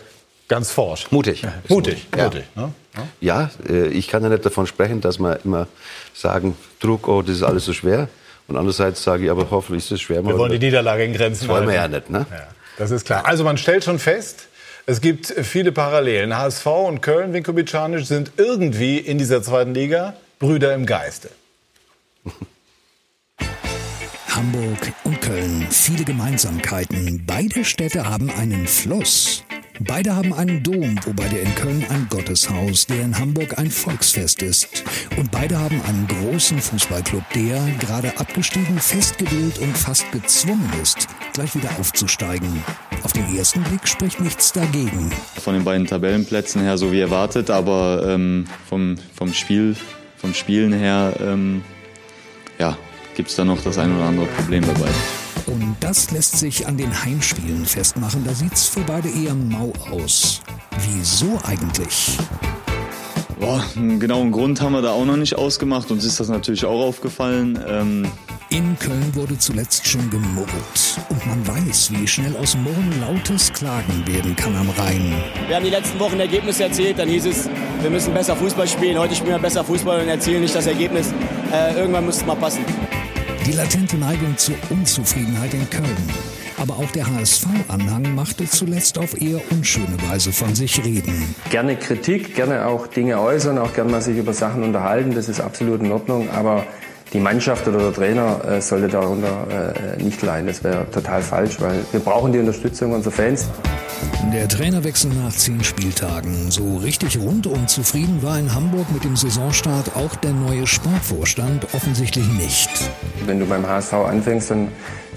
ganz 0.48 0.70
forsch. 0.70 1.10
Mutig. 1.10 1.44
Mutig. 1.68 2.06
Ja, 2.16 2.24
mutig 2.24 2.44
ne? 2.54 2.72
ja 3.20 3.50
äh, 3.68 3.88
ich 3.88 4.08
kann 4.08 4.22
ja 4.22 4.28
nicht 4.28 4.44
davon 4.44 4.66
sprechen, 4.66 5.00
dass 5.00 5.18
wir 5.18 5.40
immer 5.44 5.66
sagen, 6.14 6.56
Druck, 6.80 7.08
oh, 7.08 7.22
das 7.22 7.36
ist 7.36 7.42
alles 7.42 7.64
so 7.64 7.72
schwer. 7.72 8.08
Und 8.46 8.56
andererseits 8.56 9.02
sage 9.02 9.24
ich, 9.24 9.30
aber 9.30 9.50
hoffentlich 9.50 9.84
ist 9.84 9.92
es 9.92 10.00
schwer. 10.02 10.24
Wir 10.24 10.36
wollen 10.36 10.52
die 10.52 10.58
Niederlage 10.58 11.04
in 11.04 11.14
Grenzen 11.14 11.46
Das 11.46 11.48
wollen 11.48 11.66
wir 11.66 11.74
ja 11.74 11.82
halten. 11.82 11.94
nicht, 11.94 12.10
ne? 12.10 12.26
Ja, 12.30 12.48
das 12.76 12.90
ist 12.90 13.06
klar. 13.06 13.24
Also 13.26 13.42
man 13.42 13.56
stellt 13.56 13.84
schon 13.84 13.98
fest, 13.98 14.48
es 14.86 15.00
gibt 15.00 15.26
viele 15.26 15.72
Parallelen. 15.72 16.36
HSV 16.36 16.66
und 16.66 17.00
Köln, 17.00 17.32
Vinko 17.32 17.54
Bicanic, 17.54 18.04
sind 18.06 18.32
irgendwie 18.36 18.98
in 18.98 19.16
dieser 19.16 19.42
zweiten 19.42 19.72
Liga 19.72 20.14
Brüder 20.38 20.74
im 20.74 20.84
Geiste. 20.84 21.30
Hamburg 24.34 24.92
und 25.04 25.20
Köln, 25.20 25.64
viele 25.70 26.02
Gemeinsamkeiten. 26.02 27.22
Beide 27.24 27.64
Städte 27.64 28.04
haben 28.04 28.28
einen 28.30 28.66
Fluss. 28.66 29.44
Beide 29.78 30.16
haben 30.16 30.32
einen 30.32 30.60
Dom, 30.60 30.98
wobei 31.04 31.28
der 31.28 31.42
in 31.42 31.54
Köln 31.54 31.86
ein 31.88 32.08
Gotteshaus, 32.10 32.86
der 32.86 33.02
in 33.02 33.16
Hamburg 33.16 33.56
ein 33.58 33.70
Volksfest 33.70 34.42
ist. 34.42 34.82
Und 35.16 35.30
beide 35.30 35.56
haben 35.56 35.80
einen 35.82 36.08
großen 36.08 36.58
Fußballclub, 36.58 37.22
der, 37.32 37.64
gerade 37.78 38.18
abgestiegen, 38.18 38.80
festgewählt 38.80 39.60
und 39.60 39.78
fast 39.78 40.10
gezwungen 40.10 40.68
ist, 40.82 41.06
gleich 41.32 41.54
wieder 41.54 41.70
aufzusteigen. 41.78 42.64
Auf 43.04 43.12
den 43.12 43.36
ersten 43.36 43.62
Blick 43.62 43.86
spricht 43.86 44.20
nichts 44.20 44.52
dagegen. 44.52 45.12
Von 45.36 45.54
den 45.54 45.62
beiden 45.62 45.86
Tabellenplätzen 45.86 46.60
her 46.60 46.76
so 46.76 46.90
wie 46.90 47.00
erwartet, 47.00 47.50
aber 47.50 48.04
ähm, 48.08 48.46
vom, 48.68 48.96
vom 49.14 49.32
Spiel, 49.32 49.76
vom 50.16 50.34
Spielen 50.34 50.72
her, 50.72 51.14
ähm, 51.20 51.62
ja, 52.58 52.76
gibt 53.14 53.30
es 53.30 53.36
da 53.36 53.44
noch 53.44 53.62
das 53.62 53.78
ein 53.78 53.94
oder 53.94 54.06
andere 54.06 54.26
Problem 54.26 54.62
bei 54.62 54.72
beiden. 54.72 54.94
Und 55.46 55.76
das 55.80 56.10
lässt 56.10 56.38
sich 56.38 56.66
an 56.66 56.76
den 56.76 57.04
Heimspielen 57.04 57.66
festmachen. 57.66 58.24
Da 58.24 58.32
sieht's 58.32 58.66
für 58.66 58.80
beide 58.80 59.08
eher 59.08 59.34
mau 59.34 59.72
aus. 59.90 60.40
Wieso 60.90 61.38
eigentlich? 61.44 62.18
Boah, 63.38 63.62
einen 63.76 64.00
genauen 64.00 64.32
Grund 64.32 64.60
haben 64.60 64.72
wir 64.72 64.82
da 64.82 64.92
auch 64.92 65.04
noch 65.04 65.16
nicht 65.16 65.36
ausgemacht. 65.36 65.90
Uns 65.90 66.04
ist 66.04 66.18
das 66.20 66.28
natürlich 66.28 66.64
auch 66.64 66.80
aufgefallen. 66.80 67.58
Ähm 67.68 68.06
in 68.50 68.78
Köln 68.78 69.14
wurde 69.14 69.36
zuletzt 69.36 69.86
schon 69.86 70.08
gemurrt. 70.10 70.48
Und 71.08 71.26
man 71.26 71.46
weiß, 71.46 71.90
wie 71.92 72.06
schnell 72.06 72.36
aus 72.36 72.56
Murren 72.56 73.00
lautes 73.00 73.52
Klagen 73.52 74.06
werden 74.06 74.36
kann 74.36 74.54
am 74.54 74.70
Rhein. 74.70 75.12
Wir 75.48 75.56
haben 75.56 75.64
die 75.64 75.70
letzten 75.70 75.98
Wochen 75.98 76.20
Ergebnisse 76.20 76.64
erzielt. 76.64 76.98
Dann 76.98 77.08
hieß 77.08 77.26
es, 77.26 77.48
wir 77.82 77.90
müssen 77.90 78.14
besser 78.14 78.36
Fußball 78.36 78.68
spielen. 78.68 78.96
Heute 78.96 79.14
spielen 79.14 79.32
wir 79.32 79.38
besser 79.40 79.64
Fußball 79.64 80.02
und 80.02 80.08
erzielen 80.08 80.42
nicht 80.42 80.54
das 80.54 80.66
Ergebnis. 80.66 81.12
Äh, 81.52 81.74
irgendwann 81.74 82.06
muss 82.06 82.18
es 82.18 82.26
mal 82.26 82.36
passen. 82.36 82.64
Die 83.46 83.52
latente 83.52 83.98
Neigung 83.98 84.38
zur 84.38 84.54
Unzufriedenheit 84.70 85.52
in 85.52 85.68
Köln. 85.68 86.08
Aber 86.56 86.78
auch 86.78 86.90
der 86.92 87.06
HSV-Anhang 87.06 88.14
machte 88.14 88.48
zuletzt 88.48 88.96
auf 88.96 89.20
eher 89.20 89.38
unschöne 89.50 89.96
Weise 90.08 90.32
von 90.32 90.54
sich 90.54 90.82
reden. 90.82 91.34
Gerne 91.50 91.76
Kritik, 91.76 92.34
gerne 92.34 92.64
auch 92.64 92.86
Dinge 92.86 93.20
äußern, 93.20 93.58
auch 93.58 93.74
gerne 93.74 93.90
mal 93.90 94.00
sich 94.00 94.16
über 94.16 94.32
Sachen 94.32 94.62
unterhalten, 94.62 95.14
das 95.14 95.28
ist 95.28 95.40
absolut 95.40 95.82
in 95.82 95.92
Ordnung. 95.92 96.30
Aber 96.30 96.66
die 97.14 97.20
Mannschaft 97.20 97.66
oder 97.68 97.78
der 97.78 97.92
Trainer 97.92 98.40
äh, 98.44 98.60
sollte 98.60 98.88
darunter 98.88 99.46
äh, 99.96 100.02
nicht 100.02 100.20
leiden. 100.20 100.48
Das 100.48 100.64
wäre 100.64 100.90
total 100.90 101.22
falsch, 101.22 101.60
weil 101.60 101.78
wir 101.92 102.00
brauchen 102.00 102.32
die 102.32 102.40
Unterstützung 102.40 102.92
unserer 102.92 103.12
Fans. 103.12 103.48
Der 104.32 104.48
Trainerwechsel 104.48 105.12
nach 105.12 105.32
zehn 105.32 105.62
Spieltagen. 105.62 106.50
So 106.50 106.78
richtig 106.78 107.18
rundum 107.18 107.68
zufrieden 107.68 108.22
war 108.22 108.36
in 108.38 108.52
Hamburg 108.52 108.90
mit 108.92 109.04
dem 109.04 109.14
Saisonstart 109.14 109.94
auch 109.94 110.16
der 110.16 110.32
neue 110.32 110.66
Sportvorstand 110.66 111.68
offensichtlich 111.72 112.26
nicht. 112.32 112.68
Wenn 113.26 113.38
du 113.38 113.46
beim 113.46 113.64
HSV 113.64 113.92
anfängst, 113.92 114.50
dann 114.50 114.68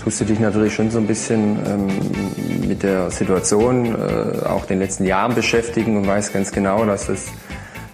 tust 0.04 0.22
du 0.22 0.26
dich 0.26 0.40
natürlich 0.40 0.76
schon 0.76 0.92
so 0.92 1.00
ein 1.00 1.08
bisschen 1.08 1.58
ähm, 1.66 2.68
mit 2.68 2.84
der 2.84 3.10
Situation, 3.10 3.88
äh, 3.88 4.46
auch 4.46 4.66
den 4.66 4.78
letzten 4.78 5.06
Jahren 5.06 5.34
beschäftigen 5.34 5.98
und 5.98 6.06
weißt 6.06 6.32
ganz 6.32 6.52
genau, 6.52 6.86
dass 6.86 7.08
das 7.08 7.26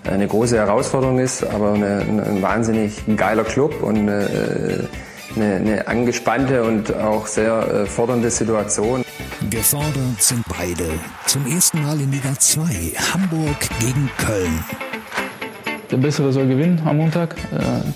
eine 0.10 0.28
große 0.28 0.58
Herausforderung 0.58 1.20
ist, 1.20 1.44
aber 1.44 1.74
eine, 1.74 2.00
ein 2.00 2.42
wahnsinnig 2.42 3.02
geiler 3.16 3.44
Club 3.44 3.82
und 3.82 4.08
äh, 4.08 4.88
eine, 5.36 5.56
eine 5.56 5.88
angespannte 5.88 6.64
und 6.64 6.94
auch 6.96 7.28
sehr 7.28 7.68
äh, 7.68 7.86
fordernde 7.86 8.30
Situation. 8.30 9.04
Gefordert 9.50 9.94
sind 10.20 10.44
beide. 10.48 10.86
Zum 11.26 11.48
ersten 11.48 11.82
Mal 11.82 12.00
in 12.00 12.12
Liga 12.12 12.34
2. 12.38 12.64
Hamburg 13.14 13.58
gegen 13.80 14.10
Köln. 14.18 14.64
Der 15.92 15.98
Bessere 15.98 16.32
soll 16.32 16.48
gewinnen 16.48 16.82
am 16.86 16.98
Montag. 16.98 17.36
Äh, 17.52 17.90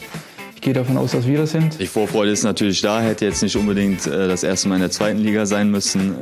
ich 0.56 0.62
gehe 0.62 0.74
davon 0.74 0.98
aus, 0.98 1.12
dass 1.12 1.28
wir 1.28 1.38
das 1.38 1.52
sind. 1.52 1.80
Die 1.80 1.88
Vorfreude 1.88 2.32
ist 2.32 2.44
natürlich 2.44 2.82
da, 2.82 3.00
hätte 3.02 3.26
jetzt 3.26 3.44
nicht 3.44 3.56
unbedingt 3.56 4.06
das 4.08 4.44
erste 4.44 4.68
Mal 4.68 4.76
in 4.76 4.82
der 4.82 4.92
zweiten 4.92 5.20
Liga 5.20 5.46
sein 5.46 5.72
müssen. 5.72 6.16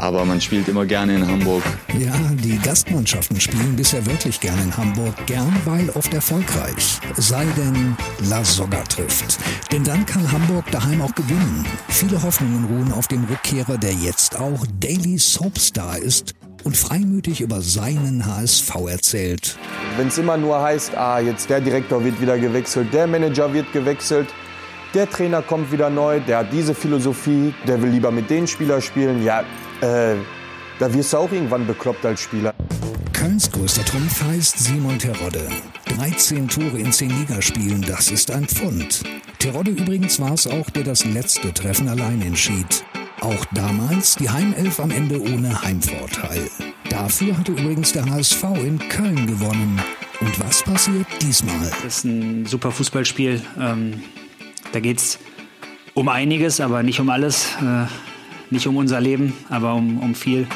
Aber 0.00 0.24
man 0.24 0.40
spielt 0.40 0.66
immer 0.66 0.86
gerne 0.86 1.16
in 1.16 1.28
Hamburg. 1.28 1.62
Ja, 1.98 2.14
die 2.32 2.58
Gastmannschaften 2.58 3.38
spielen 3.38 3.76
bisher 3.76 4.04
wirklich 4.06 4.40
gerne 4.40 4.62
in 4.62 4.74
Hamburg, 4.74 5.14
gern 5.26 5.54
weil 5.66 5.90
oft 5.90 6.14
erfolgreich. 6.14 6.98
Sei 7.18 7.44
denn 7.58 7.94
La 8.30 8.42
Soga 8.42 8.82
trifft. 8.84 9.38
Denn 9.70 9.84
dann 9.84 10.06
kann 10.06 10.32
Hamburg 10.32 10.64
daheim 10.70 11.02
auch 11.02 11.14
gewinnen. 11.14 11.66
Viele 11.88 12.22
Hoffnungen 12.22 12.64
ruhen 12.64 12.92
auf 12.94 13.08
dem 13.08 13.24
Rückkehrer, 13.24 13.76
der 13.76 13.92
jetzt 13.92 14.40
auch 14.40 14.64
Daily 14.80 15.18
Soapstar 15.18 15.98
ist 15.98 16.34
und 16.64 16.78
freimütig 16.78 17.42
über 17.42 17.60
seinen 17.60 18.24
HSV 18.24 18.74
erzählt. 18.88 19.58
Wenn 19.98 20.08
es 20.08 20.16
immer 20.16 20.38
nur 20.38 20.62
heißt, 20.62 20.96
ah, 20.96 21.20
jetzt 21.20 21.50
der 21.50 21.60
Direktor 21.60 22.02
wird 22.02 22.18
wieder 22.22 22.38
gewechselt, 22.38 22.94
der 22.94 23.06
Manager 23.06 23.52
wird 23.52 23.70
gewechselt, 23.74 24.28
der 24.94 25.10
Trainer 25.10 25.42
kommt 25.42 25.70
wieder 25.70 25.90
neu, 25.90 26.20
der 26.20 26.38
hat 26.38 26.52
diese 26.54 26.74
Philosophie, 26.74 27.52
der 27.66 27.82
will 27.82 27.90
lieber 27.90 28.10
mit 28.10 28.30
den 28.30 28.46
Spielern 28.46 28.80
spielen, 28.80 29.22
ja, 29.22 29.44
äh, 29.80 30.16
da 30.78 30.92
wirst 30.92 31.12
du 31.12 31.18
auch 31.18 31.30
irgendwann 31.30 31.66
bekloppt 31.66 32.04
als 32.06 32.20
Spieler. 32.20 32.54
Kölns 33.12 33.50
größter 33.52 33.84
Trumpf 33.84 34.22
heißt 34.22 34.58
Simon 34.58 34.98
Terodde. 34.98 35.46
13 35.96 36.48
Tore 36.48 36.78
in 36.78 36.90
10 36.90 37.10
Ligaspielen, 37.10 37.82
das 37.82 38.10
ist 38.10 38.30
ein 38.30 38.46
Pfund. 38.46 39.02
Terodde 39.38 39.72
übrigens 39.72 40.18
war 40.20 40.32
es 40.32 40.46
auch, 40.46 40.70
der 40.70 40.84
das 40.84 41.04
letzte 41.04 41.52
Treffen 41.52 41.88
allein 41.88 42.22
entschied. 42.22 42.84
Auch 43.20 43.44
damals 43.52 44.14
die 44.14 44.30
Heimelf 44.30 44.80
am 44.80 44.90
Ende 44.90 45.20
ohne 45.20 45.62
Heimvorteil. 45.62 46.50
Dafür 46.88 47.36
hatte 47.36 47.52
übrigens 47.52 47.92
der 47.92 48.08
HSV 48.08 48.42
in 48.64 48.78
Köln 48.88 49.26
gewonnen. 49.26 49.80
Und 50.20 50.40
was 50.40 50.62
passiert 50.62 51.06
diesmal? 51.20 51.70
Das 51.82 51.98
ist 51.98 52.04
ein 52.04 52.46
super 52.46 52.70
Fußballspiel. 52.70 53.42
Ähm, 53.60 54.02
da 54.72 54.80
geht 54.80 54.98
es 54.98 55.18
um 55.92 56.08
einiges, 56.08 56.60
aber 56.60 56.82
nicht 56.82 57.00
um 57.00 57.10
alles. 57.10 57.48
Äh, 57.60 57.86
nicht 58.50 58.66
um 58.66 58.76
unser 58.76 59.00
Leben, 59.00 59.32
aber 59.48 59.74
um, 59.74 59.98
um 59.98 60.14
viel. 60.14 60.46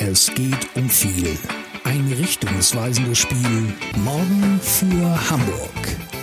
Es 0.00 0.32
geht 0.34 0.68
um 0.74 0.88
viel. 0.90 1.38
Ein 1.84 2.12
richtungsweisendes 2.18 3.18
Spiel 3.18 3.72
morgen 3.96 4.58
für 4.60 5.30
Hamburg 5.30 5.70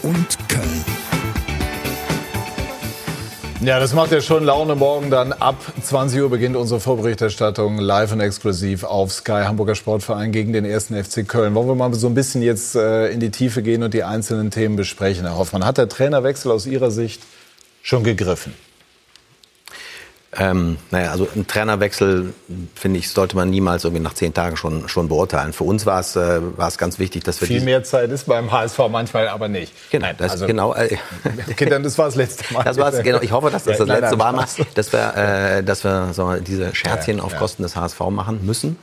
und 0.04 0.38
Köln. 0.50 0.86
Ja, 3.64 3.80
das 3.80 3.94
macht 3.94 4.12
ja 4.12 4.22
schon 4.22 4.44
Laune. 4.44 4.76
Morgen 4.76 5.12
dann 5.12 5.34
ab 5.34 5.56
20 5.84 6.20
Uhr 6.22 6.30
beginnt 6.32 6.56
unsere 6.56 6.80
Vorberichterstattung 6.80 7.78
live 7.78 8.12
und 8.12 8.20
exklusiv 8.20 8.84
auf 8.84 9.14
Sky 9.14 9.44
Hamburger 9.46 9.76
Sportverein 9.76 10.32
gegen 10.32 10.52
den 10.52 10.66
ersten 10.66 11.02
FC 11.02 11.28
Köln. 11.28 11.54
Wollen 11.54 11.68
wir 11.68 11.76
mal 11.76 11.94
so 11.94 12.08
ein 12.08 12.16
bisschen 12.16 12.42
jetzt 12.42 12.76
äh, 12.76 13.10
in 13.10 13.20
die 13.20 13.30
Tiefe 13.30 13.62
gehen 13.62 13.84
und 13.84 13.94
die 13.94 14.04
einzelnen 14.04 14.50
Themen 14.50 14.78
besprechen, 14.78 15.26
Herr 15.28 15.38
Hoffmann. 15.38 15.64
Hat 15.64 15.78
der 15.78 15.88
Trainerwechsel 15.88 16.52
aus 16.52 16.66
Ihrer 16.66 16.90
Sicht 16.90 17.22
schon 17.84 18.04
gegriffen? 18.04 18.54
Ähm, 20.38 20.78
naja, 20.92 21.12
also 21.12 21.28
ein 21.36 21.46
Trainerwechsel, 21.46 22.34
finde 22.74 23.00
ich, 23.00 23.10
sollte 23.10 23.36
man 23.36 23.50
niemals 23.50 23.84
irgendwie 23.84 24.02
nach 24.02 24.14
zehn 24.14 24.34
Tagen 24.34 24.56
schon, 24.56 24.88
schon 24.88 25.10
beurteilen. 25.10 25.52
Für 25.52 25.66
uns 25.66 25.86
war 25.86 26.00
es, 26.00 26.16
äh, 26.16 26.40
war 26.58 26.70
es 26.70 26.78
ganz 26.78 27.00
wichtig, 27.00 27.26
dass 27.26 27.42
wir 27.42 27.48
Viel 27.48 27.62
mehr 27.62 27.84
Zeit 27.84 28.10
ist 28.12 28.28
beim 28.28 28.50
HSV 28.50 28.80
manchmal 28.90 29.28
aber 29.28 29.50
nicht. 29.50 29.74
Genau, 29.92 30.08
das, 30.18 30.32
also, 30.32 30.48
genau. 30.48 30.74
Äh, 30.74 30.98
okay, 31.50 31.66
dann 31.66 31.84
das 31.84 31.98
war 31.98 32.06
das 32.06 32.16
letzte 32.16 32.54
Mal. 32.54 32.64
Das 32.64 32.78
war's, 32.78 33.04
genau. 33.04 33.20
Ich 33.22 33.34
hoffe, 33.34 33.50
dass 33.50 33.66
das 33.66 33.74
Ja, 33.74 33.80
das 33.80 33.88
nein, 33.88 34.02
letzte 34.02 34.18
nein, 34.18 34.36
Mal 34.36 34.40
war, 34.40 34.66
dass 34.74 34.94
wir, 34.94 35.18
äh, 35.18 35.64
dass 35.64 35.84
wir 35.84 36.14
so, 36.14 36.34
diese 36.36 36.74
Scherzchen 36.74 37.18
Ja, 37.18 37.24
auf 37.24 37.34
ja. 37.34 37.38
Kosten 37.38 37.64
des 37.64 37.76
HSV 37.76 38.00
machen 38.12 38.46
müssen. 38.46 38.78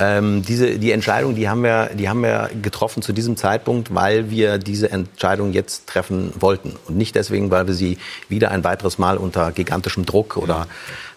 Ähm, 0.00 0.42
diese, 0.42 0.78
die 0.78 0.92
Entscheidung, 0.92 1.34
die 1.34 1.48
haben, 1.48 1.64
wir, 1.64 1.90
die 1.92 2.08
haben 2.08 2.22
wir 2.22 2.50
getroffen 2.62 3.02
zu 3.02 3.12
diesem 3.12 3.36
Zeitpunkt, 3.36 3.92
weil 3.92 4.30
wir 4.30 4.58
diese 4.58 4.92
Entscheidung 4.92 5.52
jetzt 5.52 5.88
treffen 5.88 6.32
wollten. 6.38 6.76
Und 6.86 6.96
nicht 6.96 7.16
deswegen, 7.16 7.50
weil 7.50 7.66
wir 7.66 7.74
sie 7.74 7.98
wieder 8.28 8.52
ein 8.52 8.62
weiteres 8.62 8.98
Mal 8.98 9.16
unter 9.16 9.50
gigantischem 9.50 10.06
Druck 10.06 10.36
oder 10.36 10.68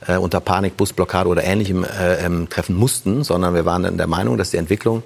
äh, 0.08 0.18
unter 0.18 0.40
Panik, 0.40 0.78
Busblockade 0.78 1.30
oder 1.30 1.44
Ähnlichem 1.44 1.84
äh, 1.84 2.26
ähm, 2.26 2.50
treffen 2.50 2.76
mussten, 2.76 3.24
sondern 3.24 3.54
wir 3.54 3.66
waren 3.66 3.98
der 3.98 4.08
Meinung, 4.08 4.38
dass 4.38 4.50
die 4.50 4.58
Entwicklung 4.58 5.04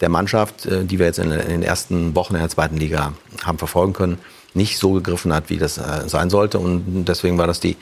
der 0.00 0.08
Mannschaft, 0.08 0.66
äh, 0.66 0.84
die 0.84 0.98
wir 0.98 1.06
jetzt 1.06 1.20
in, 1.20 1.30
in 1.30 1.48
den 1.48 1.62
ersten 1.62 2.16
Wochen 2.16 2.34
in 2.34 2.40
der 2.40 2.50
zweiten 2.50 2.76
Liga 2.76 3.12
haben 3.44 3.58
verfolgen 3.58 3.92
können, 3.92 4.18
nicht 4.54 4.78
so 4.78 4.92
gegriffen 4.92 5.32
hat, 5.32 5.48
wie 5.48 5.58
das 5.58 5.78
äh, 5.78 6.08
sein 6.08 6.28
sollte. 6.28 6.58
Und 6.58 7.04
deswegen 7.04 7.38
war 7.38 7.46
das 7.46 7.60
die, 7.60 7.76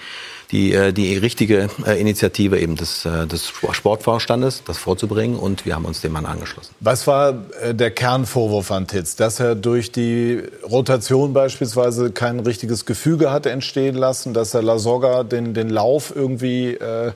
die, 0.52 0.72
äh, 0.72 0.92
die 0.92 1.16
richtige 1.16 1.68
äh, 1.86 2.00
Initiative 2.00 2.58
eben 2.58 2.76
des, 2.76 3.04
äh, 3.04 3.26
des 3.26 3.48
Sportvorstandes, 3.48 4.62
das 4.64 4.78
vorzubringen. 4.78 5.38
Und 5.38 5.66
wir 5.66 5.74
haben 5.74 5.84
uns 5.84 6.00
dem 6.00 6.12
Mann 6.12 6.26
angeschlossen. 6.26 6.74
Was 6.80 7.06
war 7.06 7.32
der 7.32 7.90
Kernvorwurf 7.90 8.70
an 8.70 8.86
Titz? 8.86 9.16
Dass 9.16 9.40
er 9.40 9.54
durch 9.54 9.92
die 9.92 10.42
Rotation 10.68 11.32
beispielsweise 11.32 12.10
kein 12.10 12.40
richtiges 12.40 12.86
Gefüge 12.86 13.30
hatte 13.30 13.50
entstehen 13.50 13.96
lassen, 13.96 14.34
dass 14.34 14.54
er 14.54 14.62
Lasogga 14.62 15.22
den, 15.22 15.54
den 15.54 15.70
Lauf 15.70 16.12
irgendwie 16.14 16.74
äh, 16.74 17.12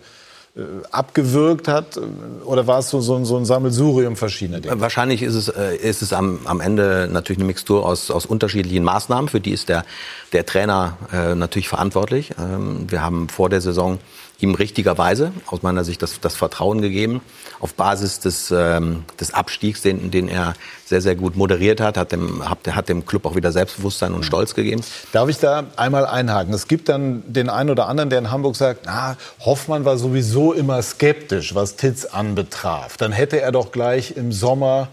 abgewürgt 0.93 1.67
hat? 1.67 1.99
Oder 2.45 2.67
war 2.67 2.79
es 2.79 2.91
so, 2.91 3.01
so, 3.01 3.25
so 3.25 3.37
ein 3.37 3.45
Sammelsurium 3.45 4.15
verschiedener 4.15 4.61
Dinge? 4.61 4.81
Wahrscheinlich 4.81 5.23
ist 5.23 5.35
es, 5.35 5.49
äh, 5.49 5.75
ist 5.77 6.01
es 6.01 6.13
am, 6.13 6.41
am 6.45 6.61
Ende 6.61 7.09
natürlich 7.11 7.39
eine 7.39 7.47
Mixtur 7.47 7.85
aus, 7.85 8.11
aus 8.11 8.25
unterschiedlichen 8.25 8.85
Maßnahmen. 8.85 9.29
Für 9.29 9.41
die 9.41 9.51
ist 9.51 9.69
der, 9.69 9.85
der 10.33 10.47
Trainer 10.47 10.97
äh, 11.13 11.35
natürlich 11.35 11.69
verantwortlich. 11.69 12.33
Ähm, 12.39 12.87
wir 12.89 13.03
haben 13.03 13.29
vor 13.29 13.49
der 13.49 13.61
Saison 13.61 13.99
ihm 14.41 14.55
richtigerweise 14.55 15.33
aus 15.47 15.63
meiner 15.63 15.85
Sicht 15.85 16.03
das, 16.03 16.21
das 16.21 16.35
Vertrauen 16.35 16.83
gegeben. 16.83 17.21
Auf 17.61 17.75
Basis 17.75 18.21
des, 18.21 18.51
ähm, 18.51 19.05
des 19.21 19.33
Abstiegs, 19.33 19.83
den, 19.83 20.11
den 20.11 20.29
er 20.29 20.55
sehr, 20.85 21.01
sehr 21.01 21.15
gut 21.15 21.37
moderiert 21.37 21.81
hat, 21.81 21.97
hat 21.97 22.13
dem, 22.13 22.49
hat, 22.49 22.59
hat 22.67 22.89
dem 22.89 23.07
Club 23.07 23.27
auch 23.27 23.37
wieder 23.37 23.53
Selbstbewusstsein 23.53 24.13
und 24.13 24.25
Stolz 24.25 24.55
gegeben. 24.55 24.83
Darf 25.13 25.29
ich 25.29 25.39
da 25.39 25.65
einmal 25.77 26.07
einhaken? 26.07 26.53
Es 26.53 26.69
gibt 26.69 26.89
dann 26.89 27.23
den 27.27 27.49
einen 27.49 27.71
oder 27.71 27.89
anderen, 27.89 28.11
der 28.11 28.19
in 28.19 28.31
Hamburg 28.31 28.57
sagt, 28.57 28.83
na, 28.87 29.17
Hoffmann 29.41 29.85
war 29.85 29.97
sowieso 29.97 30.53
immer 30.53 30.83
skeptisch, 30.83 31.55
was 31.55 31.77
Titz 31.77 32.05
anbetraf. 32.05 32.97
Dann 32.97 33.13
hätte 33.13 33.41
er 33.41 33.53
doch 33.53 33.73
gleich 33.73 34.17
im 34.17 34.33
Sommer 34.33 34.89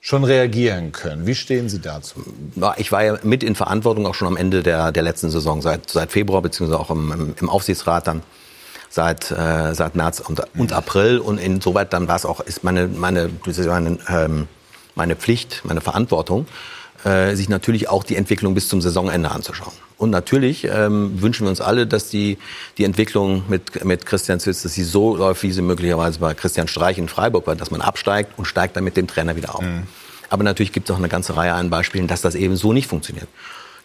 schon 0.00 0.24
reagieren 0.24 0.92
können. 0.92 1.26
Wie 1.26 1.34
stehen 1.34 1.68
Sie 1.68 1.80
dazu? 1.80 2.22
Ich 2.76 2.92
war 2.92 3.04
ja 3.04 3.18
mit 3.22 3.42
in 3.42 3.54
Verantwortung 3.54 4.06
auch 4.06 4.14
schon 4.14 4.28
am 4.28 4.36
Ende 4.36 4.62
der, 4.62 4.92
der 4.92 5.02
letzten 5.02 5.28
Saison, 5.28 5.60
seit, 5.60 5.90
seit 5.90 6.12
Februar, 6.12 6.40
beziehungsweise 6.40 6.80
auch 6.80 6.90
im, 6.90 7.12
im, 7.12 7.34
im 7.38 7.50
Aufsichtsrat 7.50 8.06
dann 8.06 8.22
seit, 8.88 9.30
äh, 9.30 9.74
seit 9.74 9.94
März 9.94 10.20
und, 10.20 10.42
und 10.56 10.72
April. 10.72 11.18
Und 11.18 11.38
insoweit 11.38 11.92
dann 11.92 12.08
war 12.08 12.16
es 12.16 12.24
auch, 12.24 12.40
ist 12.40 12.64
meine, 12.64 12.88
meine, 12.88 13.30
meine, 13.44 13.98
ähm, 14.08 14.48
meine 14.94 15.16
Pflicht, 15.16 15.62
meine 15.64 15.80
Verantwortung, 15.80 16.46
äh, 17.04 17.34
sich 17.34 17.48
natürlich 17.48 17.88
auch 17.88 18.02
die 18.02 18.16
Entwicklung 18.16 18.54
bis 18.54 18.68
zum 18.68 18.80
Saisonende 18.80 19.30
anzuschauen. 19.30 19.72
Und 19.98 20.10
natürlich 20.10 20.64
ähm, 20.64 21.20
wünschen 21.20 21.44
wir 21.44 21.50
uns 21.50 21.60
alle, 21.60 21.86
dass 21.86 22.08
die, 22.08 22.38
die 22.76 22.84
Entwicklung 22.84 23.44
mit, 23.48 23.84
mit 23.84 24.06
Christian 24.06 24.40
Zwitz, 24.40 24.62
dass 24.62 24.74
sie 24.74 24.84
so 24.84 25.16
läuft, 25.16 25.42
wie 25.42 25.52
sie 25.52 25.62
möglicherweise 25.62 26.18
bei 26.20 26.34
Christian 26.34 26.68
Streich 26.68 26.98
in 26.98 27.08
Freiburg 27.08 27.46
war, 27.46 27.56
dass 27.56 27.70
man 27.70 27.80
absteigt 27.80 28.32
und 28.36 28.44
steigt 28.46 28.76
dann 28.76 28.84
mit 28.84 28.96
dem 28.96 29.06
Trainer 29.06 29.36
wieder 29.36 29.54
auf. 29.54 29.64
Aber 30.30 30.44
natürlich 30.44 30.72
gibt 30.72 30.88
es 30.88 30.94
auch 30.94 30.98
eine 30.98 31.08
ganze 31.08 31.36
Reihe 31.36 31.54
an 31.54 31.70
Beispielen, 31.70 32.06
dass 32.06 32.20
das 32.20 32.34
eben 32.34 32.56
so 32.56 32.72
nicht 32.72 32.86
funktioniert. 32.86 33.28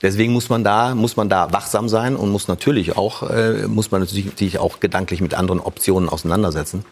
Deswegen 0.04 0.34
muss 0.34 0.50
man 0.50 0.66
da, 0.66 0.96
muss 0.96 1.16
man 1.16 1.30
da 1.30 1.54
wachsam 1.54 1.88
sein 1.88 2.18
und 2.18 2.30
muss 2.30 2.50
natürlich 2.50 2.98
auch, 2.98 3.30
äh, 3.30 3.68
muss 3.68 3.90
man 3.90 4.02
natürlich 4.02 4.38
sich 4.38 4.60
auch 4.60 4.82
gedanklich 4.82 5.22
mit 5.22 5.34
anderen 5.34 5.62
Optionen 5.62 6.10
auseinandersetzen. 6.10 6.84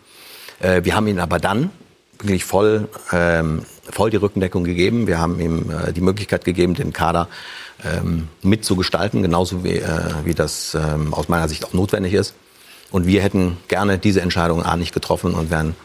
Äh, 0.62 0.86
wir 0.86 0.96
haben 0.96 1.08
ihn 1.08 1.20
aber 1.20 1.38
dann 1.38 1.72
wirklich 2.20 2.46
voll, 2.46 2.88
ähm, 3.12 3.64
voll 3.90 4.12
die 4.12 4.18
Rückendeckung 4.18 4.64
gegeben. 4.64 5.08
Wir 5.08 5.20
haben 5.20 5.42
ihm 5.42 5.70
äh, 5.70 5.92
die 5.92 6.00
Möglichkeit 6.00 6.46
gegeben, 6.46 6.74
den 6.74 6.94
Kader 6.94 7.28
ähm, 7.84 8.30
mitzugestalten, 8.44 9.22
genauso 9.22 9.66
wie, 9.66 9.80
äh, 9.80 10.00
wie 10.24 10.34
das 10.34 10.74
ähm, 10.76 11.14
aus 11.14 11.28
meiner 11.28 11.50
Sicht 11.50 11.66
auch 11.66 11.74
notwendig 11.74 12.14
ist. 12.14 12.34
Und 12.92 13.08
wir 13.08 13.22
hätten 13.22 13.58
gerne 13.68 13.98
diese 13.98 14.22
Entscheidung 14.22 14.64
A 14.64 14.78
nicht 14.78 14.94
getroffen 14.94 15.34
und 15.34 15.52
wären 15.52 15.76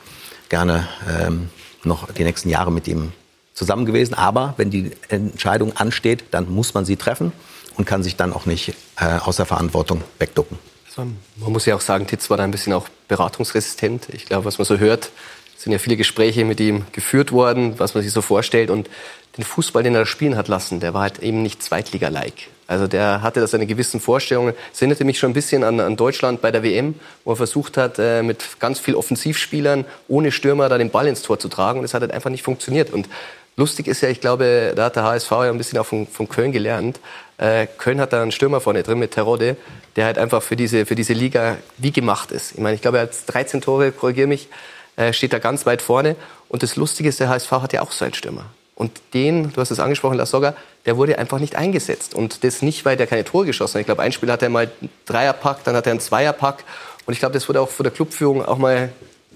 gerne 0.49 0.87
ähm, 1.09 1.49
noch 1.83 2.13
die 2.13 2.23
nächsten 2.23 2.51
Jahre 2.51 2.71
mit 2.71 2.87
ihm 2.87 3.13
zusammen 3.57 3.87
gewesen. 3.87 4.15
Aber 4.15 4.55
wenn 4.59 4.71
die 4.71 4.93
Entscheidung 5.09 5.77
ansteht, 5.77 6.25
dann 6.31 6.49
muss 6.55 6.75
man 6.75 6.85
sie 6.85 6.97
treffen 6.97 7.33
und 7.77 7.87
kann 7.87 8.05
sich 8.05 8.15
dann 8.15 8.33
auch 8.33 8.47
nicht 8.47 8.75
äh, 9.01 9.19
aus 9.19 9.37
der 9.37 9.47
Verantwortung 9.47 10.03
wegducken. 10.21 10.59
Also, 10.87 11.11
man 11.37 11.53
muss 11.53 11.67
ja 11.67 11.75
auch 11.75 11.81
sagen, 11.81 12.07
Titz 12.07 12.31
war 12.31 12.37
da 12.37 12.45
ein 12.45 12.51
bisschen 12.53 12.73
auch 12.73 12.89
beratungsresistent. 13.09 14.09
Ich 14.13 14.27
glaube, 14.27 14.45
was 14.45 14.59
man 14.59 14.67
so 14.67 14.79
hört, 14.79 15.11
sind 15.57 15.73
ja 15.73 15.79
viele 15.79 15.97
Gespräche 15.97 16.45
mit 16.45 16.61
ihm 16.61 16.85
geführt 16.93 17.33
worden, 17.33 17.79
was 17.79 17.95
man 17.95 18.05
sich 18.05 18.13
so 18.13 18.23
vorstellt. 18.23 18.71
Und 18.71 18.89
den 19.37 19.45
Fußball, 19.45 19.83
den 19.83 19.95
er 19.95 20.01
da 20.01 20.07
spielen 20.07 20.37
hat 20.37 20.49
lassen, 20.49 20.81
der 20.81 20.95
war 20.95 21.03
halt 21.03 21.19
eben 21.21 21.43
nicht 21.43 21.63
Zweitliga-like. 21.63 22.49
Also 22.67 22.89
der 22.89 23.23
hatte 23.23 23.41
da 23.41 23.47
seine 23.47 23.67
gewissen 23.67 24.01
Vorstellungen. 24.01 24.55
Es 24.73 24.81
erinnerte 24.81 25.05
mich 25.05 25.19
schon 25.19 25.31
ein 25.31 25.35
bisschen 25.35 25.63
an, 25.63 25.79
an 25.79 25.97
Deutschland 25.97 26.41
bei 26.41 26.51
der 26.51 26.63
WM, 26.63 26.95
wo 27.25 27.33
er 27.33 27.37
versucht 27.37 27.77
hat, 27.77 27.99
äh, 27.99 28.23
mit 28.23 28.59
ganz 28.59 28.81
viel 28.81 28.95
Offensivspielern 28.95 29.85
ohne 30.09 30.33
Stürmer 30.33 30.69
da 30.69 30.77
den 30.77 30.91
Ball 30.91 31.07
ins 31.07 31.23
Tor 31.23 31.39
zu 31.39 31.49
tragen. 31.49 31.79
Und 31.79 31.85
es 31.85 31.95
hat 31.95 32.03
halt 32.03 32.11
einfach 32.11 32.31
nicht 32.31 32.43
funktioniert. 32.43 32.91
Und 32.93 33.09
lustig 33.57 33.89
ist 33.89 34.03
ja, 34.03 34.09
ich 34.09 34.21
glaube, 34.21 34.73
da 34.77 34.85
hat 34.87 34.97
der 34.97 35.05
HSV 35.05 35.31
ja 35.31 35.51
ein 35.51 35.59
bisschen 35.59 35.79
auch 35.79 35.87
von, 35.87 36.07
von 36.07 36.29
Köln 36.29 36.53
gelernt. 36.53 37.01
Äh, 37.39 37.67
Köln 37.67 38.01
hat 38.01 38.13
da 38.13 38.23
einen 38.23 38.33
Stürmer 38.33 38.61
vorne 38.61 38.83
drin 38.83 38.99
mit 38.99 39.13
Terodde, 39.13 39.57
der 39.97 40.05
halt 40.07 40.19
einfach 40.19 40.43
für 40.43 40.57
diese, 40.57 40.87
für 40.87 40.95
diese 40.95 41.13
Liga 41.13 41.57
wie 41.79 41.91
gemacht 41.91 42.31
ist. 42.31 42.53
Ich 42.53 42.59
meine, 42.59 42.75
ich 42.75 42.83
glaube, 42.83 42.99
er 42.99 43.05
hat 43.05 43.15
13 43.27 43.61
Tore, 43.61 43.93
korrigiere 43.93 44.27
mich, 44.27 44.49
äh, 44.97 45.13
steht 45.13 45.33
da 45.33 45.39
ganz 45.39 45.67
weit 45.67 45.83
vorne. 45.83 46.17
Und 46.49 46.63
das 46.63 46.77
Lustige 46.77 47.09
ist, 47.09 47.21
der 47.21 47.29
HSV 47.29 47.51
hat 47.51 47.73
ja 47.73 47.83
auch 47.83 47.93
so 47.93 48.05
einen 48.05 48.15
Stürmer. 48.15 48.47
Und 48.75 49.01
den, 49.15 49.53
du 49.53 49.61
hast 49.61 49.71
es 49.71 49.81
angesprochen, 49.81 50.19
Lasogga, 50.19 50.55
der 50.85 50.99
wurde 50.99 51.19
einfach 51.19 51.39
nicht 51.39 51.57
eingesetzt. 51.57 52.15
Und 52.15 52.45
das 52.45 52.61
nicht, 52.61 52.85
weil 52.85 52.99
der 52.99 53.07
keine 53.07 53.25
Tore 53.25 53.47
geschossen 53.47 53.75
hat. 53.75 53.81
Ich 53.81 53.87
glaube, 53.87 54.03
ein 54.03 54.13
Spiel 54.13 54.31
hat 54.31 54.43
er 54.43 54.51
mal 54.51 54.71
einen 54.81 54.91
Dreierpack, 55.07 55.65
dann 55.65 55.75
hat 55.75 55.87
er 55.87 55.93
einen 55.93 56.01
Zweierpack. 56.01 56.63
Und 57.07 57.15
ich 57.15 57.19
glaube, 57.19 57.33
das 57.33 57.49
wurde 57.49 57.63
auch 57.63 57.71
von 57.71 57.85
der 57.85 57.93
Clubführung 57.93 58.45
auch 58.45 58.59
mal 58.59 58.91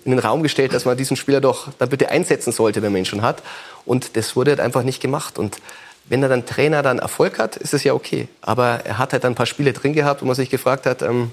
in 0.05 0.13
den 0.13 0.21
Raum 0.21 0.43
gestellt, 0.43 0.73
dass 0.73 0.85
man 0.85 0.97
diesen 0.97 1.17
Spieler 1.17 1.41
doch 1.41 1.69
da 1.79 1.87
bitte 1.87 2.11
einsetzen 2.11 2.53
sollte, 2.53 2.83
wenn 2.83 2.93
man 2.93 3.01
ihn 3.01 3.07
schon 3.07 3.23
hat. 3.23 3.43
Und 3.85 4.17
das 4.17 4.37
wurde 4.37 4.53
halt 4.53 4.61
einfach 4.61 4.83
nicht 4.83 5.01
gemacht. 5.01 5.39
Und 5.39 5.59
wenn 6.07 6.23
er 6.23 6.29
dann 6.29 6.47
Trainer 6.47 6.83
dann 6.83 6.99
Erfolg 6.99 7.39
hat, 7.39 7.57
ist 7.57 7.75
es 7.75 7.85
ja 7.85 7.95
okay. 7.95 8.29
Aber 8.41 8.81
er 8.85 8.99
hat 8.99 9.13
halt 9.13 9.25
dann 9.25 9.33
ein 9.33 9.37
paar 9.37 9.47
Spiele 9.47 9.73
drin 9.73 9.93
gehabt, 9.93 10.23
wo 10.23 10.27
man 10.27 10.35
sich 10.35 10.51
gefragt 10.51 10.87
hat, 10.87 11.03
ähm, 11.03 11.31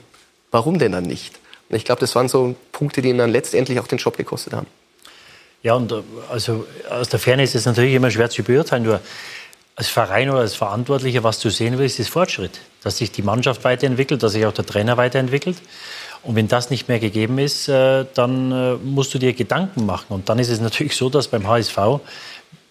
warum 0.52 0.80
denn 0.80 0.92
dann 0.92 1.04
nicht? 1.04 1.40
Und 1.70 1.76
ich 1.76 1.86
glaube, 1.86 2.00
das 2.00 2.16
waren 2.16 2.30
so 2.30 2.56
Punkte, 2.72 3.02
die 3.02 3.10
ihn 3.10 3.18
dann 3.18 3.32
letztendlich 3.32 3.80
auch 3.80 3.88
den 3.88 3.98
Job 3.98 4.18
gekostet 4.18 4.54
haben. 4.54 4.68
Ja, 5.64 5.74
und 5.74 5.92
äh, 5.92 6.02
also 6.30 6.66
aus 6.90 7.10
der 7.10 7.20
Ferne 7.20 7.44
ist 7.44 7.56
es 7.56 7.66
natürlich 7.66 7.94
immer 7.94 8.12
schwer 8.12 8.30
zu 8.30 8.44
beurteilen. 8.44 8.84
Nur 8.84 9.02
als 9.76 9.90
Verein 9.90 10.30
oder 10.30 10.40
als 10.40 10.56
Verantwortlicher, 10.56 11.24
was 11.24 11.40
du 11.40 11.50
sehen 11.50 11.78
willst, 11.78 12.00
ist 12.00 12.10
Fortschritt. 12.10 12.60
Dass 12.84 12.98
sich 12.98 13.12
die 13.12 13.22
Mannschaft 13.22 13.64
weiterentwickelt, 13.64 14.24
dass 14.24 14.34
sich 14.34 14.46
auch 14.46 14.54
der 14.54 14.66
Trainer 14.66 14.98
weiterentwickelt. 14.98 15.58
Und 16.28 16.36
wenn 16.36 16.50
das 16.50 16.70
nicht 16.70 16.90
mehr 16.90 17.00
gegeben 17.00 17.40
ist, 17.40 17.70
äh, 17.70 18.06
dann 18.13 18.52
äh, 18.52 18.74
musst 18.84 19.13
du 19.13 19.18
dir 19.18 19.32
Gedanken 19.32 19.86
machen. 19.86 20.08
Und 20.10 20.28
dann 20.28 20.40
ist 20.40 20.50
es 20.50 20.60
natürlich 20.60 20.98
so, 20.98 21.10
dass 21.10 21.30
beim 21.30 21.48
HSV, 21.48 21.78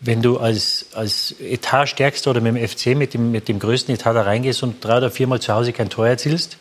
wenn 0.01 0.21
du 0.21 0.37
als, 0.37 0.88
als 0.92 1.35
Etatstärkster 1.40 2.33
oder 2.33 2.42
mit 2.42 2.55
dem 2.55 2.69
FC 2.69 2.88
mit 2.88 3.14
dem, 3.14 3.31
mit 3.31 3.49
dem 3.49 3.59
größten 3.59 3.95
Etat 3.95 4.12
da 4.12 4.23
reingehst 4.23 4.62
und 4.62 4.85
drei 4.85 4.99
oder 4.99 5.11
viermal 5.11 5.40
zu 5.40 5.55
Hause 5.55 5.73
kein 5.73 5.88
Tor 5.88 6.07
erzielst, 6.07 6.59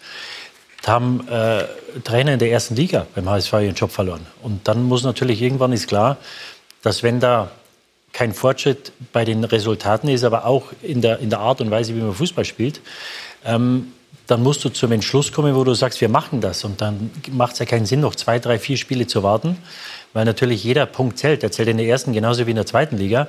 haben 0.87 1.27
äh, 1.27 1.65
Trainer 2.05 2.31
in 2.31 2.39
der 2.39 2.49
ersten 2.51 2.77
Liga 2.77 3.07
beim 3.13 3.29
HSV 3.29 3.51
ihren 3.51 3.75
Job 3.75 3.91
verloren. 3.91 4.25
Und 4.41 4.65
dann 4.69 4.83
muss 4.83 5.03
natürlich 5.03 5.41
irgendwann 5.41 5.73
ist 5.73 5.87
klar, 5.87 6.15
dass 6.81 7.03
wenn 7.03 7.19
da 7.19 7.51
kein 8.13 8.33
Fortschritt 8.33 8.93
bei 9.11 9.25
den 9.25 9.43
Resultaten 9.43 10.07
ist, 10.07 10.23
aber 10.23 10.45
auch 10.45 10.71
in 10.81 11.01
der, 11.01 11.19
in 11.19 11.29
der 11.29 11.39
Art 11.39 11.59
und 11.59 11.71
Weise, 11.71 11.93
wie 11.93 11.99
man 11.99 12.13
Fußball 12.13 12.45
spielt, 12.45 12.79
ähm, 13.43 13.91
dann 14.27 14.41
musst 14.41 14.63
du 14.65 14.69
zum 14.69 14.91
Entschluss 14.91 15.31
kommen, 15.31 15.55
wo 15.55 15.63
du 15.63 15.73
sagst, 15.73 16.01
wir 16.01 16.09
machen 16.09 16.41
das. 16.41 16.63
Und 16.63 16.81
dann 16.81 17.11
macht 17.31 17.53
es 17.53 17.59
ja 17.59 17.65
keinen 17.65 17.85
Sinn, 17.85 18.01
noch 18.01 18.15
zwei, 18.15 18.39
drei, 18.39 18.59
vier 18.59 18.77
Spiele 18.77 19.07
zu 19.07 19.23
warten, 19.23 19.57
weil 20.13 20.25
natürlich 20.25 20.63
jeder 20.63 20.85
Punkt 20.85 21.17
zählt. 21.19 21.43
Der 21.43 21.51
zählt 21.51 21.69
in 21.69 21.77
der 21.77 21.85
ersten 21.85 22.13
genauso 22.13 22.45
wie 22.45 22.51
in 22.51 22.55
der 22.55 22.65
zweiten 22.65 22.97
Liga. 22.97 23.27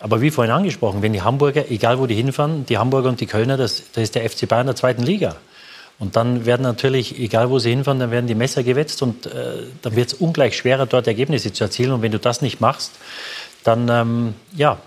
Aber 0.00 0.20
wie 0.20 0.30
vorhin 0.30 0.52
angesprochen, 0.52 1.02
wenn 1.02 1.12
die 1.12 1.22
Hamburger, 1.22 1.70
egal 1.70 1.98
wo 1.98 2.06
die 2.06 2.14
hinfahren, 2.14 2.66
die 2.66 2.76
Hamburger 2.76 3.08
und 3.08 3.20
die 3.20 3.26
Kölner, 3.26 3.56
das, 3.56 3.84
das 3.92 4.04
ist 4.04 4.14
der 4.14 4.28
FC 4.28 4.46
Bayern 4.48 4.66
der 4.66 4.76
zweiten 4.76 5.02
Liga. 5.02 5.36
Und 5.98 6.16
dann 6.16 6.44
werden 6.44 6.62
natürlich, 6.62 7.18
egal 7.18 7.50
wo 7.50 7.58
sie 7.58 7.70
hinfahren, 7.70 8.00
dann 8.00 8.10
werden 8.10 8.26
die 8.26 8.34
Messer 8.34 8.62
gewetzt 8.62 9.00
und 9.00 9.26
äh, 9.26 9.62
dann 9.80 9.96
wird 9.96 10.08
es 10.08 10.14
ungleich 10.14 10.56
schwerer, 10.56 10.86
dort 10.86 11.06
Ergebnisse 11.06 11.52
zu 11.52 11.64
erzielen. 11.64 11.92
Und 11.92 12.02
wenn 12.02 12.12
du 12.12 12.18
das 12.18 12.42
nicht 12.42 12.60
machst, 12.60 12.92
dann 13.62 13.88
ähm, 13.88 14.34
ja, 14.54 14.78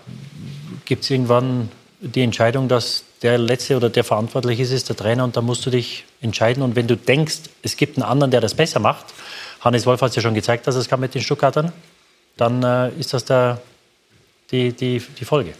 gibt 0.84 1.04
es 1.04 1.10
irgendwann 1.10 1.70
die 2.00 2.22
Entscheidung, 2.22 2.68
dass 2.68 3.04
der 3.22 3.38
Letzte 3.38 3.76
oder 3.76 3.90
der 3.90 4.04
verantwortlich 4.04 4.60
ist, 4.60 4.70
ist 4.70 4.88
der 4.88 4.96
Trainer 4.96 5.24
und 5.24 5.36
da 5.36 5.40
musst 5.40 5.64
du 5.66 5.70
dich 5.70 6.04
entscheiden. 6.20 6.62
Und 6.62 6.76
wenn 6.76 6.86
du 6.86 6.96
denkst, 6.96 7.40
es 7.62 7.76
gibt 7.76 7.96
einen 7.96 8.04
anderen, 8.04 8.30
der 8.30 8.40
das 8.40 8.54
besser 8.54 8.80
macht, 8.80 9.06
Hannes 9.60 9.86
Wolf 9.86 10.00
hat 10.02 10.10
es 10.10 10.16
ja 10.16 10.22
schon 10.22 10.34
gezeigt, 10.34 10.66
dass 10.66 10.76
es 10.76 10.88
kann 10.88 11.00
mit 11.00 11.14
den 11.14 11.22
Stuttgartern, 11.22 11.72
dann 12.36 12.62
äh, 12.62 12.90
ist 12.90 13.12
das 13.12 13.24
der, 13.24 13.60
die, 14.52 14.72
die, 14.72 15.02
die 15.18 15.24
Folge. 15.24 15.54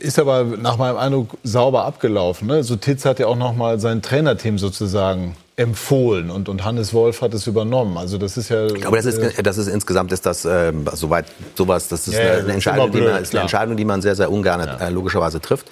Ist 0.00 0.18
aber 0.18 0.44
nach 0.44 0.76
meinem 0.76 0.96
Eindruck 0.96 1.36
sauber 1.42 1.84
abgelaufen. 1.84 2.48
Ne? 2.48 2.62
So 2.64 2.76
Titz 2.76 3.04
hat 3.04 3.18
ja 3.18 3.26
auch 3.26 3.36
noch 3.36 3.54
mal 3.54 3.78
sein 3.78 4.02
Trainerteam 4.02 4.58
sozusagen 4.58 5.36
empfohlen 5.56 6.30
und, 6.30 6.48
und 6.48 6.64
Hannes 6.64 6.92
Wolf 6.92 7.22
hat 7.22 7.32
es 7.32 7.46
übernommen. 7.46 7.96
Also 7.96 8.18
das 8.18 8.36
ist 8.36 8.48
ja. 8.48 8.66
Ich 8.66 8.74
glaube, 8.74 8.96
das 8.96 9.06
ist, 9.06 9.18
äh, 9.18 9.42
das 9.42 9.56
ist 9.56 9.68
insgesamt 9.68 10.10
ist 10.12 10.26
das 10.26 10.44
äh, 10.44 10.72
soweit 10.94 11.26
sowas. 11.54 11.88
Das 11.88 12.08
ist 12.08 12.14
Ja, 12.14 12.20
eine, 12.20 12.28
ja, 12.28 12.32
eine, 12.32 12.40
das 12.40 12.48
ist 12.48 12.54
Entscheidung, 12.54 12.90
die 12.90 12.98
blöd, 12.98 13.12
man, 13.12 13.22
ist 13.22 13.32
eine. 13.32 13.40
Entscheidung, 13.42 13.76
die 13.76 13.84
man 13.84 14.02
sehr 14.02 14.16
sehr 14.16 14.32
ungern 14.32 14.60
äh, 14.60 14.90
logischerweise 14.90 15.40
trifft. 15.40 15.70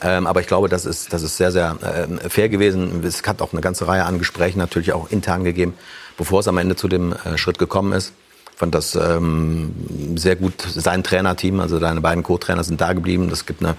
Ähm, 0.00 0.26
aber 0.26 0.40
ich 0.40 0.46
glaube, 0.46 0.68
das 0.68 0.84
ist, 0.84 1.12
das 1.12 1.22
ist 1.22 1.36
sehr, 1.36 1.50
sehr 1.50 1.76
äh, 1.82 2.28
fair 2.28 2.48
gewesen. 2.48 3.02
Es 3.04 3.22
hat 3.24 3.42
auch 3.42 3.52
eine 3.52 3.60
ganze 3.60 3.88
Reihe 3.88 4.04
an 4.04 4.18
Gesprächen 4.18 4.58
natürlich 4.58 4.92
auch 4.92 5.10
intern 5.10 5.44
gegeben, 5.44 5.74
bevor 6.16 6.40
es 6.40 6.48
am 6.48 6.58
Ende 6.58 6.76
zu 6.76 6.88
dem 6.88 7.12
äh, 7.12 7.36
Schritt 7.36 7.58
gekommen 7.58 7.92
ist. 7.92 8.12
Ich 8.52 8.58
fand 8.58 8.74
das 8.74 8.94
ähm, 8.96 9.72
sehr 10.16 10.36
gut. 10.36 10.54
Sein 10.62 11.04
Trainerteam, 11.04 11.60
also 11.60 11.78
deine 11.78 12.00
beiden 12.00 12.22
Co-Trainer 12.22 12.64
sind 12.64 12.80
da 12.80 12.92
geblieben. 12.92 13.28
Das 13.30 13.46
gibt 13.46 13.62
eine, 13.62 13.76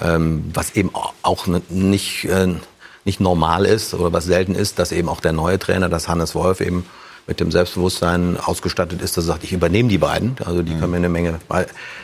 ähm, 0.00 0.50
was 0.52 0.74
eben 0.74 0.90
auch 1.22 1.46
ne, 1.46 1.62
nicht, 1.68 2.24
äh, 2.24 2.54
nicht 3.04 3.20
normal 3.20 3.66
ist 3.66 3.94
oder 3.94 4.12
was 4.12 4.24
selten 4.24 4.54
ist, 4.54 4.78
dass 4.78 4.92
eben 4.92 5.08
auch 5.08 5.20
der 5.20 5.32
neue 5.32 5.58
Trainer, 5.58 5.88
das 5.88 6.08
Hannes 6.08 6.34
Wolf 6.34 6.60
eben 6.60 6.86
mit 7.26 7.40
dem 7.40 7.50
Selbstbewusstsein 7.50 8.36
ausgestattet 8.36 9.00
ist, 9.00 9.16
dass 9.16 9.24
er 9.24 9.28
sagt, 9.28 9.44
ich 9.44 9.52
übernehme 9.52 9.88
die 9.88 9.98
beiden. 9.98 10.36
Also 10.44 10.62
die 10.62 10.74
können 10.74 10.90
mir 10.90 10.96
eine 10.96 11.08
Menge 11.08 11.38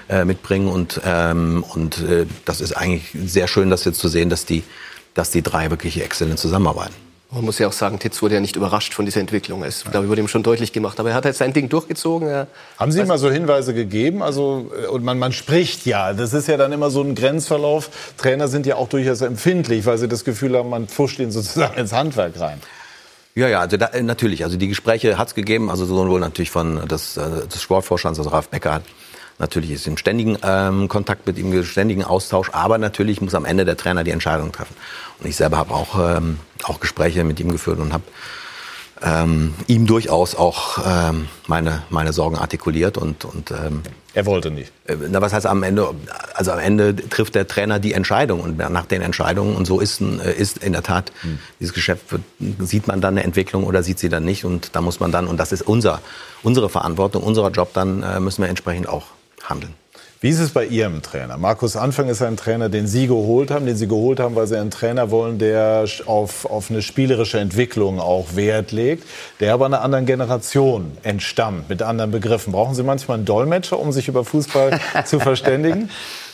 äh, 0.08 0.24
mitbringen 0.24 0.68
und, 0.68 1.00
ähm, 1.04 1.64
und 1.74 1.98
äh, 2.02 2.26
das 2.44 2.60
ist 2.60 2.72
eigentlich 2.72 3.10
sehr 3.26 3.48
schön, 3.48 3.70
das 3.70 3.84
jetzt 3.84 3.98
zu 3.98 4.08
sehen, 4.08 4.30
dass 4.30 4.44
die, 4.44 4.62
dass 5.14 5.30
die 5.30 5.42
drei 5.42 5.70
wirklich 5.70 6.02
exzellent 6.02 6.38
zusammenarbeiten. 6.38 6.94
Man 7.30 7.44
muss 7.44 7.58
ja 7.58 7.68
auch 7.68 7.72
sagen, 7.72 7.98
Titz 7.98 8.22
wurde 8.22 8.36
ja 8.36 8.40
nicht 8.40 8.56
überrascht 8.56 8.94
von 8.94 9.04
dieser 9.04 9.20
Entwicklung. 9.20 9.62
Es, 9.62 9.84
glaube 9.84 10.06
ich, 10.06 10.10
wurde 10.10 10.22
ihm 10.22 10.28
schon 10.28 10.42
deutlich 10.42 10.72
gemacht. 10.72 10.98
Aber 10.98 11.10
er 11.10 11.14
hat 11.14 11.26
jetzt 11.26 11.36
sein 11.36 11.52
Ding 11.52 11.68
durchgezogen. 11.68 12.26
Er, 12.26 12.46
Haben 12.78 12.90
Sie 12.90 13.04
mal 13.04 13.18
so 13.18 13.30
Hinweise 13.30 13.74
gegeben? 13.74 14.22
Also, 14.22 14.70
äh, 14.82 14.86
und 14.86 15.04
man, 15.04 15.18
man 15.18 15.32
spricht 15.32 15.84
ja. 15.84 16.14
Das 16.14 16.32
ist 16.32 16.48
ja 16.48 16.56
dann 16.56 16.72
immer 16.72 16.88
so 16.88 17.02
ein 17.02 17.14
Grenzverlauf. 17.14 17.90
Trainer 18.16 18.48
sind 18.48 18.64
ja 18.64 18.76
auch 18.76 18.88
durchaus 18.88 19.20
empfindlich, 19.20 19.84
weil 19.84 19.98
sie 19.98 20.08
das 20.08 20.24
Gefühl 20.24 20.56
haben, 20.56 20.70
man 20.70 20.88
pfuscht 20.88 21.18
ihnen 21.18 21.30
sozusagen 21.30 21.76
ins 21.78 21.92
Handwerk 21.92 22.40
rein. 22.40 22.62
Ja, 23.38 23.46
ja, 23.46 23.60
also 23.60 23.76
da, 23.76 23.86
äh, 23.86 24.02
natürlich. 24.02 24.42
Also 24.42 24.56
die 24.56 24.66
Gespräche 24.66 25.16
hat 25.16 25.28
es 25.28 25.34
gegeben, 25.36 25.70
also 25.70 25.84
sowohl 25.84 26.18
natürlich 26.18 26.50
von 26.50 26.88
des, 26.88 27.16
äh, 27.16 27.46
des 27.46 27.62
Sportvorstands, 27.62 28.18
also 28.18 28.30
Ralf 28.30 28.48
Becker 28.48 28.74
hat 28.74 28.82
natürlich 29.38 29.70
ist 29.70 29.86
im 29.86 29.96
ständigen 29.96 30.36
ähm, 30.42 30.88
Kontakt 30.88 31.24
mit 31.28 31.38
ihm, 31.38 31.62
ständigen 31.62 32.02
Austausch, 32.02 32.50
aber 32.52 32.78
natürlich 32.78 33.20
muss 33.20 33.36
am 33.36 33.44
Ende 33.44 33.64
der 33.64 33.76
Trainer 33.76 34.02
die 34.02 34.10
Entscheidung 34.10 34.50
treffen. 34.50 34.74
Und 35.20 35.28
ich 35.28 35.36
selber 35.36 35.56
habe 35.56 35.72
auch, 35.72 36.16
ähm, 36.16 36.40
auch 36.64 36.80
Gespräche 36.80 37.22
mit 37.22 37.38
ihm 37.38 37.52
geführt 37.52 37.78
und 37.78 37.92
habe 37.92 38.02
ähm, 39.02 39.54
ihm 39.66 39.86
durchaus 39.86 40.34
auch 40.34 40.78
ähm, 40.86 41.28
meine, 41.46 41.82
meine 41.90 42.12
Sorgen 42.12 42.36
artikuliert 42.36 42.98
und, 42.98 43.24
und 43.24 43.50
ähm, 43.50 43.82
er 44.14 44.26
wollte 44.26 44.50
nicht. 44.50 44.72
Äh, 44.86 44.96
na, 45.10 45.20
was 45.20 45.32
heißt 45.32 45.46
am 45.46 45.62
Ende? 45.62 45.88
Also 46.34 46.52
am 46.52 46.58
Ende 46.58 46.96
trifft 46.96 47.34
der 47.34 47.46
Trainer 47.46 47.78
die 47.78 47.92
Entscheidung 47.92 48.40
und 48.40 48.58
nach 48.58 48.86
den 48.86 49.02
Entscheidungen 49.02 49.54
und 49.54 49.66
so 49.66 49.80
ist, 49.80 50.00
äh, 50.00 50.32
ist 50.32 50.58
in 50.58 50.72
der 50.72 50.82
Tat 50.82 51.12
dieses 51.60 51.74
Geschäft 51.74 52.10
wird, 52.12 52.22
sieht 52.60 52.86
man 52.86 53.00
dann 53.00 53.14
eine 53.14 53.24
Entwicklung 53.24 53.64
oder 53.64 53.82
sieht 53.82 53.98
sie 53.98 54.08
dann 54.08 54.24
nicht 54.24 54.44
und 54.44 54.74
da 54.74 54.80
muss 54.80 55.00
man 55.00 55.12
dann 55.12 55.26
und 55.26 55.38
das 55.38 55.52
ist 55.52 55.62
unser 55.62 56.00
unsere 56.42 56.68
Verantwortung, 56.68 57.22
unser 57.22 57.48
Job, 57.50 57.72
dann 57.74 58.02
äh, 58.02 58.20
müssen 58.20 58.42
wir 58.42 58.48
entsprechend 58.48 58.88
auch 58.88 59.06
handeln. 59.44 59.74
Wie 60.20 60.30
ist 60.30 60.40
es 60.40 60.50
bei 60.50 60.64
Ihrem 60.64 61.00
Trainer? 61.00 61.36
Markus 61.38 61.76
Anfang 61.76 62.08
ist 62.08 62.22
ein 62.22 62.36
Trainer, 62.36 62.68
den 62.68 62.88
Sie 62.88 63.06
geholt 63.06 63.52
haben, 63.52 63.66
den 63.66 63.76
Sie 63.76 63.86
geholt 63.86 64.18
haben, 64.18 64.34
weil 64.34 64.48
Sie 64.48 64.58
einen 64.58 64.72
Trainer 64.72 65.12
wollen, 65.12 65.38
der 65.38 65.84
auf, 66.06 66.44
auf 66.44 66.72
eine 66.72 66.82
spielerische 66.82 67.38
Entwicklung 67.38 68.00
auch 68.00 68.34
Wert 68.34 68.72
legt, 68.72 69.04
der 69.38 69.54
aber 69.54 69.66
einer 69.66 69.80
anderen 69.80 70.06
Generation 70.06 70.90
entstammt, 71.04 71.68
mit 71.68 71.82
anderen 71.82 72.10
Begriffen. 72.10 72.52
Brauchen 72.52 72.74
Sie 72.74 72.82
manchmal 72.82 73.18
einen 73.18 73.26
Dolmetscher, 73.26 73.78
um 73.78 73.92
sich 73.92 74.08
über 74.08 74.24
Fußball 74.24 74.80
zu 75.04 75.20
verständigen? 75.20 75.88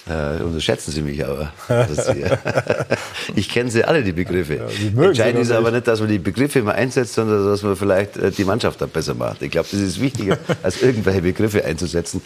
Äh, 0.07 0.43
unterschätzen 0.43 0.91
Sie 0.91 1.03
mich 1.03 1.25
aber. 1.25 1.53
Ja. 1.69 2.39
ich 3.35 3.49
kenne 3.49 3.71
sie 3.71 3.85
alle, 3.85 4.03
die 4.03 4.13
Begriffe. 4.13 4.69
mögen 4.95 5.09
Entscheidend 5.09 5.43
ist 5.43 5.51
aber 5.51 5.71
nicht. 5.71 5.87
dass 5.87 6.01
man 6.01 6.09
die 6.09 6.19
Begriffe 6.19 6.59
immer 6.59 6.75
einsetzt, 6.75 7.15
sondern 7.15 7.47
dass 7.47 7.63
man 7.63 7.75
vielleicht 7.77 8.17
äh, 8.17 8.31
die 8.31 8.45
Mannschaft 8.45 8.81
dann 8.81 8.91
besser 8.91 9.15
macht. 9.15 9.41
Ich 9.43 9.51
glaube, 9.51 9.69
das 9.71 9.81
ist 9.81 10.01
wichtiger, 10.01 10.39
als 10.63 10.83
irgendwelche 10.83 11.23
Begriffe 11.23 11.65
einzusetzen. 11.65 12.21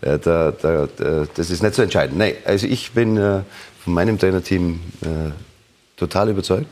Äh, 0.00 0.18
da, 0.18 0.52
da, 0.52 0.88
da, 0.96 1.26
das 1.34 1.50
ist 1.50 1.62
nicht 1.62 1.74
so 1.74 1.82
entscheidend. 1.82 2.18
Nein, 2.18 2.34
also 2.44 2.66
ich 2.66 2.92
bin 2.92 3.16
äh, 3.16 3.40
von 3.82 3.92
meinem 3.92 4.18
Trainerteam 4.18 4.80
äh, 5.02 5.06
total 5.96 6.30
überzeugt. 6.30 6.70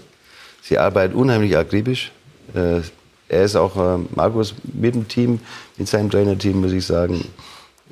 Sie 0.62 0.78
arbeiten 0.78 1.14
unheimlich 1.14 1.56
akribisch. 1.56 2.12
Äh, 2.54 2.80
er 3.28 3.44
ist 3.44 3.56
auch, 3.56 3.76
äh, 3.76 3.98
Markus, 4.14 4.54
mit 4.72 4.94
dem 4.94 5.08
Team, 5.08 5.40
mit 5.76 5.88
seinem 5.88 6.10
Trainerteam, 6.10 6.60
muss 6.60 6.72
ich 6.72 6.86
sagen, 6.86 7.24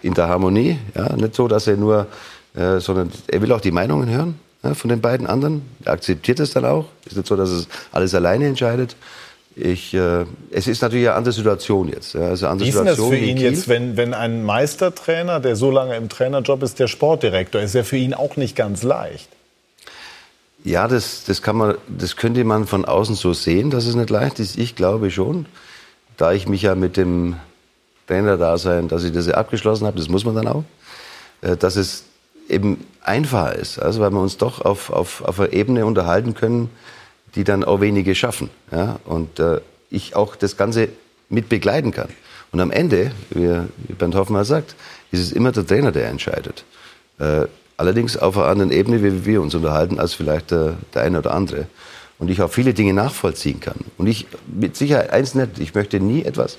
in 0.03 0.14
der 0.14 0.29
Harmonie. 0.29 0.79
Ja? 0.95 1.16
Nicht 1.16 1.35
so, 1.35 1.49
dass 1.49 1.66
er 1.66 1.77
nur, 1.77 2.07
äh, 2.55 2.80
sondern 2.80 3.11
er 3.28 3.42
will 3.42 3.53
auch 3.53 3.61
die 3.61 3.70
Meinungen 3.70 4.09
hören 4.09 4.38
ja, 4.62 4.74
von 4.74 4.90
den 4.90 5.01
beiden 5.01 5.26
anderen. 5.26 5.62
Er 5.84 5.92
akzeptiert 5.92 6.40
es 6.40 6.53
dann 6.53 6.64
auch. 6.64 6.86
Ist 7.07 7.16
nicht 7.16 7.26
so, 7.26 7.36
dass 7.36 7.51
es 7.51 7.68
alles 7.92 8.14
alleine 8.14 8.46
entscheidet. 8.46 8.96
Ich, 9.57 9.94
äh, 9.94 10.24
es 10.51 10.68
ist 10.68 10.80
natürlich 10.80 11.09
eine 11.09 11.16
andere 11.16 11.32
Situation 11.32 11.88
jetzt. 11.88 12.14
Ja? 12.14 12.28
Also 12.28 12.46
andere 12.46 12.66
Wie 12.66 12.70
ist 12.70 12.78
denn 12.78 12.86
das 12.86 12.98
für 12.98 13.16
ihn 13.16 13.36
jetzt, 13.36 13.68
wenn, 13.68 13.96
wenn 13.96 14.14
ein 14.14 14.44
Meistertrainer, 14.44 15.40
der 15.40 15.57
so 15.57 15.70
lange 15.70 15.96
im 15.96 16.09
Trainerjob 16.09 16.62
ist, 16.62 16.78
der 16.78 16.86
Sportdirektor, 16.86 17.61
ist 17.61 17.74
ja 17.74 17.82
für 17.82 17.96
ihn 17.96 18.14
auch 18.14 18.36
nicht 18.36 18.55
ganz 18.55 18.82
leicht. 18.82 19.28
Ja, 20.62 20.88
das, 20.88 21.24
das, 21.24 21.40
kann 21.42 21.57
man, 21.57 21.76
das 21.88 22.16
könnte 22.16 22.44
man 22.44 22.66
von 22.66 22.84
außen 22.84 23.14
so 23.14 23.32
sehen, 23.32 23.70
dass 23.70 23.86
es 23.86 23.94
nicht 23.94 24.11
leicht 24.11 24.38
ist. 24.38 24.59
Ich 24.59 24.76
glaube 24.76 25.11
schon, 25.11 25.46
da 26.16 26.32
ich 26.32 26.46
mich 26.46 26.62
ja 26.62 26.74
mit 26.74 26.96
dem 26.96 27.36
Trainerdasein, 28.07 28.88
dass 28.88 29.05
ich 29.05 29.12
das 29.12 29.26
ja 29.26 29.34
abgeschlossen 29.34 29.86
habe, 29.86 29.96
das 29.96 30.09
muss 30.09 30.24
man 30.24 30.34
dann 30.34 30.48
auch, 30.48 30.64
äh, 31.40 31.57
dass 31.57 31.76
es 31.76 32.05
eben 32.51 32.84
einfacher 33.03 33.55
ist. 33.55 33.78
Also 33.78 34.01
weil 34.01 34.11
wir 34.11 34.20
uns 34.20 34.36
doch 34.36 34.61
auf, 34.61 34.90
auf, 34.90 35.22
auf 35.22 35.40
einer 35.40 35.53
Ebene 35.53 35.86
unterhalten 35.86 36.34
können, 36.34 36.70
die 37.34 37.44
dann 37.44 37.64
auch 37.64 37.80
wenige 37.80 38.14
schaffen. 38.14 38.51
Ja? 38.72 38.98
Und 39.05 39.38
äh, 39.38 39.61
ich 39.90 40.16
auch 40.16 40.36
das 40.36 40.57
Ganze 40.57 40.88
mit 41.28 41.48
begleiten 41.48 41.92
kann. 41.92 42.09
Und 42.53 42.61
am 42.61 42.70
Ende, 42.70 43.12
wie, 43.30 43.94
Bernd 43.94 44.14
Hoffmann 44.14 44.44
sagt, 44.44 44.74
ist 45.12 45.20
es 45.20 45.32
immer 45.32 45.53
der 45.53 45.66
Trainer, 45.66 45.92
der 45.92 46.09
entscheidet. 46.09 46.64
Äh, 47.18 47.46
allerdings 47.76 48.16
auf 48.16 48.36
einer 48.36 48.46
anderen 48.46 48.72
Ebene, 48.72 49.03
wie 49.03 49.24
wir 49.24 49.40
uns 49.40 49.55
unterhalten, 49.55 50.01
als 50.01 50.14
vielleicht 50.14 50.51
der, 50.51 50.74
der 50.94 51.03
eine 51.03 51.18
oder 51.18 51.32
andere. 51.32 51.66
Und 52.18 52.28
ich 52.28 52.42
auch 52.42 52.51
viele 52.51 52.74
Dinge 52.74 52.92
nachvollziehen 52.92 53.61
kann. 53.61 53.76
Und 53.96 54.07
ich 54.07 54.26
mit 54.46 54.76
Sicherheit 54.76 55.11
eins 55.11 55.34
nicht, 55.34 55.59
ich 55.59 55.74
möchte 55.74 56.01
nie 56.01 56.24
etwas 56.24 56.59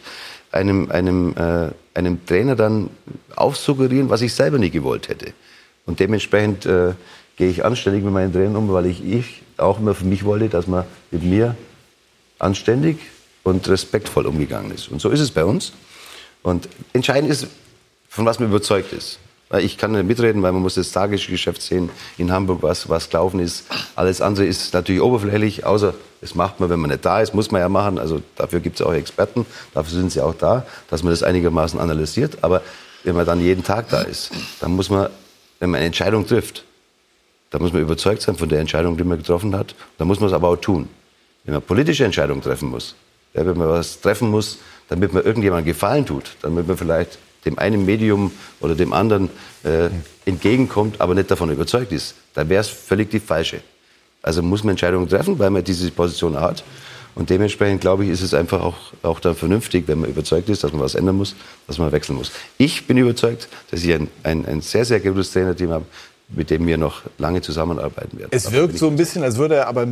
einem, 0.52 0.90
einem, 0.92 1.34
äh, 1.38 1.70
einem 1.94 2.26
Trainer 2.26 2.56
dann 2.56 2.90
aufsuggerieren, 3.36 4.10
was 4.10 4.22
ich 4.22 4.34
selber 4.34 4.58
nie 4.58 4.70
gewollt 4.70 5.10
hätte. 5.10 5.34
Und 5.92 6.00
dementsprechend 6.00 6.66
äh, 6.66 6.94
gehe 7.36 7.50
ich 7.50 7.66
anständig 7.66 8.02
mit 8.02 8.14
meinen 8.14 8.32
Trainern 8.32 8.56
um, 8.56 8.72
weil 8.72 8.86
ich, 8.86 9.04
ich 9.04 9.44
auch 9.58 9.78
immer 9.78 9.94
für 9.94 10.06
mich 10.06 10.24
wollte, 10.24 10.48
dass 10.48 10.66
man 10.66 10.86
mit 11.12 11.22
mir 11.22 11.58
anständig 12.40 12.98
und 13.44 13.68
respektvoll 13.68 14.26
umgegangen 14.26 14.72
ist. 14.72 14.88
Und 14.88 15.02
so 15.02 15.10
ist 15.10 15.20
es 15.20 15.32
bei 15.32 15.44
uns. 15.44 15.74
Und 16.44 16.70
entscheidend 16.94 17.30
ist, 17.30 17.48
von 18.08 18.26
was 18.26 18.40
man 18.40 18.48
überzeugt 18.48 18.94
ist. 18.94 19.20
Ich 19.60 19.78
kann 19.78 19.92
nicht 19.92 20.06
mitreden, 20.06 20.42
weil 20.42 20.54
man 20.54 20.62
muss 20.62 20.76
das 20.76 20.94
Tagesgeschäft 20.94 21.62
sehen 21.62 21.90
in 22.18 22.32
Hamburg, 22.32 22.64
was, 22.64 22.88
was 22.88 23.10
gelaufen 23.10 23.42
ist. 23.42 23.66
Alles 23.98 24.22
andere 24.22 24.46
ist 24.46 24.74
natürlich 24.74 25.02
oberflächlich, 25.02 25.66
außer 25.66 25.94
das 26.22 26.36
macht 26.36 26.62
man, 26.62 26.70
wenn 26.70 26.80
man 26.80 26.90
nicht 26.90 27.04
da 27.04 27.20
ist, 27.20 27.34
muss 27.34 27.52
man 27.52 27.60
ja 27.60 27.68
machen. 27.68 28.00
Also 28.00 28.22
dafür 28.38 28.62
gibt 28.62 28.80
es 28.80 28.86
auch 28.86 28.94
Experten, 28.94 29.46
dafür 29.74 29.92
sind 30.00 30.10
sie 30.14 30.22
auch 30.22 30.36
da, 30.36 30.66
dass 30.90 31.04
man 31.04 31.12
das 31.12 31.22
einigermaßen 31.22 31.82
analysiert. 31.82 32.38
Aber 32.44 32.62
wenn 33.04 33.14
man 33.14 33.26
dann 33.26 33.42
jeden 33.42 33.66
Tag 33.66 33.90
da 33.90 34.04
ist, 34.04 34.32
dann 34.62 34.72
muss 34.72 34.90
man, 34.90 35.10
wenn 35.62 35.70
man 35.70 35.78
eine 35.78 35.86
Entscheidung 35.86 36.26
trifft, 36.26 36.66
da 37.52 37.60
muss 37.60 37.72
man 37.72 37.84
überzeugt 37.84 38.24
sein 38.24 38.36
von 38.36 38.50
der 38.50 38.60
Entscheidung, 38.60 38.98
die 38.98 39.04
man 39.04 39.20
getroffen 39.20 39.56
hat. 39.56 39.76
Da 40.00 40.06
muss 40.06 40.20
man 40.20 40.28
es 40.28 40.34
aber 40.34 40.50
auch 40.50 40.56
tun. 40.56 40.90
Wenn 41.46 41.54
man 41.54 41.62
politische 41.62 42.04
Entscheidungen 42.04 42.42
treffen 42.42 42.70
muss, 42.70 42.96
ja, 43.36 43.46
wenn 43.46 43.58
man 43.58 43.70
was 43.70 44.02
treffen 44.02 44.32
muss, 44.32 44.58
damit 44.90 45.14
man 45.14 45.24
irgendjemandem 45.24 45.68
Gefallen 45.68 46.06
tut, 46.06 46.36
damit 46.42 46.68
man 46.68 46.78
vielleicht 46.78 47.20
dem 47.46 47.60
einen 47.60 47.86
Medium 47.86 48.32
oder 48.60 48.74
dem 48.74 48.92
anderen 48.92 49.30
äh, 49.64 49.90
entgegenkommt, 50.26 51.00
aber 51.00 51.14
nicht 51.14 51.30
davon 51.30 51.52
überzeugt 51.52 51.92
ist, 51.92 52.16
dann 52.34 52.50
wäre 52.50 52.62
es 52.62 52.68
völlig 52.68 53.12
die 53.12 53.20
falsche. 53.20 53.62
Also 54.24 54.42
muss 54.42 54.64
man 54.64 54.72
Entscheidungen 54.72 55.08
treffen, 55.08 55.38
weil 55.38 55.52
man 55.52 55.64
diese 55.64 55.92
Position 55.92 56.40
hat. 56.40 56.64
Und 57.16 57.30
dementsprechend, 57.30 57.82
glaube 57.82 58.06
ich, 58.06 58.10
ist 58.10 58.22
es 58.22 58.34
einfach 58.34 58.62
auch, 58.62 58.78
auch 59.04 59.20
dann 59.20 59.36
vernünftig, 59.36 59.88
wenn 59.88 60.00
man 60.00 60.10
überzeugt 60.10 60.50
ist, 60.50 60.64
dass 60.64 60.72
man 60.72 60.82
was 60.82 60.96
ändern 60.96 61.18
muss, 61.18 61.36
dass 61.68 61.78
man 61.78 61.92
wechseln 61.92 62.16
muss. 62.16 62.32
Ich 62.58 62.88
bin 62.88 62.98
überzeugt, 62.98 63.48
dass 63.70 63.84
ich 63.84 63.94
ein, 63.94 64.08
ein, 64.24 64.46
ein 64.46 64.62
sehr, 64.62 64.86
sehr 64.86 65.00
gutes 65.00 65.32
Trainerteam 65.32 65.72
habe, 65.72 65.86
mit 66.30 66.50
dem 66.50 66.66
wir 66.66 66.78
noch 66.78 67.02
lange 67.18 67.42
zusammenarbeiten 67.42 68.18
werden. 68.18 68.30
Es 68.32 68.52
wirkt 68.52 68.78
so 68.78 68.88
ein 68.88 68.96
bisschen, 68.96 69.24
als 69.24 69.38
würde 69.38 69.56
er 69.56 69.68
aber 69.68 69.88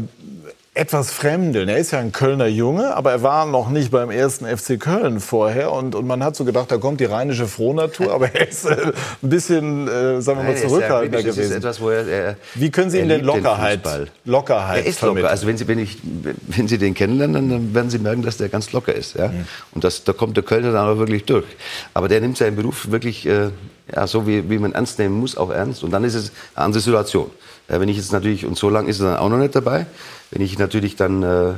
etwas 0.80 1.12
fremdeln. 1.12 1.68
Er 1.68 1.78
ist 1.78 1.92
ja 1.92 2.00
ein 2.00 2.14
Kölner 2.14 2.48
Junge, 2.48 2.96
aber 2.96 3.12
er 3.12 3.22
war 3.22 3.46
noch 3.46 3.70
nicht 3.70 3.92
beim 3.92 4.10
ersten 4.10 4.46
FC 4.46 4.80
Köln 4.80 5.20
vorher. 5.20 5.74
Und, 5.74 5.94
und 5.94 6.08
man 6.08 6.24
hat 6.24 6.38
so 6.38 6.46
gedacht, 6.46 6.72
da 6.72 6.78
kommt 6.78 7.02
die 7.02 7.06
rheinische 7.06 7.48
Frohnatur, 7.48 8.14
aber 8.14 8.34
er 8.34 8.48
ist 8.48 8.66
äh, 8.66 8.94
ein 9.22 9.30
bisschen, 9.30 9.90
äh, 9.90 10.22
sagen 10.22 10.40
wir 10.40 10.46
mal, 10.46 10.56
zurückhaltender 10.56 11.22
gewesen. 11.22 11.58
Etwas, 11.58 11.82
wo 11.82 11.90
er, 11.90 12.08
er, 12.08 12.36
Wie 12.56 12.72
können 12.72 12.90
Sie 12.90 13.00
ihm 13.00 13.10
denn 13.10 13.26
Lockerheit, 13.26 13.82
Lockerheit 14.24 14.86
Er 14.86 14.86
ist 14.86 15.02
locker. 15.02 15.30
Also 15.30 15.48
wenn 15.48 15.58
Sie, 15.58 15.68
wenn, 15.68 15.80
ich, 15.80 15.98
wenn 16.48 16.70
Sie 16.70 16.78
den 16.78 16.94
kennenlernen, 16.94 17.50
dann 17.50 17.74
werden 17.74 17.90
Sie 17.90 18.00
merken, 18.00 18.22
dass 18.22 18.38
der 18.38 18.48
ganz 18.48 18.72
locker 18.72 18.96
ist. 18.96 19.16
Ja? 19.16 19.28
Mhm. 19.28 19.46
Und 19.74 19.84
das, 19.84 20.06
da 20.06 20.14
kommt 20.14 20.38
der 20.38 20.44
Kölner 20.46 20.72
dann 20.72 20.88
auch 20.88 20.98
wirklich 20.98 21.26
durch. 21.26 21.46
Aber 21.94 22.08
der 22.08 22.22
nimmt 22.22 22.38
seinen 22.38 22.56
Beruf 22.56 22.90
wirklich 22.90 23.26
äh, 23.26 23.50
ja, 23.94 24.08
so, 24.08 24.26
wie, 24.26 24.50
wie 24.50 24.60
man 24.60 24.72
ernst 24.72 24.98
nehmen 25.00 25.20
muss, 25.20 25.36
auch 25.36 25.50
ernst. 25.50 25.84
Und 25.84 25.92
dann 25.92 26.06
ist 26.06 26.16
es 26.16 26.32
eine 26.56 26.66
andere 26.66 26.82
Situation. 26.82 27.30
Äh, 27.70 27.80
wenn 27.80 27.90
ich 27.90 27.98
jetzt 27.98 28.12
natürlich, 28.12 28.46
und 28.46 28.58
so 28.58 28.70
lange 28.70 28.90
ist 28.90 29.00
er 29.00 29.12
dann 29.12 29.18
auch 29.18 29.30
noch 29.30 29.38
nicht 29.38 29.56
dabei, 29.56 29.86
wenn 30.32 30.42
ich 30.42 30.58
natürlich 30.58 30.96
dann 30.96 31.24
äh, 31.24 31.54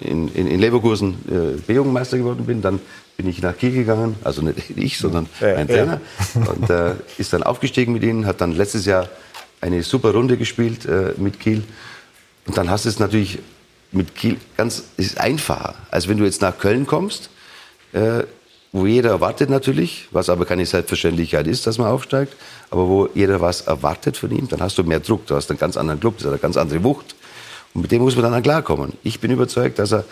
in, 0.00 0.28
in, 0.28 0.46
in 0.46 0.60
Leverkusen 0.60 1.14
äh, 1.28 1.60
B-Jugendmeister 1.60 2.18
geworden 2.18 2.46
bin, 2.46 2.62
dann 2.62 2.80
bin 3.16 3.28
ich 3.28 3.40
nach 3.42 3.56
Kiel 3.56 3.72
gegangen, 3.72 4.16
also 4.24 4.42
nicht 4.42 4.70
ich, 4.76 4.98
sondern 4.98 5.28
ja, 5.40 5.56
ein 5.56 5.68
Trainer, 5.68 6.00
ja. 6.34 6.50
und 6.50 6.70
äh, 6.70 6.92
ist 7.18 7.32
dann 7.32 7.42
aufgestiegen 7.42 7.92
mit 7.92 8.02
ihnen, 8.02 8.26
hat 8.26 8.40
dann 8.40 8.52
letztes 8.52 8.86
Jahr 8.86 9.08
eine 9.60 9.82
super 9.82 10.12
Runde 10.12 10.36
gespielt 10.36 10.84
äh, 10.84 11.14
mit 11.16 11.40
Kiel. 11.40 11.62
Und 12.46 12.58
dann 12.58 12.68
hast 12.68 12.84
du 12.84 12.90
es 12.90 12.98
natürlich 12.98 13.38
mit 13.92 14.14
Kiel 14.14 14.36
ganz 14.56 14.84
ist 14.96 15.18
einfacher, 15.18 15.74
als 15.90 16.08
wenn 16.08 16.18
du 16.18 16.24
jetzt 16.24 16.42
nach 16.42 16.58
Köln 16.58 16.86
kommst, 16.86 17.30
äh, 17.92 18.24
wo 18.74 18.86
jeder 18.86 19.10
erwartet 19.10 19.50
natürlich, 19.50 20.08
was 20.10 20.28
aber 20.28 20.46
keine 20.46 20.66
Selbstverständlichkeit 20.66 21.46
ist, 21.46 21.64
dass 21.64 21.78
man 21.78 21.86
aufsteigt, 21.86 22.34
aber 22.70 22.88
wo 22.88 23.08
jeder 23.14 23.40
was 23.40 23.60
erwartet 23.60 24.16
von 24.16 24.32
ihm, 24.32 24.48
dann 24.48 24.60
hast 24.60 24.76
du 24.76 24.82
mehr 24.82 24.98
Druck, 24.98 25.28
du 25.28 25.36
hast 25.36 25.48
einen 25.48 25.60
ganz 25.60 25.76
anderen 25.76 26.00
Club, 26.00 26.16
das 26.16 26.24
hat 26.26 26.32
eine 26.32 26.40
ganz 26.40 26.56
andere 26.56 26.82
Wucht. 26.82 27.14
Und 27.72 27.82
mit 27.82 27.92
dem 27.92 28.02
muss 28.02 28.16
man 28.16 28.32
dann 28.32 28.42
klarkommen. 28.42 28.94
Ich 29.04 29.20
bin 29.20 29.30
überzeugt, 29.30 29.78
dass 29.78 29.92
er 29.92 30.04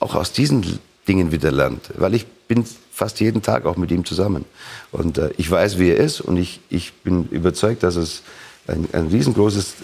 auch 0.00 0.16
aus 0.16 0.32
diesen 0.32 0.80
Dingen 1.06 1.30
wieder 1.30 1.52
lernt, 1.52 1.90
weil 1.96 2.14
ich 2.14 2.26
bin 2.26 2.64
fast 2.90 3.20
jeden 3.20 3.42
Tag 3.42 3.64
auch 3.64 3.76
mit 3.76 3.92
ihm 3.92 4.04
zusammen. 4.04 4.44
Und 4.90 5.18
äh, 5.18 5.30
ich 5.36 5.48
weiß, 5.48 5.78
wie 5.78 5.90
er 5.90 5.98
ist 5.98 6.20
und 6.20 6.36
ich, 6.36 6.58
ich 6.70 6.94
bin 6.94 7.28
überzeugt, 7.28 7.84
dass 7.84 7.94
es 7.94 8.22
ein, 8.66 8.88
ein 8.90 9.06
riesengroßes, 9.06 9.74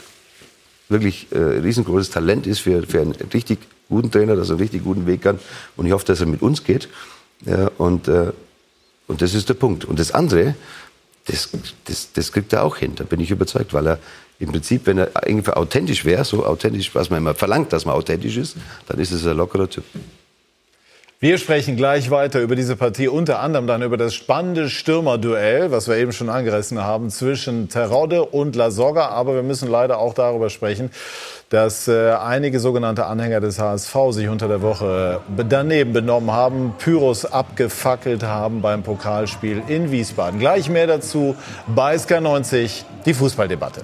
wirklich 0.89 1.29
äh, 1.31 1.39
riesengroßes 1.39 2.11
Talent 2.11 2.49
ist 2.49 2.59
für, 2.59 2.83
für 2.83 3.03
einen 3.03 3.13
richtig 3.33 3.61
guten 3.89 4.11
Trainer, 4.11 4.35
dass 4.35 4.49
er 4.49 4.55
einen 4.55 4.63
richtig 4.63 4.83
guten 4.83 5.07
Weg 5.07 5.23
kann. 5.23 5.39
Und 5.77 5.87
ich 5.87 5.93
hoffe, 5.93 6.07
dass 6.07 6.19
er 6.19 6.27
mit 6.27 6.43
uns 6.43 6.65
geht. 6.65 6.89
Ja, 7.47 7.71
und, 7.79 8.09
äh, 8.09 8.33
und 9.07 9.23
das 9.23 9.35
ist 9.35 9.49
der 9.49 9.55
Punkt. 9.55 9.85
Und 9.85 9.99
das 9.99 10.13
andere, 10.13 10.55
das, 11.27 11.51
das, 11.85 12.13
das 12.13 12.33
kriegt 12.33 12.53
er 12.53 12.65
auch 12.65 12.77
hin, 12.77 12.95
da 12.95 13.05
bin 13.05 13.21
ich 13.21 13.31
überzeugt, 13.31 13.73
weil 13.73 13.87
er 13.87 13.99
im 14.39 14.51
Prinzip, 14.51 14.87
wenn 14.87 14.99
er 14.99 15.11
irgendwie 15.27 15.53
authentisch 15.53 16.05
wäre, 16.05 16.25
so 16.25 16.45
authentisch, 16.45 16.95
was 16.95 17.11
man 17.11 17.19
immer 17.19 17.35
verlangt, 17.35 17.73
dass 17.73 17.85
man 17.85 17.95
authentisch 17.95 18.37
ist, 18.37 18.57
dann 18.87 18.99
ist 18.99 19.13
es 19.13 19.27
ein 19.27 19.37
lockerer 19.37 19.69
Typ. 19.69 19.85
Wir 21.23 21.37
sprechen 21.37 21.77
gleich 21.77 22.11
weiter 22.11 22.41
über 22.41 22.57
diese 22.57 22.77
Partie, 22.77 23.07
unter 23.07 23.41
anderem 23.41 23.67
dann 23.67 23.83
über 23.83 23.99
das 23.99 24.15
spannende 24.15 24.71
Stürmerduell, 24.71 25.71
was 25.71 25.87
wir 25.87 25.97
eben 25.97 26.13
schon 26.13 26.31
angerissen 26.31 26.83
haben, 26.83 27.11
zwischen 27.11 27.69
Terodde 27.69 28.25
und 28.25 28.57
Lasogga. 28.57 29.09
Aber 29.09 29.35
wir 29.35 29.43
müssen 29.43 29.69
leider 29.71 29.99
auch 29.99 30.15
darüber 30.15 30.49
sprechen, 30.49 30.91
dass 31.51 31.89
äh, 31.89 32.13
einige 32.13 32.59
sogenannte 32.59 33.05
Anhänger 33.05 33.41
des 33.41 33.59
HSV 33.59 33.95
sich 34.13 34.31
unter 34.31 34.49
der 34.49 34.63
Woche 34.63 35.21
daneben 35.47 35.93
benommen 35.93 36.31
haben, 36.31 36.73
Pyros 36.79 37.27
abgefackelt 37.27 38.23
haben 38.23 38.63
beim 38.63 38.83
Pokalspiel 38.83 39.63
in 39.69 39.91
Wiesbaden. 39.91 40.41
Gleich 40.41 40.71
mehr 40.71 40.87
dazu 40.87 41.37
bei 41.67 41.97
SK90, 41.97 42.85
die 43.05 43.13
Fußballdebatte. 43.13 43.83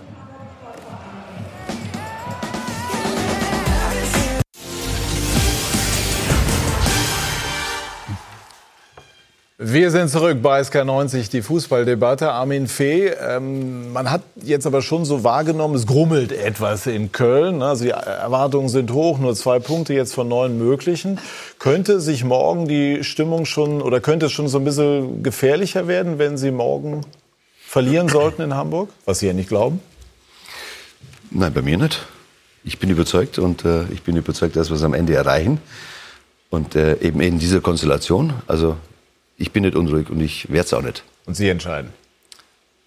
Wir 9.59 9.91
sind 9.91 10.11
zurück 10.11 10.43
bei 10.43 10.61
SK90, 10.61 11.31
die 11.31 11.41
Fußballdebatte. 11.41 12.31
Armin 12.31 12.69
Fee, 12.69 13.07
ähm, 13.07 13.91
man 13.91 14.11
hat 14.11 14.21
jetzt 14.43 14.67
aber 14.67 14.83
schon 14.83 15.07
so 15.07 15.25
wahrgenommen, 15.25 15.75
es 15.75 15.87
grummelt 15.87 16.31
etwas 16.31 16.87
in 16.87 17.11
Köln. 17.11 17.63
Also 17.63 17.85
die 17.85 17.91
Erwartungen 17.91 18.69
sind 18.69 18.93
hoch, 18.93 19.19
nur 19.19 19.35
zwei 19.35 19.59
Punkte 19.59 19.95
jetzt 19.95 20.13
von 20.13 20.29
neun 20.29 20.59
möglichen. 20.59 21.19
Könnte 21.59 22.01
sich 22.01 22.23
morgen 22.23 22.69
die 22.69 23.03
Stimmung 23.03 23.47
schon 23.47 23.81
oder 23.81 24.01
könnte 24.01 24.27
es 24.27 24.33
schon 24.33 24.47
so 24.49 24.59
ein 24.59 24.65
bisschen 24.67 25.23
gefährlicher 25.23 25.89
werden, 25.89 26.19
wenn 26.19 26.37
Sie 26.37 26.51
morgen 26.51 27.07
verlieren 27.59 28.11
sollten 28.11 28.43
in 28.43 28.55
Hamburg? 28.55 28.91
Was 29.07 29.21
Sie 29.21 29.27
ja 29.27 29.33
nicht 29.33 29.49
glauben? 29.49 29.81
Nein, 31.31 31.55
bei 31.55 31.63
mir 31.63 31.79
nicht. 31.79 32.05
Ich 32.63 32.79
bin 32.79 32.91
überzeugt 32.91 33.39
und 33.39 33.65
äh, 33.65 33.85
ich 33.85 34.03
bin 34.03 34.19
überzeugt, 34.19 34.55
dass 34.55 34.69
wir 34.69 34.77
es 34.77 34.83
am 34.83 34.93
Ende 34.93 35.15
erreichen. 35.15 35.63
Und 36.51 36.77
äh, 36.77 36.99
eben 37.01 37.23
in 37.23 37.39
dieser 37.39 37.63
Konstellation. 37.63 38.35
Also 38.47 38.77
ich 39.37 39.53
bin 39.53 39.63
nicht 39.63 39.77
unruhig 39.77 40.11
und 40.11 40.21
ich 40.21 40.51
werde 40.51 40.67
es 40.67 40.75
auch 40.75 40.83
nicht. 40.83 41.03
Und 41.27 41.35
Sie 41.35 41.49
entscheiden? 41.49 41.93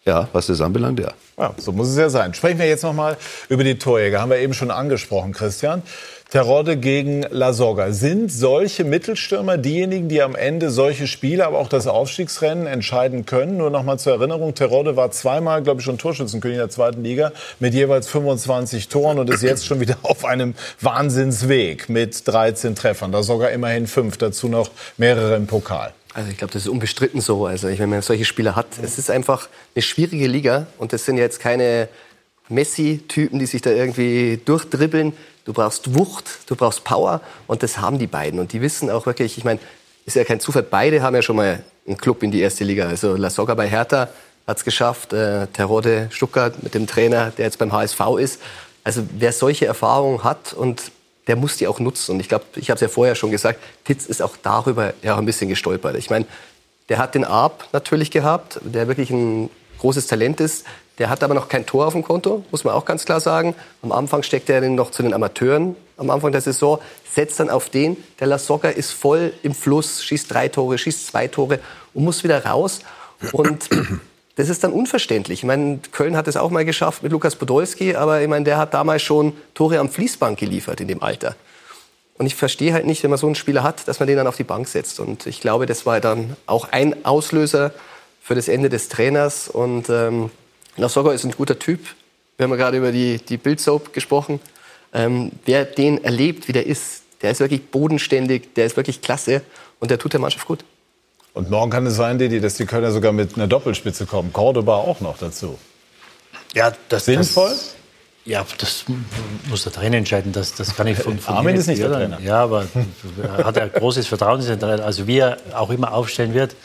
Ja, 0.06 0.28
was 0.34 0.48
das 0.48 0.62
anbelangt, 0.62 1.00
ja. 1.00 1.14
Ja, 1.38 1.54
so 1.58 1.72
muss 1.72 1.90
es 1.90 1.98
ja 1.98 2.10
sein. 2.10 2.34
Sprechen 2.34 2.58
wir 2.58 2.68
jetzt 2.68 2.84
noch 2.84 2.94
mal 2.94 3.18
über 3.50 3.64
die 3.64 3.78
Torjäger. 3.78 4.22
Haben 4.22 4.32
wir 4.32 4.40
eben 4.40 4.54
schon 4.54 4.72
angesprochen, 4.72 5.34
Christian. 5.34 5.84
Terodde 6.32 6.78
gegen 6.78 7.24
Lasogga. 7.30 7.92
Sind 7.92 8.32
solche 8.32 8.84
Mittelstürmer 8.84 9.58
diejenigen, 9.58 10.10
die 10.10 10.22
am 10.22 10.36
Ende 10.36 10.70
solche 10.70 11.08
Spiele, 11.08 11.46
aber 11.46 11.58
auch 11.58 11.70
das 11.70 11.88
Aufstiegsrennen 11.88 12.68
entscheiden 12.68 13.26
können? 13.26 13.58
Nur 13.58 13.72
noch 13.72 13.84
mal 13.84 13.98
zur 13.98 14.14
Erinnerung, 14.14 14.54
Terodde 14.54 14.96
war 14.96 15.12
zweimal, 15.12 15.64
glaube 15.64 15.82
ich, 15.82 15.86
schon 15.86 15.98
Torschützenkönig 15.98 16.56
in 16.56 16.62
der 16.62 16.70
zweiten 16.70 17.04
Liga 17.04 17.32
mit 17.60 17.74
jeweils 17.74 18.08
25 18.10 18.90
Toren 18.90 19.18
und 19.18 19.30
ist 19.30 19.42
jetzt 19.42 19.66
schon 19.66 19.80
wieder 19.80 19.98
auf 20.04 20.24
einem 20.24 20.54
Wahnsinnsweg 20.82 21.90
mit 21.90 22.28
13 22.28 22.76
Treffern. 22.76 23.12
Lasogga 23.12 23.48
immerhin 23.48 23.88
fünf, 23.88 24.18
dazu 24.18 24.50
noch 24.50 24.70
mehrere 24.98 25.36
im 25.36 25.48
Pokal. 25.48 25.94
Also 26.20 26.32
ich 26.32 26.38
glaube, 26.38 26.52
das 26.52 26.64
ist 26.64 26.68
unbestritten 26.68 27.22
so. 27.22 27.46
Also 27.46 27.70
wenn 27.70 27.90
man 27.90 28.02
solche 28.02 28.26
Spieler 28.26 28.54
hat, 28.58 28.68
es 28.84 28.98
ist 28.98 29.10
einfach 29.10 29.48
eine 29.74 29.82
schwierige 29.82 30.28
Liga 30.28 30.68
und 30.78 30.92
das 30.92 31.06
sind 31.06 31.18
jetzt 31.18 31.40
keine 31.40 31.88
Messi-Typen, 32.50 33.40
die 33.40 33.46
sich 33.46 33.62
da 33.62 33.70
irgendwie 33.70 34.38
durchdribbeln. 34.44 35.14
Du 35.46 35.54
brauchst 35.54 35.96
Wucht, 35.96 36.26
du 36.48 36.58
brauchst 36.58 36.84
Power 36.84 37.22
und 37.48 37.64
das 37.64 37.78
haben 37.78 38.00
die 38.00 38.08
beiden. 38.08 38.42
Und 38.42 38.52
die 38.52 38.60
wissen 38.60 38.90
auch 38.90 39.06
wirklich, 39.06 39.38
ich 39.38 39.46
meine, 39.46 39.62
ist 40.06 40.18
ja 40.18 40.26
kein 40.26 40.42
Zufall, 40.42 40.64
beide 40.64 41.02
haben 41.02 41.16
ja 41.16 41.22
schon 41.22 41.38
mal 41.38 41.64
einen 41.88 41.96
Club 41.96 42.22
in 42.22 42.32
die 42.32 42.42
erste 42.42 42.66
Liga. 42.66 42.90
Also 42.90 43.16
La 43.16 43.30
Soga 43.30 43.54
bei 43.54 43.70
Hertha 43.70 44.10
hat 44.46 44.58
es 44.58 44.66
geschafft, 44.66 45.14
äh, 45.14 45.48
Terode 45.48 46.10
Stuttgart 46.12 46.62
mit 46.62 46.74
dem 46.74 46.86
Trainer, 46.86 47.32
der 47.32 47.46
jetzt 47.46 47.60
beim 47.60 47.72
HSV 47.72 48.02
ist. 48.20 48.42
Also 48.84 49.04
wer 49.18 49.32
solche 49.32 49.68
Erfahrungen 49.68 50.26
hat 50.26 50.52
und 50.52 50.92
der 51.30 51.36
muss 51.36 51.58
die 51.58 51.68
auch 51.68 51.80
nutzen. 51.80 52.14
Und 52.14 52.20
ich 52.20 52.28
glaube, 52.28 52.46
ich 52.56 52.72
habe 52.72 52.76
es 52.76 52.82
ja 52.82 52.88
vorher 52.88 53.14
schon 53.14 53.30
gesagt, 53.30 53.60
Titz 53.86 54.08
ist 54.08 54.22
auch 54.22 54.36
darüber 54.42 54.94
ja 55.04 55.16
ein 55.16 55.26
bisschen 55.26 55.48
gestolpert. 55.48 55.96
Ich 55.96 56.10
meine, 56.10 56.26
der 56.90 56.98
hat 56.98 57.14
den 57.14 57.24
Arp 57.24 57.68
natürlich 57.72 58.10
gehabt, 58.10 58.60
der 58.64 58.88
wirklich 58.88 59.12
ein 59.12 59.52
großes 59.78 60.08
Talent 60.08 60.42
ist. 60.42 60.66
Der 60.98 61.10
hat 61.10 61.24
aber 61.24 61.36
noch 61.36 61.48
kein 61.48 61.68
Tor 61.68 61.86
auf 61.86 61.94
dem 61.94 62.04
Konto, 62.04 62.44
muss 62.50 62.64
man 62.64 62.74
auch 62.74 62.84
ganz 62.84 63.06
klar 63.06 63.20
sagen. 63.20 63.56
Am 63.84 63.92
Anfang 63.92 64.24
steckt 64.24 64.50
er 64.50 64.68
noch 64.68 64.90
zu 64.90 65.04
den 65.04 65.14
Amateuren 65.14 65.76
am 65.98 66.10
Anfang 66.10 66.32
der 66.32 66.42
Saison, 66.42 66.80
setzt 67.10 67.40
dann 67.40 67.50
auf 67.50 67.70
den. 67.70 67.98
Der 68.20 68.28
Lasogga 68.28 68.70
ist 68.70 68.92
voll 68.92 69.34
im 69.44 69.54
Fluss, 69.54 70.04
schießt 70.04 70.34
drei 70.34 70.48
Tore, 70.48 70.78
schießt 70.78 71.08
zwei 71.08 71.28
Tore 71.28 71.60
und 71.94 72.06
muss 72.06 72.24
wieder 72.24 72.44
raus. 72.44 72.80
Und 73.34 73.70
das 74.40 74.48
ist 74.48 74.64
dann 74.64 74.72
unverständlich. 74.72 75.40
Ich 75.40 75.44
meine, 75.44 75.82
Köln 75.92 76.16
hat 76.16 76.30
es 76.30 76.38
auch 76.38 76.50
mal 76.50 76.64
geschafft 76.64 77.04
mit 77.04 77.12
Lukas 77.12 77.36
Podolski, 77.36 77.96
aber 77.96 78.22
ich 78.22 78.28
meine, 78.30 78.46
der 78.46 78.58
hat 78.58 78.74
damals 78.74 79.02
schon 79.02 79.34
Tore 79.54 79.80
am 79.80 79.90
Fließband 79.90 80.40
geliefert 80.40 80.80
in 80.80 80.88
dem 80.88 81.04
Alter. 81.04 81.36
Und 82.18 82.26
ich 82.26 82.36
verstehe 82.36 82.72
halt 82.72 82.86
nicht, 82.86 83.04
wenn 83.04 83.10
man 83.10 83.20
so 83.20 83.26
einen 83.26 83.36
Spieler 83.36 83.64
hat, 83.64 83.86
dass 83.90 84.00
man 84.00 84.08
den 84.08 84.16
dann 84.16 84.28
auf 84.28 84.38
die 84.38 84.46
Bank 84.46 84.70
setzt. 84.70 85.02
Und 85.02 85.28
ich 85.28 85.42
glaube, 85.42 85.66
das 85.66 85.86
war 85.86 86.00
dann 86.00 86.38
auch 86.46 86.70
ein 86.72 87.04
Auslöser 87.04 87.74
für 88.22 88.34
das 88.34 88.48
Ende 88.48 88.70
des 88.70 88.88
Trainers. 88.88 89.50
Und 89.50 89.90
ähm, 89.90 90.32
Lasogga 90.78 91.12
ist 91.12 91.26
ein 91.26 91.32
guter 91.32 91.60
Typ. 91.60 91.82
Wir 92.38 92.46
haben 92.46 92.52
ja 92.52 92.56
gerade 92.56 92.78
über 92.78 92.94
die, 92.94 93.18
die 93.18 93.36
Bild-Soap 93.36 93.92
gesprochen. 93.92 94.40
Ähm, 94.94 95.34
wer 95.44 95.66
den 95.66 96.02
erlebt, 96.02 96.48
wie 96.48 96.54
der 96.54 96.66
ist, 96.66 97.04
der 97.22 97.32
ist 97.32 97.42
wirklich 97.42 97.72
bodenständig, 97.72 98.54
der 98.54 98.68
ist 98.68 98.78
wirklich 98.78 99.02
klasse 99.02 99.42
und 99.82 99.92
der 99.92 100.00
tut 100.00 100.14
der 100.14 100.22
Mannschaft 100.22 100.48
gut. 100.48 100.64
Und 101.40 101.50
morgen 101.50 101.72
kann 101.72 101.86
es 101.86 101.96
sein, 101.96 102.20
Didi, 102.20 102.42
dass 102.42 102.56
die 102.56 102.66
Kölner 102.66 102.92
sogar 102.92 103.14
mit 103.14 103.38
einer 103.38 103.48
Doppelspitze 103.48 104.06
kommen. 104.06 104.34
Cordoba 104.34 104.76
auch 104.76 105.00
noch 105.00 105.18
dazu. 105.18 105.58
Ja, 106.54 106.74
das 106.90 107.06
sinnvoll. 107.06 107.52
Das, 107.52 107.76
ja, 108.26 108.46
das 108.58 108.84
muss 109.50 109.64
der 109.64 109.72
Trainer 109.72 109.96
entscheiden. 109.96 110.34
Das, 110.34 110.54
das 110.56 110.76
kann 110.76 110.88
ich 110.88 110.98
von, 110.98 111.18
von 111.18 111.36
Armin 111.36 111.56
ist 111.56 111.68
nicht 111.68 111.82
der 111.82 111.94
Trainer. 111.94 112.20
Ja, 112.20 112.44
aber 112.44 112.66
er 113.24 113.46
hat 113.46 113.58
ein 113.58 113.72
großes 113.72 114.06
Vertrauen 114.06 114.42
in 114.42 114.48
den 114.48 114.60
Trainer. 114.60 114.84
Also 114.84 115.08
wie 115.08 115.20
er 115.20 115.38
auch 115.54 115.70
immer 115.70 115.94
aufstellen 115.94 116.34
wird, 116.34 116.58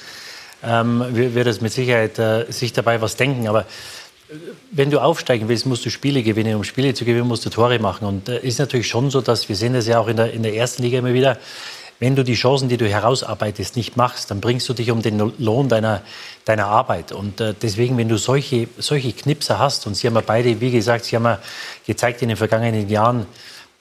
ähm, 0.64 1.04
wird 1.12 1.46
es 1.46 1.60
mit 1.60 1.72
Sicherheit 1.72 2.18
äh, 2.18 2.50
sich 2.50 2.72
dabei 2.72 3.00
was 3.00 3.14
denken. 3.14 3.46
Aber 3.46 3.60
äh, 3.60 4.34
wenn 4.72 4.90
du 4.90 4.98
aufsteigen 4.98 5.46
willst, 5.46 5.66
musst 5.66 5.86
du 5.86 5.90
Spiele 5.90 6.24
gewinnen. 6.24 6.56
Um 6.56 6.64
Spiele 6.64 6.94
zu 6.94 7.04
gewinnen, 7.04 7.28
musst 7.28 7.46
du 7.46 7.50
Tore 7.50 7.78
machen. 7.78 8.08
Und 8.08 8.28
äh, 8.28 8.40
ist 8.40 8.58
natürlich 8.58 8.88
schon 8.88 9.12
so, 9.12 9.20
dass 9.20 9.48
wir 9.48 9.54
sehen 9.54 9.74
das 9.74 9.86
ja 9.86 10.00
auch 10.00 10.08
in 10.08 10.16
der, 10.16 10.32
in 10.32 10.42
der 10.42 10.56
ersten 10.56 10.82
Liga 10.82 10.98
immer 10.98 11.14
wieder, 11.14 11.38
wenn 12.00 12.16
du 12.16 12.24
die 12.24 12.34
Chancen, 12.34 12.68
die 12.68 12.76
du 12.76 12.88
herausarbeitest, 12.88 13.76
nicht 13.76 13.96
machst, 13.96 14.30
dann 14.30 14.40
bringst 14.40 14.68
du 14.68 14.74
dich 14.74 14.90
um 14.90 15.02
den 15.02 15.32
Lohn 15.38 15.68
deiner, 15.68 16.02
deiner 16.44 16.66
Arbeit. 16.66 17.12
Und 17.12 17.40
äh, 17.40 17.54
deswegen, 17.60 17.96
wenn 17.96 18.08
du 18.08 18.18
solche, 18.18 18.68
solche 18.78 19.12
Knipser 19.12 19.58
hast, 19.58 19.86
und 19.86 19.94
sie 19.94 20.06
haben 20.06 20.14
ja 20.14 20.22
beide, 20.24 20.60
wie 20.60 20.70
gesagt, 20.70 21.04
sie 21.04 21.16
haben 21.16 21.24
ja 21.24 21.38
gezeigt 21.86 22.22
in 22.22 22.28
den 22.28 22.36
vergangenen 22.36 22.88
Jahren, 22.88 23.26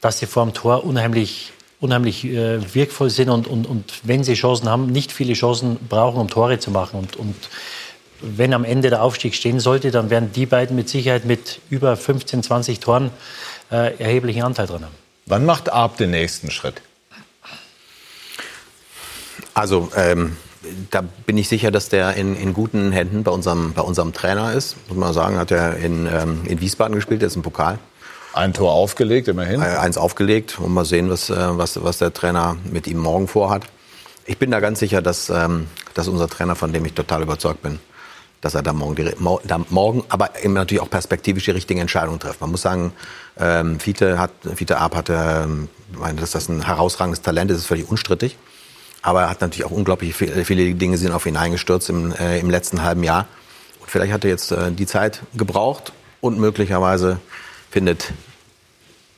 dass 0.01 0.19
sie 0.19 0.25
vor 0.25 0.45
dem 0.45 0.53
Tor 0.53 0.83
unheimlich, 0.83 1.51
unheimlich 1.79 2.25
äh, 2.25 2.73
wirkvoll 2.73 3.09
sind 3.09 3.29
und, 3.29 3.47
und, 3.47 3.65
und 3.65 3.91
wenn 4.03 4.23
sie 4.23 4.35
Chancen 4.35 4.69
haben, 4.69 4.87
nicht 4.87 5.11
viele 5.11 5.33
Chancen 5.33 5.77
brauchen, 5.89 6.19
um 6.19 6.29
Tore 6.29 6.59
zu 6.59 6.71
machen. 6.71 6.99
Und, 6.99 7.15
und 7.15 7.35
wenn 8.21 8.53
am 8.53 8.63
Ende 8.63 8.89
der 8.89 9.01
Aufstieg 9.01 9.35
stehen 9.35 9.59
sollte, 9.59 9.91
dann 9.91 10.09
werden 10.09 10.31
die 10.33 10.45
beiden 10.45 10.75
mit 10.75 10.87
Sicherheit 10.87 11.25
mit 11.25 11.59
über 11.69 11.97
15, 11.97 12.43
20 12.43 12.79
Toren 12.79 13.11
äh, 13.71 13.97
erheblichen 13.97 14.43
Anteil 14.43 14.67
dran 14.67 14.83
haben. 14.85 14.95
Wann 15.25 15.45
macht 15.45 15.71
Arp 15.71 15.97
den 15.97 16.11
nächsten 16.11 16.51
Schritt? 16.51 16.81
Also 19.53 19.89
ähm, 19.95 20.37
da 20.91 21.01
bin 21.01 21.37
ich 21.37 21.49
sicher, 21.49 21.71
dass 21.71 21.89
der 21.89 22.15
in, 22.15 22.35
in 22.35 22.53
guten 22.53 22.91
Händen 22.91 23.23
bei 23.23 23.31
unserem, 23.31 23.73
bei 23.73 23.81
unserem 23.81 24.13
Trainer 24.13 24.53
ist. 24.53 24.75
Muss 24.87 24.97
man 24.97 25.13
sagen, 25.13 25.37
hat 25.37 25.51
er 25.51 25.77
in, 25.77 26.07
ähm, 26.07 26.41
in 26.45 26.61
Wiesbaden 26.61 26.95
gespielt, 26.95 27.21
der 27.21 27.27
ist 27.27 27.35
im 27.35 27.41
Pokal. 27.41 27.79
Ein 28.33 28.53
Tor 28.53 28.71
aufgelegt, 28.71 29.27
immerhin. 29.27 29.61
Äh, 29.61 29.65
eins 29.65 29.97
aufgelegt 29.97 30.59
und 30.59 30.73
mal 30.73 30.85
sehen, 30.85 31.09
was, 31.09 31.29
äh, 31.29 31.35
was, 31.37 31.83
was 31.83 31.99
der 31.99 32.13
Trainer 32.13 32.57
mit 32.71 32.87
ihm 32.87 32.97
morgen 32.97 33.27
vorhat. 33.27 33.63
Ich 34.25 34.37
bin 34.37 34.51
da 34.51 34.59
ganz 34.59 34.79
sicher, 34.79 35.01
dass, 35.01 35.29
ähm, 35.29 35.67
dass 35.93 36.07
unser 36.07 36.27
Trainer, 36.27 36.55
von 36.55 36.73
dem 36.73 36.85
ich 36.85 36.93
total 36.93 37.21
überzeugt 37.21 37.61
bin, 37.61 37.79
dass 38.41 38.55
er 38.55 38.63
da 38.63 38.73
morgen, 38.73 38.95
die, 38.95 39.11
da 39.43 39.61
morgen 39.69 40.03
aber 40.09 40.43
eben 40.43 40.53
natürlich 40.53 40.81
auch 40.81 40.89
perspektivisch 40.89 41.45
die 41.45 41.51
richtigen 41.51 41.79
Entscheidungen 41.79 42.19
trifft. 42.19 42.41
Man 42.41 42.51
muss 42.51 42.61
sagen, 42.61 42.93
ähm, 43.37 43.79
Fiete, 43.79 44.17
hat, 44.17 44.31
Fiete 44.55 44.79
Arp 44.79 44.95
hatte, 44.95 45.43
ähm, 45.43 45.69
meine, 45.91 46.19
dass 46.19 46.31
das 46.31 46.49
ein 46.49 46.65
herausragendes 46.65 47.21
Talent 47.21 47.51
ist, 47.51 47.59
ist 47.59 47.65
völlig 47.67 47.89
unstrittig. 47.89 48.37
Aber 49.03 49.23
er 49.23 49.29
hat 49.29 49.41
natürlich 49.41 49.65
auch 49.65 49.71
unglaublich 49.71 50.15
viele, 50.15 50.73
Dinge 50.73 50.97
sind 50.97 51.11
auf 51.11 51.25
ihn 51.25 51.37
eingestürzt 51.37 51.89
im, 51.89 52.13
äh, 52.13 52.39
im 52.39 52.49
letzten 52.49 52.83
halben 52.83 53.03
Jahr. 53.03 53.27
Und 53.81 53.91
vielleicht 53.91 54.13
hat 54.13 54.23
er 54.23 54.31
jetzt 54.31 54.51
äh, 54.51 54.71
die 54.71 54.87
Zeit 54.87 55.21
gebraucht 55.35 55.91
und 56.21 56.39
möglicherweise 56.39 57.19
findet 57.69 58.13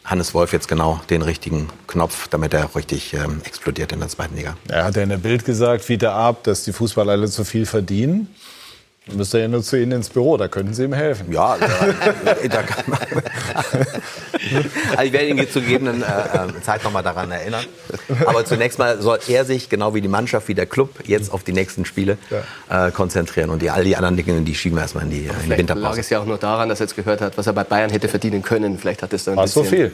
Hannes 0.03 0.33
Wolf 0.33 0.53
jetzt 0.53 0.67
genau 0.67 0.99
den 1.09 1.21
richtigen 1.21 1.69
Knopf, 1.88 2.27
damit 2.27 2.53
er 2.53 2.75
richtig 2.75 3.13
ähm, 3.13 3.41
explodiert 3.43 3.91
in 3.91 3.99
der 3.99 4.09
zweiten 4.09 4.36
Liga. 4.36 4.57
Er 4.67 4.86
hat 4.86 4.95
ja 4.95 5.03
in 5.03 5.09
der 5.09 5.17
Bild 5.17 5.45
gesagt, 5.45 5.83
Fiete 5.83 6.11
Arp, 6.11 6.43
dass 6.43 6.63
die 6.63 6.73
Fußballer 6.73 7.13
alle 7.13 7.29
zu 7.29 7.43
viel 7.43 7.65
verdienen. 7.65 8.27
Dann 9.08 9.18
müsste 9.18 9.38
er 9.38 9.43
ja 9.43 9.47
nur 9.49 9.62
zu 9.62 9.80
Ihnen 9.80 9.91
ins 9.91 10.10
Büro, 10.10 10.36
da 10.36 10.47
könnten 10.47 10.74
Sie 10.74 10.84
ihm 10.84 10.93
helfen. 10.93 11.32
Ja, 11.32 11.58
da, 11.60 11.68
da 12.49 12.64
kann 12.64 12.86
man. 12.88 12.99
also 14.91 15.03
ich 15.03 15.14
werde 15.14 15.28
ihn 15.28 15.38
jetzt 15.38 15.53
zu 15.53 15.62
gegebenen 15.62 16.01
äh, 16.01 16.06
äh 16.06 16.62
Zeit 16.64 16.84
noch 16.84 16.91
mal 16.91 17.03
daran 17.03 17.30
erinnern. 17.32 17.66
Aber 18.26 18.45
zunächst 18.45 18.80
mal 18.80 18.99
soll 19.01 19.20
er 19.28 19.45
sich, 19.45 19.70
genau 19.70 19.93
wie 19.93 20.01
die 20.01 20.08
Mannschaft, 20.08 20.47
wie 20.47 20.56
der 20.56 20.66
Club, 20.66 20.89
jetzt 21.06 21.32
auf 21.32 21.43
die 21.43 21.53
nächsten 21.53 21.86
Spiele 21.86 22.18
äh, 22.70 22.89
konzentrieren. 22.89 23.51
Und 23.51 23.62
die, 23.62 23.70
all 23.70 23.84
die 23.84 23.95
anderen 23.95 24.18
Dinge, 24.18 24.41
die 24.41 24.56
schieben 24.56 24.78
wir 24.78 24.82
erstmal 24.82 25.03
in 25.03 25.12
die, 25.12 25.26
in 25.26 25.34
die 25.45 25.58
Winterpause. 25.58 25.86
lag 25.86 25.97
es 25.99 26.10
ja 26.10 26.20
auch 26.20 26.26
nur 26.26 26.39
daran, 26.39 26.70
dass 26.70 26.80
er 26.80 26.88
jetzt 26.88 26.95
gehört 26.95 27.22
hat, 27.22 27.38
was 27.38 27.45
er 27.45 27.53
bei 27.53 27.64
Bayern 27.64 27.91
hätte 27.91 28.08
verdienen 28.08 28.41
können. 28.41 28.80
Vielleicht 28.80 29.03
hat 29.03 29.14
es 29.14 29.26
dann 29.26 29.36
ein 29.36 29.38
War 29.38 29.47
so 29.47 29.64
viel? 29.64 29.91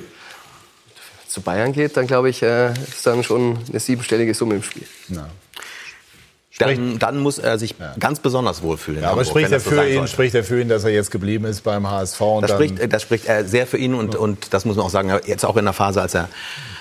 Zu 1.28 1.42
Bayern 1.42 1.74
geht, 1.74 1.98
dann 1.98 2.08
glaube 2.08 2.30
ich, 2.30 2.42
äh, 2.44 2.72
ist 2.72 3.06
dann 3.06 3.24
schon 3.24 3.60
eine 3.68 3.80
siebenstellige 3.80 4.34
Summe 4.34 4.56
im 4.56 4.64
Spiel. 4.64 4.88
Ja. 5.10 5.28
Dann, 6.62 7.00
dann, 7.00 7.18
muss 7.20 7.38
er 7.40 7.58
sich 7.58 7.76
ja. 7.80 7.94
ganz 8.00 8.20
besonders 8.20 8.62
wohlfühlen. 8.62 9.04
Ja, 9.04 9.12
aber 9.12 9.22
Hamburg, 9.22 9.28
spricht 9.28 9.52
er, 9.52 9.60
für 9.60 9.88
ihn, 9.88 10.08
spricht 10.08 10.36
er 10.36 10.44
für 10.44 10.62
ihn, 10.62 10.70
dass 10.70 10.84
er 10.84 10.92
jetzt 10.92 11.12
geblieben 11.12 11.46
ist 11.46 11.64
beim 11.64 11.90
HSV? 11.90 12.22
Und 12.22 12.42
das, 12.44 12.52
spricht, 12.52 12.94
das 12.94 13.02
spricht 13.02 13.26
er 13.26 13.46
sehr 13.46 13.68
für 13.68 13.78
ihn 13.78 13.94
und, 13.94 14.16
und 14.16 14.54
das 14.54 14.66
muss 14.66 14.76
man 14.76 14.86
auch 14.86 14.90
sagen, 14.90 15.12
jetzt 15.26 15.46
auch 15.46 15.58
in 15.58 15.66
der 15.66 15.74
Phase, 15.74 16.02
als 16.02 16.14
er, 16.14 16.30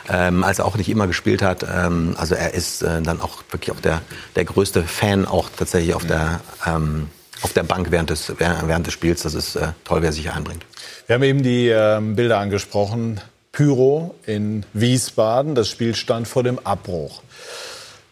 ähm, 0.09 0.45
als 0.45 0.59
er 0.59 0.67
auch 0.67 0.77
nicht 0.77 0.89
immer 0.89 1.07
gespielt 1.07 1.43
hat. 1.43 1.65
Ähm, 1.65 2.15
also 2.19 2.35
er 2.35 2.55
ist 2.55 2.83
äh, 2.83 3.03
dann 3.03 3.21
auch 3.21 3.43
wirklich 3.51 3.73
auch 3.75 3.81
der, 3.81 4.03
der 4.37 4.45
größte 4.45 4.83
Fan 4.83 5.27
auch 5.27 5.49
tatsächlich 5.57 5.95
auf 5.95 6.07
der, 6.07 6.41
ähm, 6.67 7.09
auf 7.43 7.53
der 7.53 7.63
Bank 7.63 7.91
während 7.91 8.11
des, 8.11 8.33
während 8.39 8.87
des 8.87 8.95
Spiels. 8.95 9.23
Das 9.23 9.35
ist 9.35 9.57
äh, 9.57 9.69
toll, 9.85 10.03
wer 10.03 10.13
sich 10.13 10.23
hier 10.23 10.35
einbringt. 10.35 10.65
Wir 11.07 11.15
haben 11.15 11.23
eben 11.23 11.43
die 11.43 11.69
ähm, 11.69 12.17
Bilder 12.17 12.39
angesprochen. 12.39 13.21
Pyro 13.53 14.15
in 14.27 14.65
Wiesbaden. 14.73 15.55
Das 15.55 15.69
Spiel 15.69 15.95
stand 15.95 16.29
vor 16.29 16.43
dem 16.43 16.59
Abbruch. 16.61 17.23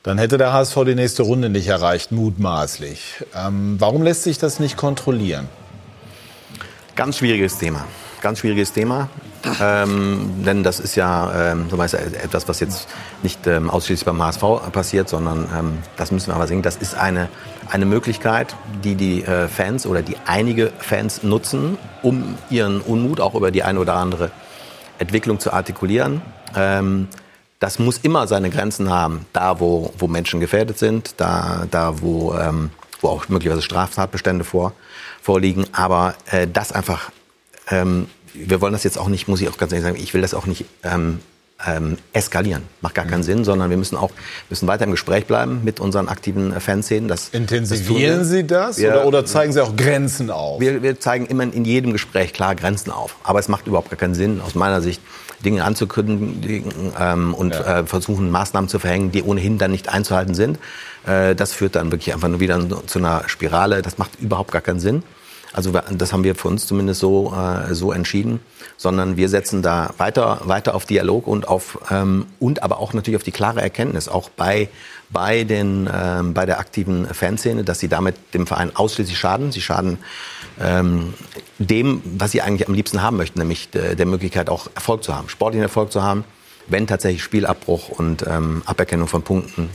Dann 0.09 0.17
hätte 0.17 0.39
der 0.39 0.55
HSV 0.55 0.75
die 0.87 0.95
nächste 0.95 1.23
Runde 1.23 1.51
nicht 1.51 1.69
erreicht, 1.69 2.13
mutmaßlich. 2.13 3.27
Ähm, 3.37 3.77
warum 3.79 4.03
lässt 4.03 4.23
sich 4.23 4.39
das 4.39 4.59
nicht 4.59 4.79
kontrollieren? 4.79 5.51
Ganz 6.97 7.19
schwieriges 7.19 7.59
Thema. 7.59 7.85
Ganz 8.23 8.39
schwieriges 8.39 8.73
Thema. 8.73 9.11
Ähm, 9.61 10.45
denn 10.47 10.63
das 10.63 10.81
ist 10.81 10.95
ja 10.95 11.53
ähm, 11.53 11.69
etwas, 11.69 12.49
was 12.49 12.59
jetzt 12.61 12.89
nicht 13.23 13.47
ähm, 13.47 13.69
ausschließlich 13.69 14.07
beim 14.07 14.23
HSV 14.23 14.73
passiert, 14.73 15.11
sondern 15.11 15.47
ähm, 15.55 15.79
das 15.99 16.11
müssen 16.11 16.29
wir 16.29 16.37
aber 16.37 16.47
sehen. 16.47 16.63
Das 16.63 16.77
ist 16.77 16.95
eine, 16.95 17.29
eine 17.71 17.85
Möglichkeit, 17.85 18.57
die 18.83 18.95
die 18.95 19.25
äh, 19.25 19.47
Fans 19.47 19.85
oder 19.85 20.01
die 20.01 20.17
einige 20.25 20.73
Fans 20.79 21.23
nutzen, 21.23 21.77
um 22.03 22.39
ihren 22.49 22.81
Unmut 22.81 23.21
auch 23.21 23.35
über 23.35 23.51
die 23.51 23.63
eine 23.63 23.79
oder 23.79 23.97
andere 23.97 24.31
Entwicklung 24.99 25.39
zu 25.39 25.53
artikulieren. 25.53 26.23
Ähm, 26.57 27.09
das 27.59 27.79
muss 27.79 27.99
immer 27.99 28.27
seine 28.27 28.51
Grenzen 28.51 28.91
haben. 28.91 29.27
Da, 29.33 29.61
wo, 29.61 29.93
wo 29.99 30.07
Menschen 30.07 30.41
gefährdet 30.41 30.79
sind, 30.79 31.15
da, 31.17 31.67
da 31.71 32.01
wo, 32.01 32.35
ähm, 32.35 32.71
wo 33.01 33.09
auch 33.09 33.29
möglicherweise 33.29 33.63
Straftatbestände 33.63 34.45
vor, 34.45 34.73
vorliegen. 35.23 35.67
Aber 35.73 36.15
äh, 36.31 36.47
das 36.47 36.73
einfach, 36.73 37.11
ähm, 37.71 38.09
wir 38.33 38.61
wollen 38.61 38.73
das 38.73 38.85
jetzt 38.85 38.99
auch 38.99 39.09
nicht, 39.09 39.29
muss 39.29 39.41
ich 39.41 39.49
auch 39.49 39.59
ganz 39.59 39.73
ehrlich 39.73 39.85
sagen, 39.85 40.01
ich 40.01 40.15
will 40.15 40.23
das 40.23 40.35
auch 40.35 40.47
nicht 40.47 40.67
ähm, 40.85 41.21
ähm, 41.67 41.99
eskalieren. 42.13 42.63
Macht 42.81 42.95
gar 42.95 43.05
keinen 43.05 43.21
mhm. 43.21 43.25
Sinn, 43.25 43.45
sondern 43.45 43.71
wir 43.71 43.77
müssen 43.77 43.97
auch 43.97 44.13
müssen 44.49 44.69
weiter 44.69 44.85
im 44.85 44.93
Gespräch 44.93 45.27
bleiben 45.27 45.63
mit 45.65 45.81
unseren 45.81 46.09
aktiven 46.09 46.53
äh, 46.53 46.61
Fanszenen. 46.61 47.09
Das, 47.09 47.31
Intensivieren 47.31 48.21
das 48.21 48.29
Sie 48.29 48.47
das 48.47 48.79
wir, 48.79 48.91
oder, 48.91 49.07
oder, 49.07 49.25
zeigen 49.27 49.53
Sie 49.53 49.61
auch 49.61 49.75
Grenzen 49.75 50.31
auf? 50.31 50.61
Wir, 50.61 50.83
wir 50.83 51.01
zeigen 51.01 51.27
immer 51.27 51.43
in 51.43 51.65
jedem 51.65 51.93
Gespräch 51.93 52.33
klar 52.33 52.55
Grenzen 52.55 52.93
auf. 52.93 53.17
Aber 53.25 53.41
es 53.41 53.49
macht 53.49 53.67
überhaupt 53.67 53.91
gar 53.91 53.99
keinen 53.99 54.15
Sinn, 54.15 54.41
aus 54.41 54.55
meiner 54.55 54.81
Sicht, 54.81 55.03
Dinge 55.45 55.65
anzukündigen 55.65 56.93
ähm, 56.99 57.35
und 57.35 57.55
ja. 57.55 57.81
äh, 57.81 57.87
versuchen, 57.87 58.31
Maßnahmen 58.31 58.69
zu 58.69 58.79
verhängen, 58.79 59.13
die 59.13 59.23
ohnehin 59.23 59.59
dann 59.59 59.71
nicht 59.71 59.89
einzuhalten 59.89 60.35
sind. 60.35 60.59
Äh, 61.07 61.35
das 61.35 61.53
führt 61.53 61.77
dann 61.77 61.91
wirklich 61.91 62.15
einfach 62.15 62.29
nur 62.29 62.41
wieder 62.41 62.61
zu 62.87 62.99
einer 62.99 63.29
Spirale. 63.29 63.83
Das 63.83 63.99
macht 63.99 64.21
überhaupt 64.21 64.53
gar 64.53 64.63
keinen 64.63 64.81
Sinn. 64.81 65.03
Also 65.53 65.73
das 65.73 66.13
haben 66.13 66.25
wir 66.25 66.35
für 66.35 66.49
uns 66.49 66.67
zumindest 66.67 67.01
so, 67.01 67.35
äh, 67.35 67.75
so 67.75 67.93
entschieden, 67.93 68.41
sondern 68.79 69.17
wir 69.17 69.29
setzen 69.29 69.61
da 69.61 69.91
weiter, 69.99 70.41
weiter 70.45 70.75
auf 70.75 70.87
Dialog 70.87 71.27
und 71.27 71.49
auf 71.49 71.79
ähm, 71.91 72.27
und 72.39 72.63
aber 72.63 72.79
auch 72.79 72.95
natürlich 72.95 73.17
auf 73.17 73.25
die 73.25 73.33
klare 73.33 73.61
Erkenntnis, 73.61 74.09
auch 74.09 74.31
bei 74.31 74.71
bei 75.11 75.45
den 75.45 75.91
ähm, 75.93 76.33
bei 76.33 76.47
der 76.47 76.61
aktiven 76.61 77.07
Fanszene, 77.07 77.65
dass 77.65 77.81
sie 77.81 77.89
damit 77.89 78.15
dem 78.35 78.47
Verein 78.47 78.75
ausschließlich 78.75 79.19
schaden. 79.19 79.53
Sie 79.53 79.61
schaden 79.61 79.99
ähm, 80.61 81.13
dem, 81.59 82.01
was 82.05 82.31
sie 82.31 82.41
eigentlich 82.41 82.69
am 82.69 82.75
liebsten 82.75 83.03
haben 83.03 83.17
möchten, 83.17 83.41
nämlich 83.41 83.69
der, 83.71 83.97
der 83.97 84.07
Möglichkeit 84.07 84.49
auch 84.49 84.69
Erfolg 84.75 85.03
zu 85.03 85.15
haben, 85.15 85.29
sportlichen 85.29 85.65
Erfolg 85.65 85.91
zu 85.91 86.03
haben, 86.03 86.25
wenn 86.69 86.87
tatsächlich 86.87 87.23
Spielabbruch 87.23 87.89
und 87.89 88.25
ähm, 88.29 88.63
Aberkennung 88.65 89.09
von 89.09 89.23
Punkten 89.23 89.71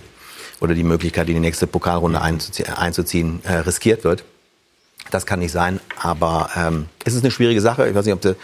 oder 0.61 0.75
die 0.75 0.83
Möglichkeit, 0.83 1.27
in 1.27 1.33
die 1.33 1.41
nächste 1.41 1.67
Pokalrunde 1.67 2.21
einzuziehen, 2.21 2.69
einzuziehen 2.73 3.41
äh, 3.43 3.55
riskiert 3.55 4.05
wird. 4.05 4.23
Das 5.13 5.27
kann 5.27 5.39
nicht 5.39 5.51
sein, 5.51 5.79
aber 6.01 6.49
ähm, 6.55 6.87
es 7.05 7.13
ist 7.13 7.21
eine 7.23 7.29
schwierige 7.29 7.61
Sache. 7.61 7.87
Ich 7.87 7.93
weiß 7.93 8.03
nicht, 8.05 8.15
ob, 8.15 8.21
de, 8.21 8.31
ob 8.31 8.37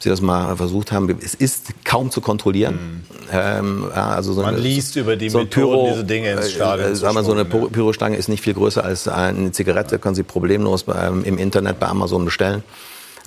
Sie 0.00 0.08
das 0.08 0.20
mal 0.20 0.56
versucht 0.56 0.90
haben. 0.90 1.08
Es 1.22 1.34
ist 1.34 1.68
kaum 1.84 2.10
zu 2.10 2.20
kontrollieren. 2.20 2.74
Mhm. 2.74 3.28
Ähm, 3.30 3.90
also 3.94 4.32
so 4.32 4.42
Man 4.42 4.56
eine, 4.56 4.62
liest 4.62 4.96
über 4.96 5.14
die 5.14 5.28
so 5.28 5.38
Methoden, 5.38 5.70
Pyro, 5.70 5.88
diese 5.92 6.04
Dinge 6.04 6.32
ins 6.32 6.50
Stadion 6.50 6.90
äh, 6.90 6.96
sagen 6.96 7.14
wir, 7.14 7.22
so 7.22 7.30
eine 7.30 7.42
schmuggeln, 7.42 7.70
Pyrostange 7.70 8.16
ist 8.16 8.28
nicht 8.28 8.42
viel 8.42 8.54
größer 8.54 8.84
als 8.84 9.06
eine 9.06 9.52
Zigarette. 9.52 10.00
Können 10.00 10.16
Sie 10.16 10.24
problemlos 10.24 10.86
ähm, 10.88 11.22
im 11.22 11.38
Internet 11.38 11.78
bei 11.78 11.86
Amazon 11.86 12.24
bestellen. 12.24 12.64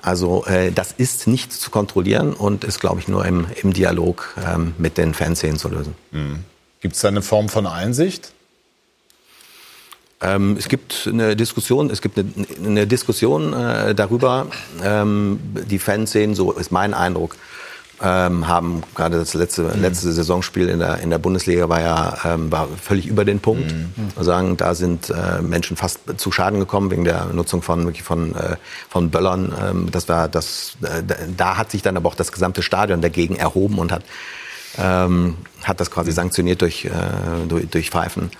Also 0.02 0.43
äh, 0.45 0.74
das 0.74 0.91
ist 0.91 1.26
nicht 1.26 1.54
zu 1.54 1.72
kontrollieren 1.72 2.34
und 2.34 2.66
ist, 2.66 2.82
glaube 2.82 3.00
ich, 3.00 3.08
nur 3.08 3.24
im, 3.26 3.45
im 3.64 3.72
Dialog 3.72 4.36
ähm, 4.45 4.74
mit 4.78 4.97
den 4.97 5.14
Fanszenen 5.14 5.58
zu 5.58 5.70
lösen. 5.70 5.95
Mhm. 6.12 6.39
Gibt 6.82 6.95
es 6.95 7.02
da 7.02 7.08
eine 7.08 7.22
Form 7.22 7.47
von 7.47 7.66
Einsicht? 7.66 8.34
Ähm, 10.22 10.57
es 10.57 10.67
gibt 10.67 11.07
eine 11.11 11.36
Diskussion, 11.36 11.89
es 11.89 12.01
gibt 12.01 12.17
eine, 12.17 12.28
eine 12.65 12.88
Diskussion 12.88 13.53
äh, 13.53 13.95
darüber. 13.95 14.47
Ähm, 14.84 15.39
die 15.70 15.80
Fans 15.80 16.11
sehen, 16.11 16.36
so 16.36 16.51
ist 16.51 16.72
mein 16.72 16.93
Eindruck, 16.93 17.38
ähm, 18.01 18.47
haben 18.47 18.84
gerade 18.95 19.17
das 19.17 19.34
letzte, 19.34 19.63
mhm. 19.63 19.82
letzte 19.82 20.11
Saisonspiel 20.11 20.70
in 20.70 20.80
der, 20.80 20.99
in 20.99 21.09
der 21.09 21.20
Bundesliga 21.20 21.70
war 21.70 21.82
ja 21.82 22.17
ähm, 22.26 22.51
war 22.51 22.67
völlig 22.82 23.07
über 23.07 23.26
den 23.26 23.39
Punkt. 23.39 23.72
Mhm. 23.72 23.93
Wir 24.15 24.24
sagen, 24.24 24.57
da 24.57 24.74
sind 24.76 25.09
äh, 25.09 25.41
Menschen 25.41 25.78
fast 25.78 25.99
zu 26.17 26.32
Schaden 26.32 26.59
gekommen 26.59 26.91
wegen 26.91 27.03
der 27.03 27.26
Nutzung 27.34 27.61
von 27.61 27.93
von 27.95 28.36
äh, 28.36 28.55
von 28.89 29.09
Böllern. 29.09 29.53
Ähm, 29.61 29.91
das 29.91 30.09
war 30.09 30.28
das. 30.28 30.78
Äh, 30.82 31.03
da 31.36 31.57
hat 31.57 31.72
sich 31.72 31.82
dann 31.82 31.97
aber 31.97 32.09
auch 32.09 32.15
das 32.15 32.32
gesamte 32.32 32.61
Stadion 32.61 33.01
dagegen 33.01 33.36
erhoben 33.36 33.80
und 33.80 33.91
hat 33.91 34.03
ähm, 34.78 35.36
hat 35.63 35.80
das 35.80 35.91
quasi 35.91 36.11
sanktioniert 36.11 36.61
durch 36.61 36.86
äh, 36.86 36.89
durch, 37.47 37.70
durch 37.70 37.89
Pfeifen. 37.89 38.32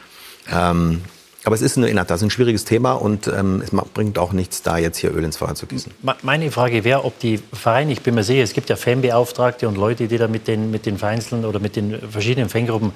Ähm, 0.52 1.02
aber 1.46 1.56
es 1.56 1.62
ist 1.62 1.78
in 1.78 1.84
der 1.84 2.08
Tat 2.08 2.22
ein 2.22 2.30
schwieriges 2.30 2.66
Thema 2.66 2.94
und 2.94 3.28
ähm, 3.28 3.62
es 3.64 3.72
bringt 3.94 4.20
auch 4.20 4.34
nichts, 4.34 4.62
da 4.62 4.78
jetzt 4.78 4.98
hier 4.98 5.14
Öl 5.14 5.24
ins 5.24 5.38
Feuer 5.38 5.56
zu 5.56 5.68
gießen. 5.68 5.92
Meine 6.22 6.52
Frage 6.52 6.84
wäre, 6.84 7.06
ob 7.06 7.18
die 7.20 7.40
Vereine, 7.54 7.94
ich 7.94 8.02
bin 8.02 8.16
mir 8.16 8.24
sicher, 8.24 8.44
es 8.44 8.54
gibt 8.54 8.70
ja 8.70 8.76
Fanbeauftragte 8.76 9.68
und 9.68 9.78
Leute, 9.78 10.08
die 10.08 10.18
da 10.18 10.28
mit 10.28 10.48
den, 10.48 10.70
mit 10.70 10.86
den 10.86 10.98
Vereinzeln 10.98 11.46
oder 11.46 11.60
mit 11.60 11.76
den 11.76 12.00
verschiedenen 12.12 12.50
Fangruppen 12.50 12.92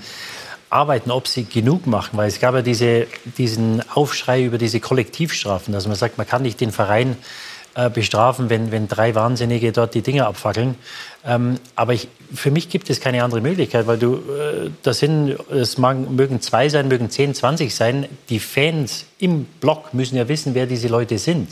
arbeiten, 0.70 1.12
ob 1.12 1.28
sie 1.28 1.46
genug 1.46 1.88
machen. 1.88 2.18
Weil 2.18 2.28
es 2.28 2.40
gab 2.40 2.56
ja 2.56 2.62
diese, 2.62 3.08
diesen 3.38 3.82
Aufschrei 3.92 4.44
über 4.44 4.58
diese 4.58 4.80
Kollektivstrafen, 4.80 5.74
dass 5.74 5.88
man 5.88 5.96
sagt, 5.96 6.18
man 6.18 6.28
kann 6.28 6.42
nicht 6.42 6.60
den 6.60 6.72
Verein 6.72 7.16
äh, 7.76 7.90
bestrafen, 7.90 8.50
wenn, 8.50 8.72
wenn 8.72 8.88
drei 8.88 9.16
Wahnsinnige 9.16 9.72
dort 9.72 9.94
die 9.94 10.02
Dinge 10.02 10.26
abfackeln. 10.26 10.76
Ähm, 11.26 11.58
aber 11.76 11.94
ich, 11.94 12.08
für 12.34 12.52
mich 12.52 12.70
gibt 12.70 12.90
es 12.90 13.00
keine 13.00 13.24
andere 13.24 13.42
Möglichkeit, 13.42 13.88
weil 13.88 13.98
du, 13.98 14.16
äh, 14.16 14.70
das 14.84 15.00
sind, 15.00 15.38
es 15.50 15.78
mag, 15.78 16.10
mögen 16.10 16.42
zwei 16.42 16.70
sein, 16.70 16.88
mögen 16.88 17.10
zehn, 17.10 17.34
zwanzig 17.34 17.74
sein. 17.74 18.08
Die 18.30 18.40
Fans 18.40 19.06
im 19.20 19.46
Block 19.62 19.94
müssen 19.94 20.18
ja 20.18 20.28
wissen, 20.28 20.54
wer 20.54 20.66
diese 20.66 20.88
Leute 20.88 21.18
sind. 21.18 21.50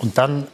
Und 0.00 0.16
dann 0.16 0.46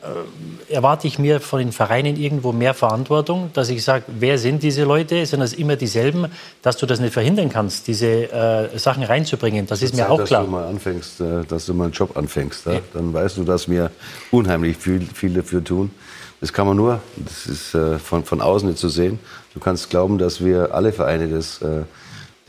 äh, 0.71 0.75
erwarte 0.75 1.07
ich 1.07 1.21
mir 1.21 1.41
von 1.41 1.61
den 1.61 1.71
Vereinen 1.71 2.17
irgendwo 2.17 2.51
mehr 2.51 2.75
Verantwortung, 2.75 3.51
dass 3.53 3.69
ich 3.69 3.85
sage, 3.85 4.03
wer 4.09 4.39
sind 4.39 4.65
diese 4.65 4.83
Leute? 4.83 5.25
Sind 5.25 5.39
das 5.39 5.53
immer 5.53 5.77
dieselben? 5.77 6.27
Dass 6.63 6.79
du 6.79 6.85
das 6.85 6.99
nicht 6.99 7.13
verhindern 7.13 7.49
kannst, 7.49 7.87
diese 7.87 8.33
äh, 8.33 8.77
Sachen 8.77 9.05
reinzubringen, 9.05 9.69
das 9.69 9.83
ist 9.83 9.95
mir 9.95 10.03
Zeit, 10.03 10.11
auch 10.11 10.25
klar. 10.25 10.41
Dass 10.41 10.47
du 10.47 10.51
mal 10.51 10.67
anfängst, 10.67 11.21
äh, 11.21 11.45
dass 11.45 11.67
du 11.67 11.75
mal 11.75 11.85
einen 11.85 11.93
Job 11.93 12.17
anfängst, 12.17 12.67
ja? 12.67 12.81
dann 12.93 13.15
weißt 13.15 13.37
du, 13.37 13.45
dass 13.45 13.69
wir 13.71 13.93
unheimlich 14.33 14.77
viel, 14.79 15.03
viel 15.03 15.33
dafür 15.35 15.63
tun. 15.63 15.93
Das 16.41 16.53
kann 16.53 16.67
man 16.67 16.77
nur, 16.77 17.01
das 17.15 17.47
ist 17.47 17.73
äh, 17.77 18.01
von, 18.01 18.25
von 18.25 18.41
außen 18.41 18.69
nicht 18.69 18.81
zu 18.81 18.89
sehen. 18.89 19.21
Du 19.55 19.61
kannst 19.61 19.91
glauben, 19.91 20.19
dass 20.19 20.45
wir 20.45 20.75
alle 20.75 20.91
Vereine 20.91 21.29
das 21.29 21.63
äh, 21.63 21.85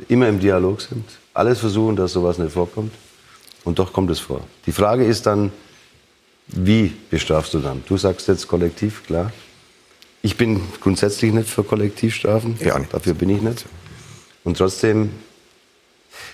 immer 0.08 0.28
im 0.30 0.40
Dialog 0.40 0.82
sind, 0.82 1.06
alles 1.36 1.60
versuchen, 1.60 1.96
dass 1.96 2.14
sowas 2.14 2.40
nicht 2.40 2.54
vorkommt. 2.54 2.92
Und 3.66 3.78
doch 3.78 3.94
kommt 3.94 4.10
es 4.10 4.20
vor. 4.20 4.42
Die 4.66 4.72
Frage 4.72 5.06
ist 5.06 5.28
dann, 5.28 5.52
wie 6.48 6.94
bestrafst 7.10 7.54
du 7.54 7.60
dann? 7.60 7.84
Du 7.88 7.98
sagst 7.98 8.28
jetzt 8.28 8.48
kollektiv, 8.48 9.06
klar. 9.06 9.32
Ich 10.22 10.38
bin 10.38 10.62
grundsätzlich 10.82 11.32
nicht 11.32 11.50
für 11.50 11.64
Kollektivstrafen. 11.64 12.58
Ja, 12.64 12.80
Dafür 12.92 13.14
bin 13.14 13.30
ich 13.30 13.42
nicht. 13.42 13.66
Und 14.44 14.58
trotzdem, 14.58 15.12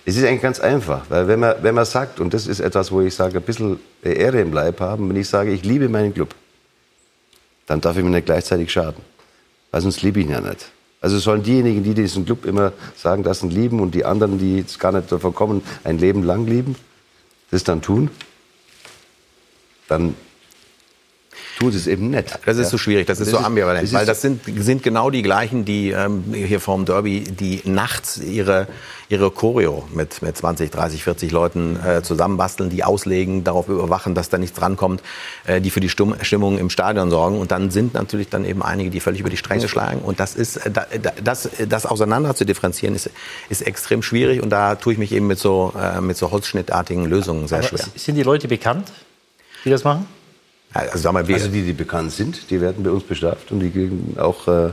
es 0.05 0.15
ist 0.15 0.23
eigentlich 0.23 0.41
ganz 0.41 0.59
einfach. 0.59 1.05
Weil 1.09 1.27
wenn 1.27 1.39
man, 1.39 1.55
wenn 1.61 1.75
man 1.75 1.85
sagt, 1.85 2.19
und 2.19 2.33
das 2.33 2.47
ist 2.47 2.59
etwas, 2.59 2.91
wo 2.91 3.01
ich 3.01 3.13
sage, 3.13 3.37
ein 3.37 3.43
bisschen 3.43 3.79
Ehre 4.01 4.41
im 4.41 4.53
Leib 4.53 4.79
haben, 4.79 5.09
wenn 5.09 5.15
ich 5.15 5.27
sage, 5.27 5.51
ich 5.51 5.63
liebe 5.63 5.89
meinen 5.89 6.13
Club, 6.13 6.33
dann 7.65 7.81
darf 7.81 7.97
ich 7.97 8.03
mir 8.03 8.09
nicht 8.09 8.25
gleichzeitig 8.25 8.71
schaden. 8.71 9.03
Weil 9.71 9.81
sonst 9.81 10.01
liebe 10.01 10.19
ich 10.19 10.25
ihn 10.25 10.31
ja 10.31 10.41
nicht. 10.41 10.71
Also 11.01 11.19
sollen 11.19 11.43
diejenigen, 11.43 11.83
die 11.83 11.93
diesen 11.93 12.25
Club 12.25 12.45
immer 12.45 12.71
sagen, 12.95 13.23
das 13.23 13.39
sind 13.39 13.51
lieben 13.51 13.81
und 13.81 13.93
die 13.93 14.05
anderen, 14.05 14.39
die 14.39 14.59
jetzt 14.59 14.79
gar 14.79 14.91
nicht 14.91 15.11
davon 15.11 15.35
kommen, 15.35 15.61
ein 15.83 15.97
Leben 15.97 16.23
lang 16.23 16.45
lieben, 16.47 16.75
das 17.51 17.63
dann 17.63 17.81
tun, 17.81 18.09
dann 19.93 20.15
tun 21.59 21.71
sie 21.71 21.77
es 21.77 21.87
eben 21.87 22.09
nicht. 22.09 22.39
Das 22.45 22.57
ist 22.57 22.63
Ja. 22.65 22.69
so 22.71 22.77
schwierig, 22.77 23.07
das 23.07 23.19
ist 23.19 23.29
so 23.29 23.37
ambivalent, 23.37 23.83
das 23.83 23.89
ist- 23.91 23.95
weil 23.95 24.05
das 24.05 24.21
sind, 24.21 24.41
sind 24.63 24.83
genau 24.83 25.09
die 25.09 25.21
gleichen, 25.21 25.65
die 25.65 25.89
ähm, 25.91 26.23
hier 26.33 26.59
vorm 26.59 26.85
Derby, 26.85 27.21
die 27.21 27.61
nachts 27.65 28.17
ihre, 28.17 28.67
ihre 29.09 29.29
Choreo 29.31 29.83
mit, 29.93 30.21
mit 30.23 30.35
20, 30.35 30.71
30, 30.71 31.03
40 31.03 31.31
Leuten 31.31 31.79
äh, 31.85 32.01
zusammenbasteln, 32.01 32.69
die 32.69 32.83
auslegen, 32.83 33.43
darauf 33.43 33.67
überwachen, 33.69 34.15
dass 34.15 34.29
da 34.29 34.37
nichts 34.39 34.57
drankommt, 34.57 35.01
äh, 35.45 35.61
die 35.61 35.69
für 35.69 35.79
die 35.79 35.89
Stumm 35.89 36.15
Stimmung 36.21 36.57
im 36.57 36.69
Stadion 36.71 37.09
sorgen. 37.11 37.39
Und 37.39 37.51
dann 37.51 37.69
sind 37.71 37.93
natürlich 37.93 38.29
dann 38.29 38.45
eben 38.45 38.61
einige, 38.63 38.89
die 38.89 38.99
völlig 38.99 39.19
über 39.21 39.29
die 39.29 39.37
Stränge 39.37 39.67
schlagen. 39.69 40.01
Und 40.01 40.19
das 40.19 40.35
ist, 40.35 40.57
äh, 40.57 40.71
da- 40.71 40.87
das, 41.23 41.49
das 41.69 41.85
auseinander 41.85 42.35
zu 42.35 42.45
differenzieren, 42.45 42.95
ist, 42.95 43.09
ist 43.49 43.61
extrem 43.61 44.01
schwierig. 44.01 44.41
Und 44.41 44.49
da 44.49 44.75
tue 44.75 44.93
ich 44.93 44.99
mich 44.99 45.11
eben 45.11 45.27
mit 45.27 45.37
so, 45.39 45.71
äh, 45.79 46.01
mit 46.01 46.17
so 46.17 46.31
holzschnittartigen 46.31 47.05
Lösungen 47.05 47.47
sehr 47.47 47.59
Aber 47.59 47.67
schwer. 47.67 47.85
Sind 47.95 48.15
die 48.15 48.23
Leute 48.23 48.47
bekannt, 48.47 48.91
die 49.63 49.69
das 49.69 49.83
machen? 49.83 50.07
Also, 50.73 50.97
sag 50.97 51.13
mal, 51.13 51.27
wir, 51.27 51.35
Also 51.35 51.49
die, 51.49 51.61
die 51.61 51.73
bekannt 51.73 52.11
sind, 52.11 52.49
die 52.49 52.59
werden 52.59 52.83
bei 52.83 52.89
uns 52.89 53.03
bestraft 53.03 53.51
und 53.51 53.59
die 53.59 53.69
kriegen 53.69 54.17
auch, 54.19 54.47
äh, 54.47 54.67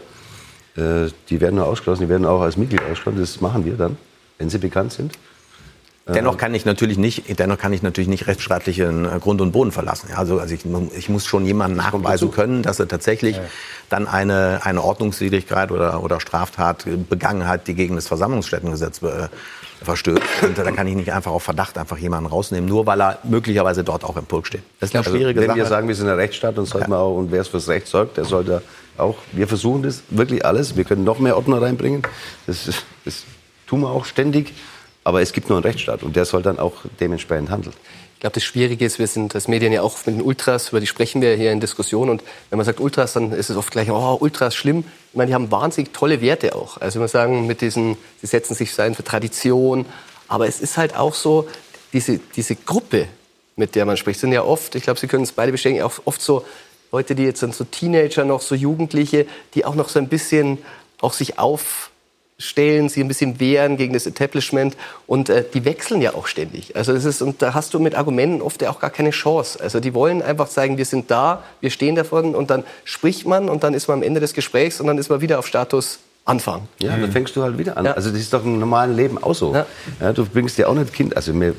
äh, 0.76 1.11
die 1.28 1.41
werden 1.41 1.59
auch 1.59 1.66
ausgeschlossen, 1.66 2.03
die 2.03 2.09
werden 2.09 2.26
auch 2.26 2.41
als 2.41 2.57
Mitglied 2.57 2.82
ausgeschlossen. 2.82 3.20
Das 3.20 3.41
machen 3.41 3.64
wir 3.64 3.74
dann, 3.74 3.97
wenn 4.38 4.49
sie 4.49 4.59
bekannt 4.59 4.93
sind. 4.93 5.12
Dennoch 6.14 6.38
kann 6.38 6.55
ich 6.55 6.64
natürlich 6.64 6.99
nicht, 6.99 7.38
dennoch 7.38 7.59
kann 7.59 7.72
ich 7.72 7.82
natürlich 7.82 8.09
nicht 8.09 8.26
rechtsstaatlichen 8.26 9.05
äh, 9.05 9.18
Grund 9.20 9.41
und 9.41 9.53
Boden 9.53 9.70
verlassen. 9.70 10.09
Ja, 10.11 10.16
Also, 10.16 10.41
also 10.41 10.55
ich, 10.55 10.64
ich 10.97 11.09
muss 11.09 11.26
schon 11.26 11.47
jemanden 11.47 11.76
nachweisen 11.76 12.30
können, 12.30 12.62
dass 12.62 12.80
er 12.80 12.88
tatsächlich 12.88 13.41
dann 13.88 14.09
eine, 14.09 14.61
eine 14.64 14.82
Ordnungswidrigkeit 14.82 15.70
oder, 15.70 16.03
oder 16.03 16.20
Straftat 16.20 16.86
begangen 17.09 17.47
hat, 17.47 17.68
die 17.68 17.74
gegen 17.74 17.95
das 17.97 18.09
Versammlungsstättengesetz 18.09 19.03
äh, 19.03 19.28
verstößt. 19.83 20.22
Und 20.43 20.59
da 20.59 20.70
kann 20.72 20.87
ich 20.87 20.95
nicht 20.95 21.12
einfach 21.12 21.31
auf 21.31 21.43
Verdacht 21.43 21.78
einfach 21.78 21.99
jemanden 21.99 22.28
rausnehmen, 22.28 22.68
nur 22.68 22.87
weil 22.87 23.01
er 23.01 23.18
möglicherweise 23.24 23.83
dort 23.85 24.05
auch 24.05 24.16
im 24.16 24.26
Pulk 24.26 24.47
steht. 24.47 24.62
Das 24.78 24.91
ist 24.91 24.95
eine 24.97 25.05
Also, 25.05 25.16
schwierige 25.16 25.41
wenn 25.41 25.47
Sache. 25.49 25.59
wir 25.59 25.66
sagen, 25.66 25.89
wir 25.89 25.95
sind 25.95 26.09
ein 26.09 26.14
Rechtsstaat, 26.16 26.57
dann 26.59 26.66
sollte 26.66 26.91
man 26.91 26.99
auch, 26.99 27.16
und 27.16 27.31
wer 27.33 27.41
es 27.41 27.49
fürs 27.49 27.68
Recht 27.68 27.87
sorgt, 27.87 28.16
der 28.16 28.24
sollte 28.24 28.62
auch, 28.99 29.16
wir 29.33 29.49
versuchen 29.49 29.83
das 29.83 30.03
wirklich 30.11 30.45
alles. 30.45 30.76
Wir 30.76 30.85
können 30.85 31.05
noch 31.05 31.18
mehr 31.18 31.37
Ordner 31.37 31.62
reinbringen. 31.62 32.03
Das, 32.47 32.68
ist- 32.68 32.85
das 33.05 33.24
tun 33.66 33.81
wir 33.81 33.89
auch 33.91 34.05
ständig. 34.05 34.53
Aber 35.03 35.22
es 35.22 35.33
gibt 35.33 35.49
nur 35.49 35.57
einen 35.57 35.64
Rechtsstaat 35.64 36.03
und 36.03 36.14
der 36.14 36.26
soll 36.26 36.43
dann 36.43 36.59
auch 36.59 36.74
dementsprechend 37.01 37.49
handeln. 37.49 37.74
Ich 38.21 38.23
glaube, 38.23 38.35
das 38.35 38.45
Schwierige 38.45 38.85
ist, 38.85 38.99
wir 38.99 39.07
sind 39.07 39.35
als 39.35 39.49
Medien 39.49 39.73
ja 39.73 39.81
auch 39.81 39.97
mit 40.05 40.16
den 40.16 40.21
Ultras, 40.21 40.68
über 40.68 40.81
die 40.81 40.87
sprechen 40.87 41.23
wir 41.23 41.37
hier 41.37 41.53
in 41.53 41.59
Diskussion. 41.59 42.11
Und 42.11 42.23
wenn 42.51 42.59
man 42.59 42.66
sagt 42.66 42.79
Ultras, 42.79 43.14
dann 43.14 43.33
ist 43.33 43.49
es 43.49 43.57
oft 43.57 43.71
gleich, 43.71 43.91
oh, 43.91 44.18
Ultras 44.21 44.55
schlimm. 44.55 44.85
Ich 45.11 45.16
meine, 45.16 45.29
die 45.29 45.35
haben 45.35 45.51
wahnsinnig 45.51 45.95
tolle 45.95 46.21
Werte 46.21 46.55
auch. 46.55 46.77
Also 46.77 46.97
wenn 46.97 47.05
wir 47.05 47.09
sagen, 47.09 47.47
mit 47.47 47.62
diesen, 47.62 47.97
sie 48.21 48.27
setzen 48.27 48.55
sich 48.55 48.75
so 48.75 48.83
ein 48.83 48.95
für 48.95 49.05
Tradition. 49.05 49.87
Aber 50.29 50.47
es 50.47 50.61
ist 50.61 50.77
halt 50.77 50.95
auch 50.97 51.14
so, 51.14 51.49
diese, 51.95 52.21
diese 52.37 52.57
Gruppe, 52.57 53.09
mit 53.57 53.75
der 53.75 53.87
man 53.87 53.97
spricht, 53.97 54.21
sind 54.21 54.33
ja 54.33 54.43
oft, 54.43 54.75
ich 54.75 54.83
glaube, 54.83 55.01
Sie 55.01 55.07
können 55.07 55.23
es 55.23 55.33
beide 55.33 55.51
bestätigen, 55.51 55.83
auch 55.83 56.03
oft 56.05 56.21
so 56.21 56.45
Leute, 56.93 57.14
die 57.14 57.23
jetzt 57.23 57.41
sind 57.41 57.55
so 57.55 57.64
Teenager 57.64 58.27
noch, 58.27 58.43
so 58.43 58.55
Jugendliche, 58.55 59.25
die 59.55 59.64
auch 59.64 59.75
noch 59.75 59.89
so 59.89 59.99
ein 59.99 60.09
bisschen 60.11 60.59
auch 61.01 61.14
sich 61.14 61.39
aufstellen, 62.41 62.88
sie 62.88 63.03
ein 63.03 63.09
bisschen 63.09 63.38
wehren 63.38 63.76
gegen 63.76 63.93
das 63.93 64.07
Establishment 64.07 64.74
und 65.07 65.28
äh, 65.28 65.45
die 65.53 65.66
wechseln 65.66 66.01
ja 66.01 66.14
auch 66.14 66.26
ständig. 66.26 66.74
Also 66.74 66.95
das 66.95 67.05
ist 67.05 67.20
und 67.20 67.43
da 67.43 67.53
hast 67.53 67.74
du 67.74 67.78
mit 67.78 67.95
Argumenten 67.95 68.41
oft 68.41 68.62
ja 68.62 68.70
auch 68.70 68.80
gar 68.80 68.88
keine 68.88 69.11
Chance. 69.11 69.61
Also 69.61 69.78
die 69.78 69.93
wollen 69.93 70.22
einfach 70.22 70.47
sagen, 70.47 70.78
wir 70.78 70.86
sind 70.86 71.11
da, 71.11 71.43
wir 71.61 71.68
stehen 71.68 71.95
davon 71.95 72.34
und 72.34 72.51
dann 72.51 72.64
spricht 72.84 73.26
man 73.26 73.51
und 73.51 73.62
dann 73.62 73.74
ist 73.74 73.88
man 73.88 73.99
am 73.99 74.03
Ende 74.03 74.20
des 74.20 74.32
Gesprächs 74.32 74.80
und 74.80 74.86
dann 74.86 74.97
ist 74.97 75.11
man 75.11 75.20
wieder 75.20 75.38
auf 75.38 75.47
Status 75.47 75.99
Anfang. 76.24 76.68
Ja, 76.80 76.97
dann 76.97 77.11
fängst 77.11 77.34
du 77.34 77.43
halt 77.43 77.59
wieder 77.59 77.76
an. 77.76 77.86
Also 77.86 78.11
das 78.11 78.20
ist 78.20 78.32
doch 78.32 78.45
im 78.45 78.59
normalen 78.59 78.95
Leben 78.95 79.22
auch 79.22 79.34
so. 79.34 79.55
Ja. 80.01 80.12
du 80.12 80.24
bringst 80.24 80.59
dir 80.59 80.68
auch 80.68 80.74
nicht 80.74 80.93
Kind, 80.93 81.16
also 81.16 81.32
mir 81.32 81.55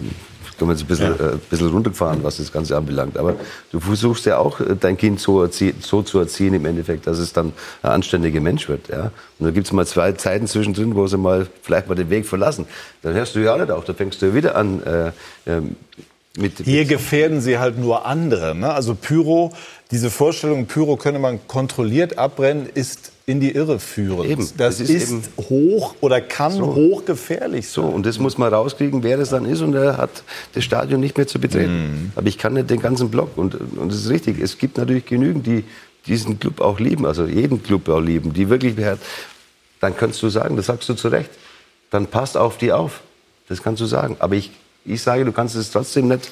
können 0.58 0.70
wir 0.70 0.76
jetzt 0.76 0.84
ein 0.84 0.88
bisschen, 0.88 1.20
äh, 1.20 1.34
ein 1.34 1.42
bisschen 1.50 1.70
runtergefahren, 1.70 2.24
was 2.24 2.38
das 2.38 2.52
Ganze 2.52 2.78
anbelangt. 2.78 3.18
Aber 3.18 3.36
du 3.72 3.80
versuchst 3.80 4.26
ja 4.26 4.38
auch, 4.38 4.60
äh, 4.60 4.76
dein 4.80 4.98
Kind 4.98 5.20
so, 5.20 5.42
erzie 5.42 5.74
so 5.80 6.02
zu 6.02 6.20
erziehen 6.20 6.54
im 6.54 6.66
Endeffekt, 6.66 7.08
dass 7.08 7.20
es 7.20 7.34
dann 7.34 7.54
ein 7.84 7.92
anständiger 7.92 8.42
Mensch 8.42 8.70
wird. 8.70 8.90
Ja? 8.90 9.12
Und 9.40 9.46
da 9.46 9.52
gibt 9.52 9.68
es 9.68 9.74
mal 9.74 9.86
zwei 9.86 10.12
Zeiten 10.14 10.48
zwischendrin, 10.48 10.96
wo 10.96 11.08
sie 11.08 11.18
mal 11.18 11.48
vielleicht 11.62 11.88
mal 11.88 11.96
den 11.96 12.10
Weg 12.10 12.26
verlassen. 12.26 12.66
Dann 13.02 13.14
hörst 13.14 13.36
du 13.36 13.40
ja 13.40 13.54
auch 13.54 13.60
nicht 13.60 13.72
auf, 13.72 13.86
da 13.86 13.94
fängst 13.94 14.22
du 14.22 14.28
ja 14.28 14.34
wieder 14.36 14.56
an 14.56 14.84
äh, 14.84 15.12
ähm, 15.46 15.76
mit, 16.38 16.60
Hier 16.60 16.86
gefährden 16.86 17.42
sie 17.42 17.58
halt 17.58 17.78
nur 17.78 18.06
andere. 18.06 18.56
Ne? 18.56 18.74
Also 18.74 18.96
Pyro, 18.96 19.52
diese 19.92 20.10
Vorstellung, 20.10 20.66
Pyro 20.66 20.96
könne 20.96 21.20
man 21.20 21.46
kontrolliert 21.48 22.18
abbrennen, 22.18 22.70
ist 22.74 23.11
in 23.26 23.40
die 23.40 23.52
Irre 23.52 23.80
führend. 23.80 24.30
Eben, 24.30 24.42
Das 24.58 24.78
das 24.78 24.80
ist 24.80 24.90
ist, 25.12 25.30
hoch 25.38 25.96
oder 26.02 26.22
kann 26.22 26.52
So. 26.52 26.76
hochgefährlich 26.76 27.68
sein. 27.68 27.84
So, 27.86 27.90
und 27.90 28.06
das 28.06 28.20
muss 28.20 28.38
man 28.38 28.54
rauskriegen, 28.54 29.04
wer 29.04 29.18
das 29.18 29.30
dann 29.30 29.46
ist 29.46 29.62
und 29.62 29.74
er 29.76 29.98
hat 29.98 30.24
das 30.54 30.64
Stadion 30.64 31.00
nicht 31.00 31.18
mehr 31.18 31.28
zu 31.28 31.40
betreten. 31.40 32.12
Aber 32.16 32.28
ich 32.28 32.38
kann 32.38 32.54
nicht 32.54 32.70
den 32.70 32.82
ganzen 32.82 33.10
Block 33.10 33.38
und, 33.38 33.56
und 33.56 33.90
das 33.92 34.00
ist 34.00 34.10
richtig. 34.10 34.40
Es 34.42 34.58
gibt 34.58 34.78
natürlich 34.78 35.06
genügend, 35.06 35.46
die 35.46 35.64
diesen 36.08 36.40
Club 36.40 36.62
auch 36.62 36.80
lieben, 36.80 37.06
also 37.06 37.26
jeden 37.26 37.62
Club 37.62 37.88
auch 37.90 38.00
lieben, 38.00 38.34
die 38.34 38.50
wirklich, 38.50 38.76
dann 39.80 39.96
kannst 39.96 40.22
du 40.24 40.30
sagen, 40.30 40.56
das 40.58 40.66
sagst 40.66 40.90
du 40.90 40.96
zu 40.96 41.08
Recht, 41.10 41.30
dann 41.92 42.08
passt 42.08 42.38
auf 42.38 42.58
die 42.58 42.72
auf. 42.72 43.02
Das 43.48 43.62
kannst 43.62 43.82
du 43.82 43.86
sagen. 43.86 44.16
Aber 44.20 44.36
ich, 44.36 44.52
ich 44.86 45.02
sage, 45.02 45.26
du 45.26 45.32
kannst 45.32 45.56
es 45.56 45.72
trotzdem 45.72 46.08
nicht, 46.08 46.32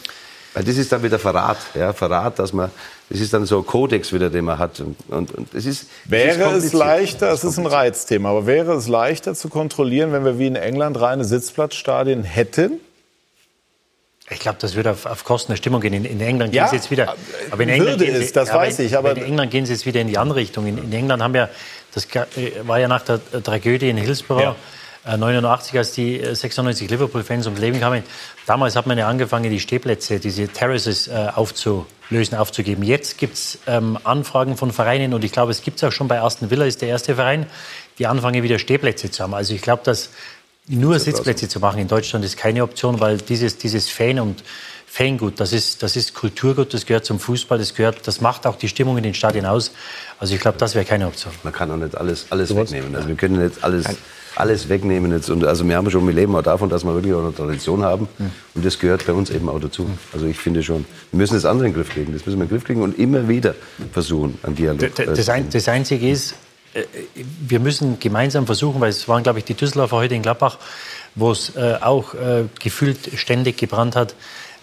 das 0.63 0.77
ist 0.77 0.91
dann 0.91 1.03
wieder 1.03 1.19
Verrat. 1.19 1.57
Ja, 1.75 1.93
Verrat, 1.93 2.39
dass 2.39 2.53
man, 2.53 2.71
das 3.09 3.19
ist 3.19 3.33
dann 3.33 3.45
so 3.45 3.59
ein 3.59 3.65
Kodex 3.65 4.11
wieder, 4.13 4.29
den 4.29 4.45
man 4.45 4.57
hat. 4.57 4.79
Und, 4.79 4.95
und, 5.09 5.31
und 5.35 5.53
das 5.53 5.65
ist, 5.65 5.83
das 5.83 5.89
ist 5.89 6.11
Wäre 6.11 6.29
es 6.29 6.43
kompliziert. 6.43 6.73
leichter, 6.73 7.31
es 7.31 7.43
ist 7.43 7.57
ein 7.57 7.65
Reizthema, 7.65 8.29
aber 8.29 8.45
wäre 8.45 8.73
es 8.73 8.87
leichter 8.87 9.35
zu 9.35 9.49
kontrollieren, 9.49 10.11
wenn 10.13 10.25
wir 10.25 10.39
wie 10.39 10.47
in 10.47 10.55
England 10.55 10.99
reine 10.99 11.23
Sitzplatzstadien 11.25 12.23
hätten? 12.23 12.79
Ich 14.31 14.39
glaube, 14.39 14.57
das 14.61 14.75
würde 14.75 14.91
auf, 14.91 15.07
auf 15.07 15.23
Kosten 15.23 15.51
der 15.53 15.57
Stimmung 15.57 15.81
gehen. 15.81 15.93
In, 15.93 16.05
in 16.05 16.21
England 16.21 16.53
Ja, 16.53 16.65
gehen 16.65 16.69
sie 16.69 16.75
jetzt 16.75 16.91
wieder. 16.91 17.15
Aber 17.49 17.63
in 17.63 17.69
würde 17.69 17.73
England 17.73 18.01
gehen 18.01 18.15
es, 18.15 18.27
sie, 18.27 18.33
das 18.33 18.49
aber 18.49 18.59
weiß 18.59 18.77
in, 18.79 18.85
ich, 18.85 18.95
aber- 18.97 19.17
in 19.17 19.23
England 19.23 19.49
gehen 19.51 19.65
sie 19.65 19.73
jetzt 19.73 19.85
wieder 19.87 20.01
in 20.01 20.07
die 20.07 20.19
andere 20.19 20.37
Richtung. 20.39 20.67
In, 20.67 20.77
in 20.77 20.93
England 20.93 21.23
haben 21.23 21.33
wir, 21.33 21.49
das 21.95 22.05
äh, 22.05 22.25
war 22.67 22.79
ja 22.79 22.87
nach 22.87 23.01
der 23.01 23.19
äh, 23.33 23.41
Tragödie 23.41 23.89
in 23.89 23.97
Hillsborough. 23.97 24.41
Ja. 24.41 24.55
Äh, 25.05 25.17
89, 25.17 25.77
als 25.77 25.91
die 25.93 26.19
äh, 26.19 26.35
96 26.35 26.89
Liverpool-Fans 26.89 27.45
ums 27.45 27.59
Leben 27.59 27.79
kamen. 27.79 28.03
Damals 28.45 28.75
hat 28.75 28.85
man 28.87 28.97
ja 28.97 29.07
angefangen, 29.07 29.49
die 29.49 29.59
Stehplätze, 29.59 30.19
diese 30.19 30.47
Terraces 30.47 31.07
äh, 31.07 31.27
aufzulösen, 31.33 32.37
aufzugeben. 32.37 32.83
Jetzt 32.83 33.17
gibt 33.17 33.35
es 33.35 33.59
ähm, 33.67 33.97
Anfragen 34.03 34.57
von 34.57 34.71
Vereinen 34.71 35.13
und 35.13 35.23
ich 35.23 35.31
glaube, 35.31 35.51
es 35.51 35.61
gibt 35.61 35.77
es 35.77 35.83
auch 35.83 35.91
schon 35.91 36.07
bei 36.07 36.21
Aston 36.21 36.49
Villa, 36.49 36.65
ist 36.65 36.81
der 36.81 36.89
erste 36.89 37.15
Verein, 37.15 37.45
die 37.97 38.07
anfangen, 38.07 38.43
wieder 38.43 38.59
Stehplätze 38.59 39.09
zu 39.11 39.23
haben. 39.23 39.33
Also 39.33 39.53
ich 39.53 39.61
glaube, 39.61 39.83
dass 39.83 40.09
nur 40.67 40.99
Sitzplätze 40.99 41.47
zu 41.49 41.59
machen 41.59 41.79
in 41.79 41.87
Deutschland 41.87 42.23
ist 42.23 42.37
keine 42.37 42.61
Option, 42.61 42.99
weil 42.99 43.17
dieses, 43.17 43.57
dieses 43.57 43.89
Fan 43.89 44.19
und 44.19 44.43
Fangut, 44.85 45.39
das 45.39 45.53
ist, 45.53 45.83
das 45.83 45.95
ist 45.95 46.13
Kulturgut, 46.13 46.73
das 46.73 46.85
gehört 46.85 47.05
zum 47.05 47.19
Fußball, 47.19 47.57
das 47.57 47.75
gehört, 47.75 48.07
das 48.07 48.21
macht 48.21 48.47
auch 48.47 48.55
die 48.55 48.67
Stimmung 48.67 48.97
in 48.97 49.03
den 49.03 49.13
Stadien 49.13 49.45
aus. 49.45 49.71
Also 50.19 50.33
ich 50.33 50.41
glaube, 50.41 50.57
das 50.57 50.75
wäre 50.75 50.83
keine 50.83 51.07
Option. 51.07 51.31
Man 51.43 51.53
kann 51.53 51.71
auch 51.71 51.77
nicht 51.77 51.95
alles, 51.95 52.25
alles 52.31 52.55
wegnehmen. 52.55 52.95
Also 52.95 53.07
wir 53.07 53.15
können 53.15 53.43
nicht 53.43 53.63
alles 53.63 53.85
alles 54.35 54.69
wegnehmen 54.69 55.11
jetzt. 55.11 55.29
Und 55.29 55.43
also 55.45 55.67
wir 55.67 55.75
haben 55.75 55.89
schon, 55.91 56.05
wir 56.07 56.13
leben 56.13 56.35
auch 56.35 56.41
davon, 56.41 56.69
dass 56.69 56.83
wir 56.83 56.93
wirklich 56.93 57.13
auch 57.13 57.23
eine 57.23 57.33
Tradition 57.35 57.83
haben. 57.83 58.07
Und 58.55 58.65
das 58.65 58.79
gehört 58.79 59.05
bei 59.05 59.13
uns 59.13 59.29
eben 59.29 59.49
auch 59.49 59.59
dazu. 59.59 59.89
Also 60.13 60.25
ich 60.25 60.37
finde 60.37 60.63
schon, 60.63 60.85
wir 61.11 61.17
müssen 61.17 61.33
das 61.35 61.45
andere 61.45 61.67
in 61.67 61.73
den 61.73 61.77
Griff 61.81 61.93
kriegen. 61.93 62.13
Das 62.13 62.25
müssen 62.25 62.37
wir 62.39 62.43
in 62.43 62.49
den 62.49 62.55
Griff 62.57 62.63
kriegen 62.65 62.81
und 62.81 62.97
immer 62.99 63.27
wieder 63.27 63.55
versuchen, 63.91 64.37
einen 64.43 64.55
Dialog. 64.55 64.79
D- 64.95 65.05
Das, 65.05 65.29
ein, 65.29 65.49
das 65.49 65.67
Einzige 65.67 66.09
ist, 66.09 66.35
äh, 66.73 66.83
wir 67.47 67.59
müssen 67.59 67.99
gemeinsam 67.99 68.45
versuchen, 68.45 68.79
weil 68.81 68.89
es 68.89 69.07
waren, 69.07 69.23
glaube 69.23 69.39
ich, 69.39 69.45
die 69.45 69.53
Düsseldorfer 69.55 69.97
heute 69.97 70.15
in 70.15 70.21
Gladbach, 70.21 70.57
wo 71.15 71.31
es 71.31 71.55
äh, 71.55 71.75
auch 71.81 72.13
äh, 72.13 72.45
gefühlt 72.61 72.99
ständig 73.15 73.57
gebrannt 73.57 73.95
hat, 73.95 74.15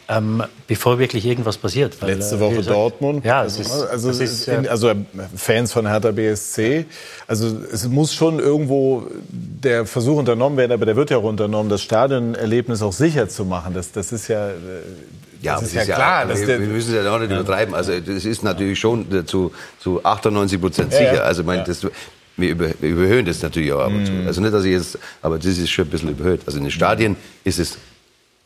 ähm, 0.09 0.43
bevor 0.69 0.99
wirklich 0.99 1.27
irgendwas 1.27 1.57
passiert. 1.59 2.01
Weil, 2.01 2.15
Letzte 2.15 2.37
äh, 2.37 2.41
Woche 2.41 2.57
gesagt, 2.57 2.77
Dortmund. 2.77 3.25
Ja, 3.25 3.45
es 3.45 3.59
ist, 3.59 3.71
also, 3.73 4.11
es 4.11 4.21
ist, 4.21 4.33
ist 4.41 4.49
in, 4.49 4.65
äh, 4.65 4.69
also 4.69 4.93
Fans 5.37 5.73
von 5.73 5.87
Hertha 5.87 6.13
BSC. 6.13 6.85
Also 7.27 7.57
es 7.73 7.89
muss 7.89 8.15
schon 8.15 8.39
irgendwo 8.39 9.09
der 9.31 9.85
Versuch 9.87 10.17
unternommen 10.19 10.57
werden, 10.57 10.73
aber 10.73 10.87
der 10.87 10.95
wird 10.97 11.11
ja 11.11 11.17
auch 11.19 11.25
unternommen, 11.25 11.69
das 11.69 11.83
Stadionerlebnis 11.83 12.83
auch 12.83 12.93
sicher 12.93 13.29
zu 13.29 13.45
machen. 13.45 13.75
Das, 13.75 13.91
das 13.91 14.13
ist 14.13 14.29
ja, 14.29 14.49
äh, 14.51 14.53
Ja, 15.43 15.55
das 15.55 15.59
aber 15.61 15.67
ist 15.67 15.75
ja 15.75 15.81
es 15.83 15.87
klar. 15.89 16.29
wir, 16.29 16.61
wir 16.61 16.67
müssen 16.69 16.95
es 16.97 17.05
ja 17.05 17.13
auch 17.15 17.19
nicht 17.19 17.33
übertreiben. 17.33 17.75
Also 17.75 17.99
das 17.99 18.25
ist 18.25 18.45
natürlich 18.45 18.79
schon 18.79 19.13
äh, 19.13 19.25
zu, 19.27 19.53
zu 19.81 20.05
98 20.05 20.61
Prozent 20.61 20.93
Ja, 20.93 20.99
sicher. 20.99 21.15
ja. 21.17 21.21
Also 21.23 21.43
mein, 21.43 21.59
Ja. 21.59 21.65
das, 21.65 21.85
wir, 22.37 22.51
über, 22.51 22.69
wir 22.81 22.91
überhöhen 22.91 23.25
das 23.27 23.43
natürlich 23.43 23.73
auch 23.73 23.81
ab 23.81 23.93
und 23.93 24.07
zu. 24.07 24.13
Mhm. 24.13 24.27
Also 24.27 24.41
nicht, 24.41 24.53
dass 24.53 24.65
ich 24.65 24.73
jetzt, 24.73 24.99
aber 25.23 25.39
das 25.39 25.47
ist 25.47 25.71
schon 25.71 25.87
ein 25.87 25.91
bisschen 25.91 26.11
überhöht. 26.11 26.43
Also 26.47 26.59
in 26.59 26.65
den 26.65 26.71
Stadien 26.71 27.17
ist 27.45 27.59
es 27.59 27.79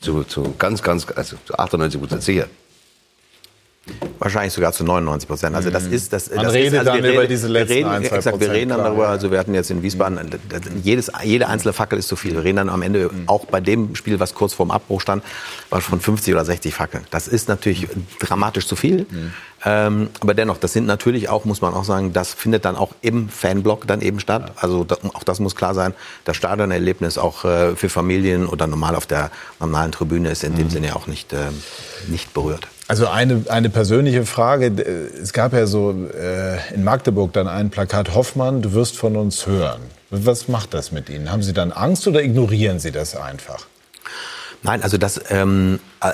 zu, 0.01 0.25
zu 0.25 0.55
ganz, 0.59 0.83
ganz, 0.83 1.07
also 1.15 1.37
zu 1.45 1.55
98 1.59 2.01
Prozent 2.01 2.23
sicher. 2.23 2.47
Wahrscheinlich 4.19 4.53
sogar 4.53 4.73
zu 4.73 4.85
99 4.85 5.27
Prozent. 5.29 5.57
Also 5.57 5.71
das 5.71 5.85
Mhm. 5.85 5.93
ist 5.95 6.13
das. 6.13 6.31
Man 6.31 6.45
das 6.45 6.53
redet 6.53 6.73
ist, 6.75 6.79
also 6.81 6.91
dann 6.93 7.03
wir 7.03 7.11
über 7.13 7.21
reden- 7.23 7.31
diese 7.31 7.47
wir 7.49 7.53
letzten 7.55 7.73
reden, 7.73 7.89
ein, 7.89 8.05
zwei 8.05 8.17
exakt, 8.19 8.39
Wir 8.41 8.51
reden 8.53 8.69
dann 8.69 8.79
darüber. 8.85 9.09
Also 9.09 9.31
wir 9.31 9.39
hatten 9.39 9.55
jetzt 9.55 9.71
in 9.71 9.83
Wiesbaden 9.83 10.31
das- 10.49 10.61
jedes 10.85 11.11
jede 11.25 11.49
einzelne 11.49 11.73
Fackel 11.73 11.99
ist 11.99 12.07
zu 12.07 12.15
viel. 12.15 12.33
Wir 12.35 12.45
reden 12.45 12.57
dann 12.57 12.69
am 12.69 12.83
Ende 12.83 13.11
auch 13.27 13.47
bei 13.47 13.61
dem 13.61 13.97
Spiel, 13.97 14.21
was 14.21 14.35
kurz 14.35 14.53
vorm 14.53 14.71
Abbruch 14.71 15.01
stand, 15.01 15.25
war 15.71 15.81
von 15.81 15.99
50 16.01 16.33
oder 16.35 16.45
60 16.45 16.75
Fackeln. 16.75 17.05
Das 17.11 17.27
ist 17.27 17.49
natürlich 17.49 17.89
dramatisch 18.21 18.67
zu 18.67 18.77
viel. 18.77 19.07
Ähm, 19.65 20.09
aber 20.21 20.35
dennoch, 20.35 20.57
das 20.57 20.73
sind 20.73 20.87
natürlich 20.87 21.29
auch, 21.29 21.45
muss 21.45 21.61
man 21.61 21.75
auch 21.75 21.85
sagen, 21.85 22.13
das 22.13 22.33
findet 22.33 22.65
dann 22.65 22.77
auch 22.77 22.93
im 23.03 23.29
Fanblock 23.29 23.87
dann 23.87 24.01
eben 24.01 24.19
statt. 24.19 24.53
Also 24.57 24.85
da, 24.85 24.97
auch 25.13 25.25
das 25.25 25.39
muss 25.39 25.55
klar 25.55 25.75
sein. 25.75 25.95
Das 26.25 26.37
Stadionerlebnis 26.37 27.19
auch 27.19 27.45
äh, 27.45 27.77
für 27.77 27.91
Familien 27.91 28.47
oder 28.47 28.67
normal 28.67 28.95
auf 28.95 29.07
der 29.07 29.31
normalen 29.59 29.93
Tribüne 29.93 30.31
ist 30.31 30.45
in 30.45 30.57
dem 30.57 30.71
Sinne 30.71 30.97
auch 30.97 31.07
nicht, 31.07 31.33
ähm, 31.33 31.63
nicht 32.09 32.33
berührt. 32.33 32.69
Also 32.89 33.07
eine, 33.07 33.45
eine 33.49 33.71
persönliche 33.71 34.25
Frage. 34.25 34.67
Es 35.23 35.33
gab 35.33 35.53
ja 35.53 35.67
so 35.67 35.93
äh, 35.93 36.75
in 36.75 36.83
Magdeburg 36.83 37.33
dann 37.35 37.47
ein 37.47 37.71
Plakat 37.71 38.15
Hoffmann, 38.15 38.63
du 38.63 38.73
wirst 38.73 38.97
von 38.97 39.17
uns 39.17 39.47
hören. 39.47 39.83
Was 40.11 40.49
macht 40.49 40.75
das 40.75 40.91
mit 40.91 41.09
Ihnen? 41.09 41.31
Haben 41.31 41.43
Sie 41.43 41.53
dann 41.53 41.71
Angst 41.71 42.09
oder 42.09 42.23
ignorieren 42.23 42.81
Sie 42.81 42.91
das 42.91 43.15
einfach? 43.15 43.67
Nein, 44.63 44.83
also 44.83 44.99
das, 44.99 45.21
ähm, 45.31 45.79
äh, 46.03 46.13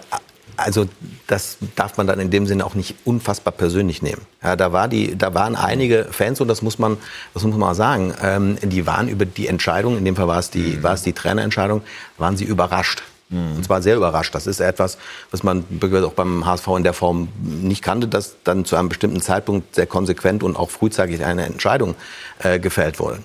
also 0.56 0.86
das 1.26 1.58
darf 1.74 1.96
man 1.96 2.06
dann 2.06 2.20
in 2.20 2.30
dem 2.30 2.46
Sinne 2.46 2.64
auch 2.64 2.74
nicht 2.74 2.94
unfassbar 3.04 3.52
persönlich 3.52 4.02
nehmen. 4.02 4.22
Ja, 4.42 4.56
da, 4.56 4.72
war 4.72 4.88
die, 4.88 5.16
da 5.16 5.34
waren 5.34 5.56
einige 5.56 6.06
Fans, 6.10 6.40
und 6.40 6.48
das 6.48 6.62
muss 6.62 6.78
man, 6.78 6.96
das 7.34 7.42
muss 7.42 7.52
man 7.52 7.60
mal 7.60 7.74
sagen, 7.74 8.14
ähm, 8.22 8.58
die 8.62 8.86
waren 8.86 9.08
über 9.08 9.26
die 9.26 9.48
Entscheidung, 9.48 9.98
in 9.98 10.04
dem 10.04 10.16
Fall 10.16 10.28
war 10.28 10.38
es 10.38 10.50
die, 10.50 10.82
war 10.82 10.94
es 10.94 11.02
die 11.02 11.12
Trainerentscheidung, 11.12 11.82
waren 12.18 12.36
sie 12.36 12.44
überrascht. 12.44 13.02
Und 13.28 13.64
zwar 13.64 13.82
sehr 13.82 13.96
überrascht. 13.96 14.32
Das 14.36 14.46
ist 14.46 14.60
etwas, 14.60 14.98
was 15.32 15.42
man 15.42 15.64
auch 15.82 16.12
beim 16.12 16.46
HSV 16.46 16.68
in 16.76 16.84
der 16.84 16.92
Form 16.92 17.28
nicht 17.42 17.82
kannte, 17.82 18.06
dass 18.06 18.36
dann 18.44 18.64
zu 18.64 18.76
einem 18.76 18.88
bestimmten 18.88 19.20
Zeitpunkt 19.20 19.74
sehr 19.74 19.86
konsequent 19.86 20.44
und 20.44 20.54
auch 20.54 20.70
frühzeitig 20.70 21.24
eine 21.24 21.44
Entscheidung 21.44 21.96
äh, 22.38 22.60
gefällt 22.60 23.00
wurde. 23.00 23.18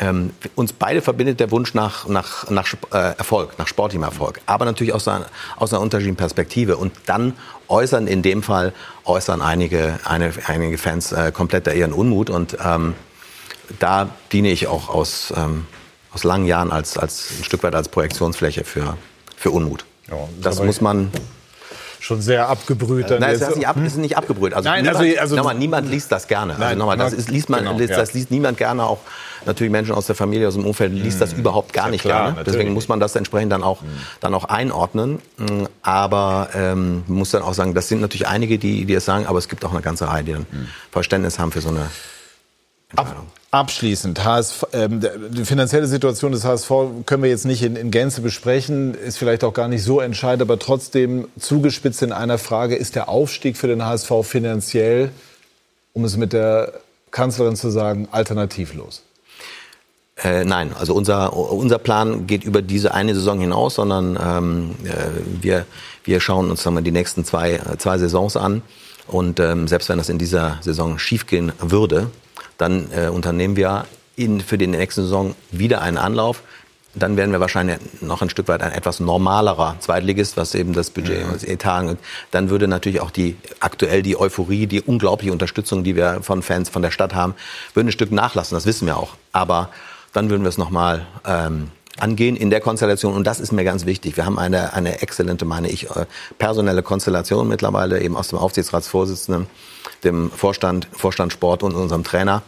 Ähm, 0.00 0.30
uns 0.54 0.72
beide 0.72 1.02
verbindet 1.02 1.40
der 1.40 1.50
Wunsch 1.50 1.74
nach, 1.74 2.06
nach, 2.06 2.48
nach 2.50 2.66
äh, 2.92 3.16
Erfolg, 3.18 3.58
nach 3.58 3.66
sportlichem 3.66 4.04
Erfolg, 4.04 4.40
aber 4.46 4.64
natürlich 4.64 4.92
aus 4.92 5.08
einer, 5.08 5.26
aus 5.56 5.72
einer 5.72 5.82
unterschiedlichen 5.82 6.16
Perspektive. 6.16 6.76
Und 6.76 6.92
dann 7.06 7.34
äußern 7.68 8.06
in 8.06 8.22
dem 8.22 8.42
Fall 8.42 8.72
äußern 9.04 9.42
einige, 9.42 9.98
eine, 10.04 10.32
einige 10.46 10.78
Fans 10.78 11.10
äh, 11.12 11.32
komplett 11.32 11.66
da 11.66 11.72
ihren 11.72 11.92
Unmut. 11.92 12.30
Und 12.30 12.56
ähm, 12.64 12.94
da 13.78 14.08
diene 14.32 14.50
ich 14.50 14.68
auch 14.68 14.88
aus, 14.88 15.32
ähm, 15.36 15.66
aus 16.12 16.22
langen 16.22 16.46
Jahren 16.46 16.70
als, 16.70 16.96
als 16.96 17.30
ein 17.38 17.44
Stück 17.44 17.62
weit 17.64 17.74
als 17.74 17.88
Projektionsfläche 17.88 18.64
für, 18.64 18.96
für 19.36 19.50
Unmut. 19.50 19.84
das 20.40 20.58
aber 20.58 20.66
muss 20.66 20.80
man 20.80 21.10
schon 22.00 22.22
sehr 22.22 22.48
abgebrüht. 22.48 23.10
Nein, 23.10 23.34
es 23.34 23.42
ist 23.42 23.56
nicht, 23.56 23.68
ab, 23.68 23.76
ist 23.84 23.96
nicht 23.96 24.16
abgebrüht. 24.16 24.54
Also 24.54 24.68
Nein, 24.68 24.84
niemand, 24.84 25.04
also- 25.04 25.20
also- 25.20 25.36
nochmal, 25.36 25.54
niemand 25.56 25.90
liest 25.90 26.12
das 26.12 26.28
gerne. 26.28 26.52
Also 26.54 26.64
Nein, 26.64 26.78
nochmal, 26.78 26.96
das, 26.96 27.12
ist, 27.12 27.28
liest 27.28 27.48
man, 27.48 27.64
genau, 27.64 27.78
das, 27.78 27.90
ja. 27.90 27.96
das 27.96 28.14
liest 28.14 28.30
niemand 28.30 28.56
gerne. 28.56 28.84
Auch 28.84 29.00
natürlich 29.48 29.72
Menschen 29.72 29.94
aus 29.94 30.06
der 30.06 30.14
Familie, 30.14 30.46
aus 30.46 30.54
dem 30.54 30.64
Umfeld 30.64 30.92
liest 30.92 31.20
das 31.20 31.32
überhaupt 31.32 31.72
gar 31.72 31.86
ja 31.86 31.90
nicht 31.90 32.02
klar, 32.02 32.32
gerne. 32.32 32.44
Deswegen 32.44 32.72
muss 32.72 32.86
man 32.86 33.00
das 33.00 33.16
entsprechend 33.16 33.50
dann 33.50 33.64
auch, 33.64 33.82
dann 34.20 34.34
auch 34.34 34.44
einordnen. 34.44 35.18
Mm, 35.38 35.64
Aber 35.82 36.50
ähm, 36.54 37.02
man 37.08 37.18
muss 37.18 37.30
dann 37.30 37.42
auch 37.42 37.54
sagen, 37.54 37.74
das 37.74 37.88
sind 37.88 38.00
natürlich 38.00 38.28
einige, 38.28 38.58
die, 38.58 38.84
die 38.84 38.94
es 38.94 39.04
sagen, 39.04 39.26
aber 39.26 39.38
es 39.38 39.48
gibt 39.48 39.64
auch 39.64 39.72
eine 39.72 39.82
ganze 39.82 40.06
Reihe, 40.06 40.22
die 40.22 40.32
dann 40.32 40.46
Verständnis 40.92 41.38
haben 41.38 41.50
für 41.50 41.60
so 41.60 41.70
eine 41.70 41.90
Abschließend, 43.50 44.24
HSV, 44.24 44.64
ähm, 44.72 45.00
die 45.30 45.44
finanzielle 45.44 45.86
Situation 45.86 46.32
des 46.32 46.44
HSV 46.44 46.70
können 47.06 47.22
wir 47.22 47.30
jetzt 47.30 47.46
nicht 47.46 47.62
in, 47.62 47.76
in 47.76 47.90
Gänze 47.90 48.20
besprechen, 48.20 48.94
ist 48.94 49.18
vielleicht 49.18 49.42
auch 49.42 49.54
gar 49.54 49.68
nicht 49.68 49.82
so 49.82 50.00
entscheidend, 50.00 50.42
aber 50.42 50.58
trotzdem 50.58 51.28
zugespitzt 51.38 52.02
in 52.02 52.12
einer 52.12 52.36
Frage, 52.38 52.76
ist 52.76 52.94
der 52.94 53.08
Aufstieg 53.08 53.56
für 53.56 53.66
den 53.66 53.84
HSV 53.84 54.10
finanziell, 54.22 55.10
um 55.94 56.04
es 56.04 56.16
mit 56.16 56.34
der 56.34 56.74
Kanzlerin 57.10 57.56
zu 57.56 57.70
sagen, 57.70 58.08
alternativlos? 58.10 59.02
Äh, 60.22 60.44
nein, 60.44 60.72
also 60.78 60.94
unser, 60.94 61.32
unser 61.34 61.78
Plan 61.78 62.26
geht 62.26 62.42
über 62.42 62.60
diese 62.60 62.92
eine 62.92 63.14
Saison 63.14 63.38
hinaus, 63.40 63.76
sondern 63.76 64.18
ähm, 64.20 64.74
äh, 64.84 65.42
wir, 65.42 65.66
wir 66.04 66.20
schauen 66.20 66.50
uns 66.50 66.64
dann 66.64 66.74
mal 66.74 66.82
die 66.82 66.90
nächsten 66.90 67.24
zwei, 67.24 67.60
zwei 67.78 67.98
Saisons 67.98 68.36
an. 68.36 68.62
Und 69.06 69.40
ähm, 69.40 69.68
selbst 69.68 69.88
wenn 69.88 69.98
das 69.98 70.08
in 70.08 70.18
dieser 70.18 70.58
Saison 70.60 70.98
schiefgehen 70.98 71.52
würde, 71.60 72.10
dann 72.58 72.88
äh, 72.92 73.08
unternehmen 73.08 73.56
wir 73.56 73.86
in, 74.16 74.40
für 74.40 74.58
die 74.58 74.66
nächste 74.66 75.02
Saison 75.02 75.34
wieder 75.52 75.80
einen 75.80 75.96
Anlauf. 75.96 76.42
Dann 76.94 77.16
werden 77.16 77.30
wir 77.30 77.38
wahrscheinlich 77.38 77.78
noch 78.00 78.20
ein 78.20 78.28
Stück 78.30 78.48
weit 78.48 78.60
ein 78.60 78.72
etwas 78.72 78.98
normalerer 78.98 79.76
Zweitligist, 79.78 80.36
was 80.36 80.54
eben 80.54 80.72
das 80.72 80.90
Budget 80.90 81.24
und 81.24 81.34
das 81.34 81.44
Etat 81.44 81.78
angeht. 81.78 81.98
Dann 82.32 82.50
würde 82.50 82.66
natürlich 82.66 83.00
auch 83.00 83.12
die 83.12 83.36
aktuell 83.60 84.02
die 84.02 84.18
Euphorie, 84.18 84.66
die 84.66 84.80
unglaubliche 84.80 85.30
Unterstützung, 85.30 85.84
die 85.84 85.94
wir 85.94 86.22
von 86.22 86.42
Fans 86.42 86.68
von 86.68 86.82
der 86.82 86.90
Stadt 86.90 87.14
haben, 87.14 87.34
würde 87.74 87.90
ein 87.90 87.92
Stück 87.92 88.10
nachlassen. 88.10 88.56
Das 88.56 88.66
wissen 88.66 88.86
wir 88.86 88.96
auch. 88.96 89.10
Aber 89.32 89.68
dann 90.12 90.30
würden 90.30 90.42
wir 90.42 90.48
es 90.48 90.58
nochmal 90.58 91.06
ähm, 91.26 91.70
angehen 91.98 92.36
in 92.36 92.50
der 92.50 92.60
Konstellation. 92.60 93.14
Und 93.14 93.26
das 93.26 93.40
ist 93.40 93.52
mir 93.52 93.64
ganz 93.64 93.86
wichtig. 93.86 94.16
Wir 94.16 94.24
haben 94.24 94.38
eine, 94.38 94.72
eine 94.72 95.02
exzellente, 95.02 95.44
meine 95.44 95.68
ich, 95.68 95.90
äh, 95.90 96.06
personelle 96.38 96.82
Konstellation 96.82 97.48
mittlerweile, 97.48 98.00
eben 98.00 98.16
aus 98.16 98.28
dem 98.28 98.38
Aufsichtsratsvorsitzenden, 98.38 99.46
dem 100.04 100.30
Vorstand, 100.30 100.88
Vorstand 100.92 101.32
Sport 101.32 101.62
und 101.62 101.74
unserem 101.74 102.04
Trainer. 102.04 102.42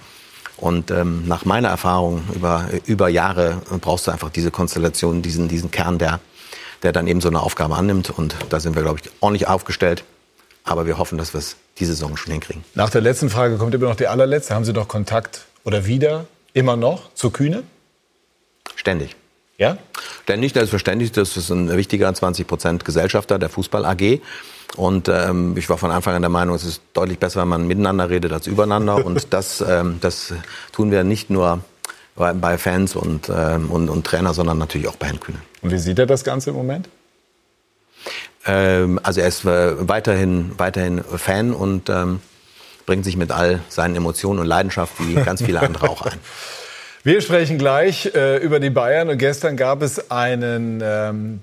Und 0.57 0.91
ähm, 0.91 1.27
nach 1.27 1.45
meiner 1.45 1.69
Erfahrung 1.69 2.23
über, 2.35 2.69
über 2.85 3.09
Jahre 3.09 3.63
brauchst 3.81 4.07
du 4.07 4.11
einfach 4.11 4.29
diese 4.29 4.51
Konstellation, 4.51 5.23
diesen, 5.23 5.49
diesen 5.49 5.71
Kern, 5.71 5.99
der, 5.99 6.21
der 6.83 6.93
dann 6.93 7.07
eben 7.07 7.21
so 7.21 7.29
eine 7.29 7.41
Aufgabe 7.41 7.77
annimmt. 7.77 8.11
Und 8.11 8.37
da 8.51 8.61
sind 8.61 8.77
wir, 8.77 8.83
glaube 8.83 9.01
ich, 9.03 9.11
ordentlich 9.21 9.49
aufgestellt. 9.49 10.05
Aber 10.65 10.87
wir 10.87 10.99
hoffen, 10.99 11.17
dass 11.17 11.33
wir 11.33 11.39
es 11.39 11.57
diese 11.79 11.95
Saison 11.95 12.19
schon 12.19 12.33
hinkriegen. 12.33 12.63
Nach 12.75 12.91
der 12.91 13.01
letzten 13.01 13.31
Frage 13.31 13.57
kommt 13.57 13.75
immer 13.75 13.89
noch 13.89 13.97
die 13.97 14.07
allerletzte. 14.07 14.55
Haben 14.55 14.67
Sie 14.67 14.75
noch 14.75 14.87
Kontakt 14.87 15.47
oder 15.65 15.87
wieder 15.87 16.27
immer 16.53 16.77
noch 16.77 17.13
zu 17.15 17.31
Kühne? 17.31 17.63
Ständig. 18.77 19.17
Ja? 19.59 19.77
Ständig, 20.23 20.55
selbstverständlich. 20.55 21.13
Das 21.13 21.37
ist 21.37 21.51
ein 21.51 21.77
wichtiger 21.77 22.13
20 22.13 22.47
Prozent 22.47 22.85
Gesellschafter 22.85 23.39
der 23.39 23.51
Fußball 23.51 23.85
AG. 23.85 24.21
Und 24.77 25.09
ähm, 25.09 25.57
ich 25.57 25.69
war 25.69 25.79
von 25.79 25.91
Anfang 25.91 26.15
an 26.15 26.23
der 26.23 26.31
Meinung, 26.31 26.55
es 26.55 26.65
ist 26.65 26.83
deutlich 26.95 27.19
besser, 27.19 27.43
wenn 27.43 27.49
man 27.49 27.67
miteinander 27.67 28.09
redet 28.09 28.33
als 28.33 28.47
übereinander. 28.47 29.05
Und 29.05 29.33
das, 29.33 29.61
ähm, 29.61 29.99
das 30.01 30.33
tun 30.73 30.91
wir 30.91 31.05
nicht 31.05 31.29
nur 31.29 31.61
bei, 32.15 32.33
bei 32.33 32.59
Fans 32.59 32.97
und, 32.97 33.31
ähm, 33.35 33.71
und, 33.71 33.89
und 33.89 34.07
Trainer, 34.07 34.35
sondern 34.35 34.59
natürlich 34.59 34.89
auch 34.89 34.97
bei 34.97 35.07
Herrn 35.07 35.21
Kühne. 35.21 35.39
Und 35.63 35.73
wie 35.73 35.79
sieht 35.79 35.99
er 35.99 36.07
das 36.07 36.23
Ganze 36.25 36.51
im 36.51 36.57
Moment? 36.57 36.89
Ähm, 38.47 39.01
also 39.03 39.21
er 39.21 39.29
ist 39.29 39.45
äh, 39.45 39.89
weiterhin, 39.89 40.53
weiterhin 40.59 41.03
Fan 41.03 41.53
und 41.53 41.89
ähm, 41.89 42.21
bringt 42.91 43.05
sich 43.05 43.17
mit 43.17 43.31
all 43.31 43.61
seinen 43.69 43.95
Emotionen 43.95 44.41
und 44.41 44.47
Leidenschaft 44.47 44.95
wie 44.99 45.15
ganz 45.15 45.41
viele 45.45 45.61
andere 45.61 45.89
auch 45.89 46.03
ein. 46.03 46.19
Wir 47.05 47.21
sprechen 47.21 47.57
gleich 47.57 48.13
äh, 48.17 48.39
über 48.39 48.59
die 48.59 48.71
Bayern 48.71 49.09
und 49.09 49.17
gestern 49.17 49.57
gab 49.57 49.81
es 49.81 50.11
einen 50.11 50.81
ähm, 50.83 51.41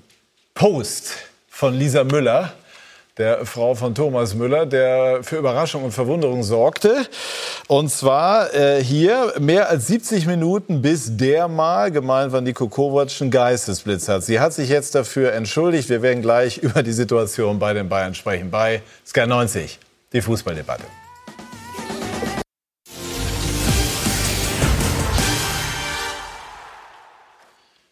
Post 0.52 1.14
von 1.48 1.72
Lisa 1.72 2.04
Müller, 2.04 2.52
der 3.16 3.46
Frau 3.46 3.74
von 3.74 3.94
Thomas 3.94 4.34
Müller, 4.34 4.66
der 4.66 5.20
für 5.22 5.36
Überraschung 5.36 5.84
und 5.84 5.92
Verwunderung 5.92 6.42
sorgte. 6.42 7.06
Und 7.66 7.90
zwar 7.90 8.52
äh, 8.52 8.84
hier 8.84 9.32
mehr 9.38 9.70
als 9.70 9.86
70 9.86 10.26
Minuten 10.26 10.82
bis 10.82 11.16
der 11.16 11.48
mal, 11.48 11.90
gemeint 11.90 12.30
war 12.30 12.42
Nico 12.42 12.68
Kovac, 12.68 13.22
einen 13.22 13.30
Geistesblitz 13.30 14.06
hat. 14.06 14.22
Sie 14.22 14.38
hat 14.38 14.52
sich 14.52 14.68
jetzt 14.68 14.94
dafür 14.94 15.32
entschuldigt. 15.32 15.88
Wir 15.88 16.02
werden 16.02 16.20
gleich 16.20 16.58
über 16.62 16.82
die 16.82 16.92
Situation 16.92 17.58
bei 17.58 17.72
den 17.72 17.88
Bayern 17.88 18.14
sprechen. 18.14 18.50
Bei 18.50 18.82
Sky 19.06 19.26
90, 19.26 19.78
die 20.12 20.20
Fußballdebatte. 20.20 20.84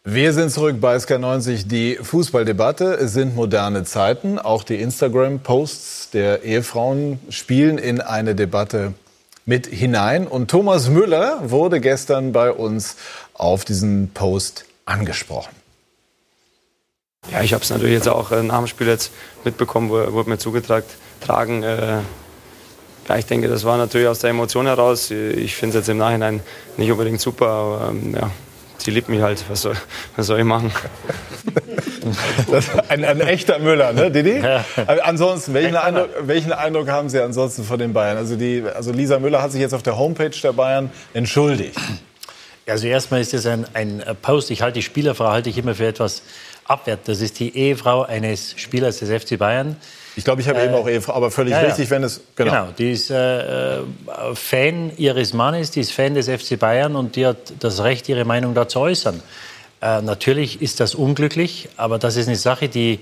Wir 0.09 0.31
sind 0.31 0.51
zurück 0.51 0.79
bei 0.79 0.95
SK90. 0.95 1.67
Die 1.67 1.97
Fußballdebatte. 2.01 3.09
Sind 3.09 3.35
moderne 3.35 3.83
Zeiten. 3.83 4.39
Auch 4.39 4.63
die 4.63 4.77
Instagram-Posts 4.77 6.11
der 6.11 6.43
Ehefrauen 6.43 7.19
spielen 7.29 7.77
in 7.77 7.99
eine 7.99 8.33
Debatte 8.33 8.93
mit 9.45 9.67
hinein. 9.67 10.25
Und 10.25 10.49
Thomas 10.49 10.87
Müller 10.87 11.41
wurde 11.49 11.81
gestern 11.81 12.31
bei 12.31 12.53
uns 12.53 12.95
auf 13.33 13.65
diesen 13.65 14.11
Post 14.13 14.63
angesprochen. 14.85 15.53
Ja, 17.29 17.41
ich 17.41 17.51
habe 17.51 17.65
es 17.65 17.69
natürlich 17.69 17.95
jetzt 17.95 18.07
auch 18.07 18.31
äh, 18.31 18.43
nach 18.43 18.59
dem 18.59 18.67
Spiel 18.67 18.87
jetzt 18.87 19.11
mitbekommen, 19.43 19.89
wurde 19.89 20.29
mir 20.29 20.37
zugetragen. 20.37 21.63
Äh, 21.63 21.99
ja, 23.09 23.17
ich 23.17 23.25
denke, 23.25 23.49
das 23.49 23.65
war 23.65 23.75
natürlich 23.75 24.07
aus 24.07 24.19
der 24.19 24.29
Emotion 24.29 24.67
heraus. 24.67 25.11
Ich 25.11 25.57
finde 25.57 25.77
es 25.77 25.81
jetzt 25.81 25.89
im 25.89 25.97
Nachhinein 25.97 26.39
nicht 26.77 26.89
unbedingt 26.89 27.19
super, 27.19 27.47
aber 27.47 27.89
ähm, 27.89 28.15
ja, 28.15 28.31
sie 28.87 28.91
liebt 28.91 29.09
mich 29.09 29.21
halt. 29.21 29.43
Was 29.49 29.63
soll, 29.63 29.75
was 30.15 30.27
soll 30.27 30.39
ich 30.39 30.45
machen? 30.45 30.71
ein, 32.87 33.03
ein, 33.03 33.19
echter 33.19 33.59
Müller, 33.59 33.91
ne, 33.91 34.09
Didi? 34.09 34.39
Ja. 34.39 34.63
ansonsten, 35.03 35.53
welchen 35.53 35.75
Eindruck, 35.75 36.09
welchen 36.21 36.53
Eindruck, 36.53 36.87
haben 36.87 37.09
Sie 37.09 37.19
ansonsten 37.19 37.65
von 37.65 37.79
den 37.79 37.91
Bayern? 37.91 38.15
Also, 38.15 38.37
die, 38.37 38.63
also 38.63 38.93
Lisa 38.93 39.19
Müller 39.19 39.41
hat 39.41 39.51
sich 39.51 39.59
jetzt 39.59 39.73
auf 39.73 39.83
der 39.83 39.97
Homepage 39.97 40.29
der 40.29 40.53
Bayern 40.53 40.89
entschuldigt. 41.13 41.77
Also 42.65 42.87
erstmal 42.87 43.19
ist 43.19 43.33
das 43.33 43.45
ein, 43.45 43.65
ein 43.73 44.01
Post. 44.21 44.51
Ich 44.51 44.61
halte 44.61 44.75
die 44.75 44.83
Spielerfrau 44.83 45.31
halte 45.31 45.49
ich 45.49 45.57
immer 45.57 45.75
für 45.75 45.87
etwas 45.87 46.21
abwertend. 46.63 47.09
Das 47.09 47.19
ist 47.19 47.41
die 47.41 47.57
Ehefrau 47.57 48.03
eines 48.03 48.57
Spielers 48.57 48.99
des 48.99 49.09
FC 49.09 49.37
Bayern. 49.37 49.75
Ich 50.17 50.23
glaube, 50.23 50.41
ich 50.41 50.49
habe 50.49 50.59
äh, 50.59 50.65
eben 50.65 50.73
auch 50.73 50.87
Ehefrau, 50.87 51.13
aber 51.13 51.29
völlig 51.29 51.51
ja, 51.51 51.61
richtig, 51.61 51.89
wenn 51.91 52.03
es 52.03 52.21
genau. 52.35 52.51
genau 52.51 52.67
die 52.77 52.91
ist 52.91 53.11
äh, 53.11 53.81
Fan 54.33 54.91
ihres 54.97 55.33
Mannes, 55.33 55.71
die 55.71 55.79
ist 55.79 55.91
Fan 55.91 56.15
des 56.15 56.27
FC 56.27 56.59
Bayern 56.59 56.95
und 56.95 57.15
die 57.15 57.27
hat 57.27 57.53
das 57.59 57.83
Recht, 57.83 58.09
ihre 58.09 58.25
Meinung 58.25 58.55
da 58.55 58.67
zu 58.67 58.79
äußern. 58.79 59.21
Äh, 59.79 60.01
natürlich 60.01 60.61
ist 60.61 60.79
das 60.79 60.95
unglücklich, 60.95 61.69
aber 61.77 61.99
das 61.99 62.15
ist 62.15 62.27
eine 62.27 62.35
Sache, 62.35 62.67
die 62.67 62.99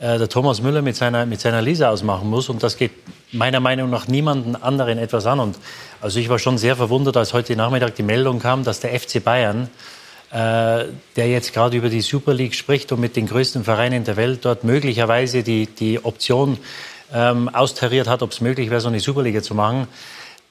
äh, 0.00 0.18
der 0.18 0.28
Thomas 0.28 0.60
Müller 0.60 0.82
mit 0.82 0.96
seiner, 0.96 1.26
mit 1.26 1.40
seiner 1.40 1.62
Lisa 1.62 1.90
ausmachen 1.90 2.28
muss. 2.28 2.48
Und 2.48 2.64
das 2.64 2.76
geht 2.76 2.90
meiner 3.30 3.60
Meinung 3.60 3.88
nach 3.88 4.08
niemanden 4.08 4.56
anderen 4.56 4.98
etwas 4.98 5.26
an. 5.26 5.38
Und 5.38 5.56
also 6.00 6.18
ich 6.18 6.28
war 6.28 6.40
schon 6.40 6.58
sehr 6.58 6.74
verwundert, 6.74 7.16
als 7.16 7.32
heute 7.32 7.54
Nachmittag 7.54 7.94
die 7.94 8.02
Meldung 8.02 8.40
kam, 8.40 8.64
dass 8.64 8.80
der 8.80 8.98
FC 8.98 9.22
Bayern, 9.22 9.64
äh, 9.64 9.91
der 10.34 11.28
jetzt 11.28 11.52
gerade 11.52 11.76
über 11.76 11.90
die 11.90 12.00
Super 12.00 12.32
League 12.32 12.54
spricht 12.54 12.90
und 12.90 13.00
mit 13.00 13.16
den 13.16 13.26
größten 13.26 13.64
Vereinen 13.64 14.04
der 14.04 14.16
Welt 14.16 14.46
dort 14.46 14.64
möglicherweise 14.64 15.42
die, 15.42 15.66
die 15.66 16.02
Option 16.02 16.56
ähm, 17.12 17.48
austariert 17.50 18.08
hat, 18.08 18.22
ob 18.22 18.32
es 18.32 18.40
möglich 18.40 18.70
wäre, 18.70 18.80
so 18.80 18.88
eine 18.88 19.00
Superliga 19.00 19.42
zu 19.42 19.54
machen, 19.54 19.88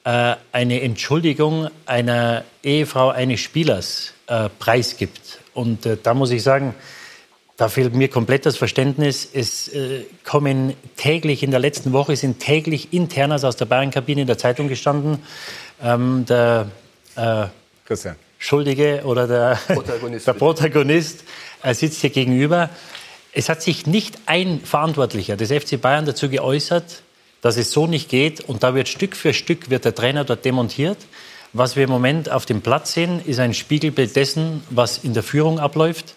äh, 0.04 0.36
eine 0.52 0.82
Entschuldigung 0.82 1.70
einer 1.86 2.44
Ehefrau 2.64 3.10
eines 3.10 3.40
Spielers 3.40 4.14
äh, 4.28 4.50
preisgibt. 4.60 5.40
Und 5.54 5.86
äh, 5.86 5.98
da 6.02 6.14
muss 6.14 6.32
ich 6.32 6.44
sagen, 6.44 6.76
da 7.58 7.70
fehlt 7.70 7.94
mir 7.94 8.08
komplett 8.08 8.46
das 8.46 8.58
Verständnis. 8.58 9.30
Es 9.32 9.68
äh, 9.68 10.06
kommen 10.24 10.74
täglich, 10.96 11.44
in 11.44 11.52
der 11.52 11.60
letzten 11.60 11.94
Woche 11.94 12.16
sind 12.16 12.40
täglich 12.40 12.94
Internas 12.94 13.44
aus 13.44 13.56
der 13.56 13.66
Bayern-Kabine 13.66 14.22
in 14.22 14.28
der 14.28 14.38
Zeitung 14.38 14.68
gestanden. 14.68 15.20
Ähm, 15.84 16.26
der 16.28 16.72
äh, 17.16 17.46
Christian. 17.86 18.16
Schuldige 18.44 19.04
oder 19.06 19.28
der 19.28 19.60
Protagonist, 19.68 20.26
der 20.26 20.34
Protagonist 20.34 21.24
sitzt 21.74 22.02
hier 22.02 22.10
gegenüber. 22.10 22.72
Es 23.34 23.50
hat 23.50 23.62
sich 23.62 23.86
nicht 23.86 24.18
ein 24.26 24.62
Verantwortlicher 24.62 25.38
des 25.38 25.52
FC 25.52 25.80
Bayern 25.80 26.08
dazu 26.08 26.28
geäußert, 26.28 27.04
dass 27.42 27.56
es 27.56 27.72
so 27.72 27.86
nicht 27.86 28.10
geht. 28.10 28.42
Und 28.42 28.64
da 28.64 28.74
wird 28.74 28.90
Stück 28.90 29.16
für 29.16 29.36
Stück 29.36 29.70
wird 29.70 29.86
der 29.86 29.94
Trainer 29.94 30.24
dort 30.24 30.44
demontiert. 30.44 30.98
Was 31.54 31.76
wir 31.76 31.84
im 31.84 31.92
Moment 31.92 32.32
auf 32.32 32.48
dem 32.48 32.62
Platz 32.62 32.94
sehen, 32.94 33.22
ist 33.24 33.40
ein 33.40 33.54
Spiegelbild 33.54 34.16
dessen, 34.16 34.64
was 34.72 34.98
in 34.98 35.14
der 35.14 35.22
Führung 35.22 35.60
abläuft. 35.60 36.16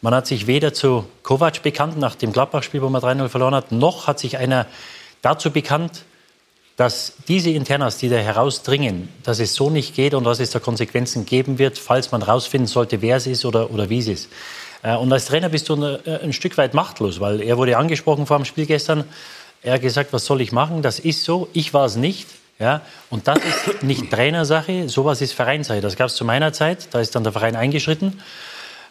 Man 0.00 0.14
hat 0.14 0.28
sich 0.28 0.46
weder 0.46 0.72
zu 0.74 1.06
Kovac 1.24 1.64
bekannt 1.64 1.98
nach 1.98 2.14
dem 2.14 2.32
Gladbach-Spiel, 2.32 2.82
wo 2.82 2.88
man 2.88 3.02
3-0 3.02 3.28
verloren 3.28 3.54
hat, 3.54 3.72
noch 3.72 4.06
hat 4.06 4.20
sich 4.20 4.38
einer 4.38 4.66
dazu 5.22 5.50
bekannt, 5.50 6.04
dass 6.76 7.12
diese 7.28 7.50
Internas, 7.50 7.98
die 7.98 8.08
da 8.08 8.16
herausdringen, 8.16 9.08
dass 9.22 9.38
es 9.38 9.54
so 9.54 9.70
nicht 9.70 9.94
geht 9.94 10.14
und 10.14 10.24
dass 10.24 10.40
es 10.40 10.50
da 10.50 10.58
Konsequenzen 10.58 11.24
geben 11.24 11.58
wird, 11.58 11.78
falls 11.78 12.10
man 12.10 12.24
herausfinden 12.24 12.66
sollte, 12.66 13.00
wer 13.00 13.16
es 13.16 13.26
ist 13.26 13.44
oder, 13.44 13.70
oder 13.70 13.90
wie 13.90 13.98
es 13.98 14.08
ist. 14.08 14.28
Äh, 14.82 14.96
und 14.96 15.12
als 15.12 15.26
Trainer 15.26 15.48
bist 15.48 15.68
du 15.68 15.76
ein, 15.76 15.82
äh, 16.04 16.20
ein 16.22 16.32
Stück 16.32 16.58
weit 16.58 16.74
machtlos, 16.74 17.20
weil 17.20 17.40
er 17.40 17.56
wurde 17.58 17.76
angesprochen 17.76 18.26
vor 18.26 18.38
dem 18.38 18.44
Spiel 18.44 18.66
gestern. 18.66 19.04
Er 19.62 19.74
hat 19.74 19.82
gesagt, 19.82 20.12
was 20.12 20.24
soll 20.24 20.40
ich 20.40 20.52
machen? 20.52 20.82
Das 20.82 20.98
ist 20.98 21.24
so, 21.24 21.48
ich 21.52 21.72
war 21.74 21.86
es 21.86 21.96
nicht. 21.96 22.26
Ja, 22.60 22.82
und 23.10 23.26
das 23.26 23.38
ist 23.38 23.82
nicht 23.82 24.12
Trainersache, 24.12 24.88
sowas 24.88 25.20
ist 25.20 25.32
Vereinssache. 25.32 25.80
Das 25.80 25.96
gab 25.96 26.06
es 26.06 26.14
zu 26.14 26.24
meiner 26.24 26.52
Zeit, 26.52 26.86
da 26.92 27.00
ist 27.00 27.16
dann 27.16 27.24
der 27.24 27.32
Verein 27.32 27.56
eingeschritten. 27.56 28.20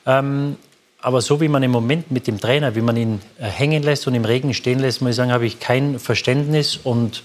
Ähm, 0.06 0.58
aber 1.00 1.22
so 1.22 1.40
wie 1.40 1.48
man 1.48 1.64
im 1.64 1.72
Moment 1.72 2.12
mit 2.12 2.28
dem 2.28 2.40
Trainer, 2.40 2.76
wie 2.76 2.82
man 2.82 2.98
ihn 2.98 3.22
äh, 3.40 3.44
hängen 3.44 3.84
lässt 3.84 4.06
und 4.08 4.16
im 4.16 4.26
Regen 4.26 4.54
stehen 4.54 4.80
lässt, 4.80 5.02
muss 5.02 5.12
ich 5.12 5.16
sagen, 5.16 5.32
habe 5.32 5.46
ich 5.46 5.62
kein 5.62 6.00
Verständnis. 6.00 6.78
Und 6.78 7.24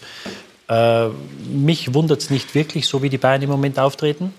äh, 0.69 1.09
mich 1.51 1.95
wundert 1.95 2.21
es 2.21 2.31
nicht 2.31 2.55
wirklich, 2.55 2.87
so 2.87 3.03
wie 3.03 3.09
die 3.09 3.19
Bayern 3.19 3.43
im 3.43 3.51
Moment 3.51 3.79
auftreten, 3.79 4.35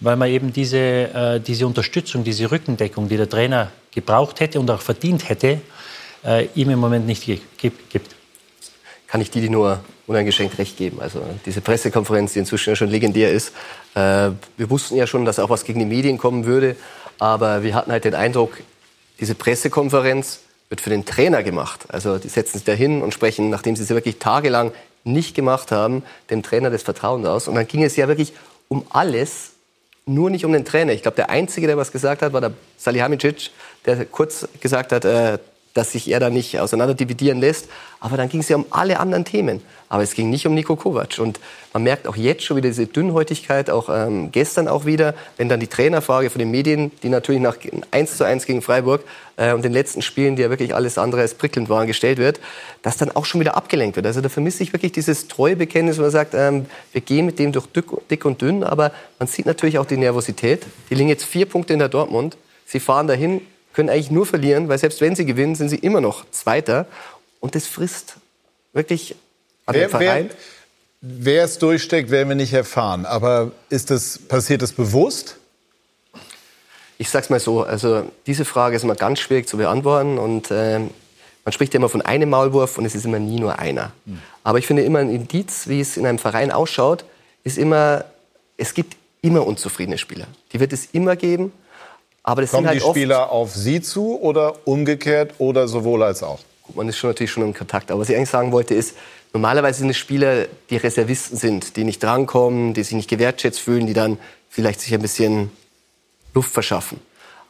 weil 0.00 0.16
man 0.16 0.28
eben 0.28 0.52
diese, 0.52 0.78
äh, 0.78 1.40
diese 1.40 1.66
Unterstützung, 1.66 2.24
diese 2.24 2.50
Rückendeckung, 2.50 3.08
die 3.08 3.16
der 3.16 3.28
Trainer 3.28 3.70
gebraucht 3.90 4.40
hätte 4.40 4.60
und 4.60 4.70
auch 4.70 4.80
verdient 4.80 5.28
hätte, 5.28 5.60
äh, 6.24 6.48
ihm 6.54 6.70
im 6.70 6.78
Moment 6.78 7.06
nicht 7.06 7.24
gibt. 7.58 8.14
Kann 9.06 9.20
ich 9.20 9.30
Didi 9.30 9.48
nur 9.48 9.80
uneingeschränkt 10.06 10.58
recht 10.58 10.76
geben. 10.76 11.00
Also 11.00 11.22
diese 11.46 11.60
Pressekonferenz, 11.60 12.32
die 12.34 12.40
inzwischen 12.40 12.70
ja 12.70 12.76
schon 12.76 12.88
legendär 12.90 13.30
ist. 13.30 13.52
Äh, 13.94 14.30
wir 14.56 14.70
wussten 14.70 14.96
ja 14.96 15.06
schon, 15.06 15.24
dass 15.24 15.38
auch 15.38 15.50
was 15.50 15.64
gegen 15.64 15.78
die 15.78 15.86
Medien 15.86 16.18
kommen 16.18 16.44
würde. 16.44 16.76
Aber 17.18 17.62
wir 17.62 17.74
hatten 17.74 17.92
halt 17.92 18.04
den 18.04 18.14
Eindruck, 18.14 18.58
diese 19.20 19.34
Pressekonferenz 19.34 20.40
wird 20.68 20.80
für 20.80 20.90
den 20.90 21.04
Trainer 21.04 21.42
gemacht. 21.42 21.86
Also 21.88 22.18
die 22.18 22.28
setzen 22.28 22.58
sich 22.58 22.64
da 22.64 22.72
hin 22.72 23.02
und 23.02 23.14
sprechen, 23.14 23.50
nachdem 23.50 23.76
sie 23.76 23.88
wirklich 23.88 24.18
tagelang 24.18 24.72
nicht 25.04 25.34
gemacht 25.34 25.70
haben, 25.70 26.02
dem 26.30 26.42
Trainer 26.42 26.70
das 26.70 26.82
Vertrauen 26.82 27.26
aus. 27.26 27.48
Und 27.48 27.54
dann 27.54 27.66
ging 27.66 27.84
es 27.84 27.96
ja 27.96 28.08
wirklich 28.08 28.32
um 28.68 28.84
alles, 28.90 29.52
nur 30.06 30.30
nicht 30.30 30.44
um 30.44 30.52
den 30.52 30.64
Trainer. 30.64 30.92
Ich 30.92 31.02
glaube, 31.02 31.16
der 31.16 31.30
Einzige, 31.30 31.66
der 31.66 31.76
was 31.76 31.92
gesagt 31.92 32.22
hat, 32.22 32.32
war 32.32 32.40
der 32.40 32.52
Salihamidzic, 32.76 33.50
der 33.86 34.04
kurz 34.06 34.48
gesagt 34.60 34.92
hat, 34.92 35.04
äh, 35.04 35.38
dass 35.74 35.92
sich 35.92 36.10
er 36.10 36.20
da 36.20 36.30
nicht 36.30 36.58
auseinander 36.60 36.94
dividieren 36.94 37.40
lässt. 37.40 37.68
Aber 38.00 38.16
dann 38.16 38.28
ging 38.28 38.40
es 38.40 38.48
ja 38.48 38.56
um 38.56 38.64
alle 38.70 39.00
anderen 39.00 39.24
Themen. 39.24 39.60
Aber 39.88 40.02
es 40.02 40.14
ging 40.14 40.30
nicht 40.30 40.46
um 40.46 40.54
Nico 40.54 40.76
Kovac. 40.76 41.18
Und 41.18 41.40
man 41.72 41.82
merkt 41.82 42.06
auch 42.06 42.16
jetzt 42.16 42.44
schon 42.44 42.56
wieder 42.56 42.68
diese 42.68 42.86
Dünnhäutigkeit, 42.86 43.70
auch 43.70 43.88
ähm, 43.88 44.30
gestern 44.30 44.68
auch 44.68 44.86
wieder, 44.86 45.14
wenn 45.36 45.48
dann 45.48 45.58
die 45.58 45.66
Trainerfrage 45.66 46.30
von 46.30 46.38
den 46.38 46.50
Medien, 46.50 46.92
die 47.02 47.08
natürlich 47.08 47.42
nach 47.42 47.56
1 47.90 48.16
zu 48.16 48.24
1 48.24 48.46
gegen 48.46 48.62
Freiburg 48.62 49.02
äh, 49.36 49.52
und 49.52 49.64
den 49.64 49.72
letzten 49.72 50.00
Spielen, 50.02 50.36
die 50.36 50.42
ja 50.42 50.50
wirklich 50.50 50.74
alles 50.74 50.96
andere 50.96 51.22
als 51.22 51.34
prickelnd 51.34 51.68
waren, 51.68 51.88
gestellt 51.88 52.18
wird, 52.18 52.40
dass 52.82 52.96
dann 52.96 53.10
auch 53.10 53.24
schon 53.24 53.40
wieder 53.40 53.56
abgelenkt 53.56 53.96
wird. 53.96 54.06
Also 54.06 54.20
da 54.20 54.28
vermisse 54.28 54.62
ich 54.62 54.72
wirklich 54.72 54.92
dieses 54.92 55.26
treue 55.26 55.56
Bekenntnis, 55.56 55.98
wo 55.98 56.02
man 56.02 56.10
sagt, 56.10 56.34
ähm, 56.34 56.66
wir 56.92 57.00
gehen 57.00 57.26
mit 57.26 57.40
dem 57.40 57.50
durch 57.50 57.66
dick 58.10 58.24
und 58.24 58.40
dünn, 58.40 58.62
aber 58.62 58.92
man 59.18 59.26
sieht 59.26 59.46
natürlich 59.46 59.78
auch 59.78 59.86
die 59.86 59.96
Nervosität. 59.96 60.62
Die 60.88 60.94
liegen 60.94 61.08
jetzt 61.08 61.24
vier 61.24 61.46
Punkte 61.46 61.72
in 61.72 61.80
der 61.80 61.88
Dortmund. 61.88 62.36
Sie 62.64 62.80
fahren 62.80 63.08
dahin, 63.08 63.40
können 63.74 63.90
eigentlich 63.90 64.10
nur 64.10 64.24
verlieren, 64.24 64.68
weil 64.68 64.78
selbst 64.78 65.00
wenn 65.00 65.14
sie 65.14 65.26
gewinnen, 65.26 65.54
sind 65.54 65.68
sie 65.68 65.76
immer 65.76 66.00
noch 66.00 66.24
Zweiter. 66.30 66.86
Und 67.40 67.54
das 67.54 67.66
frisst 67.66 68.16
wirklich 68.72 69.16
an 69.66 69.74
wer, 69.74 69.88
Verein. 69.90 70.30
Wer, 71.00 71.24
wer 71.34 71.44
es 71.44 71.58
durchsteckt, 71.58 72.10
werden 72.10 72.28
wir 72.28 72.36
nicht 72.36 72.52
erfahren. 72.52 73.04
Aber 73.04 73.52
ist 73.68 73.90
das, 73.90 74.18
passiert 74.18 74.62
das 74.62 74.72
bewusst? 74.72 75.36
Ich 76.96 77.10
sag's 77.10 77.28
mal 77.28 77.40
so, 77.40 77.64
also 77.64 78.10
diese 78.26 78.44
Frage 78.44 78.76
ist 78.76 78.84
immer 78.84 78.94
ganz 78.94 79.18
schwierig 79.18 79.48
zu 79.48 79.56
beantworten 79.56 80.16
und 80.16 80.50
äh, 80.50 80.78
man 81.44 81.52
spricht 81.52 81.74
ja 81.74 81.78
immer 81.78 81.88
von 81.88 82.00
einem 82.02 82.30
Maulwurf 82.30 82.78
und 82.78 82.84
es 82.84 82.94
ist 82.94 83.04
immer 83.04 83.18
nie 83.18 83.38
nur 83.38 83.58
einer. 83.58 83.92
Hm. 84.06 84.18
Aber 84.44 84.58
ich 84.58 84.66
finde 84.66 84.82
immer 84.82 85.00
ein 85.00 85.10
Indiz, 85.10 85.66
wie 85.68 85.80
es 85.80 85.96
in 85.96 86.06
einem 86.06 86.18
Verein 86.18 86.50
ausschaut, 86.50 87.04
ist 87.42 87.58
immer, 87.58 88.04
es 88.56 88.72
gibt 88.74 88.96
immer 89.20 89.46
unzufriedene 89.46 89.98
Spieler. 89.98 90.26
Die 90.52 90.60
wird 90.60 90.72
es 90.72 90.86
immer 90.92 91.16
geben. 91.16 91.52
Aber 92.24 92.40
das 92.40 92.50
Kommen 92.50 92.62
sind 92.62 92.68
halt 92.70 92.82
die 92.82 92.88
Spieler 92.88 93.30
auf 93.30 93.54
Sie 93.54 93.82
zu 93.82 94.18
oder 94.20 94.54
umgekehrt 94.64 95.34
oder 95.38 95.68
sowohl 95.68 96.02
als 96.02 96.22
auch? 96.22 96.40
Gut, 96.62 96.74
man 96.74 96.88
ist 96.88 96.96
schon 96.96 97.10
natürlich 97.10 97.30
schon 97.30 97.42
in 97.44 97.54
Kontakt. 97.54 97.90
Aber 97.90 98.00
was 98.00 98.08
ich 98.08 98.16
eigentlich 98.16 98.30
sagen 98.30 98.50
wollte 98.50 98.74
ist, 98.74 98.96
normalerweise 99.34 99.80
sind 99.80 99.90
es 99.90 99.98
Spieler, 99.98 100.46
die 100.70 100.78
Reservisten 100.78 101.36
sind, 101.36 101.76
die 101.76 101.84
nicht 101.84 102.02
drankommen, 102.02 102.72
die 102.72 102.82
sich 102.82 102.94
nicht 102.94 103.10
gewertschätzt 103.10 103.60
fühlen, 103.60 103.86
die 103.86 103.92
dann 103.92 104.18
vielleicht 104.48 104.80
sich 104.80 104.94
ein 104.94 105.02
bisschen 105.02 105.52
Luft 106.32 106.50
verschaffen. 106.50 106.98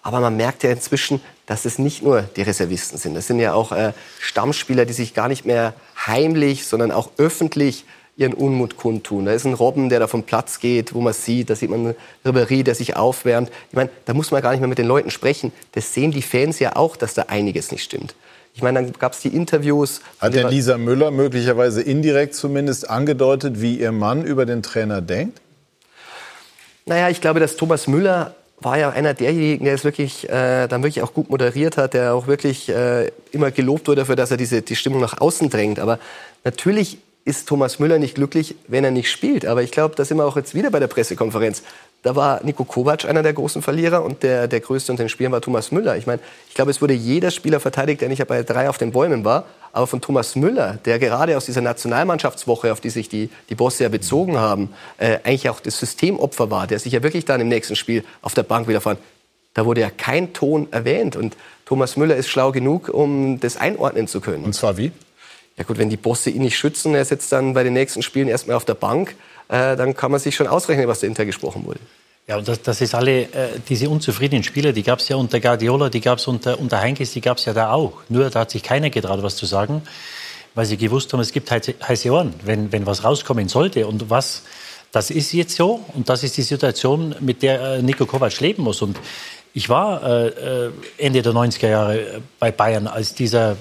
Aber 0.03 0.19
man 0.19 0.37
merkt 0.37 0.65
ja 0.65 0.71
inzwischen, 0.71 1.21
dass 1.47 1.65
es 1.65 1.79
nicht 1.79 2.03
nur 2.03 2.23
die 2.23 2.43
Reservisten 2.43 2.99
sind. 2.99 3.15
Das 3.15 3.29
sind 3.29 3.39
ja 3.39 3.55
auch 3.55 3.71
äh, 3.71 3.93
Stammspieler, 4.19 4.87
die 4.87 4.93
sich 4.93 5.15
gar 5.15 5.29
nicht 5.29 5.47
mehr 5.47 5.73
heimlich, 6.07 6.67
sondern 6.67 6.91
auch 6.91 7.11
öffentlich 7.17 7.85
ihren 8.17 8.35
Unmut 8.35 8.77
kundtun. 8.77 9.25
Da 9.25 9.33
ist 9.33 9.45
ein 9.45 9.55
Robben, 9.55 9.89
der 9.89 9.99
da 9.99 10.07
vom 10.07 10.23
Platz 10.23 10.61
geht, 10.61 10.95
wo 10.95 11.01
man 11.01 11.13
sieht, 11.13 11.51
da 11.51 11.57
sieht 11.57 11.71
man 11.71 11.81
einen 11.81 11.95
Ribéry, 12.25 12.63
der 12.63 12.75
sich 12.75 12.97
aufwärmt. 12.97 13.51
Ich 13.71 13.77
meine, 13.77 13.91
da 14.05 14.15
muss 14.15 14.31
man 14.31 14.41
gar 14.41 14.53
nicht 14.53 14.61
mehr 14.61 14.69
mit 14.69 14.79
den 14.79 14.87
Leuten 14.87 15.11
sprechen. 15.11 15.53
Das 15.73 15.95
sehen 15.95 16.13
die 16.13 16.23
Fans 16.23 16.59
ja 16.61 16.77
auch, 16.77 16.97
dass 16.97 17.15
da 17.15 17.23
einiges 17.23 17.73
nicht 17.73 17.83
stimmt. 17.83 18.15
Ich 18.55 18.63
meine, 18.63 18.81
dann 18.81 18.93
gab 18.93 19.15
es 19.15 19.21
die 19.21 19.29
Interviews. 19.29 20.01
Hat 20.21 20.35
denn 20.35 20.47
Lisa 20.47 20.79
Müller 20.79 21.11
möglicherweise 21.11 21.83
indirekt 21.83 22.37
zumindest 22.37 22.89
angedeutet, 22.89 23.61
wie 23.61 23.81
ihr 23.81 23.91
Mann 23.91 24.25
über 24.25 24.47
den 24.47 24.63
Trainer 24.63 25.01
denkt? 25.01 25.41
Naja, 26.87 27.09
ich 27.09 27.21
glaube, 27.21 27.41
dass 27.41 27.57
Thomas 27.57 27.89
Müller 27.89 28.37
war 28.61 28.79
ja 28.79 28.91
einer 28.91 29.15
derjenigen, 29.15 29.65
der 29.65 29.75
es 29.75 29.83
wirklich 29.83 30.29
äh, 30.29 30.69
dann 30.69 30.83
wirklich 30.83 31.03
auch 31.03 31.13
gut 31.13 31.31
moderiert 31.31 31.77
hat, 31.77 31.95
der 31.95 32.15
auch 32.15 32.29
wirklich 32.29 32.69
äh, 32.69 33.11
immer 33.33 33.51
gelobt 33.51 33.89
wurde 33.89 34.03
dafür, 34.03 34.17
dass 34.17 34.31
er 34.31 34.37
diese 34.37 34.63
die 34.63 34.77
Stimmung 34.77 35.01
nach 35.01 35.21
außen 35.21 35.51
drängt. 35.51 35.81
Aber 35.81 35.99
natürlich 36.45 36.99
ist 37.25 37.49
Thomas 37.49 37.79
Müller 37.79 37.99
nicht 37.99 38.17
glücklich, 38.17 38.55
wenn 38.69 38.85
er 38.85 38.91
nicht 38.91 39.11
spielt. 39.11 39.47
Aber 39.47 39.63
ich 39.63 39.71
glaube, 39.71 39.95
da 39.95 40.05
sind 40.05 40.19
wir 40.19 40.27
auch 40.27 40.37
jetzt 40.37 40.55
wieder 40.55 40.71
bei 40.71 40.79
der 40.79 40.89
Pressekonferenz. 40.89 41.63
Da 42.03 42.15
war 42.15 42.45
Nico 42.45 42.65
Kovac 42.65 43.07
einer 43.07 43.23
der 43.23 43.33
großen 43.33 43.63
Verlierer 43.63 44.05
und 44.05 44.23
der, 44.23 44.47
der 44.47 44.61
größte 44.61 44.93
unter 44.93 45.05
den 45.05 45.09
Spielern 45.09 45.33
war 45.33 45.41
Thomas 45.41 45.73
Müller. 45.73 45.97
Ich 45.97 46.07
meine, 46.07 46.21
ich 46.49 46.55
glaube, 46.55 46.71
es 46.71 46.83
wurde 46.83 46.93
jeder 46.93 47.31
Spieler 47.31 47.61
verteidigt, 47.61 48.03
der 48.03 48.11
nicht 48.11 48.25
bei 48.27 48.43
drei 48.43 48.69
auf 48.69 48.77
den 48.77 48.93
Bäumen 48.93 49.25
war. 49.25 49.47
Aber 49.73 49.87
von 49.87 50.03
Thomas 50.03 50.37
Müller, 50.37 50.79
der 50.85 50.99
gerade 50.99 51.37
aus 51.37 51.47
dieser 51.47 51.63
Nationalmannschaftswoche, 51.63 52.71
auf 52.71 52.81
die 52.81 52.91
sich 52.91 53.09
die, 53.09 53.31
die 53.49 53.55
Bosse 53.55 53.85
ja 53.85 53.89
bezogen 53.89 54.39
haben, 54.39 54.69
äh, 54.99 55.19
eigentlich 55.25 55.49
auch 55.49 55.61
das 55.61 55.79
Systemopfer 55.79 56.51
war, 56.51 56.67
der 56.67 56.79
sich 56.79 56.93
ja 56.93 57.03
wirklich 57.03 57.25
dann 57.25 57.41
im 57.41 57.49
nächsten 57.49 57.75
Spiel 57.75 58.05
auf 58.21 58.35
der 58.35 58.43
Bank 58.43 58.69
wieder 58.69 58.83
da 59.55 59.65
wurde 59.65 59.81
ja 59.81 59.91
kein 59.91 60.33
Ton 60.33 60.69
erwähnt. 60.73 61.17
Und 61.17 61.37
Thomas 61.65 61.97
Müller 61.97 62.17
ist 62.17 62.29
schlau 62.29 62.53
genug, 62.53 62.89
um 62.89 63.41
das 63.41 63.57
einordnen 63.57 64.09
zu 64.09 64.21
können. 64.21 64.45
Und 64.45 64.53
zwar 64.53 64.77
wie? 64.77 64.93
Ja 65.57 65.65
gut, 65.65 65.79
wenn 65.79 65.89
die 65.89 65.97
Bosse 65.97 66.31
ihn 66.31 66.43
nicht 66.43 66.59
schützen, 66.59 66.95
er 66.95 67.05
sitzt 67.05 67.31
dann 67.33 67.55
bei 67.55 67.63
den 67.63 67.73
nächsten 67.73 68.03
Spielen 68.03 68.29
erstmal 68.29 68.57
auf 68.57 68.65
der 68.65 68.75
Bank, 68.75 69.15
äh, 69.49 69.77
dann 69.77 69.95
kann 69.95 70.11
man 70.11 70.21
sich 70.21 70.35
schon 70.35 70.47
ausrechnen, 70.47 70.89
was 70.89 71.01
dahinter 71.01 71.25
gesprochen 71.25 71.65
wurde. 71.65 71.81
Ja, 72.27 72.39
und 72.39 72.49
das, 72.49 72.63
das 72.63 72.81
ist 72.81 72.95
alle, 72.95 73.23
äh, 73.23 73.61
diese 73.69 73.91
unzufriedenen 73.91 74.43
Spieler, 74.43 74.73
die 74.73 74.83
gab 74.83 74.99
es 74.99 75.09
ja 75.09 75.17
unter 75.17 75.41
Guardiola, 75.41 75.91
die 75.91 76.01
gab 76.01 76.19
es 76.19 76.27
unter, 76.27 76.59
unter 76.59 76.81
Heinkes, 76.81 77.13
die 77.13 77.21
gab 77.21 77.37
es 77.37 77.45
ja 77.45 77.53
da 77.53 77.71
auch. 77.73 78.01
Nur 78.09 78.31
da 78.31 78.41
hat 78.41 78.51
sich 78.51 78.63
keiner 78.63 78.89
getraut, 78.89 79.23
was 79.23 79.37
zu 79.37 79.45
sagen, 79.45 79.83
weil 80.55 80.65
sie 80.65 80.79
gewusst 80.79 81.13
haben, 81.13 81.21
es 81.21 81.33
gibt 81.33 81.51
heiße 81.51 82.11
Ohren, 82.11 82.35
wenn, 82.43 82.73
wenn 82.73 82.87
was 82.87 83.05
rauskommen 83.05 83.49
sollte. 83.49 83.87
Und 83.87 84.09
was, 84.09 84.43
das 84.91 85.11
ist 85.11 85.33
jetzt 85.33 85.55
so 85.55 85.85
und 85.93 86.09
das 86.09 86.23
ist 86.23 86.37
die 86.39 86.43
Situation, 86.43 87.15
mit 87.21 87.43
der 87.43 87.61
äh, 87.61 87.83
Nico 87.83 88.07
Kovac 88.07 88.41
leben 88.41 88.63
muss. 88.63 88.81
Und 88.81 88.97
ich 89.55 89.69
war 89.69 90.03
äh, 90.03 90.27
äh 90.27 90.71
Ende 90.99 91.23
der 91.23 91.33
90er 91.33 91.69
Jahre 91.69 92.23
bei 92.39 92.51
Bayern, 92.51 92.87
als 92.87 93.15
dieser 93.15 93.57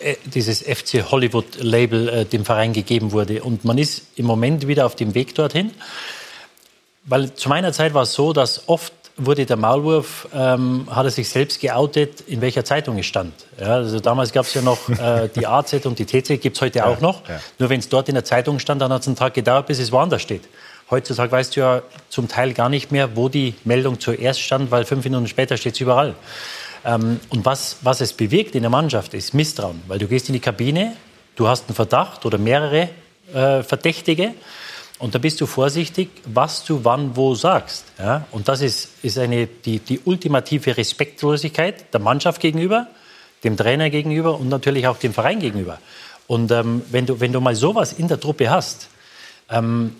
äh, 0.00 0.16
dieses 0.24 0.62
FC 0.62 1.10
Hollywood-Label 1.10 2.08
äh, 2.08 2.24
dem 2.24 2.44
Verein 2.44 2.72
gegeben 2.72 3.12
wurde. 3.12 3.42
Und 3.42 3.64
man 3.64 3.78
ist 3.78 4.02
im 4.16 4.26
Moment 4.26 4.66
wieder 4.66 4.84
auf 4.84 4.94
dem 4.94 5.14
Weg 5.14 5.34
dorthin. 5.34 5.70
Weil 7.04 7.32
zu 7.34 7.48
meiner 7.48 7.72
Zeit 7.72 7.94
war 7.94 8.02
es 8.02 8.12
so, 8.12 8.32
dass 8.32 8.68
oft 8.68 8.92
wurde 9.16 9.46
der 9.46 9.56
Maulwurf, 9.56 10.28
ähm, 10.34 10.86
hat 10.90 11.06
er 11.06 11.10
sich 11.10 11.28
selbst 11.28 11.60
geoutet, 11.60 12.20
in 12.26 12.40
welcher 12.40 12.64
Zeitung 12.64 12.98
es 12.98 13.06
stand. 13.06 13.32
Ja, 13.58 13.76
also 13.76 13.98
damals 14.00 14.32
gab 14.32 14.44
es 14.44 14.52
ja 14.52 14.60
noch 14.60 14.88
äh, 14.88 15.28
die 15.34 15.46
AZ 15.46 15.86
und 15.86 15.98
die 15.98 16.04
TC, 16.04 16.40
gibt 16.40 16.56
es 16.56 16.60
heute 16.60 16.80
ja, 16.80 16.86
auch 16.86 17.00
noch. 17.00 17.26
Ja. 17.26 17.40
Nur 17.58 17.70
wenn 17.70 17.80
es 17.80 17.88
dort 17.88 18.08
in 18.08 18.14
der 18.14 18.24
Zeitung 18.24 18.58
stand, 18.58 18.82
dann 18.82 18.92
hat 18.92 19.02
es 19.02 19.06
einen 19.06 19.16
Tag 19.16 19.32
gedauert, 19.32 19.66
bis 19.66 19.78
es 19.78 19.90
woanders 19.90 20.20
steht. 20.20 20.42
Heutzutage 20.88 21.32
weißt 21.32 21.56
du 21.56 21.60
ja 21.60 21.82
zum 22.08 22.28
Teil 22.28 22.52
gar 22.52 22.68
nicht 22.68 22.92
mehr, 22.92 23.16
wo 23.16 23.28
die 23.28 23.54
Meldung 23.64 23.98
zuerst 23.98 24.40
stand, 24.40 24.70
weil 24.70 24.84
fünf 24.84 25.04
Minuten 25.04 25.26
später 25.26 25.56
steht 25.56 25.74
es 25.74 25.80
überall. 25.80 26.14
Ähm, 26.84 27.20
und 27.30 27.44
was, 27.44 27.78
was 27.82 28.00
es 28.00 28.12
bewirkt 28.12 28.54
in 28.54 28.62
der 28.62 28.70
Mannschaft, 28.70 29.12
ist 29.14 29.34
Misstrauen. 29.34 29.82
Weil 29.88 29.98
du 29.98 30.06
gehst 30.06 30.28
in 30.28 30.34
die 30.34 30.40
Kabine, 30.40 30.96
du 31.34 31.48
hast 31.48 31.66
einen 31.66 31.74
Verdacht 31.74 32.24
oder 32.24 32.38
mehrere 32.38 32.88
äh, 33.34 33.64
Verdächtige. 33.64 34.34
Und 34.98 35.14
da 35.14 35.18
bist 35.18 35.40
du 35.40 35.46
vorsichtig, 35.46 36.08
was 36.24 36.64
du 36.64 36.84
wann 36.84 37.16
wo 37.16 37.34
sagst. 37.34 37.84
Ja? 37.98 38.26
Und 38.30 38.48
das 38.48 38.62
ist, 38.62 39.04
ist 39.04 39.18
eine, 39.18 39.46
die, 39.46 39.80
die 39.80 40.00
ultimative 40.04 40.76
Respektlosigkeit 40.76 41.92
der 41.92 42.00
Mannschaft 42.00 42.40
gegenüber, 42.40 42.86
dem 43.44 43.56
Trainer 43.56 43.90
gegenüber 43.90 44.38
und 44.38 44.48
natürlich 44.48 44.86
auch 44.86 44.98
dem 44.98 45.12
Verein 45.12 45.40
gegenüber. 45.40 45.78
Und 46.28 46.50
ähm, 46.52 46.82
wenn, 46.90 47.06
du, 47.06 47.20
wenn 47.20 47.32
du 47.32 47.40
mal 47.40 47.54
sowas 47.54 47.92
in 47.92 48.08
der 48.08 48.20
Truppe 48.20 48.48
hast, 48.48 48.88
ähm, 49.50 49.96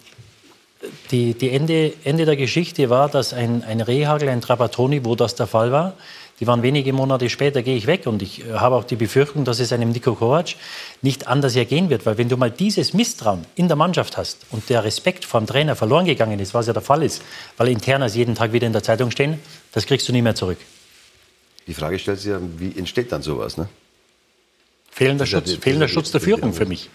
die, 1.11 1.35
die 1.35 1.51
Ende, 1.51 1.93
Ende 2.05 2.25
der 2.25 2.37
Geschichte 2.37 2.91
war, 2.91 3.09
dass 3.09 3.33
ein, 3.33 3.65
ein 3.65 3.81
Rehagel, 3.81 4.29
ein 4.29 4.41
Trapattoni, 4.41 5.05
wo 5.05 5.15
das 5.15 5.35
der 5.35 5.47
Fall 5.47 5.73
war, 5.73 5.95
die 6.39 6.47
waren 6.47 6.63
wenige 6.63 6.93
Monate 6.93 7.31
später, 7.31 7.63
gehe 7.63 7.77
ich 7.77 7.87
weg. 7.87 8.07
Und 8.07 8.21
ich 8.21 8.45
äh, 8.45 8.53
habe 8.53 8.77
auch 8.77 8.85
die 8.85 8.97
Befürchtung, 8.97 9.45
dass 9.45 9.59
es 9.59 9.73
einem 9.73 9.91
Nico 9.91 10.15
Kovac 10.15 10.55
nicht 11.01 11.29
anders 11.29 11.57
ergehen 11.57 11.89
wird. 11.89 12.05
Weil 12.05 12.19
wenn 12.19 12.29
du 12.29 12.37
mal 12.37 12.51
dieses 12.51 12.93
Misstrauen 12.93 13.47
in 13.55 13.69
der 13.69 13.77
Mannschaft 13.77 14.17
hast 14.17 14.47
und 14.51 14.69
der 14.69 14.85
Respekt 14.85 15.25
vom 15.25 15.47
Trainer 15.47 15.77
verloren 15.77 16.05
gegangen 16.05 16.39
ist, 16.39 16.53
was 16.53 16.67
ja 16.67 16.73
der 16.73 16.83
Fall 16.83 17.03
ist, 17.03 17.23
weil 17.57 17.69
Internas 17.69 18.15
jeden 18.15 18.35
Tag 18.35 18.53
wieder 18.53 18.67
in 18.67 18.73
der 18.73 18.83
Zeitung 18.83 19.11
stehen, 19.11 19.39
das 19.73 19.87
kriegst 19.87 20.09
du 20.09 20.13
nie 20.13 20.23
mehr 20.23 20.35
zurück. 20.35 20.59
Die 21.67 21.75
Frage 21.75 21.99
stellt 21.99 22.21
sich 22.21 22.31
ja, 22.31 22.39
wie 22.59 22.79
entsteht 22.79 23.11
dann 23.13 23.23
sowas? 23.23 23.57
Ne? 23.57 23.69
Fehlender, 24.91 25.27
Schutz, 25.27 25.53
fehlender 25.55 25.89
Schutz 25.89 26.11
der 26.13 26.21
Führung 26.21 26.53
für 26.53 26.67
mich. 26.67 26.89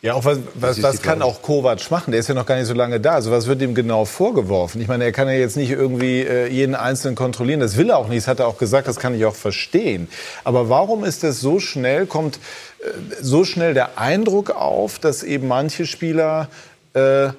Ja, 0.00 0.14
auch 0.14 0.24
was, 0.24 0.38
was, 0.54 0.80
was 0.80 1.02
kann 1.02 1.22
auch 1.22 1.42
Kovac 1.42 1.90
machen? 1.90 2.12
Der 2.12 2.20
ist 2.20 2.28
ja 2.28 2.34
noch 2.34 2.46
gar 2.46 2.56
nicht 2.56 2.68
so 2.68 2.74
lange 2.74 3.00
da. 3.00 3.14
Also 3.14 3.32
was 3.32 3.48
wird 3.48 3.60
ihm 3.62 3.74
genau 3.74 4.04
vorgeworfen? 4.04 4.80
Ich 4.80 4.86
meine, 4.86 5.02
er 5.02 5.10
kann 5.10 5.26
ja 5.26 5.34
jetzt 5.34 5.56
nicht 5.56 5.70
irgendwie 5.70 6.20
äh, 6.20 6.46
jeden 6.46 6.76
Einzelnen 6.76 7.16
kontrollieren. 7.16 7.58
Das 7.58 7.76
will 7.76 7.90
er 7.90 7.98
auch 7.98 8.06
nicht. 8.06 8.18
Das 8.18 8.28
hat 8.28 8.38
er 8.38 8.46
auch 8.46 8.58
gesagt. 8.58 8.86
Das 8.86 9.00
kann 9.00 9.12
ich 9.14 9.24
auch 9.24 9.34
verstehen. 9.34 10.08
Aber 10.44 10.68
warum 10.68 11.04
ist 11.04 11.24
das 11.24 11.40
so 11.40 11.58
schnell, 11.58 12.06
kommt 12.06 12.36
äh, 12.78 12.84
so 13.20 13.44
schnell 13.44 13.74
der 13.74 13.98
Eindruck 13.98 14.50
auf, 14.50 15.00
dass 15.00 15.24
eben 15.24 15.48
manche 15.48 15.84
Spieler 15.84 16.48
äh, 16.94 17.30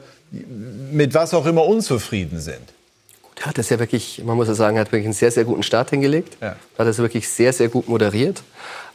mit 0.92 1.14
was 1.14 1.34
auch 1.34 1.46
immer 1.46 1.66
unzufrieden 1.66 2.42
sind? 2.42 2.74
Er 3.40 3.46
hat 3.46 3.58
das 3.58 3.70
ja 3.70 3.80
wirklich, 3.80 4.22
man 4.26 4.36
muss 4.36 4.50
ja 4.50 4.54
sagen, 4.54 4.76
er 4.76 4.82
hat 4.82 4.92
wirklich 4.92 5.06
einen 5.06 5.14
sehr, 5.14 5.32
sehr 5.32 5.46
guten 5.46 5.64
Start 5.64 5.92
hingelegt. 5.92 6.36
Ja. 6.42 6.58
Hat 6.78 6.88
das 6.88 6.98
wirklich 6.98 7.30
sehr, 7.30 7.54
sehr 7.54 7.70
gut 7.70 7.88
moderiert. 7.88 8.44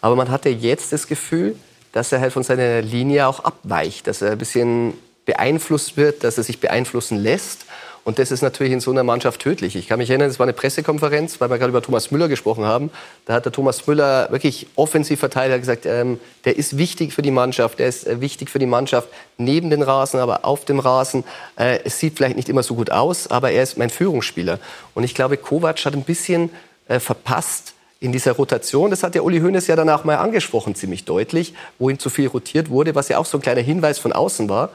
Aber 0.03 0.17
man 0.17 0.31
hatte 0.31 0.51
jetzt 0.51 0.93
das 0.93 1.07
Gefühl, 1.07 1.57
dass 1.95 2.11
er 2.11 2.21
halt 2.21 2.33
von 2.33 2.43
seiner 2.43 2.83
Linie 2.83 3.29
auch 3.29 3.45
abweicht, 3.45 4.09
dass 4.09 4.21
er 4.21 4.33
ein 4.33 4.39
bisschen 4.39 4.95
beeinflusst 5.27 5.97
wird, 5.97 6.25
dass 6.25 6.37
er 6.37 6.45
sich 6.45 6.59
beeinflussen 6.59 7.17
lässt. 7.17 7.67
Und 8.03 8.19
das 8.19 8.33
ist 8.33 8.43
natürlich 8.43 8.73
in 8.73 8.81
so 8.81 8.91
einer 8.91 9.05
Mannschaft 9.05 9.41
tödlich. 9.41 9.77
Ich 9.77 9.89
kann 9.89 9.99
mich 9.99 10.11
erinnern, 10.11 10.29
es 10.29 10.41
war 10.41 10.45
eine 10.45 10.53
Pressekonferenz, 10.53 11.41
weil 11.41 11.49
wir 11.51 11.57
gerade 11.57 11.71
über 11.71 11.81
Thomas 11.81 12.11
Müller 12.11 12.27
gesprochen 12.27 12.65
haben. 12.65 12.91
Da 13.27 13.35
hat 13.35 13.45
der 13.45 13.53
Thomas 13.53 13.87
Müller 13.87 14.31
wirklich 14.33 14.67
offensiv 14.75 15.21
verteidigt, 15.21 15.55
hat 15.55 15.61
gesagt, 15.61 15.87
ähm, 15.87 16.19
der 16.45 16.59
ist 16.59 16.77
wichtig 16.77 17.15
für 17.15 17.23
die 17.23 17.31
Mannschaft, 17.31 17.79
der 17.79 17.89
ist 17.89 18.07
äh, 18.07 18.21
wichtig 18.21 18.51
für 18.51 18.59
die 18.59 18.67
Mannschaft 18.67 19.09
neben 19.39 19.71
den 19.71 19.81
Rasen, 19.81 20.19
aber 20.19 20.45
auf 20.45 20.65
dem 20.65 20.81
Rasen. 20.81 21.23
Äh, 21.57 21.79
es 21.85 22.01
sieht 22.01 22.17
vielleicht 22.17 22.37
nicht 22.37 22.49
immer 22.49 22.65
so 22.65 22.75
gut 22.75 22.91
aus, 22.91 23.29
aber 23.29 23.53
er 23.53 23.63
ist 23.63 23.79
mein 23.79 23.89
Führungsspieler. 23.89 24.59
Und 24.95 25.05
ich 25.05 25.15
glaube, 25.15 25.37
Kovac 25.37 25.83
hat 25.85 25.95
ein 25.95 26.03
bisschen 26.03 26.51
äh, 26.89 26.99
verpasst, 26.99 27.74
in 28.05 28.13
dieser 28.13 28.33
Rotation, 28.33 28.91
das 28.91 29.03
hat 29.03 29.15
der 29.15 29.25
Uli 29.25 29.41
Hoeneß 29.41 29.67
ja 29.67 29.77
danach 29.77 30.05
mal 30.05 30.17
angesprochen, 30.17 30.75
ziemlich 30.75 31.07
deutlich, 31.07 31.55
wo 31.79 31.89
ihm 31.89 31.99
zu 31.99 32.11
viel 32.11 32.29
rotiert 32.29 32.69
wurde, 32.69 32.95
was 32.95 33.09
ja 33.09 33.17
auch 33.17 33.25
so 33.25 33.39
ein 33.39 33.41
kleiner 33.41 33.63
Hinweis 33.63 33.99
von 33.99 34.13
außen 34.13 34.51
war, 34.51 34.69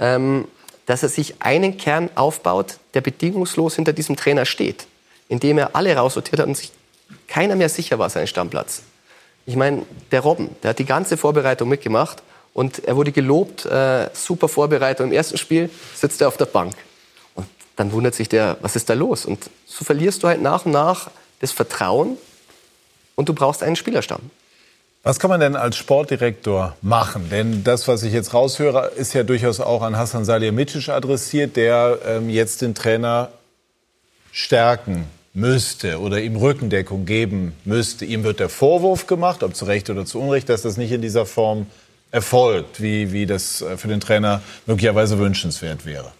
ähm, 0.00 0.48
dass 0.84 1.04
er 1.04 1.08
sich 1.08 1.36
einen 1.38 1.76
Kern 1.78 2.10
aufbaut, 2.16 2.78
der 2.94 3.00
bedingungslos 3.00 3.76
hinter 3.76 3.92
diesem 3.92 4.16
Trainer 4.16 4.44
steht, 4.44 4.88
indem 5.28 5.58
er 5.58 5.76
alle 5.76 5.94
rausrotiert 5.94 6.40
hat 6.40 6.48
und 6.48 6.56
sich 6.56 6.72
keiner 7.28 7.54
mehr 7.54 7.68
sicher 7.68 8.00
war, 8.00 8.10
seinen 8.10 8.26
Stammplatz. 8.26 8.82
Ich 9.46 9.54
meine, 9.54 9.82
der 10.10 10.22
Robben, 10.22 10.50
der 10.64 10.70
hat 10.70 10.80
die 10.80 10.84
ganze 10.84 11.16
Vorbereitung 11.16 11.68
mitgemacht 11.68 12.24
und 12.54 12.84
er 12.84 12.96
wurde 12.96 13.12
gelobt, 13.12 13.66
äh, 13.66 14.08
super 14.14 14.48
Vorbereitung. 14.48 15.06
Im 15.06 15.12
ersten 15.12 15.38
Spiel 15.38 15.70
sitzt 15.94 16.20
er 16.20 16.26
auf 16.26 16.38
der 16.38 16.46
Bank. 16.46 16.74
Und 17.36 17.46
dann 17.76 17.92
wundert 17.92 18.16
sich 18.16 18.28
der, 18.28 18.56
was 18.62 18.74
ist 18.74 18.90
da 18.90 18.94
los? 18.94 19.26
Und 19.26 19.48
so 19.64 19.84
verlierst 19.84 20.24
du 20.24 20.26
halt 20.26 20.42
nach 20.42 20.66
und 20.66 20.72
nach 20.72 21.12
das 21.38 21.52
Vertrauen 21.52 22.18
und 23.14 23.28
du 23.28 23.34
brauchst 23.34 23.62
einen 23.62 23.76
Spielerstamm. 23.76 24.30
Was 25.04 25.18
kann 25.18 25.28
man 25.28 25.38
denn 25.38 25.54
als 25.54 25.76
Sportdirektor 25.76 26.76
machen? 26.80 27.28
Denn 27.30 27.62
das, 27.62 27.86
was 27.88 28.02
ich 28.04 28.14
jetzt 28.14 28.32
raushöre, 28.32 28.92
ist 28.96 29.12
ja 29.12 29.22
durchaus 29.22 29.60
auch 29.60 29.82
an 29.82 29.98
Hassan 29.98 30.24
Salihamidzic 30.24 30.88
adressiert, 30.88 31.56
der 31.56 31.98
ähm, 32.06 32.30
jetzt 32.30 32.62
den 32.62 32.74
Trainer 32.74 33.28
stärken 34.32 35.04
müsste 35.34 36.00
oder 36.00 36.22
ihm 36.22 36.36
Rückendeckung 36.36 37.04
geben 37.04 37.52
müsste. 37.66 38.06
Ihm 38.06 38.24
wird 38.24 38.40
der 38.40 38.48
Vorwurf 38.48 39.06
gemacht, 39.06 39.42
ob 39.42 39.54
zu 39.54 39.66
Recht 39.66 39.90
oder 39.90 40.06
zu 40.06 40.18
Unrecht, 40.18 40.48
dass 40.48 40.62
das 40.62 40.78
nicht 40.78 40.90
in 40.90 41.02
dieser 41.02 41.26
Form 41.26 41.66
erfolgt, 42.10 42.80
wie, 42.80 43.12
wie 43.12 43.26
das 43.26 43.60
äh, 43.60 43.76
für 43.76 43.88
den 43.88 44.00
Trainer 44.00 44.40
möglicherweise 44.64 45.18
wünschenswert 45.18 45.84
wäre. 45.84 46.12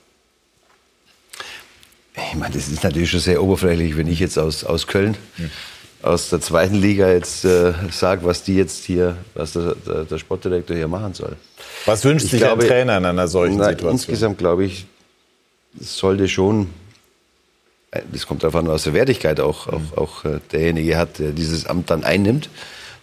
Ich 2.17 2.39
meine, 2.39 2.55
das 2.55 2.69
ist 2.69 2.85
natürlich 2.85 3.11
schon 3.11 3.21
sehr 3.21 3.43
oberflächlich, 3.43 3.97
wenn 3.97 4.09
ich 4.09 4.21
jetzt 4.21 4.39
aus, 4.39 4.63
aus 4.63 4.87
Köln 4.87 5.17
hm 5.37 5.51
aus 6.05 6.29
der 6.29 6.41
zweiten 6.41 6.75
Liga 6.75 7.11
jetzt 7.11 7.45
äh, 7.45 7.73
sage, 7.91 8.25
was 8.25 8.43
die 8.43 8.57
jetzt 8.57 8.85
hier, 8.85 9.17
was 9.35 9.55
der, 9.55 9.75
der, 9.75 10.05
der, 10.05 10.19
Sportdirektor 10.19 10.77
hier 10.77 10.89
machen 10.89 11.15
soll. 11.15 11.37
Was 11.87 12.05
wünscht 12.05 12.27
ich 12.27 12.33
sich 12.33 12.41
glaube, 12.41 12.63
ein 12.63 12.69
Trainer 12.69 12.99
in 12.99 13.07
einer 13.07 13.27
solchen 13.27 13.57
na, 13.57 13.71
Situation? 13.71 13.93
Insgesamt 13.93 14.39
glaube 14.39 14.67
ich, 14.67 14.87
sollte 15.81 16.29
schon, 16.29 16.69
äh, 17.91 18.03
das 18.13 18.27
kommt 18.27 18.45
an, 18.45 18.69
was 18.69 18.85
für 18.85 18.93
Wertigkeit 18.93 19.41
auch, 19.41 19.67
mhm. 19.67 19.73
auch, 19.97 19.97
auch 19.97 20.25
äh, 20.27 20.41
derjenige 20.53 20.99
hat, 20.99 21.19
der 21.19 21.33
dieses 21.33 21.67
Amt 21.67 21.91
dann 21.91 22.05
einnimmt, 22.05 22.51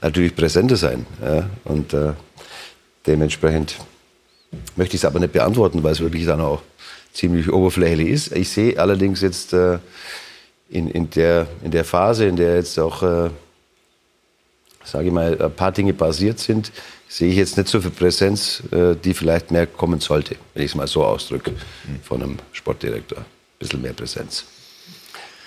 natürlich 0.02 0.36
präsenter 0.36 0.76
sein. 0.76 1.08
Ja? 1.24 1.50
Und 1.64 1.94
äh, 1.94 2.14
dementsprechend 3.08 3.78
möchte 4.76 4.96
ich 4.96 5.02
es 5.02 5.06
aber 5.06 5.20
nicht 5.20 5.34
beantworten, 5.34 5.82
weil 5.82 5.94
es 5.94 6.02
wirklich 6.02 6.26
dann 6.28 6.42
auch 6.42 6.62
ziemlich 7.14 7.52
oberflächlich 7.52 8.10
ist. 8.10 8.36
Ich 8.36 8.50
sehe 8.50 8.78
allerdings 8.78 9.22
jetzt 9.22 9.54
äh, 9.54 9.80
in, 10.72 10.90
in, 10.90 11.10
der, 11.10 11.48
in 11.64 11.72
der 11.72 11.84
Phase, 11.84 12.26
in 12.26 12.38
der 12.38 12.56
jetzt 12.56 12.80
auch, 12.80 13.04
äh, 13.04 13.30
sage 14.84 15.08
ich 15.08 15.12
mal, 15.12 15.40
ein 15.40 15.54
paar 15.54 15.72
Dinge 15.72 15.94
passiert 15.94 16.40
sind, 16.40 16.72
sehe 17.08 17.30
ich 17.30 17.36
jetzt 17.36 17.58
nicht 17.58 17.68
so 17.68 17.82
viel 17.82 17.92
Präsenz, 17.92 18.64
äh, 18.72 18.96
die 18.96 19.14
vielleicht 19.14 19.52
mehr 19.52 19.68
kommen 19.68 20.00
sollte, 20.00 20.38
wenn 20.54 20.64
ich 20.64 20.72
es 20.72 20.76
mal 20.76 20.88
so 20.88 21.04
ausdrücke, 21.04 21.54
von 22.04 22.24
einem 22.24 22.38
Sportdirektor. 22.54 23.20
Ein 23.20 23.26
bisschen 23.60 23.82
mehr 23.82 23.94
Präsenz. 23.94 24.46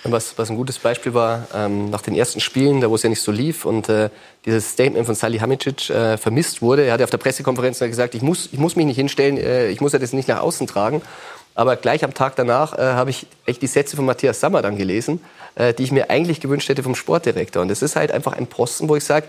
Was, 0.07 0.37
was 0.37 0.51
ein 0.51 0.55
gutes 0.55 0.77
Beispiel 0.77 1.15
war, 1.15 1.47
ähm, 1.55 1.89
nach 1.89 2.01
den 2.01 2.13
ersten 2.13 2.39
Spielen, 2.39 2.79
da 2.79 2.91
wo 2.91 2.93
es 2.93 3.01
ja 3.01 3.09
nicht 3.09 3.23
so 3.23 3.31
lief 3.31 3.65
und 3.65 3.89
äh, 3.89 4.11
dieses 4.45 4.69
Statement 4.69 5.07
von 5.07 5.15
Salihamidzic 5.15 5.89
äh, 5.89 6.17
vermisst 6.17 6.61
wurde. 6.61 6.83
Er 6.83 6.93
hat 6.93 7.01
auf 7.01 7.09
der 7.09 7.17
Pressekonferenz 7.17 7.79
gesagt, 7.79 8.13
ich 8.13 8.21
muss, 8.21 8.49
ich 8.51 8.59
muss 8.59 8.75
mich 8.75 8.85
nicht 8.85 8.97
hinstellen, 8.97 9.37
äh, 9.37 9.69
ich 9.69 9.81
muss 9.81 9.93
ja 9.93 9.97
das 9.97 10.13
nicht 10.13 10.27
nach 10.27 10.41
außen 10.41 10.67
tragen. 10.67 11.01
Aber 11.55 11.77
gleich 11.77 12.03
am 12.03 12.13
Tag 12.13 12.35
danach 12.35 12.77
äh, 12.77 12.81
habe 12.81 13.09
ich 13.09 13.27
echt 13.45 13.61
die 13.61 13.67
Sätze 13.67 13.95
von 13.95 14.05
Matthias 14.05 14.41
Sammer 14.41 14.61
dann 14.61 14.77
gelesen, 14.77 15.21
äh, 15.55 15.73
die 15.73 15.83
ich 15.83 15.91
mir 15.91 16.09
eigentlich 16.09 16.41
gewünscht 16.41 16.67
hätte 16.67 16.83
vom 16.83 16.95
Sportdirektor. 16.95 17.61
Und 17.61 17.69
das 17.69 17.81
ist 17.81 17.95
halt 17.95 18.11
einfach 18.11 18.33
ein 18.33 18.47
Posten, 18.47 18.89
wo 18.89 18.95
ich 18.95 19.05
sage, 19.05 19.27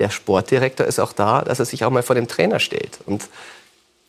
der 0.00 0.10
Sportdirektor 0.10 0.86
ist 0.86 0.98
auch 0.98 1.12
da, 1.12 1.42
dass 1.42 1.60
er 1.60 1.64
sich 1.64 1.84
auch 1.84 1.90
mal 1.90 2.02
vor 2.02 2.16
dem 2.16 2.26
Trainer 2.26 2.58
stellt. 2.58 2.98
Und 3.06 3.28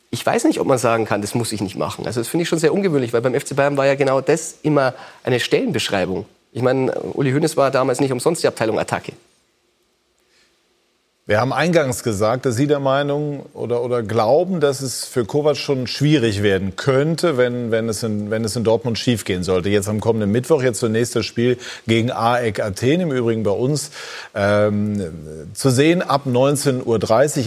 ich 0.10 0.26
weiß 0.26 0.46
nicht, 0.46 0.60
ob 0.60 0.68
man 0.68 0.78
sagen 0.78 1.06
kann, 1.06 1.22
das 1.22 1.36
muss 1.36 1.52
ich 1.52 1.62
nicht 1.62 1.78
machen. 1.78 2.06
Also 2.06 2.20
das 2.20 2.28
finde 2.28 2.44
ich 2.44 2.50
schon 2.50 2.60
sehr 2.60 2.74
ungewöhnlich, 2.74 3.14
weil 3.14 3.22
beim 3.22 3.40
FC 3.40 3.56
Bayern 3.56 3.78
war 3.78 3.86
ja 3.86 3.96
genau 3.96 4.22
das 4.22 4.56
immer 4.64 4.94
eine 5.24 5.40
Stellenbeschreibung. 5.40 6.26
Ich 6.52 6.62
meine, 6.62 6.92
Uli 6.94 7.32
Hoeneß 7.32 7.56
war 7.58 7.72
damals 7.72 8.00
nicht 8.00 8.12
umsonst 8.12 8.44
die 8.44 8.48
Abteilung 8.48 8.80
Attacke. 8.80 9.14
Wir 11.32 11.40
haben 11.40 11.54
eingangs 11.54 12.04
gesagt, 12.04 12.46
dass 12.46 12.58
Sie 12.58 12.68
der 12.68 12.82
Meinung 12.82 13.46
oder, 13.54 13.84
oder 13.84 14.04
glauben, 14.04 14.60
dass 14.60 14.82
es 14.82 15.06
für 15.06 15.24
Kovac 15.24 15.56
schon 15.56 15.88
schwierig 15.88 16.44
werden 16.44 16.76
könnte, 16.76 17.38
wenn, 17.38 17.72
wenn, 17.72 17.88
es 17.88 18.04
in, 18.04 18.30
wenn 18.32 18.44
es 18.44 18.58
in 18.58 18.66
Dortmund 18.66 19.00
schiefgehen 19.00 19.42
sollte. 19.42 19.70
Jetzt 19.70 19.88
am 19.88 20.02
kommenden 20.02 20.30
Mittwoch, 20.30 20.62
jetzt 20.62 20.82
zunächst 20.82 21.16
das 21.16 21.26
Spiel 21.26 21.58
gegen 21.88 22.12
AEK 22.12 22.60
Athen, 22.60 23.00
im 23.00 23.14
Übrigen 23.14 23.44
bei 23.44 23.52
uns 23.52 23.92
ähm, 24.36 25.02
zu 25.54 25.70
sehen 25.70 26.02
ab 26.02 26.24
19.30 26.28 26.84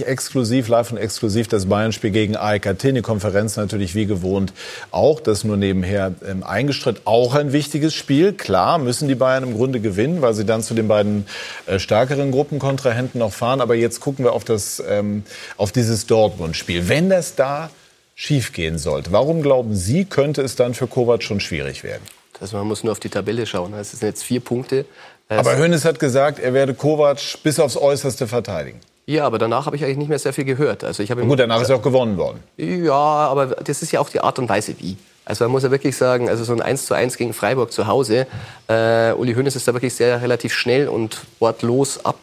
Uhr 0.01 0.09
exklusiv, 0.09 0.69
live 0.69 0.93
und 0.93 0.97
exklusiv 0.97 1.49
das 1.49 1.67
Bayern-Spiel 1.67 2.11
gegen 2.11 2.37
AEK 2.37 2.69
Athen. 2.69 2.95
Die 2.95 3.03
Konferenz 3.03 3.59
natürlich 3.59 3.95
wie 3.95 4.07
gewohnt 4.07 4.55
auch, 4.93 5.21
das 5.21 5.45
nur 5.45 5.59
nebenher 5.59 6.15
ähm, 6.27 6.43
eingestritt. 6.43 7.03
Auch 7.05 7.35
ein 7.35 7.53
wichtiges 7.53 7.93
Spiel. 7.93 8.33
Klar 8.33 8.79
müssen 8.79 9.09
die 9.09 9.15
Bayern 9.15 9.43
im 9.43 9.55
Grunde 9.55 9.81
gewinnen, 9.81 10.23
weil 10.23 10.33
sie 10.33 10.47
dann 10.47 10.63
zu 10.63 10.73
den 10.73 10.89
beiden 10.89 11.27
äh, 11.67 11.79
stärkeren 11.79 12.31
Gruppenkontrahenten 12.31 13.19
noch 13.19 13.35
fahren 13.35 13.61
aber 13.61 13.74
jetzt 13.75 14.01
gucken 14.01 14.25
wir 14.25 14.33
auf, 14.33 14.45
das, 14.45 14.83
ähm, 14.89 15.25
auf 15.57 15.73
dieses 15.73 16.07
Dortmund-Spiel. 16.07 16.89
Wenn 16.89 17.11
das 17.11 17.35
da 17.35 17.71
schiefgehen 18.15 18.79
sollte, 18.79 19.13
warum 19.13 19.43
glauben 19.43 19.75
Sie, 19.75 20.05
könnte 20.05 20.43
es 20.43 20.57
dann 20.57 20.75
für 20.75 20.87
Kovac 20.87 21.23
schon 21.23 21.41
schwierig 21.41 21.85
werden? 21.85 22.03
Also 22.41 22.57
man 22.57 22.67
muss 22.67 22.83
nur 22.83 22.93
auf 22.93 23.01
die 23.01 23.09
Tabelle 23.09 23.47
schauen. 23.47 23.75
Es 23.75 23.93
sind 23.93 24.03
jetzt 24.03 24.25
vier 24.25 24.41
Punkte. 24.41 24.85
Aber 25.29 25.57
Hönes 25.57 25.85
hat 25.85 25.99
gesagt, 25.99 26.39
er 26.39 26.53
werde 26.53 26.75
Kovac 26.75 27.19
bis 27.43 27.59
aufs 27.59 27.77
Äußerste 27.77 28.27
verteidigen. 28.27 28.81
Ja, 29.07 29.27
aber 29.27 29.39
danach 29.39 29.67
habe 29.67 29.77
ich 29.77 29.85
eigentlich 29.85 29.99
nicht 29.99 30.09
mehr 30.09 30.19
sehr 30.19 30.33
viel 30.33 30.45
gehört. 30.45 30.83
Also 30.83 31.03
ich 31.03 31.11
habe 31.11 31.25
Gut, 31.27 31.39
danach 31.39 31.61
ist 31.61 31.69
er 31.69 31.77
auch 31.77 31.83
gewonnen 31.83 32.17
worden. 32.17 32.43
Ja, 32.57 32.93
aber 32.93 33.47
das 33.47 33.83
ist 33.83 33.93
ja 33.93 34.01
auch 34.01 34.09
die 34.09 34.21
Art 34.21 34.39
und 34.39 34.49
Weise, 34.49 34.75
wie. 34.79 34.97
Also 35.27 35.45
man 35.45 35.53
muss 35.53 35.63
ja 35.63 35.71
wirklich 35.71 35.97
sagen, 35.97 36.29
also 36.29 36.45
so 36.45 36.53
ein 36.53 36.61
1 36.61 36.87
zu 36.87 36.95
1 36.95 37.17
gegen 37.17 37.33
Freiburg 37.33 37.73
zu 37.73 37.87
Hause, 37.87 38.27
äh, 38.69 39.13
Uli 39.13 39.35
Hoeneß 39.35 39.57
ist 39.57 39.67
da 39.67 39.73
wirklich 39.73 39.95
sehr 39.95 40.21
relativ 40.21 40.53
schnell 40.53 40.89
und 40.89 41.19
wortlos 41.39 42.05
ab 42.05 42.17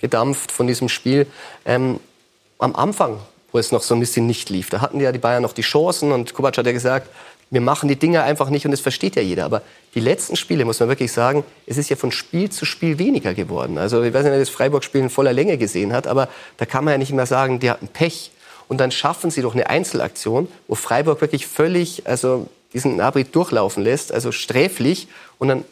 gedampft 0.00 0.52
von 0.52 0.66
diesem 0.66 0.88
Spiel. 0.88 1.26
Ähm, 1.64 2.00
am 2.58 2.74
Anfang, 2.76 3.18
wo 3.52 3.58
es 3.58 3.72
noch 3.72 3.82
so 3.82 3.94
ein 3.94 4.00
bisschen 4.00 4.26
nicht 4.26 4.50
lief, 4.50 4.70
da 4.70 4.80
hatten 4.80 5.00
ja 5.00 5.12
die 5.12 5.18
Bayern 5.18 5.42
noch 5.42 5.52
die 5.52 5.62
Chancen 5.62 6.12
und 6.12 6.34
Kovac 6.34 6.56
hat 6.58 6.66
ja 6.66 6.72
gesagt, 6.72 7.08
wir 7.50 7.60
machen 7.60 7.88
die 7.88 7.96
Dinge 7.96 8.22
einfach 8.22 8.48
nicht 8.48 8.64
und 8.64 8.70
das 8.70 8.80
versteht 8.80 9.16
ja 9.16 9.22
jeder. 9.22 9.44
Aber 9.44 9.62
die 9.94 10.00
letzten 10.00 10.36
Spiele, 10.36 10.64
muss 10.64 10.78
man 10.78 10.88
wirklich 10.88 11.10
sagen, 11.12 11.44
es 11.66 11.76
ist 11.76 11.90
ja 11.90 11.96
von 11.96 12.12
Spiel 12.12 12.48
zu 12.50 12.64
Spiel 12.64 12.98
weniger 12.98 13.34
geworden. 13.34 13.76
Also 13.76 14.02
ich 14.02 14.14
weiß 14.14 14.22
nicht, 14.22 14.32
wer 14.32 14.38
das 14.38 14.50
Freiburg-Spiel 14.50 15.00
in 15.00 15.10
voller 15.10 15.32
Länge 15.32 15.58
gesehen 15.58 15.92
hat, 15.92 16.06
aber 16.06 16.28
da 16.58 16.64
kann 16.64 16.84
man 16.84 16.92
ja 16.92 16.98
nicht 16.98 17.12
mehr 17.12 17.26
sagen, 17.26 17.58
die 17.58 17.70
hatten 17.70 17.88
Pech. 17.88 18.30
Und 18.68 18.78
dann 18.78 18.92
schaffen 18.92 19.32
sie 19.32 19.42
doch 19.42 19.54
eine 19.54 19.68
Einzelaktion, 19.68 20.46
wo 20.68 20.76
Freiburg 20.76 21.20
wirklich 21.20 21.48
völlig, 21.48 22.06
also 22.06 22.46
diesen 22.72 22.96
Nabri 22.96 23.24
durchlaufen 23.24 23.82
lässt, 23.82 24.12
also 24.12 24.30
sträflich. 24.30 25.08
Und 25.38 25.48
dann 25.48 25.64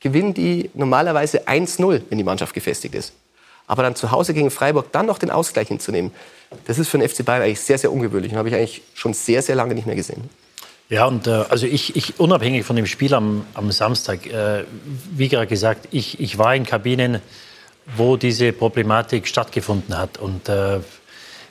gewinnen 0.00 0.32
die 0.32 0.70
normalerweise 0.72 1.46
1-0, 1.46 2.02
wenn 2.08 2.16
die 2.16 2.24
Mannschaft 2.24 2.54
gefestigt 2.54 2.94
ist. 2.94 3.12
Aber 3.68 3.84
dann 3.84 3.94
zu 3.94 4.10
Hause 4.10 4.34
gegen 4.34 4.50
Freiburg 4.50 4.90
dann 4.90 5.06
noch 5.06 5.18
den 5.18 5.30
Ausgleich 5.30 5.68
hinzunehmen, 5.68 6.10
das 6.66 6.78
ist 6.78 6.88
für 6.88 6.98
den 6.98 7.08
FC 7.08 7.24
Bayern 7.24 7.42
eigentlich 7.42 7.60
sehr, 7.60 7.78
sehr 7.78 7.92
ungewöhnlich 7.92 8.32
und 8.32 8.38
habe 8.38 8.48
ich 8.48 8.54
eigentlich 8.54 8.82
schon 8.94 9.14
sehr, 9.14 9.42
sehr 9.42 9.54
lange 9.54 9.74
nicht 9.74 9.86
mehr 9.86 9.96
gesehen. 9.96 10.28
Ja, 10.88 11.04
und 11.04 11.26
äh, 11.26 11.44
also 11.50 11.66
ich, 11.66 11.96
ich, 11.96 12.18
unabhängig 12.18 12.64
von 12.64 12.74
dem 12.74 12.86
Spiel 12.86 13.12
am, 13.12 13.44
am 13.52 13.70
Samstag, 13.70 14.26
äh, 14.26 14.64
wie 15.10 15.28
gerade 15.28 15.46
gesagt, 15.46 15.88
ich, 15.90 16.18
ich 16.18 16.38
war 16.38 16.54
in 16.54 16.64
Kabinen, 16.64 17.20
wo 17.96 18.16
diese 18.16 18.52
Problematik 18.52 19.26
stattgefunden 19.26 19.96
hat. 19.96 20.16
Und 20.16 20.48
äh, 20.48 20.80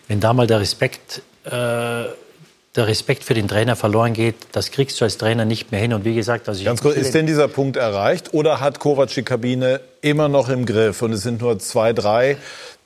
wenn 0.07 0.19
da 0.19 0.33
mal 0.33 0.47
der 0.47 0.59
Respekt 0.59 1.21
äh, 1.45 2.05
der 2.77 2.87
Respekt 2.87 3.23
für 3.23 3.33
den 3.33 3.47
Trainer 3.47 3.75
verloren 3.75 4.13
geht, 4.13 4.35
das 4.51 4.71
kriegst 4.71 4.99
du 5.01 5.05
als 5.05 5.17
Trainer 5.17 5.45
nicht 5.45 5.71
mehr 5.71 5.81
hin. 5.81 5.93
Und 5.93 6.05
wie 6.05 6.15
gesagt, 6.15 6.47
also 6.47 6.63
Ganz 6.63 6.81
kurz, 6.81 6.95
ist 6.95 7.13
denn 7.13 7.25
dieser 7.25 7.47
Punkt 7.47 7.75
erreicht 7.75 8.33
oder 8.33 8.59
hat 8.59 8.79
Kovac 8.79 9.09
die 9.09 9.23
Kabine 9.23 9.81
immer 10.01 10.29
noch 10.29 10.49
im 10.49 10.65
Griff 10.65 11.01
und 11.01 11.11
es 11.11 11.23
sind 11.23 11.41
nur 11.41 11.59
zwei, 11.59 11.91
drei, 11.93 12.37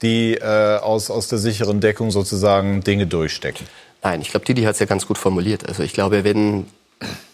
die 0.02 0.36
äh, 0.36 0.78
aus, 0.78 1.12
aus 1.12 1.28
der 1.28 1.38
sicheren 1.38 1.82
Deckung 1.82 2.10
sozusagen 2.10 2.82
Dinge 2.82 3.06
durchstecken? 3.06 3.68
Nein, 4.02 4.22
ich 4.22 4.32
glaube, 4.32 4.46
Didi 4.46 4.64
hat 4.64 4.74
es 4.74 4.80
ja 4.80 4.88
ganz 4.88 5.06
gut 5.06 5.18
formuliert. 5.18 5.68
Also 5.68 5.84
ich 5.84 5.94
glaube, 5.94 6.24
wenn 6.24 6.66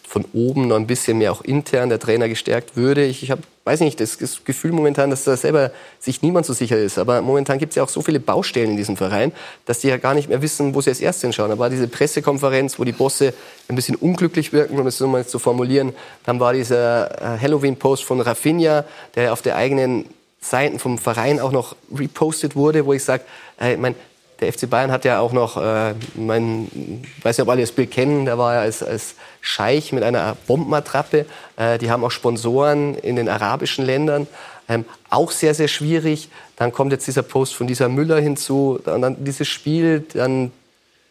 von 0.08 0.24
oben 0.32 0.68
noch 0.68 0.76
ein 0.76 0.86
bisschen 0.86 1.18
mehr 1.18 1.30
auch 1.30 1.42
intern 1.42 1.90
der 1.90 1.98
Trainer 1.98 2.28
gestärkt 2.28 2.76
würde. 2.76 3.04
Ich, 3.04 3.22
ich 3.22 3.30
habe, 3.30 3.42
weiß 3.68 3.80
nicht, 3.80 4.00
das, 4.00 4.18
Gefühl 4.44 4.72
momentan, 4.72 5.10
dass 5.10 5.24
da 5.24 5.36
selber 5.36 5.70
sich 5.98 6.22
niemand 6.22 6.46
so 6.46 6.54
sicher 6.54 6.78
ist. 6.78 6.98
Aber 6.98 7.20
momentan 7.20 7.58
gibt 7.58 7.72
es 7.72 7.76
ja 7.76 7.82
auch 7.82 7.90
so 7.90 8.00
viele 8.00 8.18
Baustellen 8.18 8.70
in 8.70 8.76
diesem 8.78 8.96
Verein, 8.96 9.30
dass 9.66 9.80
die 9.80 9.88
ja 9.88 9.98
gar 9.98 10.14
nicht 10.14 10.30
mehr 10.30 10.40
wissen, 10.40 10.74
wo 10.74 10.80
sie 10.80 10.88
als 10.88 11.00
erstes 11.00 11.22
hinschauen. 11.22 11.50
Da 11.50 11.58
war 11.58 11.68
diese 11.68 11.86
Pressekonferenz, 11.86 12.78
wo 12.78 12.84
die 12.84 12.92
Bosse 12.92 13.34
ein 13.68 13.76
bisschen 13.76 13.94
unglücklich 13.94 14.54
wirken, 14.54 14.78
um 14.78 14.86
es 14.86 14.96
so 14.96 15.06
mal 15.06 15.26
zu 15.26 15.38
formulieren. 15.38 15.92
Dann 16.24 16.40
war 16.40 16.54
dieser 16.54 17.34
äh, 17.34 17.38
Halloween-Post 17.38 18.04
von 18.04 18.22
Rafinha, 18.22 18.86
der 19.14 19.34
auf 19.34 19.42
der 19.42 19.56
eigenen 19.56 20.06
Seiten 20.40 20.78
vom 20.78 20.96
Verein 20.96 21.38
auch 21.38 21.52
noch 21.52 21.76
repostet 21.94 22.56
wurde, 22.56 22.86
wo 22.86 22.94
ich 22.94 23.04
sage, 23.04 23.24
äh, 23.60 23.76
mein, 23.76 23.94
der 24.40 24.50
FC 24.50 24.70
Bayern 24.70 24.90
hat 24.90 25.04
ja 25.04 25.20
auch 25.20 25.32
noch, 25.32 25.58
äh, 25.58 25.94
mein, 26.14 27.02
weiß 27.22 27.36
nicht, 27.36 27.42
ob 27.42 27.50
alle 27.50 27.60
das 27.60 27.72
Bild 27.72 27.90
kennen, 27.90 28.24
der 28.24 28.38
war 28.38 28.54
ja 28.54 28.60
als, 28.60 28.82
als 28.82 29.14
Scheich 29.40 29.92
mit 29.92 30.02
einer 30.02 30.36
Bombenattrappe. 30.46 31.26
Äh, 31.56 31.78
die 31.78 31.90
haben 31.90 32.04
auch 32.04 32.10
Sponsoren 32.10 32.94
in 32.94 33.16
den 33.16 33.28
arabischen 33.28 33.84
Ländern. 33.84 34.26
Ähm, 34.68 34.84
auch 35.10 35.30
sehr, 35.30 35.54
sehr 35.54 35.68
schwierig. 35.68 36.28
Dann 36.56 36.72
kommt 36.72 36.92
jetzt 36.92 37.06
dieser 37.06 37.22
Post 37.22 37.54
von 37.54 37.66
dieser 37.66 37.88
Müller 37.88 38.20
hinzu. 38.20 38.80
Und 38.84 39.02
dann 39.02 39.24
dieses 39.24 39.48
Spiel, 39.48 40.04
dann 40.12 40.52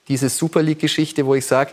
diese 0.08 0.30
Super 0.30 0.62
League-Geschichte, 0.62 1.26
wo 1.26 1.36
ich 1.36 1.46
sage, 1.46 1.72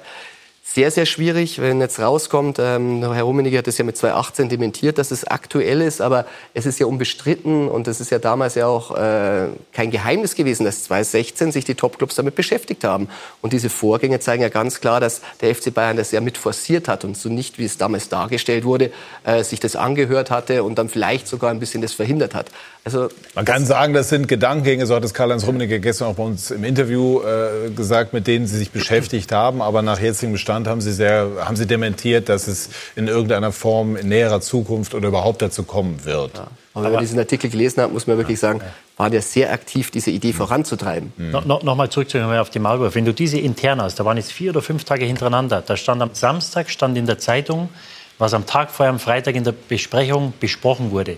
sehr, 0.74 0.90
sehr 0.90 1.06
schwierig, 1.06 1.60
wenn 1.60 1.80
jetzt 1.80 2.00
rauskommt, 2.00 2.58
ähm, 2.58 3.00
Herr 3.00 3.22
Rummenigge 3.22 3.58
hat 3.58 3.68
das 3.68 3.78
ja 3.78 3.84
mit 3.84 3.96
2018 3.96 4.48
dementiert, 4.48 4.98
dass 4.98 5.12
es 5.12 5.24
aktuell 5.24 5.80
ist, 5.80 6.00
aber 6.00 6.26
es 6.52 6.66
ist 6.66 6.80
ja 6.80 6.86
unbestritten 6.86 7.68
und 7.68 7.86
es 7.86 8.00
ist 8.00 8.10
ja 8.10 8.18
damals 8.18 8.56
ja 8.56 8.66
auch 8.66 8.90
äh, 8.96 9.50
kein 9.72 9.92
Geheimnis 9.92 10.34
gewesen, 10.34 10.64
dass 10.64 10.82
2016 10.82 11.52
sich 11.52 11.64
die 11.64 11.76
Topclubs 11.76 12.16
damit 12.16 12.34
beschäftigt 12.34 12.82
haben. 12.82 13.08
Und 13.40 13.52
diese 13.52 13.70
Vorgänge 13.70 14.18
zeigen 14.18 14.42
ja 14.42 14.48
ganz 14.48 14.80
klar, 14.80 14.98
dass 14.98 15.20
der 15.40 15.54
FC 15.54 15.72
Bayern 15.72 15.96
das 15.96 16.10
ja 16.10 16.20
mit 16.20 16.38
forciert 16.38 16.88
hat 16.88 17.04
und 17.04 17.16
so 17.16 17.28
nicht, 17.28 17.56
wie 17.60 17.66
es 17.66 17.78
damals 17.78 18.08
dargestellt 18.08 18.64
wurde, 18.64 18.90
äh, 19.22 19.44
sich 19.44 19.60
das 19.60 19.76
angehört 19.76 20.32
hatte 20.32 20.64
und 20.64 20.76
dann 20.76 20.88
vielleicht 20.88 21.28
sogar 21.28 21.52
ein 21.52 21.60
bisschen 21.60 21.82
das 21.82 21.92
verhindert 21.92 22.34
hat. 22.34 22.50
Also, 22.84 23.08
Man 23.34 23.46
kann 23.46 23.64
sagen, 23.64 23.94
das 23.94 24.10
sind 24.10 24.28
Gedankengänge, 24.28 24.84
so 24.84 24.94
hat 24.94 25.04
es 25.04 25.14
Karl-Heinz 25.14 25.46
Rummenigge 25.46 25.80
gestern 25.80 26.08
auch 26.08 26.16
bei 26.16 26.22
uns 26.22 26.50
im 26.50 26.64
Interview 26.64 27.22
äh, 27.22 27.70
gesagt, 27.70 28.12
mit 28.12 28.26
denen 28.26 28.46
Sie 28.46 28.58
sich 28.58 28.72
beschäftigt 28.72 29.32
haben. 29.32 29.62
Aber 29.62 29.80
nach 29.80 29.98
jetzigem 29.98 30.32
Bestand 30.32 30.68
haben 30.68 30.82
Sie, 30.82 30.92
sehr, 30.92 31.30
haben 31.40 31.56
Sie 31.56 31.66
dementiert, 31.66 32.28
dass 32.28 32.46
es 32.46 32.68
in 32.94 33.08
irgendeiner 33.08 33.52
Form 33.52 33.96
in 33.96 34.08
näherer 34.08 34.42
Zukunft 34.42 34.94
oder 34.94 35.08
überhaupt 35.08 35.40
dazu 35.40 35.62
kommen 35.62 36.04
wird. 36.04 36.36
Ja. 36.36 36.48
Aber 36.74 36.86
wenn 36.86 36.92
man 36.92 37.00
diesen 37.00 37.18
Artikel 37.18 37.48
gelesen 37.48 37.82
hat, 37.82 37.92
muss 37.92 38.06
man 38.06 38.18
wirklich 38.18 38.38
sagen, 38.38 38.60
war 38.98 39.08
der 39.08 39.22
sehr 39.22 39.52
aktiv, 39.52 39.90
diese 39.90 40.10
Idee 40.10 40.32
mhm. 40.32 40.36
voranzutreiben. 40.36 41.12
Mhm. 41.16 41.30
No, 41.30 41.40
no, 41.40 41.60
Nochmal 41.62 41.88
zurückzukommen 41.88 42.36
auf 42.36 42.50
die 42.50 42.58
Marburg. 42.58 42.94
Wenn 42.94 43.06
du 43.06 43.14
diese 43.14 43.38
intern 43.38 43.80
hast, 43.80 43.98
da 43.98 44.04
waren 44.04 44.18
jetzt 44.18 44.32
vier 44.32 44.50
oder 44.50 44.60
fünf 44.60 44.84
Tage 44.84 45.06
hintereinander, 45.06 45.62
da 45.64 45.76
stand 45.76 46.02
am 46.02 46.10
Samstag, 46.12 46.68
stand 46.68 46.98
in 46.98 47.06
der 47.06 47.18
Zeitung, 47.18 47.70
was 48.18 48.34
am 48.34 48.44
Tag 48.44 48.70
vorher, 48.70 48.92
am 48.92 48.98
Freitag 48.98 49.36
in 49.36 49.44
der 49.44 49.52
Besprechung 49.52 50.34
besprochen 50.38 50.90
wurde. 50.90 51.16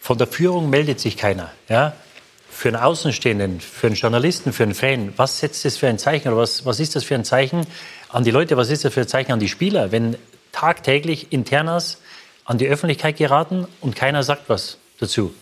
Von 0.00 0.18
der 0.18 0.26
Führung 0.26 0.70
meldet 0.70 1.00
sich 1.00 1.16
keiner. 1.16 1.52
Ja? 1.68 1.94
Für 2.50 2.68
einen 2.68 2.76
Außenstehenden, 2.76 3.60
für 3.60 3.88
einen 3.88 3.96
Journalisten, 3.96 4.52
für 4.52 4.62
einen 4.62 4.74
Fan, 4.74 5.12
was 5.16 5.40
setzt 5.40 5.64
das 5.64 5.76
für 5.76 5.88
ein 5.88 5.98
Zeichen 5.98 6.28
oder 6.28 6.38
was, 6.38 6.64
was 6.64 6.80
ist 6.80 6.96
das 6.96 7.04
für 7.04 7.14
ein 7.14 7.24
Zeichen 7.24 7.66
an 8.08 8.24
die 8.24 8.30
Leute, 8.30 8.56
was 8.56 8.70
ist 8.70 8.84
das 8.84 8.94
für 8.94 9.02
ein 9.02 9.08
Zeichen 9.08 9.32
an 9.32 9.40
die 9.40 9.48
Spieler, 9.48 9.92
wenn 9.92 10.16
tagtäglich 10.52 11.32
Internas 11.32 11.98
an 12.44 12.58
die 12.58 12.66
Öffentlichkeit 12.66 13.16
geraten 13.16 13.66
und 13.80 13.94
keiner 13.94 14.22
sagt 14.22 14.48
was 14.48 14.78
dazu? 14.98 15.34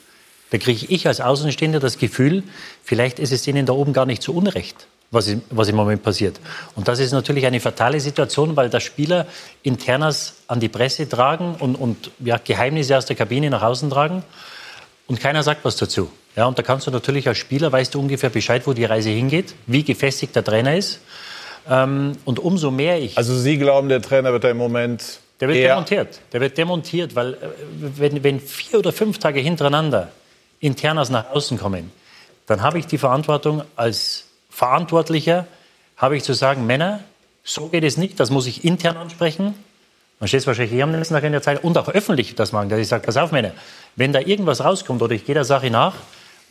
Da 0.50 0.58
kriege 0.58 0.86
ich 0.86 1.06
als 1.06 1.20
Außenstehender 1.20 1.80
das 1.80 1.98
Gefühl, 1.98 2.42
vielleicht 2.84 3.18
ist 3.18 3.32
es 3.32 3.46
ihnen 3.46 3.66
da 3.66 3.72
oben 3.72 3.92
gar 3.92 4.06
nicht 4.06 4.22
so 4.22 4.32
unrecht 4.32 4.86
was, 5.16 5.34
was 5.50 5.68
im 5.68 5.74
Moment 5.74 6.02
passiert. 6.02 6.38
Und 6.76 6.86
das 6.86 7.00
ist 7.00 7.12
natürlich 7.12 7.46
eine 7.46 7.58
fatale 7.58 7.98
Situation, 7.98 8.54
weil 8.54 8.70
da 8.70 8.78
Spieler 8.78 9.26
Internas 9.64 10.34
an 10.46 10.60
die 10.60 10.68
Presse 10.68 11.08
tragen 11.08 11.56
und, 11.58 11.74
und 11.74 12.10
ja, 12.20 12.38
Geheimnisse 12.38 12.96
aus 12.96 13.06
der 13.06 13.16
Kabine 13.16 13.50
nach 13.50 13.62
außen 13.62 13.90
tragen 13.90 14.22
und 15.08 15.20
keiner 15.20 15.42
sagt 15.42 15.64
was 15.64 15.76
dazu. 15.76 16.10
Ja, 16.36 16.46
und 16.46 16.58
da 16.58 16.62
kannst 16.62 16.86
du 16.86 16.90
natürlich 16.90 17.26
als 17.26 17.38
Spieler, 17.38 17.72
weißt 17.72 17.94
du 17.94 18.00
ungefähr 18.00 18.30
Bescheid, 18.30 18.66
wo 18.66 18.74
die 18.74 18.84
Reise 18.84 19.08
hingeht, 19.10 19.54
wie 19.66 19.82
gefestigt 19.82 20.36
der 20.36 20.44
Trainer 20.44 20.76
ist. 20.76 21.00
Ähm, 21.68 22.12
und 22.24 22.38
umso 22.38 22.70
mehr 22.70 23.00
ich... 23.00 23.16
Also 23.16 23.36
Sie 23.36 23.56
glauben, 23.56 23.88
der 23.88 24.02
Trainer 24.02 24.32
wird 24.32 24.44
da 24.44 24.50
im 24.50 24.58
Moment 24.58 25.18
Der 25.40 25.48
wird 25.48 25.58
demontiert. 25.58 26.20
Der 26.32 26.40
wird 26.40 26.58
demontiert, 26.58 27.14
weil 27.14 27.34
äh, 27.34 27.36
wenn, 27.78 28.22
wenn 28.22 28.40
vier 28.40 28.78
oder 28.78 28.92
fünf 28.92 29.18
Tage 29.18 29.40
hintereinander 29.40 30.10
Internas 30.60 31.10
nach 31.10 31.30
außen 31.30 31.58
kommen, 31.58 31.90
dann 32.46 32.62
habe 32.62 32.78
ich 32.78 32.86
die 32.86 32.98
Verantwortung 32.98 33.62
als 33.74 34.25
Verantwortlicher, 34.56 35.46
habe 35.98 36.16
ich 36.16 36.24
zu 36.24 36.32
sagen, 36.32 36.64
Männer, 36.64 37.00
so 37.44 37.68
geht 37.68 37.84
es 37.84 37.98
nicht, 37.98 38.18
das 38.18 38.30
muss 38.30 38.46
ich 38.46 38.64
intern 38.64 38.96
ansprechen. 38.96 39.54
Man 40.18 40.28
steht 40.28 40.40
es 40.40 40.46
wahrscheinlich 40.46 40.72
hier 40.72 40.84
am 40.84 40.92
nächsten 40.92 41.12
Tag 41.12 41.24
in 41.24 41.32
der 41.32 41.42
Zeit 41.42 41.62
und 41.62 41.76
auch 41.76 41.90
öffentlich 41.90 42.34
das 42.36 42.52
machen, 42.52 42.70
dass 42.70 42.78
ich 42.78 42.88
sage, 42.88 43.04
pass 43.04 43.18
auf, 43.18 43.32
Männer, 43.32 43.50
wenn 43.96 44.14
da 44.14 44.20
irgendwas 44.20 44.64
rauskommt 44.64 45.02
oder 45.02 45.14
ich 45.14 45.26
gehe 45.26 45.34
der 45.34 45.44
Sache 45.44 45.70
nach 45.70 45.92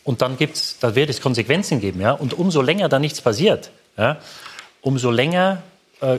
und 0.04 0.22
dann 0.22 0.36
gibt's, 0.36 0.78
da 0.78 0.94
wird 0.94 1.10
es 1.10 1.20
Konsequenzen 1.20 1.80
geben, 1.80 2.00
ja, 2.00 2.12
und 2.12 2.32
umso 2.32 2.62
länger 2.62 2.88
da 2.88 3.00
nichts 3.00 3.20
passiert, 3.20 3.72
ja, 3.98 4.18
umso 4.82 5.10
länger, 5.10 5.64
äh, 6.00 6.18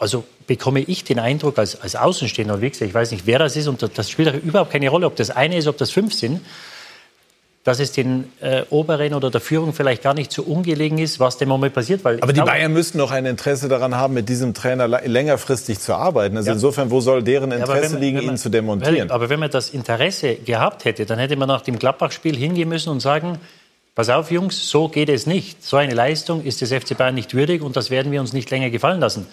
also 0.00 0.24
bekomme 0.48 0.80
ich 0.80 1.04
den 1.04 1.20
Eindruck 1.20 1.56
als, 1.56 1.80
als 1.80 1.94
Außenstehender, 1.94 2.60
wie 2.60 2.70
gesagt, 2.70 2.88
ich 2.88 2.94
weiß 2.94 3.12
nicht, 3.12 3.26
wer 3.26 3.38
das 3.38 3.54
ist 3.54 3.68
und 3.68 3.96
das 3.96 4.10
spielt 4.10 4.42
überhaupt 4.42 4.72
keine 4.72 4.88
Rolle, 4.88 5.06
ob 5.06 5.14
das 5.14 5.30
eine 5.30 5.56
ist, 5.56 5.68
ob 5.68 5.78
das 5.78 5.92
fünf 5.92 6.14
sind, 6.14 6.40
dass 7.68 7.80
es 7.80 7.92
den 7.92 8.32
äh, 8.40 8.62
Oberen 8.70 9.12
oder 9.12 9.30
der 9.30 9.42
Führung 9.42 9.74
vielleicht 9.74 10.02
gar 10.02 10.14
nicht 10.14 10.32
so 10.32 10.42
ungelegen 10.42 10.96
ist, 10.96 11.20
was 11.20 11.36
dem 11.36 11.50
Moment 11.50 11.74
passiert. 11.74 12.02
Weil 12.02 12.16
Aber 12.22 12.28
die 12.28 12.36
glaube, 12.36 12.52
Bayern 12.52 12.72
müssten 12.72 12.96
doch 12.96 13.10
ein 13.10 13.26
Interesse 13.26 13.68
daran 13.68 13.94
haben, 13.94 14.14
mit 14.14 14.26
diesem 14.26 14.54
Trainer 14.54 14.88
längerfristig 14.88 15.78
zu 15.78 15.92
arbeiten. 15.92 16.38
Also 16.38 16.46
ja. 16.46 16.54
insofern, 16.54 16.90
wo 16.90 17.02
soll 17.02 17.22
deren 17.22 17.52
Interesse 17.52 17.96
ja, 17.96 18.00
liegen, 18.00 18.16
man, 18.16 18.24
ihn 18.24 18.36
zu 18.38 18.48
demontieren? 18.48 19.10
Aber 19.10 19.28
wenn 19.28 19.38
man 19.38 19.50
das 19.50 19.68
Interesse 19.68 20.36
gehabt 20.36 20.86
hätte, 20.86 21.04
dann 21.04 21.18
hätte 21.18 21.36
man 21.36 21.46
nach 21.46 21.60
dem 21.60 21.78
Gladbach-Spiel 21.78 22.38
hingehen 22.38 22.70
müssen 22.70 22.88
und 22.88 23.00
sagen, 23.00 23.38
pass 23.94 24.08
auf 24.08 24.30
Jungs, 24.30 24.70
so 24.70 24.88
geht 24.88 25.10
es 25.10 25.26
nicht. 25.26 25.62
So 25.62 25.76
eine 25.76 25.92
Leistung 25.92 26.42
ist 26.42 26.62
des 26.62 26.72
FC 26.72 26.96
Bayern 26.96 27.16
nicht 27.16 27.34
würdig 27.34 27.60
und 27.60 27.76
das 27.76 27.90
werden 27.90 28.10
wir 28.12 28.22
uns 28.22 28.32
nicht 28.32 28.50
länger 28.50 28.70
gefallen 28.70 29.00
lassen. 29.00 29.26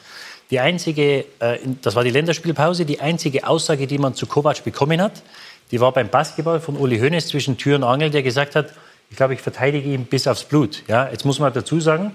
Die 0.52 0.60
einzige, 0.60 1.24
äh, 1.40 1.58
das 1.82 1.96
war 1.96 2.04
die 2.04 2.10
Länderspielpause, 2.10 2.84
die 2.84 3.00
einzige 3.00 3.48
Aussage, 3.48 3.88
die 3.88 3.98
man 3.98 4.14
zu 4.14 4.28
Kovac 4.28 4.62
bekommen 4.66 5.02
hat, 5.02 5.24
die 5.72 5.82
war 5.82 5.92
beim 5.92 6.10
Basketball 6.10 6.60
von 6.60 6.78
Uli 6.78 7.00
Hoeneß 7.00 7.28
zwischen 7.28 7.58
Tür 7.58 7.78
und 7.78 7.84
Angel, 7.84 8.10
der 8.10 8.24
gesagt 8.24 8.56
hat, 8.56 8.68
ich 9.10 9.18
glaube, 9.18 9.34
ich 9.34 9.42
verteidige 9.42 9.90
ihn 9.90 10.06
bis 10.06 10.28
aufs 10.28 10.44
Blut. 10.44 10.84
Ja, 10.88 11.10
jetzt 11.10 11.26
muss 11.26 11.40
man 11.40 11.54
dazu 11.54 11.80
sagen, 11.80 12.12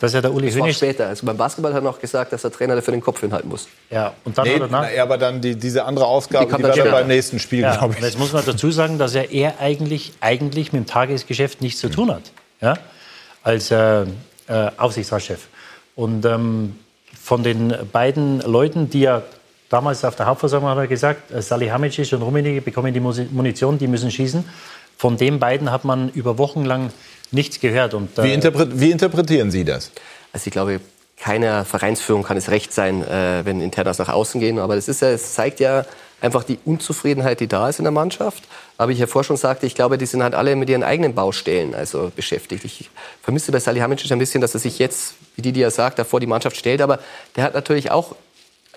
dass 0.00 0.14
er 0.14 0.22
der 0.22 0.32
Uli 0.32 0.48
das 0.48 0.56
Hoeneß... 0.56 0.76
später. 0.76 1.06
Also 1.06 1.26
beim 1.26 1.36
Basketball 1.36 1.72
hat 1.72 1.80
er 1.80 1.84
noch 1.84 2.00
gesagt, 2.00 2.32
dass 2.32 2.42
der 2.42 2.50
Trainer 2.50 2.74
dafür 2.74 2.92
den 2.92 3.00
Kopf 3.00 3.20
hinhalten 3.20 3.48
muss. 3.48 3.68
Ja, 3.90 4.14
und 4.24 4.36
dann 4.36 4.46
nee, 4.46 4.56
oder 4.56 4.68
nach? 4.68 4.88
Na, 4.94 5.02
aber 5.02 5.18
dann 5.18 5.40
die, 5.40 5.56
diese 5.56 5.84
andere 5.84 6.06
Aufgabe, 6.06 6.46
die, 6.46 6.56
die 6.56 6.62
war 6.62 6.76
dann 6.76 6.90
beim 6.90 7.06
nächsten 7.06 7.38
Spiel, 7.38 7.60
ja, 7.60 7.76
glaube 7.76 7.94
ich. 7.94 8.00
Und 8.00 8.04
jetzt 8.04 8.18
muss 8.18 8.32
man 8.32 8.44
dazu 8.44 8.70
sagen, 8.70 8.98
dass 8.98 9.14
er 9.14 9.30
eher 9.30 9.60
eigentlich, 9.60 10.12
eigentlich 10.20 10.72
mit 10.72 10.84
dem 10.84 10.86
Tagesgeschäft 10.86 11.60
nichts 11.60 11.80
zu 11.80 11.88
tun 11.88 12.12
hat. 12.12 12.22
Ja? 12.60 12.74
Als 13.42 13.70
äh, 13.70 14.02
äh, 14.02 14.06
Aufsichtsratschef. 14.76 15.46
Und 15.94 16.24
ähm, 16.24 16.78
von 17.22 17.42
den 17.42 17.74
beiden 17.92 18.40
Leuten, 18.40 18.90
die 18.90 19.00
ja 19.00 19.22
Damals 19.68 20.04
auf 20.04 20.16
der 20.16 20.26
Hauptversammlung 20.26 20.70
hat 20.70 20.78
er 20.78 20.86
gesagt, 20.86 21.30
äh, 21.30 21.40
Salihamidzic 21.40 22.12
und 22.12 22.22
Rummenigge 22.22 22.60
bekommen 22.60 22.92
die 22.92 23.00
Munition, 23.00 23.78
die 23.78 23.86
müssen 23.86 24.10
schießen. 24.10 24.44
Von 24.96 25.16
den 25.16 25.38
beiden 25.38 25.70
hat 25.70 25.84
man 25.84 26.10
über 26.10 26.38
Wochen 26.38 26.64
lang 26.64 26.90
nichts 27.30 27.60
gehört. 27.60 27.94
Und, 27.94 28.18
äh, 28.18 28.24
wie, 28.24 28.32
interpre 28.32 28.68
wie, 28.78 28.90
interpretieren 28.90 29.50
Sie 29.50 29.64
das? 29.64 29.90
Also 30.32 30.46
ich 30.46 30.52
glaube, 30.52 30.80
keiner 31.16 31.64
Vereinsführung 31.64 32.22
kann 32.22 32.36
es 32.36 32.50
recht 32.50 32.72
sein, 32.72 33.02
äh, 33.02 33.44
wenn 33.44 33.60
Internas 33.60 33.98
nach 33.98 34.08
außen 34.08 34.40
gehen. 34.40 34.58
Aber 34.58 34.74
das 34.74 34.88
ist 34.88 35.02
ja, 35.02 35.08
es 35.08 35.34
zeigt 35.34 35.60
ja 35.60 35.84
einfach 36.20 36.44
die 36.44 36.58
Unzufriedenheit, 36.64 37.40
die 37.40 37.46
da 37.46 37.68
ist 37.68 37.78
in 37.78 37.84
der 37.84 37.92
Mannschaft. 37.92 38.44
Aber 38.78 38.92
ich 38.92 38.98
ja 38.98 39.06
vorher 39.06 39.24
schon 39.26 39.36
sagte, 39.36 39.66
ich 39.66 39.74
glaube, 39.74 39.98
die 39.98 40.06
sind 40.06 40.22
halt 40.22 40.34
alle 40.34 40.56
mit 40.56 40.68
ihren 40.70 40.82
eigenen 40.82 41.14
Baustellen 41.14 41.74
also 41.74 42.10
beschäftigt. 42.14 42.64
Ich 42.64 42.90
vermisse 43.22 43.52
bei 43.52 43.60
Salihamidzic 43.60 44.10
ein 44.10 44.18
bisschen, 44.18 44.40
dass 44.40 44.54
er 44.54 44.60
sich 44.60 44.78
jetzt, 44.78 45.14
wie 45.36 45.42
die, 45.42 45.52
die 45.52 45.62
er 45.62 45.70
sagt, 45.70 45.98
davor 45.98 46.20
die 46.20 46.26
Mannschaft 46.26 46.56
stellt. 46.56 46.80
Aber 46.80 46.98
der 47.36 47.44
hat 47.44 47.54
natürlich 47.54 47.90
auch 47.90 48.16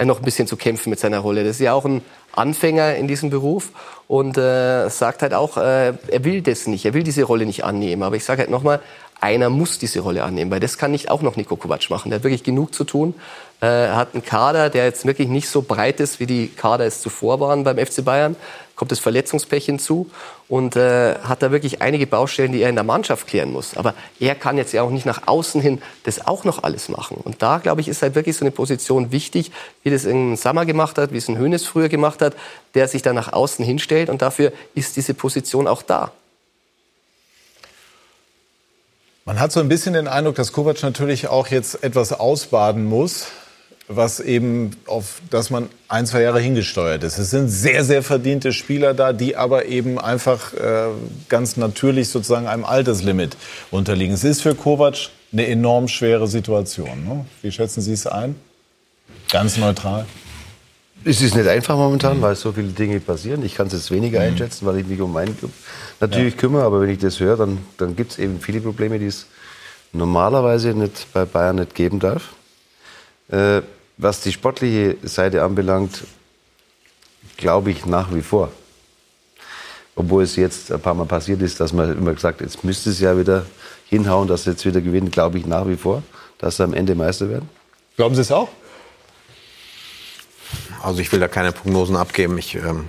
noch 0.05 0.19
ein 0.19 0.25
bisschen 0.25 0.47
zu 0.47 0.57
kämpfen 0.57 0.89
mit 0.89 0.99
seiner 0.99 1.19
Rolle. 1.19 1.43
Das 1.43 1.57
ist 1.57 1.61
ja 1.61 1.73
auch 1.73 1.85
ein 1.85 2.01
Anfänger 2.33 2.95
in 2.95 3.07
diesem 3.07 3.29
Beruf 3.29 3.71
und 4.07 4.37
äh, 4.37 4.89
sagt 4.89 5.21
halt 5.23 5.33
auch, 5.33 5.57
äh, 5.57 5.93
er 6.07 6.23
will 6.23 6.41
das 6.41 6.67
nicht, 6.67 6.85
er 6.85 6.93
will 6.93 7.03
diese 7.03 7.23
Rolle 7.23 7.45
nicht 7.45 7.63
annehmen. 7.63 8.03
Aber 8.03 8.15
ich 8.15 8.23
sage 8.23 8.41
halt 8.41 8.51
nochmal, 8.51 8.79
einer 9.19 9.49
muss 9.49 9.79
diese 9.79 10.01
Rolle 10.01 10.23
annehmen, 10.23 10.51
weil 10.51 10.59
das 10.59 10.77
kann 10.77 10.91
nicht 10.91 11.09
auch 11.09 11.21
noch 11.21 11.35
Nico 11.35 11.55
Kovac 11.55 11.89
machen. 11.89 12.09
Der 12.09 12.17
hat 12.17 12.23
wirklich 12.23 12.43
genug 12.43 12.73
zu 12.73 12.83
tun. 12.83 13.15
Er 13.59 13.95
hat 13.95 14.13
einen 14.13 14.23
Kader, 14.23 14.69
der 14.69 14.85
jetzt 14.85 15.05
wirklich 15.05 15.27
nicht 15.27 15.49
so 15.49 15.63
breit 15.63 15.99
ist, 15.99 16.19
wie 16.19 16.27
die 16.27 16.47
Kader 16.49 16.85
es 16.85 17.01
zuvor 17.01 17.39
waren 17.39 17.63
beim 17.63 17.77
FC 17.77 18.05
Bayern 18.05 18.35
kommt 18.77 18.91
das 18.91 18.99
Verletzungspech 18.99 19.65
hinzu 19.65 20.09
und 20.47 20.75
äh, 20.75 21.15
hat 21.15 21.41
da 21.41 21.51
wirklich 21.51 21.81
einige 21.81 22.07
Baustellen, 22.07 22.51
die 22.51 22.61
er 22.61 22.69
in 22.69 22.75
der 22.75 22.83
Mannschaft 22.83 23.27
klären 23.27 23.51
muss. 23.51 23.75
Aber 23.75 23.95
er 24.19 24.35
kann 24.35 24.55
jetzt 24.55 24.71
ja 24.71 24.83
auch 24.83 24.91
nicht 24.91 25.05
nach 25.05 25.27
außen 25.27 25.59
hin 25.59 25.81
das 26.03 26.25
auch 26.25 26.45
noch 26.45 26.63
alles 26.63 26.87
machen. 26.87 27.17
Und 27.17 27.41
da, 27.41 27.57
glaube 27.57 27.81
ich, 27.81 27.87
ist 27.87 28.03
halt 28.03 28.15
wirklich 28.15 28.37
so 28.37 28.45
eine 28.45 28.51
Position 28.51 29.11
wichtig, 29.11 29.51
wie 29.83 29.89
das 29.89 30.05
ein 30.05 30.37
Sammer 30.37 30.65
gemacht 30.65 30.99
hat, 30.99 31.11
wie 31.11 31.17
es 31.17 31.27
ein 31.27 31.39
Hönes 31.39 31.65
früher 31.65 31.89
gemacht 31.89 32.21
hat, 32.21 32.35
der 32.75 32.87
sich 32.87 33.01
da 33.01 33.13
nach 33.13 33.33
außen 33.33 33.65
hinstellt. 33.65 34.09
Und 34.09 34.21
dafür 34.21 34.53
ist 34.75 34.95
diese 34.95 35.15
Position 35.15 35.67
auch 35.67 35.81
da. 35.81 36.11
Man 39.25 39.39
hat 39.39 39.51
so 39.51 39.59
ein 39.59 39.67
bisschen 39.67 39.93
den 39.93 40.07
Eindruck, 40.07 40.35
dass 40.35 40.53
Kovac 40.53 40.83
natürlich 40.83 41.27
auch 41.27 41.47
jetzt 41.47 41.83
etwas 41.83 42.13
ausbaden 42.13 42.85
muss 42.85 43.27
was 43.87 44.19
eben 44.19 44.71
auf 44.85 45.21
das 45.29 45.49
man 45.49 45.69
ein, 45.87 46.05
zwei 46.05 46.21
Jahre 46.21 46.41
hingesteuert 46.41 47.03
ist. 47.03 47.17
Es 47.17 47.29
sind 47.29 47.47
sehr, 47.47 47.85
sehr 47.85 48.03
verdiente 48.03 48.51
Spieler 48.51 48.93
da, 48.93 49.13
die 49.13 49.37
aber 49.37 49.65
eben 49.65 49.97
einfach 49.97 50.53
äh, 50.53 50.89
ganz 51.29 51.55
natürlich 51.55 52.09
sozusagen 52.09 52.47
einem 52.47 52.65
Alterslimit 52.65 53.37
unterliegen. 53.71 54.13
Es 54.13 54.25
ist 54.25 54.41
für 54.41 54.55
Kovac 54.55 55.09
eine 55.31 55.47
enorm 55.47 55.87
schwere 55.87 56.27
Situation. 56.27 57.05
Ne? 57.05 57.25
Wie 57.41 57.51
schätzen 57.51 57.81
Sie 57.81 57.93
es 57.93 58.07
ein? 58.07 58.35
Ganz 59.29 59.57
neutral. 59.57 60.05
Es 61.05 61.21
ist 61.21 61.35
nicht 61.35 61.47
einfach 61.47 61.77
momentan, 61.77 62.21
weil 62.21 62.35
so 62.35 62.51
viele 62.51 62.69
Dinge 62.69 62.99
passieren. 62.99 63.45
Ich 63.45 63.55
kann 63.55 63.67
es 63.67 63.73
jetzt 63.73 63.91
weniger 63.91 64.19
mhm. 64.19 64.27
einschätzen, 64.27 64.65
weil 64.65 64.79
ich 64.79 64.87
mich 64.87 64.99
um 64.99 65.13
meinen 65.13 65.37
Club 65.37 65.51
natürlich 66.01 66.33
ja. 66.33 66.39
kümmere. 66.39 66.63
Aber 66.63 66.81
wenn 66.81 66.89
ich 66.89 66.99
das 66.99 67.21
höre, 67.21 67.37
dann, 67.37 67.59
dann 67.77 67.95
gibt 67.95 68.13
es 68.13 68.19
eben 68.19 68.41
viele 68.41 68.59
Probleme, 68.59 68.99
die 68.99 69.05
es 69.05 69.27
normalerweise 69.93 70.73
nicht 70.73 71.07
bei 71.13 71.23
Bayern 71.23 71.57
nicht 71.57 71.75
geben 71.75 71.99
darf. 71.99 72.33
Äh, 73.29 73.61
was 73.97 74.21
die 74.21 74.31
sportliche 74.31 74.97
Seite 75.03 75.43
anbelangt, 75.43 76.03
glaube 77.35 77.71
ich 77.71 77.85
nach 77.85 78.13
wie 78.13 78.21
vor. 78.21 78.51
Obwohl 79.95 80.23
es 80.23 80.35
jetzt 80.35 80.71
ein 80.71 80.79
paar 80.79 80.93
Mal 80.93 81.05
passiert 81.05 81.41
ist, 81.41 81.59
dass 81.59 81.73
man 81.73 81.97
immer 81.97 82.13
gesagt, 82.13 82.41
jetzt 82.41 82.63
müsste 82.63 82.91
es 82.91 82.99
ja 82.99 83.17
wieder 83.17 83.45
hinhauen, 83.89 84.27
dass 84.27 84.43
sie 84.43 84.51
jetzt 84.51 84.65
wieder 84.65 84.81
gewinnen, 84.81 85.09
glaube 85.09 85.39
ich 85.39 85.45
nach 85.45 85.67
wie 85.67 85.75
vor, 85.75 86.03
dass 86.37 86.57
sie 86.57 86.63
am 86.63 86.73
Ende 86.73 86.93
Meister 86.93 87.29
werden. 87.29 87.49
Glauben 87.95 88.13
Sie 88.13 88.21
es 88.21 88.31
auch? 88.31 88.49
Also 90.83 90.99
ich 90.99 91.11
will 91.11 91.19
da 91.19 91.27
keine 91.27 91.51
Prognosen 91.51 91.95
abgeben. 91.95 92.37
Ich 92.37 92.53
ähm, 92.55 92.85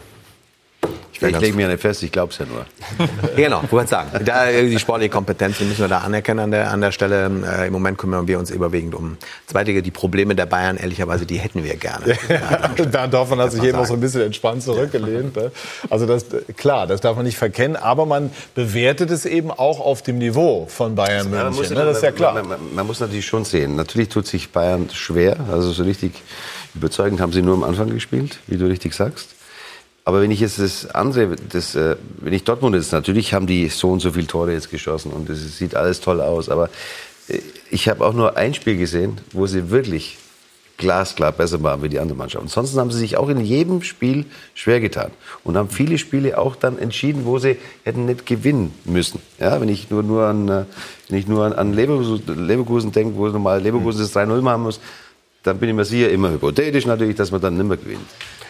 ich, 1.21 1.29
ich 1.29 1.41
lege 1.41 1.57
mir 1.57 1.69
nicht 1.69 1.81
fest, 1.81 2.03
ich 2.03 2.13
glaube 2.13 2.33
es 2.33 2.39
ja 2.39 2.47
nur. 2.47 2.65
genau, 3.37 3.63
ich 3.65 3.73
wollte 3.73 3.91
sagen. 3.91 4.11
Da, 4.25 4.51
die 4.51 4.79
sportliche 4.79 5.11
Kompetenz, 5.11 5.59
die 5.59 5.65
müssen 5.65 5.81
wir 5.81 5.89
da 5.89 5.99
anerkennen 5.99 6.41
an 6.41 6.51
der, 6.51 6.71
an 6.71 6.81
der 6.81 6.93
Stelle. 6.93 7.31
Äh, 7.59 7.67
Im 7.67 7.73
Moment 7.73 7.99
kümmern 7.99 8.27
wir 8.29 8.39
uns 8.39 8.51
überwiegend 8.51 8.95
um 8.95 9.17
Zweite, 9.47 9.83
die 9.83 9.91
Probleme 9.91 10.35
der 10.35 10.47
Bayern, 10.47 10.77
ehrlicherweise, 10.77 11.27
die 11.27 11.39
hätten 11.39 11.65
wir 11.65 11.77
gerne. 11.77 12.17
Ja, 12.29 12.69
da 12.85 13.07
darf 13.07 13.31
man 13.35 13.51
sich 13.51 13.63
eben 13.63 13.79
auch 13.79 13.87
so 13.87 13.95
ein 13.95 14.01
bisschen 14.01 14.21
entspannt 14.23 14.63
zurückgelehnt. 14.63 15.35
Ne? 15.37 15.51
Also 15.91 16.07
das, 16.07 16.27
klar, 16.57 16.87
das 16.87 17.01
darf 17.01 17.17
man 17.17 17.25
nicht 17.25 17.39
verkennen, 17.39 17.77
aber 17.77 18.07
man 18.07 18.31
bewertet 18.55 19.11
es 19.11 19.25
eben 19.25 19.51
auch 19.51 19.81
auf 19.81 20.03
dem 20.03 20.19
Niveau 20.19 20.67
von 20.69 20.95
Bayern 20.95 21.31
München. 21.31 21.55
Muss, 21.55 21.71
ne? 21.71 21.85
Das 21.85 21.99
ist 21.99 22.03
ja 22.03 22.13
klar. 22.13 22.35
Man, 22.35 22.49
man, 22.49 22.75
man 22.75 22.87
muss 22.87 23.01
natürlich 23.01 23.27
schon 23.27 23.45
sehen, 23.45 23.77
natürlich 23.77 24.09
tut 24.09 24.27
sich 24.27 24.51
Bayern 24.51 24.89
schwer, 24.93 25.37
also 25.51 25.73
so 25.73 25.83
richtig 25.83 26.13
überzeugend 26.75 27.21
haben 27.21 27.33
sie 27.33 27.43
nur 27.43 27.55
am 27.55 27.65
Anfang 27.65 27.91
gespielt, 27.91 28.39
wie 28.47 28.57
du 28.57 28.67
richtig 28.67 28.95
sagst. 28.95 29.38
Aber 30.09 30.23
wenn 30.23 30.31
ich 30.31 30.41
jetzt 30.41 30.59
das 30.59 30.87
andere, 30.87 31.37
das, 31.37 31.75
äh, 31.75 31.97
wenn 32.23 32.33
ich 32.33 32.43
Dortmund 32.43 32.75
jetzt, 32.75 32.93
natürlich 32.93 33.35
haben 33.35 33.47
die 33.47 33.69
so 33.69 33.91
und 33.91 34.01
so 34.01 34.13
viele 34.13 34.27
Tore 34.27 34.55
jetzt 34.55 34.71
geschossen 34.71 35.13
und 35.13 35.29
es 35.29 35.59
sieht 35.59 35.75
alles 35.75 36.01
toll 36.01 36.23
aus. 36.23 36.49
Aber 36.49 36.71
äh, 37.29 37.41
ich 37.71 37.91
habe 37.91 38.03
auch 38.07 38.15
nur 38.15 38.35
ein 38.39 38.55
Spiel 38.55 38.79
gesehen, 38.79 39.21
wo 39.33 39.47
sie 39.47 39.69
wirklich 39.69 40.17
glasklar 40.79 41.31
besser 41.31 41.63
waren 41.63 41.83
wie 41.83 41.91
die 41.91 41.99
andere 41.99 42.17
Mannschaft. 42.17 42.43
Ansonsten 42.43 42.81
haben 42.81 42.91
sie 42.91 43.01
sich 43.01 43.19
auch 43.19 43.29
in 43.29 43.39
jedem 43.45 43.83
Spiel 43.83 44.25
schwer 44.55 44.81
getan 44.81 45.11
und 45.45 45.59
haben 45.59 45.69
viele 45.69 45.99
Spiele 45.99 46.39
auch 46.39 46.57
dann 46.57 46.79
entschieden, 46.79 47.27
wo 47.27 47.39
sie 47.39 47.59
hätten 47.85 48.07
nicht 48.07 48.25
gewinnen 48.25 48.73
müssen. 48.87 49.21
Ja, 49.39 49.61
wenn 49.61 49.69
ich 49.69 49.91
nur, 49.91 50.03
nur 50.03 50.25
an, 50.25 50.49
äh, 50.49 50.65
wenn 51.11 51.19
ich 51.19 51.29
nur 51.29 51.45
an, 51.45 51.53
an 51.53 51.75
Leverkusen, 51.75 52.47
Leverkusen 52.47 52.93
denke, 52.93 53.15
wo 53.15 53.29
normal 53.29 53.61
Leverkusen 53.61 54.01
das 54.01 54.17
3-0 54.17 54.41
machen 54.41 54.63
muss, 54.63 54.81
dann 55.43 55.59
bin 55.59 55.69
ich 55.69 55.75
mir 55.75 55.85
sicher, 55.85 56.09
immer 56.09 56.31
hypothetisch 56.31 56.87
natürlich, 56.87 57.17
dass 57.17 57.31
man 57.31 57.43
dann 57.43 57.59
nicht 57.59 57.67
mehr 57.67 57.77
gewinnt. 57.77 58.01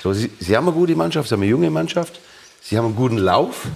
So, 0.03 0.13
sie, 0.13 0.31
sie 0.39 0.57
haben 0.57 0.67
eine 0.69 0.77
gute 0.77 0.95
Mannschaft, 0.95 1.29
sie 1.29 1.35
haben 1.35 1.43
eine 1.43 1.51
junge 1.51 1.71
Mannschaft, 1.71 2.21
sie 2.63 2.77
haben 2.77 2.87
einen 2.87 2.97
guten 2.97 3.19
Lauf 3.19 3.67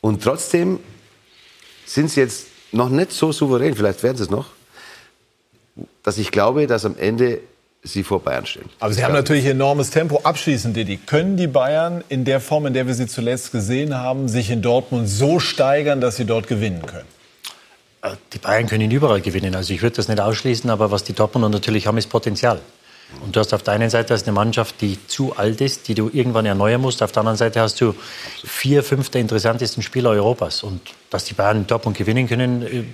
und 0.00 0.22
trotzdem 0.22 0.78
sind 1.86 2.10
sie 2.10 2.20
jetzt 2.20 2.46
noch 2.72 2.88
nicht 2.88 3.12
so 3.12 3.32
souverän, 3.32 3.74
vielleicht 3.74 4.02
werden 4.02 4.16
sie 4.16 4.24
es 4.24 4.30
noch, 4.30 4.46
dass 6.02 6.18
ich 6.18 6.30
glaube, 6.30 6.66
dass 6.66 6.84
am 6.84 6.96
Ende 6.98 7.40
sie 7.82 8.02
vor 8.02 8.20
Bayern 8.20 8.46
stehen. 8.46 8.68
Aber 8.80 8.92
sie 8.92 9.04
haben 9.04 9.14
natürlich 9.14 9.46
enormes 9.46 9.90
Tempo. 9.90 10.20
Abschließend, 10.22 10.76
Didi, 10.76 10.96
können 10.96 11.36
die 11.36 11.46
Bayern 11.46 12.02
in 12.08 12.24
der 12.24 12.40
Form, 12.40 12.66
in 12.66 12.74
der 12.74 12.86
wir 12.86 12.94
sie 12.94 13.06
zuletzt 13.06 13.52
gesehen 13.52 13.94
haben, 13.94 14.28
sich 14.28 14.50
in 14.50 14.62
Dortmund 14.62 15.08
so 15.08 15.38
steigern, 15.38 16.00
dass 16.00 16.16
sie 16.16 16.24
dort 16.24 16.48
gewinnen 16.48 16.84
können? 16.84 17.06
Äh, 18.02 18.16
die 18.32 18.38
Bayern 18.38 18.66
können 18.66 18.90
überall 18.90 19.20
gewinnen. 19.20 19.54
Also 19.54 19.72
ich 19.72 19.82
würde 19.82 19.96
das 19.96 20.08
nicht 20.08 20.20
ausschließen, 20.20 20.68
aber 20.70 20.90
was 20.90 21.04
die 21.04 21.12
Dortmunder 21.12 21.48
natürlich 21.48 21.86
haben, 21.86 21.98
ist 21.98 22.08
Potenzial. 22.08 22.60
Und 23.24 23.36
du 23.36 23.40
hast 23.40 23.54
auf 23.54 23.62
der 23.62 23.74
einen 23.74 23.88
Seite 23.88 24.14
eine 24.14 24.32
Mannschaft, 24.32 24.80
die 24.80 24.98
zu 25.06 25.36
alt 25.36 25.60
ist, 25.60 25.88
die 25.88 25.94
du 25.94 26.10
irgendwann 26.12 26.44
erneuern 26.44 26.80
musst. 26.80 27.02
Auf 27.02 27.12
der 27.12 27.20
anderen 27.20 27.36
Seite 27.36 27.60
hast 27.60 27.80
du 27.80 27.94
vier, 28.44 28.82
fünf 28.82 29.10
der 29.10 29.20
interessantesten 29.20 29.82
Spieler 29.82 30.10
Europas. 30.10 30.62
Und 30.62 30.80
dass 31.10 31.24
die 31.24 31.34
Bayern 31.34 31.66
Dortmund 31.66 31.96
gewinnen 31.96 32.28
können, 32.28 32.62
äh, 32.62 32.84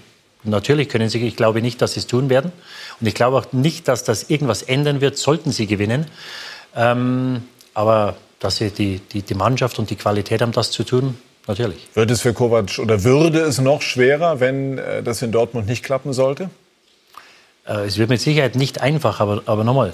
natürlich 0.44 0.88
können 0.88 1.08
sie. 1.08 1.26
Ich 1.26 1.36
glaube 1.36 1.62
nicht, 1.62 1.80
dass 1.80 1.94
sie 1.94 2.00
es 2.00 2.06
tun 2.06 2.28
werden. 2.28 2.52
Und 3.00 3.06
ich 3.06 3.14
glaube 3.14 3.38
auch 3.38 3.52
nicht, 3.52 3.88
dass 3.88 4.04
das 4.04 4.28
irgendwas 4.30 4.62
ändern 4.62 5.00
wird, 5.00 5.16
sollten 5.16 5.50
sie 5.50 5.66
gewinnen. 5.66 6.06
Ähm, 6.76 7.42
aber 7.74 8.16
dass 8.38 8.56
sie 8.56 8.70
die, 8.70 9.00
die, 9.12 9.22
die 9.22 9.34
Mannschaft 9.34 9.78
und 9.78 9.88
die 9.90 9.96
Qualität 9.96 10.42
haben, 10.42 10.52
das 10.52 10.70
zu 10.70 10.84
tun, 10.84 11.16
natürlich. 11.46 11.88
Wird 11.94 12.10
es 12.10 12.20
für 12.20 12.34
Kovac 12.34 12.78
oder 12.78 13.02
würde 13.04 13.40
es 13.40 13.60
noch 13.60 13.82
schwerer, 13.82 14.40
wenn 14.40 14.78
äh, 14.78 15.02
das 15.02 15.22
in 15.22 15.32
Dortmund 15.32 15.66
nicht 15.66 15.84
klappen 15.84 16.12
sollte? 16.12 16.50
Äh, 17.66 17.86
es 17.86 17.98
wird 17.98 18.10
mit 18.10 18.20
Sicherheit 18.20 18.54
nicht 18.54 18.80
einfach, 18.80 19.20
aber, 19.20 19.42
aber 19.46 19.64
nochmal, 19.64 19.92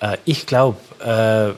äh, 0.00 0.16
ich 0.24 0.46
glaube, 0.46 0.78
äh, 1.00 1.54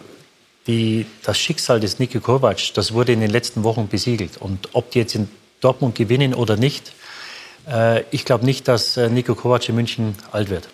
das 1.24 1.36
Schicksal 1.36 1.80
des 1.80 1.98
Niko 1.98 2.20
Kovac, 2.20 2.74
das 2.74 2.92
wurde 2.92 3.12
in 3.12 3.20
den 3.20 3.30
letzten 3.30 3.64
Wochen 3.64 3.88
besiegelt. 3.88 4.36
Und 4.38 4.68
ob 4.72 4.92
die 4.92 5.00
jetzt 5.00 5.16
in 5.16 5.28
Dortmund 5.60 5.96
gewinnen 5.96 6.32
oder 6.32 6.56
nicht, 6.56 6.92
ich 8.12 8.24
glaube 8.24 8.44
nicht, 8.44 8.68
dass 8.68 8.96
Niko 8.96 9.34
Kovac 9.34 9.68
in 9.68 9.74
München 9.74 10.14
alt 10.30 10.48
wird. 10.48 10.68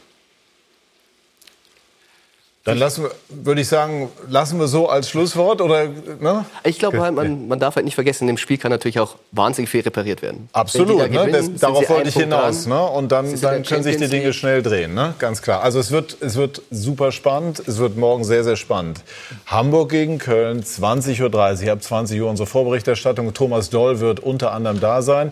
Dann 2.66 2.78
lassen 2.78 3.05
wir, 3.05 3.10
würde 3.28 3.60
ich 3.60 3.68
sagen, 3.68 4.10
lassen 4.28 4.59
wir 4.59 4.66
so 4.66 4.88
als 4.88 5.09
Schlusswort 5.09 5.60
oder? 5.60 5.86
Ne? 5.86 6.44
Ich 6.64 6.80
glaube, 6.80 7.01
halt, 7.01 7.14
man, 7.14 7.47
man, 7.47 7.60
darf 7.60 7.76
halt 7.76 7.84
nicht 7.84 7.94
vergessen, 7.94 8.24
in 8.24 8.34
dem 8.34 8.38
Spiel 8.38 8.59
kann 8.59 8.72
natürlich 8.72 8.98
auch 8.98 9.14
wahnsinnig 9.30 9.70
viel 9.70 9.82
repariert 9.82 10.20
werden. 10.20 10.48
Absolut, 10.52 11.01
da 11.01 11.06
ne? 11.06 11.30
das, 11.30 11.55
darauf 11.55 11.88
wollte 11.88 12.09
ich 12.09 12.16
hinaus. 12.16 12.66
Ne? 12.66 12.82
Und 12.82 13.12
dann, 13.12 13.40
dann 13.40 13.62
können 13.62 13.84
sich 13.84 13.98
die 13.98 14.09
Dinge 14.09 14.32
schnell 14.32 14.64
drehen, 14.64 14.94
ne? 14.94 15.14
ganz 15.20 15.43
klar. 15.43 15.62
Also 15.62 15.78
es 15.78 15.93
wird, 15.93 16.16
es 16.20 16.34
wird 16.34 16.60
super 16.72 17.12
spannend. 17.12 17.62
Es 17.68 17.78
wird 17.78 17.97
morgen 17.97 18.24
sehr, 18.24 18.43
sehr 18.43 18.56
spannend. 18.56 19.01
Hamburg 19.47 19.90
gegen 19.90 20.18
Köln, 20.18 20.64
20.30 20.64 21.66
Uhr. 21.66 21.72
Ab 21.72 21.82
20 21.84 22.20
Uhr 22.20 22.28
unsere 22.28 22.48
Vorberichterstattung. 22.48 23.32
Thomas 23.32 23.70
Doll 23.70 24.01
wird 24.01 24.18
unter 24.18 24.51
anderem 24.52 24.80
da 24.80 25.02
sein. 25.02 25.30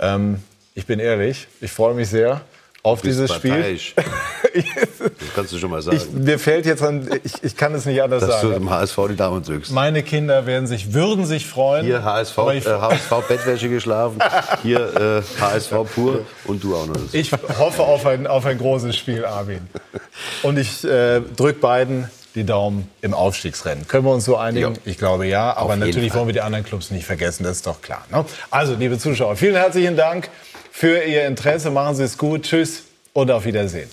Ähm, 0.00 0.42
ich 0.74 0.86
bin 0.86 0.98
ehrlich, 0.98 1.46
ich 1.60 1.70
freue 1.70 1.94
mich 1.94 2.08
sehr 2.08 2.40
auf 2.82 3.02
dieses 3.02 3.32
Spiel. 3.32 3.78
kannst 5.34 5.52
du 5.52 5.58
schon 5.58 5.70
mal 5.70 5.82
sagen. 5.82 5.96
Ich, 5.96 6.10
mir 6.10 6.38
fällt 6.38 6.66
jetzt 6.66 6.82
an, 6.82 7.08
ich, 7.24 7.42
ich 7.42 7.56
kann 7.56 7.74
es 7.74 7.84
nicht 7.86 8.02
anders 8.02 8.20
Dass 8.20 8.40
sagen. 8.40 8.48
Dass 8.48 8.58
du 8.58 8.60
dem 8.60 8.70
HSV 8.70 8.98
die 9.10 9.16
Daumen 9.16 9.42
drückst. 9.42 9.72
Meine 9.72 10.02
Kinder 10.02 10.46
werden 10.46 10.66
sich, 10.66 10.92
würden 10.92 11.24
sich 11.24 11.46
freuen. 11.46 11.84
Hier 11.84 12.04
HSV, 12.04 12.38
äh, 12.38 12.60
HSV 12.60 13.10
Bettwäsche 13.28 13.68
geschlafen, 13.68 14.18
hier 14.62 15.22
äh, 15.38 15.40
HSV 15.40 15.72
pur 15.94 16.20
und 16.44 16.62
du 16.62 16.76
auch 16.76 16.86
noch. 16.86 16.96
Ich 17.12 17.32
hoffe 17.32 17.82
auf 17.82 18.06
ein, 18.06 18.26
auf 18.26 18.46
ein 18.46 18.58
großes 18.58 18.96
Spiel, 18.96 19.24
Armin. 19.24 19.60
Und 20.42 20.58
ich 20.58 20.84
äh, 20.84 21.20
drücke 21.36 21.60
beiden 21.60 22.10
die 22.34 22.44
Daumen 22.44 22.88
im 23.02 23.14
Aufstiegsrennen. 23.14 23.86
Können 23.86 24.06
wir 24.06 24.12
uns 24.12 24.24
so 24.24 24.36
einigen? 24.36 24.74
Ja. 24.74 24.80
Ich 24.84 24.98
glaube 24.98 25.26
ja, 25.26 25.56
aber 25.56 25.76
natürlich 25.76 26.14
wollen 26.14 26.26
wir 26.26 26.32
die 26.32 26.40
anderen 26.40 26.64
Clubs 26.64 26.90
nicht 26.90 27.04
vergessen, 27.04 27.44
das 27.44 27.56
ist 27.56 27.66
doch 27.66 27.82
klar. 27.82 28.04
Ne? 28.10 28.24
Also, 28.50 28.74
liebe 28.74 28.98
Zuschauer, 28.98 29.36
vielen 29.36 29.56
herzlichen 29.56 29.96
Dank 29.96 30.30
für 30.70 31.02
Ihr 31.02 31.26
Interesse. 31.26 31.70
Machen 31.70 31.96
Sie 31.96 32.04
es 32.04 32.16
gut. 32.16 32.42
Tschüss 32.44 32.84
und 33.12 33.30
auf 33.30 33.44
Wiedersehen. 33.44 33.88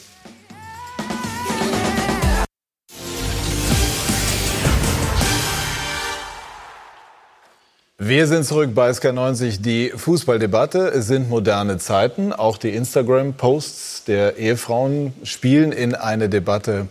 Wir 8.01 8.27
sind 8.27 8.45
zurück 8.45 8.73
bei 8.73 8.89
SK90, 8.91 9.61
die 9.61 9.89
Fußballdebatte. 9.89 11.01
Sind 11.01 11.29
moderne 11.29 11.79
Zeiten. 11.79 12.31
Auch 12.31 12.55
die 12.55 12.69
Instagram-Posts 12.69 14.05
der 14.05 14.37
Ehefrauen 14.37 15.13
spielen 15.23 15.73
in 15.73 15.95
eine 15.95 16.29
Debatte 16.29 16.87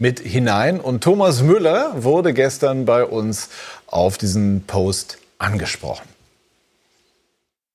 mit 0.00 0.18
hinein. 0.18 0.80
Und 0.80 1.04
Thomas 1.04 1.42
Müller 1.42 1.92
wurde 2.02 2.34
gestern 2.34 2.86
bei 2.86 3.04
uns 3.04 3.50
auf 3.86 4.18
diesen 4.18 4.64
Post 4.66 5.18
angesprochen. 5.38 6.08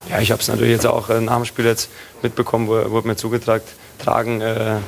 Ja, 0.09 0.19
ich 0.19 0.31
habe 0.31 0.41
es 0.41 0.49
natürlich 0.49 0.73
jetzt 0.73 0.85
auch 0.85 1.09
äh, 1.09 1.21
nach 1.21 1.37
dem 1.37 1.45
Spiel 1.45 1.63
jetzt 1.63 1.89
mitbekommen, 2.21 2.67
wurde 2.67 3.07
mir 3.07 3.15
zugetragen. 3.15 3.63
Tragen, 3.97 4.41
äh, 4.41 4.79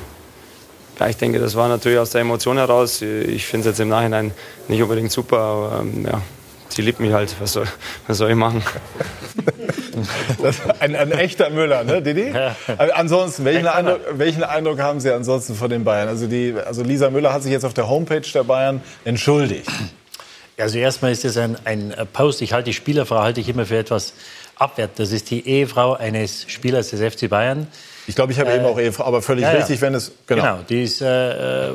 ja, 1.00 1.08
ich 1.08 1.16
denke, 1.16 1.38
das 1.38 1.54
war 1.54 1.68
natürlich 1.68 1.98
aus 1.98 2.10
der 2.10 2.20
Emotion 2.20 2.58
heraus. 2.58 3.00
Ich 3.00 3.46
finde 3.46 3.70
es 3.70 3.72
jetzt 3.72 3.80
im 3.80 3.88
Nachhinein 3.88 4.32
nicht 4.68 4.82
unbedingt 4.82 5.12
super, 5.12 5.38
aber 5.38 5.80
ähm, 5.80 6.04
ja, 6.04 6.20
sie 6.76 6.82
liebt 6.82 7.00
mich 7.00 7.12
halt. 7.12 7.34
Was 7.40 7.54
soll, 7.54 7.66
was 8.06 8.18
soll 8.18 8.30
ich 8.30 8.36
machen? 8.36 8.62
ein, 10.80 10.94
ein, 10.94 11.10
echter 11.10 11.50
Müller, 11.50 11.82
ne, 11.84 12.02
Didi? 12.02 12.32
Also 12.76 12.92
ansonsten, 12.92 13.44
welchen 13.44 13.66
Eindruck, 13.66 14.00
welchen 14.12 14.44
Eindruck, 14.44 14.78
haben 14.78 15.00
Sie 15.00 15.10
ansonsten 15.10 15.54
von 15.54 15.70
den 15.70 15.84
Bayern? 15.84 16.08
Also, 16.08 16.26
die, 16.26 16.54
also 16.64 16.82
Lisa 16.82 17.10
Müller 17.10 17.32
hat 17.32 17.42
sich 17.42 17.52
jetzt 17.52 17.64
auf 17.64 17.74
der 17.74 17.88
Homepage 17.88 18.20
der 18.20 18.44
Bayern 18.44 18.82
entschuldigt. 19.04 19.70
Also 20.58 20.78
erstmal 20.78 21.12
ist 21.12 21.24
es 21.24 21.36
ein, 21.36 21.56
ein 21.64 21.94
Post. 22.12 22.40
Ich 22.42 22.52
halte 22.52 22.66
die 22.66 22.74
Spielerfrau 22.74 23.20
halte 23.20 23.40
ich 23.40 23.48
immer 23.48 23.66
für 23.66 23.76
etwas 23.76 24.14
abwert. 24.54 24.92
Das 24.96 25.12
ist 25.12 25.30
die 25.30 25.46
Ehefrau 25.46 25.94
eines 25.94 26.44
Spielers 26.48 26.90
des 26.90 27.14
FC 27.14 27.28
Bayern. 27.28 27.66
Ich 28.06 28.14
glaube, 28.14 28.32
ich 28.32 28.38
habe 28.38 28.50
äh, 28.50 28.56
eben 28.56 28.64
auch 28.64 28.78
Ehefrau, 28.78 29.04
aber 29.04 29.22
völlig 29.22 29.42
ja, 29.42 29.50
richtig, 29.50 29.80
wenn 29.80 29.94
es 29.94 30.12
genau. 30.26 30.42
genau 30.42 30.58
die 30.68 30.82
ist 30.82 31.02
äh, 31.02 31.70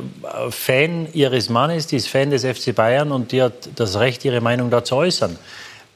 Fan 0.50 1.08
ihres 1.14 1.50
Mannes, 1.50 1.88
die 1.88 1.98
ist 1.98 2.08
Fan 2.08 2.30
des 2.30 2.46
FC 2.46 2.74
Bayern 2.74 3.12
und 3.12 3.32
die 3.32 3.42
hat 3.42 3.70
das 3.76 4.00
Recht, 4.00 4.24
ihre 4.24 4.42
Meinung 4.42 4.70
da 4.70 4.84
zu 4.84 4.96
äußern. 4.96 5.38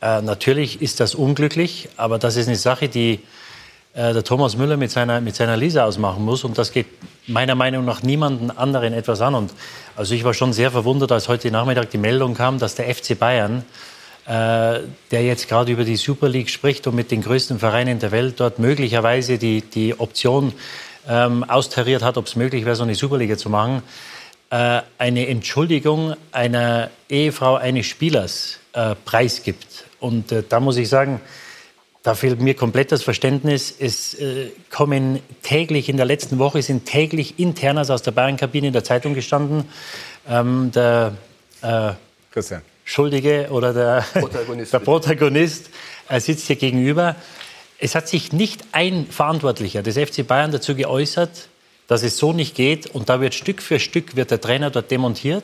Äh, 0.01 0.21
natürlich 0.21 0.81
ist 0.81 0.99
das 0.99 1.15
unglücklich, 1.15 1.89
aber 1.97 2.19
das 2.19 2.35
ist 2.35 2.47
eine 2.47 2.57
Sache, 2.57 2.89
die 2.89 3.21
äh, 3.93 4.13
der 4.13 4.23
Thomas 4.23 4.57
Müller 4.57 4.75
mit 4.75 4.91
seiner, 4.91 5.21
mit 5.21 5.35
seiner 5.35 5.55
Lisa 5.55 5.85
ausmachen 5.85 6.23
muss. 6.23 6.43
Und 6.43 6.57
das 6.57 6.73
geht 6.73 6.87
meiner 7.27 7.55
Meinung 7.55 7.85
nach 7.85 8.03
niemanden 8.03 8.51
anderen 8.51 8.93
etwas 8.93 9.21
an. 9.21 9.35
Und 9.35 9.51
also 9.95 10.13
ich 10.13 10.25
war 10.25 10.33
schon 10.33 10.51
sehr 10.51 10.69
verwundert, 10.69 11.13
als 11.13 11.29
heute 11.29 11.49
Nachmittag 11.49 11.91
die 11.91 11.97
Meldung 11.97 12.33
kam, 12.33 12.59
dass 12.59 12.75
der 12.75 12.93
FC 12.93 13.17
Bayern 13.17 13.59
äh, 13.59 13.94
der 14.27 14.88
jetzt 15.11 15.47
gerade 15.47 15.72
über 15.72 15.84
die 15.84 15.97
Super 15.97 16.27
League 16.27 16.49
spricht 16.49 16.88
und 16.88 16.95
mit 16.95 17.11
den 17.11 17.22
größten 17.22 17.60
Vereinen 17.60 17.99
der 17.99 18.11
Welt 18.11 18.39
dort 18.39 18.57
möglicherweise 18.57 19.38
die, 19.38 19.61
die 19.61 19.99
Option 19.99 20.52
ähm, 21.07 21.43
austariert 21.43 22.03
hat, 22.03 22.18
ob 22.18 22.26
es 22.27 22.35
möglich 22.35 22.65
wäre, 22.65 22.76
so 22.76 22.84
eine 22.84 22.95
Superliga 22.95 23.38
zu 23.38 23.49
machen, 23.49 23.84
äh, 24.49 24.81
eine 24.97 25.27
Entschuldigung 25.27 26.15
einer 26.31 26.89
Ehefrau 27.10 27.56
eines 27.56 27.85
Spielers 27.85 28.60
äh, 28.73 28.95
preisgibt. 29.06 29.85
Und 29.99 30.31
äh, 30.31 30.43
da 30.47 30.60
muss 30.60 30.77
ich 30.77 30.89
sagen, 30.89 31.22
da 32.03 32.14
fehlt 32.14 32.39
mir 32.39 32.53
komplett 32.53 32.91
das 32.91 33.02
Verständnis. 33.03 33.76
Es 33.77 34.14
äh, 34.14 34.52
kommen 34.69 35.19
täglich, 35.41 35.89
in 35.89 35.97
der 35.97 36.06
letzten 36.06 36.38
Woche 36.38 36.61
sind 36.61 36.85
täglich 36.85 37.39
Internas 37.39 37.89
aus 37.89 38.03
der 38.03 38.11
Bayern-Kabine 38.11 38.68
in 38.68 38.73
der 38.73 38.84
Zeitung 38.84 39.15
gestanden. 39.15 39.65
Ähm, 40.30 40.72
der, 40.72 41.14
äh, 41.61 41.93
Christian. 42.31 42.61
Schuldige 42.85 43.47
oder 43.49 43.73
der 43.73 44.05
Protagonist, 44.13 44.73
der 44.73 44.79
Protagonist 44.79 45.69
sitzt 46.19 46.47
hier 46.47 46.55
gegenüber. 46.55 47.15
Es 47.79 47.95
hat 47.95 48.07
sich 48.07 48.31
nicht 48.31 48.63
ein 48.71 49.07
Verantwortlicher 49.07 49.81
des 49.81 49.97
FC 49.97 50.25
Bayern 50.25 50.51
dazu 50.51 50.75
geäußert, 50.75 51.49
dass 51.87 52.03
es 52.03 52.17
so 52.17 52.31
nicht 52.31 52.55
geht. 52.55 52.87
Und 52.87 53.09
da 53.09 53.19
wird 53.19 53.33
Stück 53.33 53.61
für 53.61 53.79
Stück 53.79 54.15
wird 54.15 54.31
der 54.31 54.39
Trainer 54.39 54.69
dort 54.69 54.91
demontiert. 54.91 55.43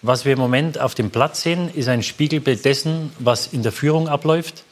Was 0.00 0.24
wir 0.24 0.32
im 0.32 0.38
Moment 0.38 0.80
auf 0.80 0.94
dem 0.94 1.10
Platz 1.10 1.42
sehen, 1.42 1.70
ist 1.74 1.88
ein 1.88 2.02
Spiegelbild 2.02 2.64
dessen, 2.64 3.12
was 3.18 3.48
in 3.48 3.62
der 3.62 3.72
Führung 3.72 4.08
abläuft. 4.08 4.64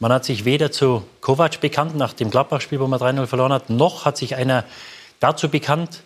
Man 0.00 0.12
hat 0.12 0.24
sich 0.24 0.44
weder 0.44 0.72
zu 0.72 1.04
Kovac 1.20 1.60
bekannt 1.60 1.94
nach 1.94 2.14
dem 2.14 2.30
Gladbach-Spiel, 2.30 2.80
wo 2.80 2.86
man 2.86 2.98
3-0 2.98 3.26
verloren 3.26 3.52
hat, 3.52 3.68
noch 3.70 4.06
hat 4.06 4.16
sich 4.16 4.34
einer 4.34 4.64
dazu 5.20 5.50
bekannt, 5.50 6.02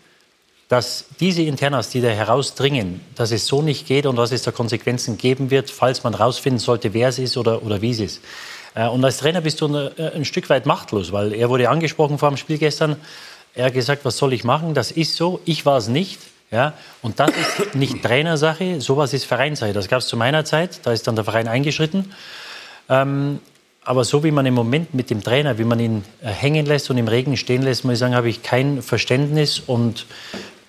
dass 0.68 1.06
diese 1.20 1.42
Internas, 1.42 1.90
die 1.90 2.00
da 2.00 2.08
herausdringen, 2.08 3.00
dass 3.14 3.30
es 3.32 3.46
so 3.46 3.62
nicht 3.62 3.86
geht 3.86 4.06
und 4.06 4.16
dass 4.16 4.32
es 4.32 4.42
da 4.42 4.50
Konsequenzen 4.50 5.18
geben 5.18 5.50
wird, 5.50 5.70
falls 5.70 6.04
man 6.04 6.16
herausfinden 6.16 6.58
sollte, 6.58 6.94
wer 6.94 7.08
es 7.08 7.18
ist 7.18 7.36
oder, 7.36 7.62
oder 7.62 7.82
wie 7.82 7.90
es 7.90 8.00
ist. 8.00 8.20
Äh, 8.74 8.88
und 8.88 9.04
als 9.04 9.18
Trainer 9.18 9.40
bist 9.40 9.60
du 9.60 9.68
ein, 9.68 9.98
äh, 9.98 10.12
ein 10.14 10.24
Stück 10.24 10.48
weit 10.50 10.66
machtlos, 10.66 11.12
weil 11.12 11.32
er 11.32 11.48
wurde 11.50 11.68
angesprochen 11.68 12.18
vor 12.18 12.30
dem 12.30 12.36
Spiel 12.36 12.58
gestern. 12.58 12.96
Er 13.54 13.66
hat 13.66 13.74
gesagt, 13.74 14.04
was 14.04 14.16
soll 14.16 14.32
ich 14.32 14.44
machen? 14.44 14.74
Das 14.74 14.90
ist 14.90 15.16
so. 15.16 15.40
Ich 15.44 15.64
war 15.66 15.78
es 15.78 15.88
nicht. 15.88 16.18
Ja, 16.50 16.74
und 17.02 17.18
das 17.18 17.30
ist 17.30 17.74
nicht 17.74 18.02
Trainersache, 18.02 18.80
sowas 18.80 19.12
ist 19.12 19.24
Vereinssache. 19.24 19.72
Das 19.72 19.88
gab 19.88 20.00
es 20.00 20.06
zu 20.06 20.16
meiner 20.16 20.44
Zeit, 20.44 20.80
da 20.84 20.92
ist 20.92 21.06
dann 21.08 21.16
der 21.16 21.24
Verein 21.24 21.48
eingeschritten. 21.48 22.12
Ähm, 22.88 23.40
aber 23.82 24.04
so 24.04 24.22
wie 24.22 24.30
man 24.30 24.46
im 24.46 24.54
Moment 24.54 24.94
mit 24.94 25.10
dem 25.10 25.22
Trainer, 25.22 25.58
wie 25.58 25.64
man 25.64 25.80
ihn 25.80 26.04
äh, 26.22 26.28
hängen 26.28 26.64
lässt 26.64 26.90
und 26.90 26.98
im 26.98 27.08
Regen 27.08 27.36
stehen 27.36 27.62
lässt, 27.62 27.84
muss 27.84 27.94
ich 27.94 27.98
sagen, 27.98 28.14
habe 28.14 28.28
ich 28.28 28.42
kein 28.42 28.82
Verständnis 28.82 29.58
und 29.58 30.06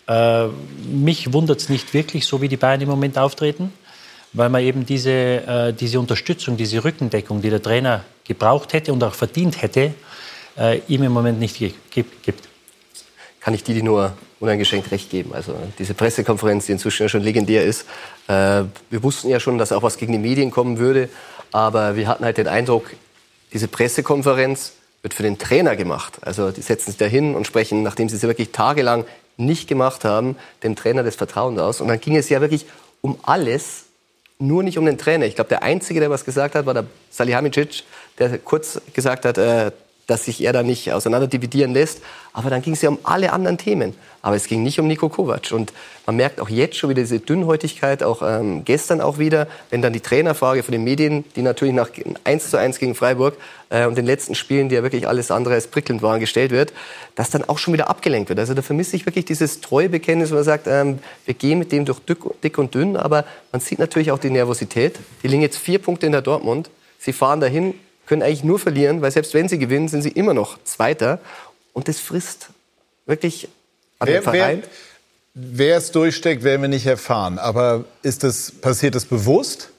äh, 0.08 0.48
mich 0.88 1.34
wundert 1.34 1.62
es 1.62 1.70
nicht 1.70 1.94
wirklich, 1.94 2.26
so 2.26 2.42
wie 2.42 2.48
die 2.48 2.58
Bayern 2.58 2.82
im 2.82 2.90
Moment 2.90 3.18
auftreten, 3.18 3.74
weil 4.34 4.50
man 4.50 4.62
eben 4.62 4.86
diese, 4.86 5.12
äh, 5.12 5.74
diese 5.74 6.00
Unterstützung, 6.00 6.58
diese 6.58 6.84
Rückendeckung, 6.84 7.42
die 7.42 7.50
der 7.50 7.62
Trainer 7.62 8.04
gebraucht 8.24 8.74
hätte 8.74 8.94
und 8.94 9.04
auch 9.04 9.14
verdient 9.14 9.62
hätte, 9.62 9.94
äh, 10.58 10.82
ihm 10.88 11.04
im 11.04 11.12
Moment 11.12 11.40
nicht 11.40 11.58
gibt. 11.92 12.50
Kann 13.40 13.54
ich 13.54 13.64
Didi 13.64 13.84
nur 13.84 14.14
uneingeschränkt 14.40 14.92
recht 14.92 15.10
geben. 15.10 15.34
Also 15.34 15.56
diese 15.80 15.94
Pressekonferenz, 15.94 16.66
die 16.66 16.74
inzwischen 16.74 17.04
ja 17.04 17.10
schon 17.10 17.22
legendär 17.22 17.64
ist. 17.64 17.86
Äh, 18.28 18.64
wir 18.90 19.04
wussten 19.04 19.30
ja 19.30 19.40
schon, 19.40 19.58
dass 19.58 19.72
auch 19.72 19.84
was 19.84 19.98
gegen 19.98 20.12
die 20.12 20.20
Medien 20.20 20.52
kommen 20.52 20.78
würde, 20.78 21.10
aber 21.52 21.96
wir 21.96 22.08
hatten 22.08 22.26
halt 22.26 22.38
den 22.38 22.48
Eindruck, 22.48 22.92
diese 23.54 23.68
Pressekonferenz 23.68 24.74
wird 25.02 25.14
für 25.14 25.24
den 25.24 25.38
Trainer 25.38 25.76
gemacht. 25.76 26.18
Also 26.22 26.52
die 26.52 26.62
setzen 26.62 26.92
sich 26.92 26.98
da 26.98 27.06
hin 27.06 27.36
und 27.36 27.48
sprechen, 27.48 27.84
nachdem 27.84 28.10
sie 28.10 28.18
sich 28.18 28.28
wirklich 28.28 28.52
tagelang 28.52 29.06
nicht 29.38 29.68
gemacht 29.68 30.06
haben, 30.06 30.38
dem 30.64 30.76
Trainer 30.76 31.04
das 31.04 31.16
Vertrauen 31.16 31.60
aus. 31.60 31.82
Und 31.82 31.88
dann 31.88 32.00
ging 32.00 32.16
es 32.16 32.30
ja 32.30 32.42
wirklich 32.42 32.66
um 33.02 33.18
alles, 33.24 33.86
nur 34.40 34.64
nicht 34.64 34.78
um 34.78 34.86
den 34.86 34.98
Trainer. 34.98 35.26
Ich 35.26 35.36
glaube, 35.36 35.50
der 35.50 35.64
Einzige, 35.64 36.00
der 36.00 36.10
was 36.10 36.26
gesagt 36.26 36.56
hat, 36.56 36.66
war 36.66 36.74
der 36.74 36.86
Salihamidzic, 37.10 37.84
der 38.20 38.38
kurz 38.40 38.82
gesagt 38.94 39.26
hat, 39.26 39.38
äh, 39.38 39.72
dass 40.08 40.26
sich 40.26 40.44
er 40.44 40.54
da 40.54 40.64
nicht 40.64 40.92
auseinander 40.92 41.28
dividieren 41.28 41.74
lässt. 41.74 42.02
Aber 42.34 42.50
dann 42.50 42.62
ging 42.62 42.74
es 42.74 42.82
ja 42.82 42.90
um 42.90 43.00
alle 43.04 43.32
anderen 43.34 43.58
Themen. 43.58 43.94
Aber 44.22 44.36
es 44.36 44.48
ging 44.48 44.64
nicht 44.64 44.80
um 44.80 44.88
Nico 44.88 45.08
Kovac. 45.08 45.52
Und 45.52 45.72
man 46.06 46.16
merkt 46.16 46.40
auch 46.40 46.50
jetzt 46.50 46.78
schon 46.78 46.90
wieder 46.90 47.02
diese 47.02 47.20
Dünnhäutigkeit, 47.20 48.04
auch 48.04 48.22
ähm, 48.24 48.66
gestern 48.66 49.02
auch 49.02 49.20
wieder, 49.20 49.48
wenn 49.70 49.82
dann 49.82 49.94
die 49.94 50.00
Trainerfrage 50.00 50.64
von 50.64 50.72
den 50.72 50.84
Medien, 50.84 51.24
die 51.36 51.42
natürlich 51.42 51.74
nach 51.74 51.90
1 52.24 52.50
zu 52.50 52.58
1 52.58 52.80
gegen 52.80 52.96
Freiburg 52.96 53.38
äh, 53.70 53.86
und 53.86 53.98
den 53.98 54.06
letzten 54.06 54.36
Spielen, 54.36 54.70
die 54.70 54.76
ja 54.76 54.84
wirklich 54.84 55.08
alles 55.08 55.32
andere 55.32 55.54
als 55.54 55.68
prickelnd 55.68 56.02
waren, 56.02 56.20
gestellt 56.20 56.52
wird, 56.52 56.74
dass 57.16 57.30
dann 57.30 57.44
auch 57.44 57.58
schon 57.58 57.74
wieder 57.74 57.90
abgelenkt 57.90 58.30
wird. 58.30 58.40
Also 58.40 58.54
da 58.54 58.62
vermisse 58.62 58.96
ich 58.96 59.06
wirklich 59.06 59.26
dieses 59.26 59.62
Treuebekenntnis, 59.62 60.32
wo 60.32 60.36
man 60.36 60.44
sagt, 60.44 60.68
ähm, 60.68 61.00
wir 61.26 61.34
gehen 61.34 61.60
mit 61.60 61.72
dem 61.72 61.86
durch 61.86 62.00
dick 62.44 62.58
und 62.58 62.76
dünn, 62.76 62.98
aber 62.98 63.26
man 63.52 63.62
sieht 63.62 63.80
natürlich 63.80 64.12
auch 64.12 64.20
die 64.20 64.30
Nervosität. 64.30 65.00
Die 65.24 65.28
liegen 65.28 65.42
jetzt 65.42 65.58
vier 65.58 65.80
Punkte 65.80 66.06
in 66.06 66.12
der 66.12 66.22
Dortmund. 66.22 66.70
Sie 66.98 67.14
fahren 67.14 67.40
dahin, 67.40 67.76
können 68.06 68.22
eigentlich 68.22 68.44
nur 68.44 68.60
verlieren, 68.60 69.02
weil 69.02 69.12
selbst 69.12 69.34
wenn 69.34 69.48
sie 69.48 69.58
gewinnen, 69.58 69.88
sind 69.88 70.02
sie 70.02 70.10
immer 70.10 70.34
noch 70.34 70.58
Zweiter. 70.64 71.20
Und 71.74 71.88
das 71.88 72.00
frisst 72.00 72.50
wirklich 73.06 73.48
an 74.00 74.08
wer, 74.08 74.22
den 74.22 74.24
Verein. 74.24 74.64
Wer, 75.34 75.58
wer 75.68 75.78
es 75.78 75.92
durchsteckt, 75.92 76.44
werden 76.44 76.62
wir 76.62 76.70
nicht 76.70 76.86
erfahren. 76.86 77.40
Aber 77.40 77.86
ist 78.02 78.24
das, 78.24 78.52
passiert 78.52 78.96
das 78.96 79.06
bewusst? 79.06 79.70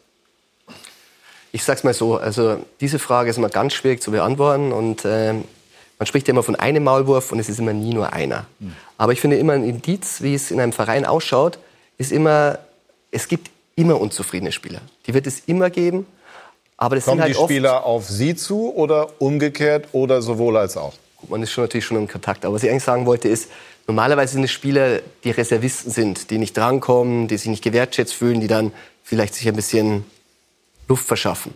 Ich 1.52 1.64
sag's 1.64 1.84
mal 1.84 1.94
so, 1.94 2.16
also 2.16 2.64
diese 2.80 2.98
Frage 2.98 3.30
ist 3.30 3.38
immer 3.38 3.48
ganz 3.48 3.72
schwierig 3.72 4.02
zu 4.02 4.10
beantworten 4.10 4.72
und 4.72 5.04
äh, 5.04 5.32
man 5.98 6.06
spricht 6.06 6.28
ja 6.28 6.32
immer 6.32 6.42
von 6.42 6.56
einem 6.56 6.84
Maulwurf 6.84 7.32
und 7.32 7.38
es 7.38 7.48
ist 7.48 7.58
immer 7.58 7.72
nie 7.72 7.94
nur 7.94 8.12
einer. 8.12 8.46
Hm. 8.60 8.72
Aber 8.98 9.12
ich 9.12 9.20
finde 9.20 9.38
immer 9.38 9.54
ein 9.54 9.64
Indiz, 9.64 10.20
wie 10.20 10.34
es 10.34 10.50
in 10.50 10.60
einem 10.60 10.72
Verein 10.72 11.06
ausschaut, 11.06 11.58
ist 11.96 12.12
immer, 12.12 12.58
es 13.10 13.28
gibt 13.28 13.50
immer 13.76 13.98
unzufriedene 14.00 14.52
Spieler. 14.52 14.80
Die 15.06 15.14
wird 15.14 15.26
es 15.26 15.40
immer 15.46 15.70
geben. 15.70 16.06
Aber 16.76 16.96
das 16.96 17.04
Kommen 17.04 17.18
sind 17.18 17.22
halt 17.22 17.36
die 17.36 17.42
Spieler 17.42 17.84
auf 17.84 18.08
Sie 18.08 18.34
zu 18.34 18.74
oder 18.74 19.08
umgekehrt 19.18 19.88
oder 19.92 20.20
sowohl 20.20 20.56
als 20.56 20.76
auch? 20.76 20.92
Gut, 21.16 21.30
man 21.30 21.42
ist 21.42 21.52
schon 21.52 21.64
natürlich 21.64 21.86
schon 21.86 21.96
im 21.96 22.08
Kontakt. 22.08 22.44
Aber 22.44 22.54
was 22.54 22.62
ich 22.62 22.70
eigentlich 22.70 22.84
sagen 22.84 23.06
wollte 23.06 23.28
ist, 23.28 23.50
normalerweise 23.86 24.34
sind 24.34 24.44
es 24.44 24.52
Spieler, 24.52 25.00
die 25.24 25.30
Reservisten 25.30 25.90
sind, 25.90 26.30
die 26.30 26.38
nicht 26.38 26.56
drankommen, 26.56 27.28
die 27.28 27.38
sich 27.38 27.48
nicht 27.48 27.64
gewertschätzt 27.64 28.12
fühlen, 28.12 28.40
die 28.40 28.48
dann 28.48 28.72
vielleicht 29.02 29.34
sich 29.34 29.48
ein 29.48 29.56
bisschen 29.56 30.04
Luft 30.88 31.06
verschaffen. 31.06 31.54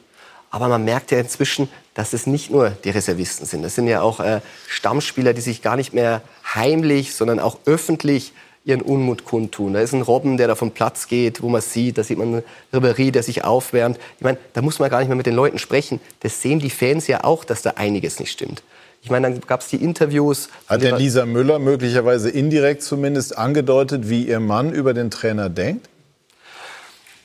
Aber 0.50 0.68
man 0.68 0.84
merkt 0.84 1.12
ja 1.12 1.18
inzwischen, 1.18 1.68
dass 1.94 2.12
es 2.12 2.26
nicht 2.26 2.50
nur 2.50 2.70
die 2.70 2.90
Reservisten 2.90 3.46
sind. 3.46 3.62
Das 3.62 3.74
sind 3.74 3.86
ja 3.86 4.00
auch 4.00 4.20
äh, 4.20 4.40
Stammspieler, 4.68 5.32
die 5.32 5.40
sich 5.40 5.62
gar 5.62 5.76
nicht 5.76 5.92
mehr 5.92 6.22
heimlich, 6.54 7.14
sondern 7.14 7.38
auch 7.38 7.58
öffentlich 7.66 8.32
ihren 8.64 8.82
Unmut 8.82 9.24
kundtun. 9.24 9.72
Da 9.72 9.80
ist 9.80 9.92
ein 9.92 10.02
Robben, 10.02 10.36
der 10.36 10.46
da 10.48 10.54
vom 10.54 10.70
Platz 10.70 11.08
geht, 11.08 11.42
wo 11.42 11.48
man 11.48 11.62
sieht, 11.62 11.96
da 11.96 12.04
sieht 12.04 12.18
man 12.18 12.42
Ribéry, 12.72 13.10
der 13.10 13.22
sich 13.22 13.44
aufwärmt. 13.44 13.98
Ich 14.18 14.24
meine, 14.24 14.38
da 14.52 14.62
muss 14.62 14.78
man 14.78 14.90
gar 14.90 14.98
nicht 14.98 15.08
mehr 15.08 15.16
mit 15.16 15.26
den 15.26 15.34
Leuten 15.34 15.58
sprechen. 15.58 16.00
Das 16.20 16.42
sehen 16.42 16.58
die 16.58 16.70
Fans 16.70 17.06
ja 17.06 17.24
auch, 17.24 17.44
dass 17.44 17.62
da 17.62 17.70
einiges 17.76 18.20
nicht 18.20 18.32
stimmt. 18.32 18.62
Ich 19.02 19.10
meine, 19.10 19.30
dann 19.30 19.40
gab 19.40 19.62
es 19.62 19.68
die 19.68 19.76
Interviews. 19.76 20.50
Hat 20.68 20.82
der 20.82 20.98
Lisa 20.98 21.24
Müller 21.24 21.58
möglicherweise 21.58 22.28
indirekt 22.28 22.82
zumindest 22.82 23.36
angedeutet, 23.36 24.10
wie 24.10 24.24
ihr 24.24 24.40
Mann 24.40 24.72
über 24.72 24.92
den 24.92 25.10
Trainer 25.10 25.48
denkt? 25.48 25.88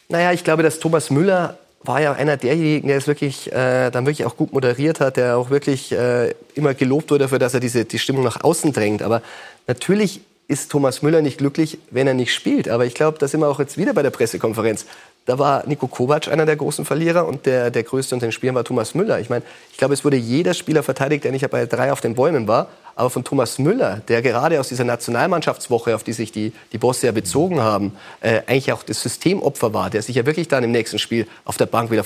Naja, 0.07 0.31
ich 0.31 0.45
glaube, 0.45 0.63
dass 0.63 0.79
Thomas 0.79 1.09
Müller 1.09 1.57
war 1.83 2.01
ja 2.01 2.13
einer 2.13 2.37
derjenigen, 2.37 2.87
der 2.87 2.97
es 2.97 3.07
wirklich 3.07 3.51
äh, 3.51 3.91
dann 3.91 4.05
wirklich 4.05 4.25
auch 4.25 4.37
gut 4.37 4.53
moderiert 4.53 4.99
hat, 4.99 5.17
der 5.17 5.37
auch 5.37 5.49
wirklich 5.49 5.91
äh, 5.91 6.33
immer 6.55 6.73
gelobt 6.73 7.11
wurde 7.11 7.25
dafür, 7.25 7.39
dass 7.39 7.53
er 7.53 7.59
diese 7.59 7.85
die 7.85 7.99
Stimmung 7.99 8.23
nach 8.23 8.43
außen 8.43 8.71
drängt. 8.71 9.03
Aber 9.03 9.21
natürlich 9.67 10.21
ist 10.47 10.71
Thomas 10.71 11.01
Müller 11.01 11.21
nicht 11.21 11.39
glücklich, 11.39 11.79
wenn 11.89 12.07
er 12.07 12.13
nicht 12.13 12.33
spielt. 12.33 12.69
Aber 12.69 12.85
ich 12.85 12.93
glaube, 12.93 13.17
da 13.17 13.27
sind 13.27 13.39
wir 13.39 13.47
auch 13.47 13.59
jetzt 13.59 13.77
wieder 13.77 13.93
bei 13.93 14.03
der 14.03 14.11
Pressekonferenz. 14.11 14.85
Da 15.25 15.39
war 15.39 15.63
Nico 15.65 15.87
Kovac 15.87 16.27
einer 16.27 16.45
der 16.45 16.55
großen 16.55 16.85
Verlierer 16.85 17.27
und 17.27 17.47
der, 17.47 17.71
der 17.71 17.81
größte 17.81 18.13
unter 18.13 18.27
den 18.27 18.31
Spielern 18.31 18.53
war 18.53 18.63
Thomas 18.63 18.93
Müller. 18.93 19.19
Ich 19.19 19.29
meine, 19.29 19.43
ich 19.71 19.77
glaube, 19.77 19.95
es 19.95 20.05
wurde 20.05 20.17
jeder 20.17 20.53
Spieler 20.53 20.83
verteidigt, 20.83 21.23
der 21.23 21.31
nicht 21.31 21.49
bei 21.49 21.65
drei 21.65 21.91
auf 21.91 21.99
den 21.99 22.13
Bäumen 22.13 22.47
war. 22.47 22.67
Aber 22.95 23.09
von 23.09 23.23
Thomas 23.23 23.57
Müller, 23.57 24.01
der 24.07 24.21
gerade 24.21 24.59
aus 24.59 24.69
dieser 24.69 24.83
Nationalmannschaftswoche, 24.83 25.95
auf 25.95 26.03
die 26.03 26.13
sich 26.13 26.31
die, 26.31 26.53
die 26.71 26.77
Bosse 26.77 27.07
ja 27.07 27.11
bezogen 27.11 27.61
haben, 27.61 27.93
äh, 28.21 28.41
eigentlich 28.45 28.71
auch 28.71 28.83
das 28.83 29.01
Systemopfer 29.01 29.73
war, 29.73 29.89
der 29.89 30.03
sich 30.03 30.15
ja 30.15 30.27
wirklich 30.27 30.47
dann 30.47 30.63
im 30.63 30.71
nächsten 30.71 30.99
Spiel 30.99 31.27
auf 31.43 31.57
der 31.57 31.65
Bank 31.65 31.89
wieder 31.89 32.03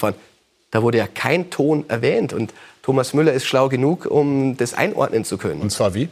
da 0.72 0.84
wurde 0.84 1.00
ja 1.00 1.08
kein 1.08 1.50
Ton 1.50 1.86
erwähnt. 1.88 2.32
Und 2.32 2.54
Thomas 2.84 3.14
Müller 3.14 3.34
ist 3.34 3.46
schlau 3.46 3.70
genug, 3.70 4.06
um 4.06 4.56
das 4.56 4.74
einordnen 4.74 5.26
zu 5.26 5.38
können. 5.38 5.62
Und 5.62 5.72
zwar 5.72 5.94
wie? 5.94 6.10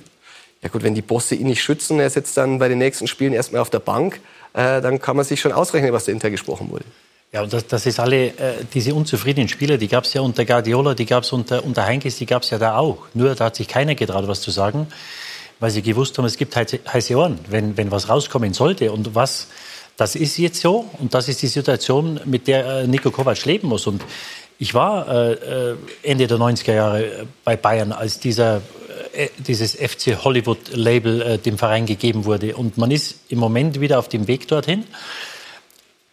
Ja 0.61 0.69
gut, 0.69 0.83
wenn 0.83 0.95
die 0.95 1.01
Bosse 1.01 1.35
ihn 1.35 1.47
nicht 1.47 1.61
schützen, 1.61 1.99
er 1.99 2.09
sitzt 2.09 2.35
dann 2.37 2.59
bei 2.59 2.67
den 2.67 2.79
nächsten 2.79 3.07
Spielen 3.07 3.33
erstmal 3.33 3.61
auf 3.61 3.69
der 3.69 3.79
Bank, 3.79 4.19
äh, 4.53 4.81
dann 4.81 4.99
kann 4.99 5.15
man 5.15 5.25
sich 5.25 5.39
schon 5.39 5.51
ausrechnen, 5.51 5.93
was 5.93 6.05
dahinter 6.05 6.29
gesprochen 6.29 6.71
wurde. 6.71 6.85
Ja, 7.31 7.41
und 7.43 7.51
das, 7.51 7.67
das 7.67 7.85
ist 7.85 7.99
alle, 7.99 8.27
äh, 8.27 8.63
diese 8.73 8.95
unzufriedenen 8.95 9.49
Spieler, 9.49 9.77
die 9.77 9.87
gab 9.87 10.05
es 10.05 10.13
ja 10.13 10.21
unter 10.21 10.45
Guardiola, 10.45 10.93
die 10.93 11.05
gab 11.05 11.23
es 11.23 11.33
unter, 11.33 11.63
unter 11.63 11.85
Heinkes, 11.85 12.17
die 12.17 12.25
gab 12.25 12.43
es 12.43 12.49
ja 12.49 12.57
da 12.57 12.77
auch. 12.77 12.99
Nur 13.13 13.35
da 13.35 13.45
hat 13.45 13.55
sich 13.57 13.67
keiner 13.67 13.95
getraut, 13.95 14.27
was 14.27 14.41
zu 14.41 14.49
sagen, 14.49 14.87
weil 15.59 15.69
sie 15.69 15.81
gewusst 15.81 16.17
haben, 16.17 16.25
es 16.25 16.37
gibt 16.37 16.55
heiße 16.55 17.15
Ohren, 17.15 17.39
wenn, 17.49 17.75
wenn 17.75 17.91
was 17.91 18.07
rauskommen 18.07 18.53
sollte. 18.53 18.91
Und 18.91 19.13
was, 19.13 19.47
das 19.97 20.15
ist 20.15 20.37
jetzt 20.37 20.61
so 20.61 20.89
und 20.99 21.13
das 21.13 21.27
ist 21.27 21.41
die 21.41 21.47
Situation, 21.47 22.21
mit 22.25 22.47
der 22.47 22.65
äh, 22.65 22.87
Nico 22.87 23.11
Kovac 23.11 23.43
leben 23.45 23.67
muss. 23.67 23.87
Und 23.87 24.03
ich 24.59 24.73
war 24.73 25.07
äh, 25.07 25.33
äh 25.33 25.75
Ende 26.03 26.27
der 26.27 26.37
90er 26.37 26.73
Jahre 26.73 27.27
bei 27.43 27.55
Bayern, 27.55 27.91
als 27.91 28.19
dieser 28.19 28.61
äh, 29.17 29.29
dieses 29.37 29.75
FC 29.75 30.23
Hollywood-Label 30.23 31.21
äh, 31.21 31.37
dem 31.39 31.57
Verein 31.57 31.85
gegeben 31.85 32.25
wurde. 32.25 32.55
Und 32.55 32.77
man 32.77 32.91
ist 32.91 33.15
im 33.29 33.39
Moment 33.39 33.79
wieder 33.79 33.97
auf 33.97 34.09
dem 34.09 34.27
Weg 34.27 34.47
dorthin. 34.47 34.85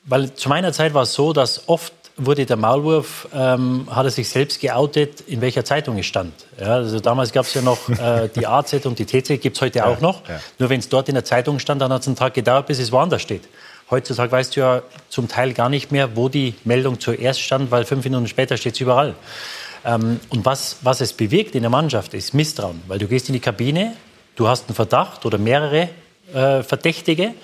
Weil 0.06 0.34
zu 0.34 0.48
meiner 0.48 0.72
Zeit 0.72 0.94
war 0.94 1.02
es 1.02 1.12
so, 1.12 1.32
dass 1.32 1.68
oft 1.68 1.92
wurde 2.16 2.46
der 2.46 2.56
Maulwurf, 2.56 3.28
ähm, 3.34 3.88
hat 3.90 4.06
er 4.06 4.10
sich 4.10 4.28
selbst 4.28 4.60
geoutet, 4.60 5.22
in 5.22 5.40
welcher 5.40 5.64
Zeitung 5.64 5.98
es 5.98 6.06
stand. 6.06 6.32
Ja, 6.60 6.76
also 6.76 7.00
damals 7.00 7.32
gab 7.32 7.44
es 7.44 7.54
ja 7.54 7.62
noch 7.62 7.88
äh, 7.88 8.28
die 8.34 8.46
AZ 8.46 8.86
und 8.86 8.98
die 8.98 9.04
TZ, 9.04 9.40
gibt 9.40 9.56
es 9.56 9.60
heute 9.60 9.80
ja, 9.80 9.86
auch 9.86 10.00
noch. 10.00 10.26
Ja. 10.28 10.40
Nur 10.58 10.70
wenn 10.70 10.78
es 10.80 10.88
dort 10.88 11.08
in 11.08 11.14
der 11.14 11.24
Zeitung 11.24 11.58
stand, 11.58 11.82
dann 11.82 11.92
hat 11.92 12.02
es 12.02 12.06
einen 12.06 12.16
Tag 12.16 12.34
gedauert, 12.34 12.66
bis 12.66 12.78
es 12.78 12.92
woanders 12.92 13.20
steht. 13.20 13.42
Heutzutage 13.90 14.32
weißt 14.32 14.56
du 14.56 14.60
ja 14.60 14.82
zum 15.08 15.28
Teil 15.28 15.52
gar 15.52 15.68
nicht 15.68 15.92
mehr, 15.92 16.16
wo 16.16 16.28
die 16.28 16.54
Meldung 16.64 17.00
zuerst 17.00 17.40
stand, 17.40 17.70
weil 17.70 17.84
fünf 17.84 18.04
Minuten 18.04 18.28
später 18.28 18.56
steht 18.56 18.74
es 18.74 18.80
überall. 18.80 19.14
Ähm, 19.84 20.20
und 20.30 20.44
was, 20.44 20.78
was 20.82 21.00
es 21.00 21.12
bewirkt 21.12 21.54
in 21.54 21.62
der 21.62 21.70
Mannschaft, 21.70 22.14
ist 22.14 22.34
Misstrauen. 22.34 22.82
Weil 22.86 22.98
du 22.98 23.06
gehst 23.06 23.28
in 23.28 23.34
die 23.34 23.40
Kabine, 23.40 23.94
du 24.36 24.48
hast 24.48 24.68
einen 24.68 24.74
Verdacht 24.74 25.26
oder 25.26 25.38
mehrere 25.38 25.90
äh, 26.32 26.62
Verdächtige. 26.62 27.34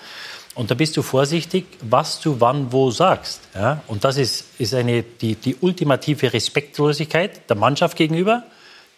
Und 0.54 0.70
da 0.70 0.74
bist 0.74 0.96
du 0.96 1.02
vorsichtig, 1.02 1.66
was 1.82 2.20
du 2.20 2.40
wann 2.40 2.72
wo 2.72 2.90
sagst. 2.90 3.40
Ja? 3.54 3.82
Und 3.86 4.04
das 4.04 4.16
ist, 4.16 4.46
ist 4.58 4.74
eine, 4.74 5.02
die, 5.02 5.34
die 5.34 5.56
ultimative 5.60 6.32
Respektlosigkeit 6.32 7.48
der 7.48 7.56
Mannschaft 7.56 7.96
gegenüber, 7.96 8.42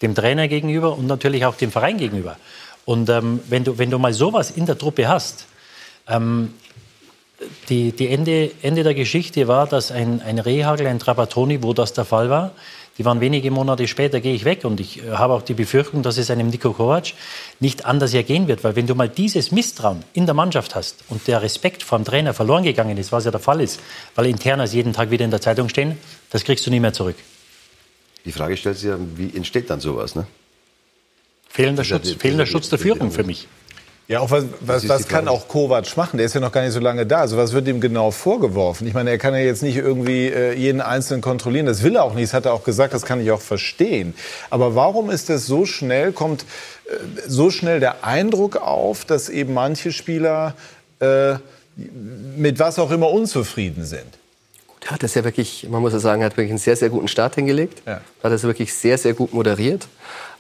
dem 0.01 0.15
Trainer 0.15 0.49
gegenüber 0.49 0.97
und 0.97 1.07
natürlich 1.07 1.45
auch 1.45 1.57
dem 1.57 1.71
Verein 1.71 1.99
gegenüber. 1.99 2.37
Und 2.85 3.09
ähm, 3.11 3.41
wenn, 3.49 3.65
du, 3.65 3.79
wenn 3.79 3.91
du 3.91 3.99
mal 3.99 4.13
sowas 4.13 4.51
in 4.51 4.67
der 4.67 4.79
Truppe 4.79 5.09
hast, 5.09 5.47
ähm, 6.09 6.55
die, 7.69 7.93
die 7.93 8.09
Ende, 8.09 8.51
Ende 8.63 8.83
der 8.83 8.95
Geschichte 8.95 9.49
war, 9.49 9.67
dass 9.67 9.91
ein, 9.91 10.21
ein 10.23 10.39
Rehagel, 10.39 10.87
ein 10.87 10.99
Trapattoni, 10.99 11.63
wo 11.63 11.73
das 11.73 11.93
der 11.93 12.05
Fall 12.05 12.31
war, 12.31 12.53
die 12.99 13.05
waren 13.07 13.21
wenige 13.21 13.51
Monate 13.51 13.89
später, 13.89 14.21
gehe 14.21 14.35
ich 14.35 14.45
weg. 14.45 14.65
Und 14.65 14.79
ich 14.81 15.03
äh, 15.03 15.13
habe 15.13 15.33
auch 15.33 15.43
die 15.43 15.55
Befürchtung, 15.55 16.03
dass 16.03 16.19
es 16.19 16.31
einem 16.31 16.49
Nico 16.49 16.73
Kovac 16.73 17.15
nicht 17.59 17.87
anders 17.87 18.13
ergehen 18.13 18.49
wird. 18.49 18.65
Weil 18.65 18.77
wenn 18.77 18.87
du 18.87 18.95
mal 18.95 19.09
dieses 19.09 19.51
Misstrauen 19.51 20.05
in 20.13 20.27
der 20.27 20.35
Mannschaft 20.35 20.75
hast 20.75 21.05
und 21.09 21.27
der 21.27 21.43
Respekt 21.43 21.83
vor 21.83 21.99
dem 21.99 22.05
Trainer 22.05 22.35
verloren 22.35 22.65
gegangen 22.65 22.99
ist, 22.99 23.11
was 23.13 23.25
ja 23.25 23.31
der 23.31 23.41
Fall 23.41 23.61
ist, 23.61 23.81
weil 24.15 24.27
Internas 24.27 24.75
jeden 24.75 24.93
Tag 24.93 25.11
wieder 25.11 25.25
in 25.25 25.31
der 25.31 25.41
Zeitung 25.41 25.69
stehen, 25.69 25.97
das 26.31 26.45
kriegst 26.45 26.67
du 26.67 26.71
nie 26.71 26.81
mehr 26.81 26.93
zurück. 26.93 27.17
Die 28.25 28.33
Frage 28.33 28.57
stellt 28.57 28.77
sich 28.77 28.89
ja, 28.89 28.99
wie 29.17 29.35
entsteht 29.35 29.71
dann 29.71 29.81
sowas? 29.81 30.15
Ne? 30.15 30.27
Fehlender, 31.49 31.85
Schutz, 31.85 32.13
fehlender 32.13 32.47
Schutz 32.47 32.69
der 32.69 32.79
Führung 32.79 33.11
für 33.11 33.25
mich. 33.25 33.49
Ja, 34.13 34.21
auch 34.21 34.31
was, 34.31 34.45
was, 34.61 34.87
was 34.91 35.09
kann 35.09 35.27
auch 35.27 35.49
Kovac 35.49 35.97
machen? 35.97 36.19
Der 36.19 36.27
ist 36.27 36.35
ja 36.35 36.41
noch 36.43 36.53
gar 36.53 36.61
nicht 36.61 36.75
so 36.75 36.81
lange 36.81 37.07
da. 37.07 37.21
Also 37.21 37.39
was 37.39 37.55
wird 37.55 37.67
ihm 37.67 37.81
genau 37.81 38.11
vorgeworfen? 38.11 38.87
Ich 38.87 38.93
meine, 38.93 39.09
er 39.09 39.17
kann 39.17 39.33
ja 39.33 39.41
jetzt 39.41 39.63
nicht 39.63 39.79
irgendwie 39.79 40.27
äh, 40.27 40.53
jeden 40.53 40.83
Einzelnen 40.83 41.23
kontrollieren. 41.23 41.65
Das 41.65 41.83
will 41.83 41.97
er 41.97 42.05
auch 42.05 42.13
nicht. 42.13 42.25
Das 42.25 42.35
hat 42.35 42.45
er 42.45 42.53
auch 42.53 42.63
gesagt. 42.63 42.93
Das 42.93 43.07
kann 43.07 43.23
ich 43.23 43.31
auch 43.31 43.41
verstehen. 43.41 44.13
Aber 44.51 44.75
warum 44.75 45.09
ist 45.09 45.31
das 45.31 45.47
so 45.47 45.65
schnell, 45.65 46.13
kommt 46.13 46.43
äh, 46.43 46.95
so 47.27 47.49
schnell 47.49 47.81
der 47.81 48.05
Eindruck 48.05 48.57
auf, 48.57 49.07
dass 49.07 49.31
eben 49.31 49.55
manche 49.55 49.93
Spieler 49.93 50.57
äh, 51.01 51.37
mit 52.37 52.59
was 52.59 52.79
auch 52.79 52.91
immer 52.91 53.09
unzufrieden 53.09 53.87
sind? 53.87 54.19
Er 54.85 54.91
hat 54.91 55.03
das 55.03 55.15
ja 55.15 55.25
wirklich, 55.25 55.67
man 55.71 55.81
muss 55.81 55.95
ja 55.95 56.01
sagen, 56.01 56.21
er 56.21 56.27
hat 56.27 56.37
wirklich 56.37 56.51
einen 56.51 56.59
sehr, 56.59 56.77
sehr 56.77 56.91
guten 56.91 57.09
Start 57.09 57.37
hingelegt. 57.37 57.81
Ja. 57.87 58.03
Hat 58.23 58.31
das 58.31 58.43
wirklich 58.43 58.75
sehr, 58.75 58.99
sehr 58.99 59.15
gut 59.15 59.33
moderiert. 59.33 59.89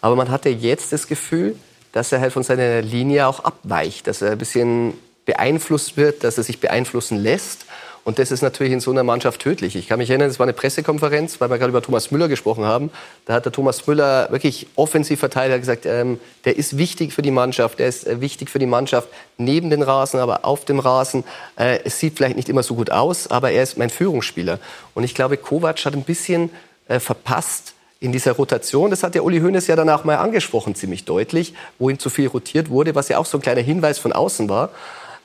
Aber 0.02 0.14
man 0.14 0.30
hatte 0.30 0.50
jetzt 0.50 0.92
das 0.92 1.06
Gefühl, 1.06 1.56
dass 1.92 2.12
er 2.12 2.20
halt 2.20 2.32
von 2.32 2.42
seiner 2.42 2.82
Linie 2.82 3.26
auch 3.26 3.40
abweicht, 3.40 4.06
dass 4.06 4.22
er 4.22 4.32
ein 4.32 4.38
bisschen 4.38 4.94
beeinflusst 5.24 5.96
wird, 5.96 6.24
dass 6.24 6.38
er 6.38 6.44
sich 6.44 6.60
beeinflussen 6.60 7.18
lässt. 7.18 7.66
Und 8.04 8.18
das 8.18 8.32
ist 8.32 8.42
natürlich 8.42 8.72
in 8.72 8.80
so 8.80 8.90
einer 8.90 9.04
Mannschaft 9.04 9.40
tödlich. 9.40 9.76
Ich 9.76 9.86
kann 9.86 9.98
mich 9.98 10.10
erinnern, 10.10 10.28
es 10.28 10.40
war 10.40 10.44
eine 10.44 10.52
Pressekonferenz, 10.52 11.40
weil 11.40 11.50
wir 11.50 11.58
gerade 11.58 11.70
über 11.70 11.82
Thomas 11.82 12.10
Müller 12.10 12.26
gesprochen 12.26 12.64
haben. 12.64 12.90
Da 13.26 13.34
hat 13.34 13.44
der 13.44 13.52
Thomas 13.52 13.86
Müller 13.86 14.28
wirklich 14.32 14.66
offensiv 14.74 15.20
verteidigt, 15.20 15.54
hat 15.54 15.60
gesagt, 15.60 15.86
ähm, 15.86 16.18
der 16.44 16.56
ist 16.56 16.76
wichtig 16.78 17.12
für 17.12 17.22
die 17.22 17.30
Mannschaft, 17.30 17.78
der 17.78 17.86
ist 17.86 18.04
äh, 18.04 18.20
wichtig 18.20 18.50
für 18.50 18.58
die 18.58 18.66
Mannschaft 18.66 19.08
neben 19.38 19.70
den 19.70 19.82
Rasen, 19.82 20.18
aber 20.18 20.44
auf 20.44 20.64
dem 20.64 20.80
Rasen. 20.80 21.22
Äh, 21.54 21.78
es 21.84 22.00
sieht 22.00 22.16
vielleicht 22.16 22.34
nicht 22.34 22.48
immer 22.48 22.64
so 22.64 22.74
gut 22.74 22.90
aus, 22.90 23.28
aber 23.28 23.52
er 23.52 23.62
ist 23.62 23.78
mein 23.78 23.90
Führungsspieler. 23.90 24.58
Und 24.94 25.04
ich 25.04 25.14
glaube, 25.14 25.36
Kovac 25.36 25.84
hat 25.84 25.94
ein 25.94 26.02
bisschen 26.02 26.50
äh, 26.88 26.98
verpasst, 26.98 27.74
in 28.02 28.10
dieser 28.10 28.32
Rotation, 28.32 28.90
das 28.90 29.04
hat 29.04 29.14
der 29.14 29.24
Uli 29.24 29.40
Hoeneß 29.40 29.68
ja 29.68 29.76
danach 29.76 30.02
mal 30.02 30.16
angesprochen, 30.16 30.74
ziemlich 30.74 31.04
deutlich, 31.04 31.54
wo 31.78 31.88
ihm 31.88 32.00
zu 32.00 32.10
viel 32.10 32.26
rotiert 32.26 32.68
wurde, 32.68 32.96
was 32.96 33.08
ja 33.08 33.18
auch 33.18 33.26
so 33.26 33.38
ein 33.38 33.42
kleiner 33.42 33.60
Hinweis 33.60 34.00
von 34.00 34.12
außen 34.12 34.48
war. 34.48 34.70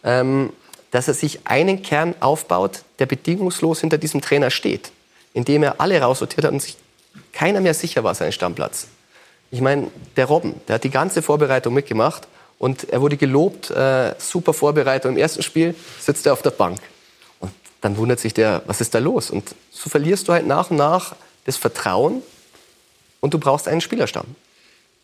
Ähm, 0.03 0.51
dass 0.91 1.07
er 1.07 1.15
sich 1.15 1.39
einen 1.45 1.81
Kern 1.81 2.15
aufbaut, 2.19 2.83
der 2.99 3.07
bedingungslos 3.07 3.81
hinter 3.81 3.97
diesem 3.97 4.21
Trainer 4.21 4.51
steht, 4.51 4.91
indem 5.33 5.63
er 5.63 5.81
alle 5.81 5.99
raussortiert 5.99 6.45
hat 6.45 6.53
und 6.53 6.61
sich 6.61 6.77
keiner 7.33 7.59
mehr 7.59 7.73
sicher 7.73 8.03
war, 8.03 8.15
seinen 8.15 8.31
Stammplatz. 8.31 8.87
Ich 9.51 9.59
meine, 9.59 9.87
der 10.15 10.25
Robben, 10.25 10.53
der 10.67 10.75
hat 10.75 10.83
die 10.83 10.89
ganze 10.89 11.21
Vorbereitung 11.21 11.73
mitgemacht 11.73 12.27
und 12.59 12.89
er 12.89 13.01
wurde 13.01 13.17
gelobt, 13.17 13.71
äh, 13.71 14.13
super 14.19 14.53
Vorbereitung. 14.53 15.13
Im 15.13 15.17
ersten 15.17 15.41
Spiel 15.41 15.75
sitzt 15.99 16.25
er 16.25 16.33
auf 16.33 16.41
der 16.41 16.51
Bank. 16.51 16.79
Und 17.39 17.51
dann 17.81 17.97
wundert 17.97 18.19
sich 18.19 18.33
der, 18.33 18.61
was 18.65 18.81
ist 18.81 18.93
da 18.93 18.99
los? 18.99 19.29
Und 19.29 19.55
so 19.71 19.89
verlierst 19.89 20.27
du 20.27 20.33
halt 20.33 20.45
nach 20.47 20.69
und 20.71 20.77
nach 20.77 21.15
das 21.45 21.57
Vertrauen 21.57 22.21
und 23.27 23.33
du 23.33 23.39
brauchst 23.39 23.67
einen 23.67 23.81
Spielerstamm. 23.81 24.23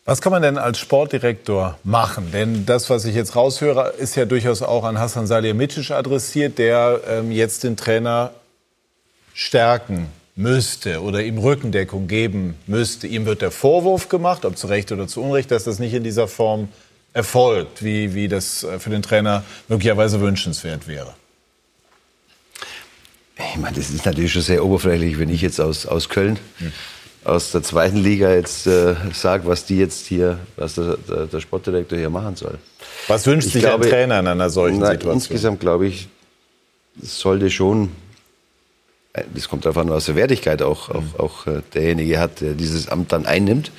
Was 0.06 0.22
kann 0.22 0.32
man 0.32 0.40
denn 0.40 0.56
als 0.56 0.78
Sportdirektor 0.78 1.78
machen? 1.84 2.30
Denn 2.32 2.64
das, 2.64 2.88
was 2.88 3.04
ich 3.04 3.14
jetzt 3.14 3.36
raushöre, 3.36 3.92
ist 3.98 4.16
ja 4.16 4.24
durchaus 4.24 4.62
auch 4.62 4.84
an 4.84 4.98
Hassan 4.98 5.26
Salihamidzic 5.26 5.90
adressiert, 5.90 6.56
der 6.56 7.02
ähm, 7.06 7.30
jetzt 7.30 7.64
den 7.64 7.76
Trainer 7.76 8.30
stärken 9.34 10.08
müsste 10.36 11.02
oder 11.02 11.22
ihm 11.22 11.36
Rückendeckung 11.36 12.08
geben 12.08 12.54
müsste. 12.66 13.06
Ihm 13.06 13.26
wird 13.26 13.42
der 13.42 13.50
Vorwurf 13.50 14.08
gemacht, 14.08 14.46
ob 14.46 14.56
zu 14.56 14.68
Recht 14.68 14.90
oder 14.90 15.06
zu 15.06 15.22
Unrecht, 15.22 15.50
dass 15.50 15.64
das 15.64 15.78
nicht 15.78 15.92
in 15.92 16.02
dieser 16.02 16.28
Form 16.28 16.68
erfolgt, 17.12 17.84
wie, 17.84 18.14
wie 18.14 18.28
das 18.28 18.64
äh, 18.64 18.78
für 18.78 18.88
den 18.88 19.02
Trainer 19.02 19.44
möglicherweise 19.68 20.22
wünschenswert 20.22 20.88
wäre. 20.88 21.12
Ich 23.36 23.60
meine, 23.60 23.76
das 23.76 23.90
ist 23.90 24.06
natürlich 24.06 24.32
schon 24.32 24.40
sehr 24.40 24.64
oberflächlich, 24.64 25.18
wenn 25.18 25.28
ich 25.28 25.42
jetzt 25.42 25.60
aus, 25.60 25.84
aus 25.84 26.08
Köln 26.08 26.38
hm 26.56 26.72
aus 27.24 27.52
der 27.52 27.62
zweiten 27.62 27.96
Liga 27.96 28.32
jetzt 28.32 28.66
äh, 28.66 28.94
sagt, 29.12 29.46
was 29.46 29.64
die 29.64 29.78
jetzt 29.78 30.06
hier, 30.06 30.38
was 30.56 30.74
der, 30.74 30.96
der, 31.08 31.26
der 31.26 31.40
Sportdirektor 31.40 31.98
hier 31.98 32.10
machen 32.10 32.36
soll. 32.36 32.58
Was 33.08 33.26
wünscht 33.26 33.48
ich 33.48 33.54
sich 33.54 33.62
glaube, 33.62 33.84
ein 33.84 33.90
Trainer 33.90 34.20
in 34.20 34.26
einer 34.26 34.50
solchen 34.50 34.78
na, 34.78 34.86
Situation? 34.86 35.14
Insgesamt 35.14 35.60
glaube 35.60 35.86
ich, 35.86 36.08
sollte 37.00 37.50
schon, 37.50 37.90
äh, 39.14 39.24
das 39.34 39.48
kommt 39.48 39.64
darauf 39.64 39.78
an, 39.78 39.90
was 39.90 40.06
für 40.06 40.16
Wertigkeit 40.16 40.62
auch, 40.62 40.88
mhm. 40.88 40.94
auch, 41.16 41.20
auch 41.20 41.46
äh, 41.46 41.62
derjenige 41.72 42.20
hat, 42.20 42.40
der 42.40 42.54
dieses 42.54 42.88
Amt 42.88 43.12
dann 43.12 43.26
einnimmt, 43.26 43.72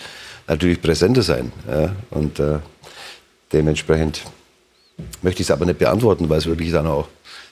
natürlich 0.48 0.82
präsenter 0.82 1.22
sein. 1.22 1.52
Ja? 1.70 1.96
Und 2.10 2.40
äh, 2.40 2.60
dementsprechend 3.54 4.24
möchte 5.22 5.42
ich 5.42 5.48
es 5.48 5.52
aber 5.52 5.66
nicht 5.66 5.80
beantworten, 5.80 6.30
weil 6.30 6.40
es 6.40 6.46
wirklich 6.46 6.72
dann 6.72 6.88
auch 6.88 7.08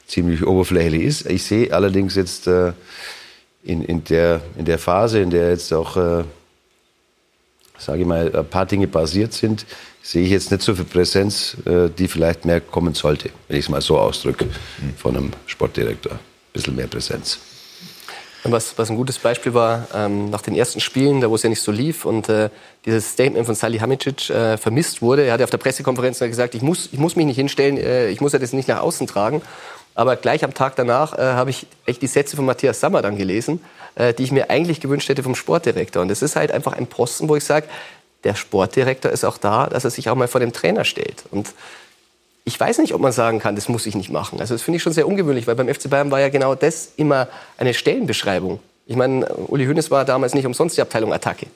ziemlich 0.07 0.45
oberflächlich 0.45 1.03
ist. 1.03 1.25
Ich 1.29 1.43
sehe 1.43 1.71
allerdings 1.73 2.15
jetzt 2.15 2.47
äh, 2.47 2.73
in, 3.63 3.83
in, 3.83 4.03
der, 4.03 4.41
in 4.57 4.65
der 4.65 4.77
Phase, 4.77 5.19
in 5.19 5.29
der 5.29 5.49
jetzt 5.49 5.73
auch, 5.73 5.95
äh, 5.97 6.23
sage 7.77 8.01
ich 8.01 8.07
mal, 8.07 8.35
ein 8.35 8.45
paar 8.45 8.65
Dinge 8.65 8.87
passiert 8.87 9.33
sind, 9.33 9.65
sehe 10.01 10.23
ich 10.25 10.31
jetzt 10.31 10.51
nicht 10.51 10.61
so 10.61 10.75
viel 10.75 10.85
Präsenz, 10.85 11.55
äh, 11.65 11.89
die 11.89 12.07
vielleicht 12.07 12.45
mehr 12.45 12.61
kommen 12.61 12.93
sollte, 12.93 13.29
wenn 13.47 13.57
ich 13.57 13.65
es 13.65 13.69
mal 13.69 13.81
so 13.81 13.97
ausdrücke, 13.97 14.47
von 14.97 15.15
einem 15.15 15.31
Sportdirektor. 15.45 16.13
Ein 16.13 16.19
bisschen 16.51 16.75
mehr 16.75 16.87
Präsenz. 16.87 17.39
Was, 18.45 18.77
was 18.77 18.89
ein 18.89 18.97
gutes 18.97 19.19
Beispiel 19.19 19.53
war, 19.53 19.87
ähm, 19.93 20.29
nach 20.29 20.41
den 20.41 20.53
ersten 20.53 20.81
Spielen, 20.81 21.21
da 21.21 21.29
wo 21.29 21.35
es 21.35 21.43
ja 21.43 21.49
nicht 21.49 21.61
so 21.61 21.71
lief 21.71 22.03
und 22.03 22.27
äh, 22.27 22.49
dieses 22.85 23.11
Statement 23.11 23.45
von 23.45 23.55
Sally 23.55 23.77
Hamicic 23.77 24.29
äh, 24.29 24.57
vermisst 24.57 25.01
wurde. 25.01 25.23
Er 25.23 25.33
hat 25.33 25.39
ja 25.39 25.45
auf 25.45 25.49
der 25.49 25.59
Pressekonferenz 25.59 26.19
gesagt, 26.19 26.53
ich 26.53 26.61
muss, 26.61 26.89
ich 26.91 26.99
muss 26.99 27.15
mich 27.15 27.25
nicht 27.25 27.37
hinstellen, 27.37 27.77
äh, 27.77 28.09
ich 28.09 28.19
muss 28.19 28.33
ja 28.33 28.39
das 28.39 28.51
nicht 28.51 28.67
nach 28.67 28.81
außen 28.81 29.07
tragen. 29.07 29.41
Aber 29.95 30.15
gleich 30.15 30.43
am 30.43 30.53
Tag 30.53 30.75
danach 30.75 31.17
äh, 31.17 31.21
habe 31.21 31.49
ich 31.49 31.67
echt 31.85 32.01
die 32.01 32.07
Sätze 32.07 32.35
von 32.35 32.45
Matthias 32.45 32.79
Sammer 32.79 33.01
dann 33.01 33.17
gelesen, 33.17 33.63
äh, 33.95 34.13
die 34.13 34.23
ich 34.23 34.31
mir 34.31 34.49
eigentlich 34.49 34.81
gewünscht 34.81 35.09
hätte 35.09 35.23
vom 35.23 35.35
Sportdirektor. 35.35 36.01
Und 36.01 36.07
das 36.07 36.21
ist 36.21 36.35
halt 36.35 36.51
einfach 36.51 36.73
ein 36.73 36.87
Posten, 36.87 37.29
wo 37.29 37.35
ich 37.35 37.43
sage, 37.43 37.67
der 38.23 38.35
Sportdirektor 38.35 39.11
ist 39.11 39.23
auch 39.23 39.37
da, 39.37 39.67
dass 39.67 39.83
er 39.83 39.91
sich 39.91 40.09
auch 40.09 40.15
mal 40.15 40.27
vor 40.27 40.39
dem 40.39 40.53
Trainer 40.53 40.85
stellt. 40.85 41.23
Und 41.29 41.53
ich 42.45 42.59
weiß 42.59 42.79
nicht, 42.79 42.93
ob 42.93 43.01
man 43.01 43.11
sagen 43.11 43.39
kann, 43.39 43.55
das 43.55 43.69
muss 43.69 43.85
ich 43.85 43.95
nicht 43.95 44.09
machen. 44.09 44.39
Also 44.39 44.53
das 44.53 44.61
finde 44.61 44.77
ich 44.77 44.83
schon 44.83 44.93
sehr 44.93 45.07
ungewöhnlich, 45.07 45.47
weil 45.47 45.55
beim 45.55 45.73
FC 45.73 45.89
Bayern 45.89 46.11
war 46.11 46.19
ja 46.19 46.29
genau 46.29 46.55
das 46.55 46.91
immer 46.97 47.27
eine 47.57 47.73
Stellenbeschreibung. 47.73 48.59
Ich 48.85 48.95
meine, 48.95 49.25
Uli 49.27 49.65
Hoeneß 49.65 49.91
war 49.91 50.03
damals 50.03 50.33
nicht 50.33 50.45
umsonst 50.45 50.75
die 50.75 50.81
Abteilung 50.81 51.13
Attacke. 51.13 51.47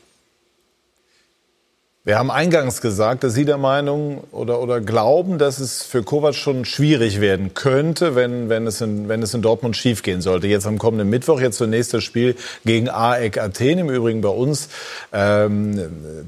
Wir 2.07 2.17
haben 2.17 2.31
eingangs 2.31 2.79
gesagt, 2.79 3.25
dass 3.25 3.33
Sie 3.33 3.43
der 3.43 3.57
Meinung 3.57 4.23
oder, 4.31 4.61
oder 4.61 4.79
glauben, 4.79 5.37
dass 5.37 5.59
es 5.59 5.83
für 5.83 6.03
Kovac 6.03 6.35
schon 6.35 6.63
schwierig 6.63 7.19
werden 7.19 7.53
könnte, 7.53 8.15
wenn, 8.15 8.47
wenn, 8.47 8.65
es 8.65 8.79
in, 8.79 9.09
wenn 9.09 9.21
es 9.21 9.33
in 9.33 9.41
Dortmund 9.41 9.75
schiefgehen 9.75 10.21
sollte. 10.21 10.47
Jetzt 10.47 10.65
am 10.65 10.77
kommenden 10.77 11.09
Mittwoch, 11.09 11.41
jetzt 11.41 11.57
zunächst 11.57 11.93
das 11.93 12.05
Spiel 12.05 12.37
gegen 12.63 12.87
AEK 12.87 13.39
Athen, 13.39 13.79
im 13.79 13.89
Übrigen 13.89 14.21
bei 14.21 14.29
uns 14.29 14.69
ähm, 15.11 15.81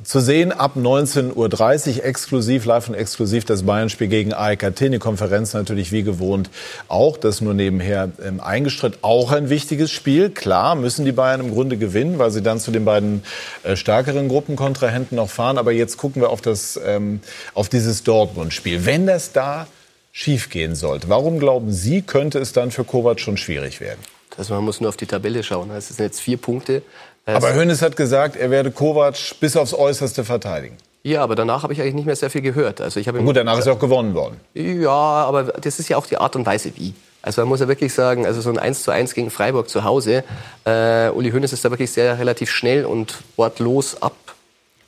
zu 0.03 0.19
sehen 0.19 0.51
ab 0.51 0.73
19.30 0.75 1.99
Uhr 1.99 2.03
exklusiv, 2.03 2.65
live 2.65 2.89
und 2.89 2.95
exklusiv 2.95 3.45
das 3.45 3.63
Bayern-Spiel 3.63 4.09
gegen 4.09 4.33
AEK 4.33 4.65
Athen. 4.65 4.91
Die 4.91 4.99
Konferenz 4.99 5.53
natürlich 5.53 5.93
wie 5.93 6.03
gewohnt 6.03 6.49
auch, 6.89 7.15
das 7.15 7.39
nur 7.39 7.53
nebenher 7.53 8.09
ähm, 8.21 8.41
eingestritt. 8.41 8.97
Auch 9.01 9.31
ein 9.31 9.49
wichtiges 9.49 9.91
Spiel. 9.91 10.29
Klar 10.29 10.75
müssen 10.75 11.05
die 11.05 11.13
Bayern 11.13 11.39
im 11.39 11.53
Grunde 11.53 11.77
gewinnen, 11.77 12.19
weil 12.19 12.31
sie 12.31 12.41
dann 12.41 12.59
zu 12.59 12.71
den 12.71 12.83
beiden 12.83 13.23
äh, 13.63 13.77
stärkeren 13.77 14.27
Gruppenkontrahenten 14.27 15.15
noch 15.15 15.29
fahren. 15.29 15.57
Aber 15.57 15.68
aber 15.69 15.77
jetzt 15.77 15.97
gucken 15.97 16.23
wir 16.23 16.31
auf, 16.31 16.41
das, 16.41 16.79
ähm, 16.83 17.19
auf 17.53 17.69
dieses 17.69 18.01
Dortmund-Spiel. 18.01 18.87
Wenn 18.87 19.05
das 19.05 19.33
da 19.33 19.67
schiefgehen 20.11 20.73
sollte, 20.73 21.09
warum 21.09 21.37
glauben 21.37 21.71
Sie, 21.71 22.01
könnte 22.01 22.39
es 22.39 22.53
dann 22.53 22.71
für 22.71 22.83
Kovac 22.83 23.19
schon 23.19 23.37
schwierig 23.37 23.79
werden? 23.79 23.99
Also 24.35 24.55
man 24.55 24.63
muss 24.63 24.81
nur 24.81 24.89
auf 24.89 24.97
die 24.97 25.05
Tabelle 25.05 25.43
schauen. 25.43 25.69
Es 25.69 25.89
sind 25.89 25.99
jetzt 25.99 26.21
vier 26.21 26.37
Punkte. 26.37 26.81
Aber 27.25 27.53
Hönes 27.53 27.83
hat 27.83 27.95
gesagt, 27.95 28.35
er 28.35 28.49
werde 28.49 28.71
Kovac 28.71 29.15
bis 29.39 29.55
aufs 29.55 29.75
Äußerste 29.75 30.23
verteidigen. 30.23 30.75
Ja, 31.03 31.21
aber 31.21 31.35
danach 31.35 31.61
habe 31.61 31.73
ich 31.73 31.81
eigentlich 31.81 31.93
nicht 31.93 32.07
mehr 32.07 32.15
sehr 32.15 32.31
viel 32.31 32.41
gehört. 32.41 32.81
Also 32.81 32.99
ich 32.99 33.07
habe 33.07 33.21
gut, 33.21 33.37
danach 33.37 33.59
ist 33.59 33.67
er 33.67 33.73
auch 33.73 33.79
gewonnen 33.79 34.15
worden. 34.15 34.39
Ja, 34.55 34.89
aber 34.89 35.43
das 35.43 35.77
ist 35.77 35.87
ja 35.87 35.97
auch 35.97 36.07
die 36.07 36.17
Art 36.17 36.35
und 36.35 36.47
Weise, 36.47 36.71
wie. 36.77 36.95
Also 37.21 37.41
man 37.41 37.49
muss 37.49 37.59
ja 37.59 37.67
wirklich 37.67 37.93
sagen, 37.93 38.25
also 38.25 38.41
so 38.41 38.49
ein 38.49 38.57
1 38.57 38.81
zu 38.81 38.89
1 38.89 39.13
gegen 39.13 39.29
Freiburg 39.29 39.69
zu 39.69 39.83
Hause, 39.83 40.23
äh, 40.65 41.09
Uli 41.09 41.29
Hoeneß 41.29 41.53
ist 41.53 41.63
da 41.63 41.69
wirklich 41.69 41.91
sehr 41.91 42.17
relativ 42.17 42.49
schnell 42.49 42.85
und 42.85 43.19
wortlos 43.35 44.01
ab 44.01 44.15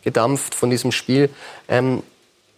gedampft 0.04 0.56
von 0.56 0.70
diesem 0.70 0.92
Spiel. 0.92 1.30
Ähm, 1.68 2.04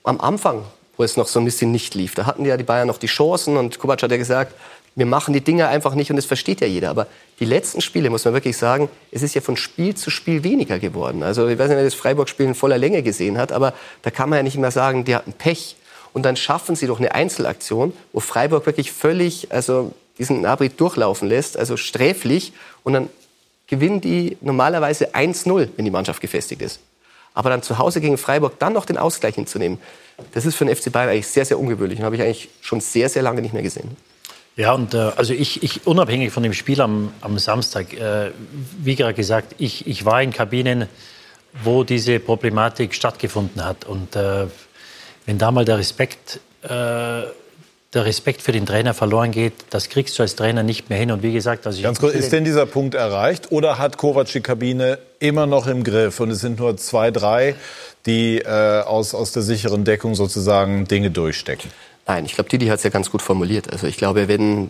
am 0.03 0.20
Anfang, 0.20 0.64
wo 0.98 1.03
es 1.03 1.18
noch 1.18 1.28
so 1.28 1.40
ein 1.40 1.45
bisschen 1.45 1.72
nicht 1.72 1.95
lief, 1.95 2.15
da 2.15 2.26
hatten 2.26 2.45
ja 2.45 2.57
die 2.57 2.64
Bayern 2.64 2.88
noch 2.88 2.98
die 2.98 3.07
Chancen 3.07 3.57
und 3.57 3.80
Kovac 3.80 4.03
hat 4.03 4.11
ja 4.11 4.18
gesagt, 4.18 4.53
wir 4.95 5.06
machen 5.06 5.34
die 5.34 5.41
Dinge 5.41 5.68
einfach 5.68 5.95
nicht 5.95 6.11
und 6.11 6.18
das 6.18 6.26
versteht 6.26 6.61
ja 6.61 6.68
jeder. 6.68 6.90
Aber 6.90 7.07
die 7.40 7.45
letzten 7.45 7.82
Spiele, 7.82 8.10
muss 8.10 8.26
man 8.26 8.34
wirklich 8.34 8.57
sagen, 8.57 8.90
es 9.11 9.24
ist 9.24 9.34
ja 9.34 9.41
von 9.41 9.57
Spiel 9.57 9.95
zu 9.95 10.10
Spiel 10.10 10.44
weniger 10.44 10.78
geworden. 10.80 11.24
Also 11.24 11.48
ich 11.48 11.57
weiß 11.57 11.70
nicht, 11.70 11.78
wer 11.78 11.84
das 11.84 11.95
Freiburg-Spiel 11.95 12.45
in 12.45 12.56
voller 12.56 12.78
Länge 12.78 13.02
gesehen 13.02 13.38
hat, 13.38 13.52
aber 13.52 13.74
da 14.03 14.11
kann 14.11 14.30
man 14.30 14.38
ja 14.38 14.44
nicht 14.44 14.57
mehr 14.57 14.72
sagen, 14.72 15.03
die 15.03 15.15
hatten 15.15 15.34
Pech. 15.34 15.78
Und 16.14 16.24
dann 16.24 16.36
schaffen 16.36 16.76
sie 16.76 16.86
doch 16.86 16.99
eine 16.99 17.15
Einzelaktion, 17.15 17.91
wo 18.11 18.20
Freiburg 18.20 18.68
wirklich 18.68 18.91
völlig, 18.91 19.52
also 19.52 19.94
diesen 20.20 20.41
Nabri 20.41 20.70
durchlaufen 20.70 21.28
lässt, 21.28 21.57
also 21.57 21.76
sträflich. 21.76 22.53
Und 22.84 22.94
dann 22.94 23.10
gewinnen 23.65 23.99
die 23.99 24.38
normalerweise 24.41 25.15
1-0, 25.15 25.70
wenn 25.76 25.86
die 25.86 25.91
Mannschaft 25.91 26.22
gefestigt 26.22 26.61
ist. 26.61 26.80
Aber 27.34 27.49
dann 27.49 27.64
zu 27.64 27.77
Hause 27.77 28.01
gegen 28.01 28.18
Freiburg 28.18 28.60
dann 28.60 28.73
noch 28.73 28.85
den 28.85 28.97
Ausgleich 28.97 29.35
hinzunehmen, 29.35 29.80
das 30.34 30.45
ist 30.45 30.55
für 30.55 30.65
den 30.65 30.76
FC 30.76 30.91
Bayern 30.91 31.10
eigentlich 31.10 31.27
sehr, 31.27 31.45
sehr 31.45 31.60
ungewöhnlich. 31.60 31.99
Und 31.99 32.05
habe 32.05 32.15
ich 32.15 32.22
eigentlich 32.22 32.49
schon 32.61 32.80
sehr, 32.80 33.10
sehr 33.10 33.23
lange 33.23 33.41
nicht 33.41 33.53
mehr 33.53 33.64
gesehen. 33.64 33.97
Ja, 34.55 34.73
und 34.73 34.93
äh, 34.93 35.11
also 35.15 35.34
ich, 35.34 35.64
ich, 35.64 35.88
unabhängig 35.88 36.31
von 36.31 36.43
dem 36.43 36.53
Spiel 36.53 36.80
am, 36.80 37.11
am 37.22 37.39
Samstag, 37.39 37.93
äh, 37.93 38.31
wie 38.77 38.95
gerade 38.95 39.15
gesagt, 39.15 39.55
ich, 39.57 39.88
ich 39.88 40.05
war 40.05 40.22
in 40.22 40.31
Kabinen, 40.31 40.88
wo 41.64 41.84
diese 41.84 42.19
Problematik 42.19 42.93
stattgefunden 42.93 43.65
hat. 43.65 43.85
Und 43.85 44.15
äh, 44.15 44.45
wenn 45.26 45.39
da 45.39 45.51
mal 45.51 45.65
der 45.65 45.80
Respekt 45.80 46.39
äh, 46.61 47.23
der 47.94 48.06
Respekt 48.06 48.41
für 48.41 48.52
den 48.52 48.65
Trainer 48.65 48.94
verloren 48.94 49.32
geht, 49.32 49.53
das 49.70 49.90
kriegst 49.90 50.18
du 50.18 50.24
als 50.24 50.36
Trainer 50.36 50.64
nicht 50.64 50.90
mehr 50.90 50.98
hin. 50.98 51.11
Und 51.11 51.24
wie 51.24 51.34
gesagt, 51.34 51.68
also 51.68 51.82
ganz 51.82 51.99
kurz, 51.99 52.15
ist 52.15 52.32
denn 52.32 52.44
dieser 52.44 52.65
Punkt 52.65 52.95
erreicht 52.95 53.52
oder 53.52 53.78
hat 53.78 53.98
Kovac 53.98 54.28
die 54.32 54.41
Kabine 54.41 54.98
immer 55.20 55.45
noch 55.45 55.68
im 55.68 55.84
Griff 55.84 56.20
und 56.20 56.32
es 56.32 56.40
sind 56.40 56.60
nur 56.60 56.76
zwei, 56.78 57.11
drei, 57.11 57.56
die 58.06 58.40
äh, 58.40 58.82
aus, 58.82 59.14
aus 59.14 59.32
der 59.32 59.44
sicheren 59.44 59.84
Deckung 59.84 60.15
sozusagen 60.15 60.86
Dinge 60.86 61.11
durchstecken? 61.11 61.70
Nein, 62.07 62.26
ich 62.26 62.36
glaube, 62.36 62.49
Didi 62.49 62.68
hat 62.68 62.80
es 62.80 62.84
ja 62.84 62.90
ganz 62.90 63.10
gut 63.10 63.22
formuliert. 63.22 63.72
Also 63.72 63.88
ich 63.88 63.98
glaube, 63.98 64.28
wenn 64.28 64.70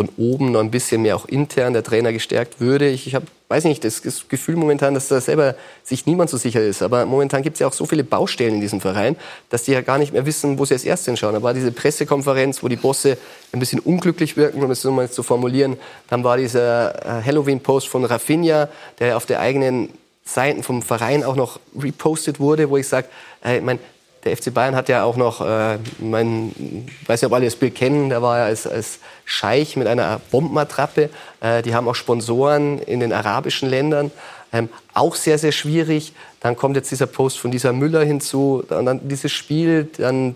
von 0.00 0.08
oben 0.16 0.52
noch 0.52 0.60
ein 0.60 0.70
bisschen 0.70 1.02
mehr 1.02 1.14
auch 1.14 1.26
intern 1.26 1.74
der 1.74 1.82
Trainer 1.82 2.12
gestärkt 2.12 2.58
würde. 2.60 2.88
Ich, 2.88 3.06
ich 3.06 3.14
habe, 3.14 3.26
weiß 3.50 3.64
nicht, 3.64 3.84
das, 3.84 4.02
Gefühl 4.28 4.54
momentan, 4.54 4.94
dass 4.94 5.08
da 5.08 5.20
selber 5.20 5.56
sich 5.82 6.06
niemand 6.06 6.30
so 6.30 6.36
sicher 6.36 6.62
ist. 6.62 6.82
Aber 6.82 7.04
momentan 7.04 7.42
gibt 7.42 7.54
es 7.54 7.60
ja 7.60 7.66
auch 7.66 7.72
so 7.72 7.84
viele 7.84 8.04
Baustellen 8.04 8.54
in 8.54 8.60
diesem 8.60 8.80
Verein, 8.80 9.16
dass 9.48 9.64
die 9.64 9.72
ja 9.72 9.80
gar 9.80 9.98
nicht 9.98 10.12
mehr 10.12 10.24
wissen, 10.24 10.56
wo 10.58 10.64
sie 10.64 10.74
als 10.74 10.84
erstes 10.84 11.06
hinschauen. 11.06 11.34
Da 11.34 11.42
war 11.42 11.52
diese 11.52 11.72
Pressekonferenz, 11.72 12.62
wo 12.62 12.68
die 12.68 12.76
Bosse 12.76 13.18
ein 13.52 13.58
bisschen 13.58 13.80
unglücklich 13.80 14.36
wirken, 14.36 14.62
um 14.62 14.70
es 14.70 14.82
so 14.82 14.92
mal 14.92 15.10
zu 15.10 15.24
formulieren. 15.24 15.76
Dann 16.08 16.22
war 16.22 16.36
dieser 16.36 16.94
äh, 17.04 17.24
Halloween-Post 17.24 17.88
von 17.88 18.04
Rafinha, 18.04 18.68
der 19.00 19.16
auf 19.16 19.26
der 19.26 19.40
eigenen 19.40 19.90
Seiten 20.24 20.62
vom 20.62 20.80
Verein 20.80 21.24
auch 21.24 21.34
noch 21.34 21.58
repostet 21.76 22.38
wurde, 22.38 22.70
wo 22.70 22.76
ich 22.76 22.86
sage, 22.86 23.08
äh, 23.44 23.58
ich 23.58 23.64
mein, 23.64 23.80
der 24.24 24.36
FC 24.36 24.52
Bayern 24.52 24.76
hat 24.76 24.88
ja 24.88 25.04
auch 25.04 25.16
noch, 25.16 25.40
äh, 25.40 25.78
mein, 25.98 26.86
weiß 27.06 27.22
nicht, 27.22 27.26
ob 27.26 27.32
alle 27.32 27.46
das 27.46 27.56
Bild 27.56 27.74
kennen, 27.74 28.10
der 28.10 28.22
war 28.22 28.38
ja 28.38 28.44
als, 28.44 28.66
als 28.66 28.98
Scheich 29.24 29.76
mit 29.76 29.86
einer 29.86 30.20
Bombenattrappe. 30.30 31.10
Äh, 31.40 31.62
die 31.62 31.74
haben 31.74 31.88
auch 31.88 31.94
Sponsoren 31.94 32.78
in 32.80 33.00
den 33.00 33.12
arabischen 33.12 33.68
Ländern. 33.68 34.10
Ähm, 34.52 34.68
auch 34.94 35.14
sehr, 35.14 35.38
sehr 35.38 35.52
schwierig. 35.52 36.12
Dann 36.40 36.56
kommt 36.56 36.76
jetzt 36.76 36.90
dieser 36.90 37.06
Post 37.06 37.38
von 37.38 37.50
dieser 37.50 37.72
Müller 37.72 38.04
hinzu. 38.04 38.64
Und 38.68 38.86
dann 38.86 39.08
dieses 39.08 39.32
Spiel, 39.32 39.88
dann 39.96 40.34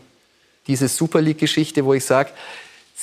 diese 0.67 0.89
Super 0.89 1.21
League-Geschichte, 1.21 1.85
wo 1.85 1.95
ich 1.95 2.05
sage, 2.05 2.31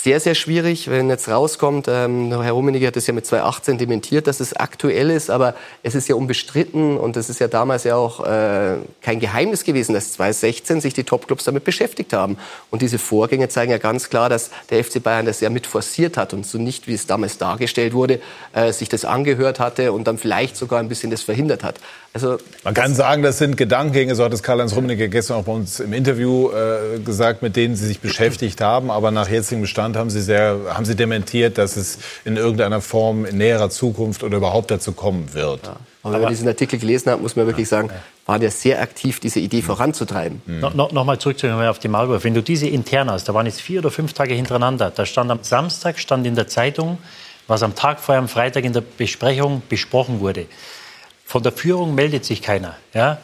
sehr, 0.03 0.19
sehr 0.19 0.33
schwierig, 0.33 0.89
wenn 0.89 1.09
jetzt 1.09 1.29
rauskommt, 1.29 1.87
ähm, 1.87 2.31
Herr 2.41 2.53
Rummenigge 2.53 2.87
hat 2.87 2.95
das 2.95 3.05
ja 3.05 3.13
mit 3.13 3.25
2018 3.25 3.77
dementiert, 3.77 4.25
dass 4.25 4.39
es 4.39 4.53
aktuell 4.53 5.11
ist, 5.11 5.29
aber 5.29 5.53
es 5.83 5.93
ist 5.93 6.07
ja 6.07 6.15
unbestritten 6.15 6.97
und 6.97 7.17
es 7.17 7.29
ist 7.29 7.39
ja 7.39 7.47
damals 7.47 7.83
ja 7.83 7.97
auch 7.97 8.25
äh, 8.25 8.77
kein 9.01 9.19
Geheimnis 9.19 9.63
gewesen, 9.63 9.93
dass 9.93 10.13
2016 10.13 10.81
sich 10.81 10.95
die 10.95 11.03
Topclubs 11.03 11.43
damit 11.43 11.65
beschäftigt 11.65 12.13
haben. 12.13 12.37
Und 12.71 12.81
diese 12.81 12.97
Vorgänge 12.97 13.47
zeigen 13.49 13.71
ja 13.71 13.77
ganz 13.77 14.09
klar, 14.09 14.27
dass 14.27 14.49
der 14.71 14.83
FC 14.83 15.03
Bayern 15.03 15.27
das 15.27 15.39
ja 15.39 15.51
mit 15.51 15.67
forciert 15.67 16.17
hat 16.17 16.33
und 16.33 16.47
so 16.47 16.57
nicht, 16.57 16.87
wie 16.87 16.95
es 16.95 17.05
damals 17.05 17.37
dargestellt 17.37 17.93
wurde, 17.93 18.21
äh, 18.53 18.73
sich 18.73 18.89
das 18.89 19.05
angehört 19.05 19.59
hatte 19.59 19.91
und 19.91 20.07
dann 20.07 20.17
vielleicht 20.17 20.57
sogar 20.57 20.79
ein 20.79 20.89
bisschen 20.89 21.11
das 21.11 21.21
verhindert 21.21 21.63
hat. 21.63 21.79
Also, 22.13 22.37
Man 22.65 22.73
kann 22.73 22.93
sagen, 22.93 23.23
das 23.23 23.37
sind 23.37 23.55
Gedankengänge, 23.55 24.15
so 24.15 24.25
hat 24.25 24.33
es 24.33 24.43
Karl-Heinz 24.43 24.75
Rummenigge 24.75 25.07
gestern 25.07 25.37
auch 25.37 25.45
bei 25.45 25.53
uns 25.53 25.79
im 25.79 25.93
Interview 25.93 26.49
äh, 26.51 26.99
gesagt, 26.99 27.41
mit 27.41 27.55
denen 27.55 27.77
Sie 27.77 27.87
sich 27.87 28.01
beschäftigt 28.01 28.59
haben. 28.59 28.91
Aber 28.91 29.11
nach 29.11 29.29
jetzigem 29.29 29.61
Bestand 29.61 29.95
haben 29.95 30.09
Sie, 30.09 30.21
sehr, 30.21 30.59
haben 30.73 30.83
Sie 30.83 30.95
dementiert, 30.95 31.57
dass 31.57 31.77
es 31.77 31.99
in 32.25 32.35
irgendeiner 32.35 32.81
Form 32.81 33.23
in 33.23 33.37
näherer 33.37 33.69
Zukunft 33.69 34.23
oder 34.23 34.37
überhaupt 34.37 34.71
dazu 34.71 34.91
kommen 34.91 35.33
wird. 35.33 35.65
Ja. 35.65 35.77
Aber 36.03 36.15
wenn 36.15 36.21
man 36.21 36.29
diesen 36.31 36.47
Artikel 36.47 36.79
gelesen 36.79 37.11
hat, 37.11 37.21
muss 37.21 37.35
man 37.35 37.45
wirklich 37.45 37.69
sagen, 37.69 37.91
war 38.25 38.39
der 38.39 38.51
sehr 38.51 38.81
aktiv, 38.81 39.19
diese 39.19 39.39
Idee 39.39 39.61
voranzutreiben. 39.61 40.41
Mhm. 40.45 40.59
No, 40.59 40.69
no, 40.71 40.89
Nochmal 40.91 41.19
zurückzukommen 41.19 41.65
auf 41.67 41.79
die 41.79 41.87
Marburg. 41.87 42.23
Wenn 42.23 42.33
du 42.33 42.41
diese 42.41 42.67
Internas, 42.67 43.23
da 43.23 43.33
waren 43.33 43.45
jetzt 43.45 43.61
vier 43.61 43.79
oder 43.79 43.91
fünf 43.91 44.13
Tage 44.13 44.33
hintereinander, 44.33 44.91
da 44.93 45.05
stand 45.05 45.31
am 45.31 45.39
Samstag, 45.43 45.99
stand 45.99 46.25
in 46.25 46.35
der 46.35 46.47
Zeitung, 46.47 46.97
was 47.47 47.63
am 47.63 47.75
Tag 47.75 47.99
vorher, 47.99 48.19
am 48.19 48.27
Freitag 48.27 48.65
in 48.65 48.73
der 48.73 48.81
Besprechung 48.81 49.61
besprochen 49.69 50.19
wurde. 50.19 50.47
Von 51.31 51.43
der 51.43 51.53
Führung 51.53 51.95
meldet 51.95 52.25
sich 52.25 52.41
keiner. 52.41 52.75
Ja? 52.93 53.17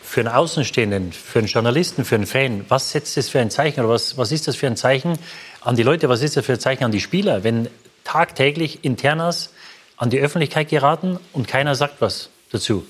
Für 0.00 0.20
einen 0.20 0.28
Außenstehenden, 0.28 1.12
für 1.12 1.40
einen 1.40 1.48
Journalisten, 1.48 2.04
für 2.04 2.14
einen 2.14 2.28
Fan, 2.28 2.64
was 2.68 2.92
setzt 2.92 3.16
das 3.16 3.28
für 3.28 3.40
ein 3.40 3.50
Zeichen 3.50 3.80
oder 3.80 3.88
was, 3.88 4.16
was 4.16 4.30
ist 4.30 4.46
das 4.46 4.54
für 4.54 4.68
ein 4.68 4.76
Zeichen 4.76 5.18
an 5.62 5.74
die 5.74 5.82
Leute, 5.82 6.08
was 6.08 6.22
ist 6.22 6.36
das 6.36 6.46
für 6.46 6.52
ein 6.52 6.60
Zeichen 6.60 6.84
an 6.84 6.92
die 6.92 7.00
Spieler, 7.00 7.42
wenn 7.42 7.68
tagtäglich 8.04 8.84
Internas 8.84 9.50
an 9.96 10.08
die 10.08 10.20
Öffentlichkeit 10.20 10.68
geraten 10.68 11.18
und 11.32 11.48
keiner 11.48 11.74
sagt 11.74 12.00
was 12.00 12.30
dazu? 12.52 12.86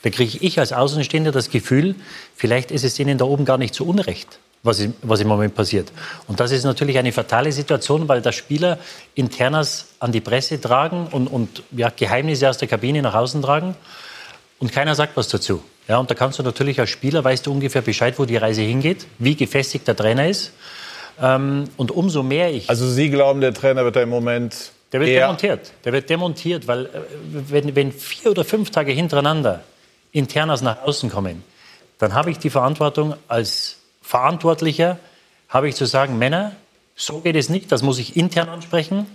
Da 0.00 0.08
kriege 0.08 0.38
ich 0.40 0.58
als 0.58 0.72
Außenstehender 0.72 1.30
das 1.30 1.50
Gefühl, 1.50 1.94
vielleicht 2.34 2.70
ist 2.70 2.84
es 2.84 2.98
ihnen 2.98 3.18
da 3.18 3.26
oben 3.26 3.44
gar 3.44 3.58
nicht 3.58 3.74
so 3.74 3.84
unrecht 3.84 4.38
was, 4.62 4.82
was 5.02 5.20
im 5.20 5.28
Moment 5.28 5.54
passiert. 5.54 5.92
Und 6.26 6.40
das 6.40 6.52
ist 6.52 6.64
natürlich 6.64 6.96
eine 6.96 7.12
fatale 7.12 7.52
Situation, 7.52 8.08
weil 8.08 8.22
da 8.22 8.32
Spieler 8.32 8.78
Internas 9.14 9.88
an 10.00 10.10
die 10.10 10.22
Presse 10.22 10.58
tragen 10.58 11.06
und, 11.10 11.26
und 11.26 11.62
ja, 11.72 11.92
Geheimnisse 11.94 12.48
aus 12.48 12.56
der 12.56 12.66
Kabine 12.66 13.02
nach 13.02 13.14
außen 13.14 13.42
tragen 13.42 13.76
und 14.58 14.72
keiner 14.72 14.94
sagt 14.94 15.16
was 15.16 15.28
dazu. 15.28 15.62
Ja, 15.88 15.98
und 15.98 16.10
da 16.10 16.14
kannst 16.14 16.38
du 16.38 16.42
natürlich 16.42 16.80
als 16.80 16.90
Spieler, 16.90 17.22
weißt 17.22 17.46
du 17.46 17.52
ungefähr 17.52 17.82
Bescheid, 17.82 18.18
wo 18.18 18.24
die 18.24 18.36
Reise 18.36 18.62
hingeht, 18.62 19.06
wie 19.18 19.36
gefestigt 19.36 19.86
der 19.86 19.96
Trainer 19.96 20.28
ist. 20.28 20.52
Ähm, 21.20 21.64
und 21.76 21.90
umso 21.90 22.22
mehr 22.22 22.52
ich... 22.52 22.68
Also 22.68 22.88
Sie 22.88 23.08
glauben, 23.10 23.40
der 23.40 23.54
Trainer 23.54 23.84
wird 23.84 23.96
da 23.96 24.02
im 24.02 24.08
Moment... 24.08 24.72
Der 24.92 25.00
wird 25.00 25.10
demontiert. 25.10 25.72
Der 25.84 25.92
wird 25.92 26.10
demontiert, 26.10 26.66
weil 26.66 26.86
äh, 26.86 26.88
wenn, 27.30 27.76
wenn 27.76 27.92
vier 27.92 28.30
oder 28.30 28.44
fünf 28.44 28.70
Tage 28.70 28.92
hintereinander 28.92 29.62
Internas 30.12 30.62
nach 30.62 30.82
außen 30.82 31.10
kommen, 31.10 31.44
dann 31.98 32.14
habe 32.14 32.30
ich 32.30 32.38
die 32.38 32.50
Verantwortung 32.50 33.14
als 33.28 33.76
Verantwortlicher 34.02 34.98
habe 35.48 35.68
ich 35.68 35.74
zu 35.74 35.84
sagen, 35.84 36.18
Männer, 36.18 36.52
so 36.94 37.20
geht 37.20 37.36
es 37.36 37.48
nicht, 37.48 37.70
das 37.72 37.82
muss 37.82 37.98
ich 37.98 38.16
intern 38.16 38.48
ansprechen. 38.48 39.06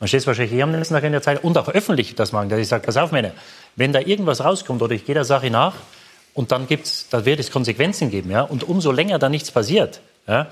Man 0.00 0.08
steht 0.08 0.20
es 0.20 0.26
wahrscheinlich 0.26 0.52
hier 0.52 0.64
am 0.64 0.72
nächsten 0.72 0.94
Tag 0.94 1.04
in 1.04 1.12
der 1.12 1.22
Zeit 1.22 1.44
und 1.44 1.56
auch 1.56 1.68
öffentlich 1.68 2.14
das 2.14 2.32
machen, 2.32 2.48
dass 2.48 2.58
ich 2.58 2.68
sage, 2.68 2.84
pass 2.84 2.96
auf, 2.96 3.12
Männer, 3.12 3.32
wenn 3.76 3.92
da 3.92 4.00
irgendwas 4.00 4.42
rauskommt 4.42 4.82
oder 4.82 4.94
ich 4.94 5.04
gehe 5.04 5.14
der 5.14 5.24
Sache 5.24 5.50
nach 5.50 5.74
und 6.34 6.52
dann 6.52 6.66
gibt's, 6.66 7.06
da 7.10 7.24
wird 7.24 7.40
es 7.40 7.50
Konsequenzen 7.50 8.10
geben, 8.10 8.30
ja, 8.30 8.42
und 8.42 8.64
umso 8.64 8.92
länger 8.92 9.18
da 9.18 9.28
nichts 9.28 9.50
passiert, 9.50 10.00
ja, 10.26 10.48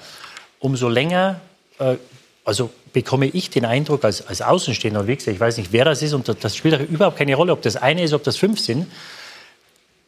umso 0.59 0.89
länger, 0.89 1.40
äh, 1.78 1.97
also 2.44 2.70
bekomme 2.93 3.27
ich 3.27 3.51
den 3.51 3.65
Eindruck 3.65 4.05
als, 4.05 4.27
als 4.27 4.43
Außenstehender, 4.43 5.07
wie 5.07 5.16
gesagt, 5.16 5.35
ich 5.35 5.40
weiß 5.40 5.57
nicht, 5.57 5.73
wer 5.73 5.85
das 5.85 6.03
ist 6.03 6.12
und 6.12 6.28
das 6.43 6.57
spielt 6.57 6.89
überhaupt 6.90 7.16
keine 7.16 7.35
Rolle, 7.35 7.53
ob 7.53 7.62
das 7.62 7.77
eine 7.77 8.03
ist, 8.03 8.12
ob 8.12 8.23
das 8.23 8.36
fünf 8.36 8.61
sind, 8.61 8.86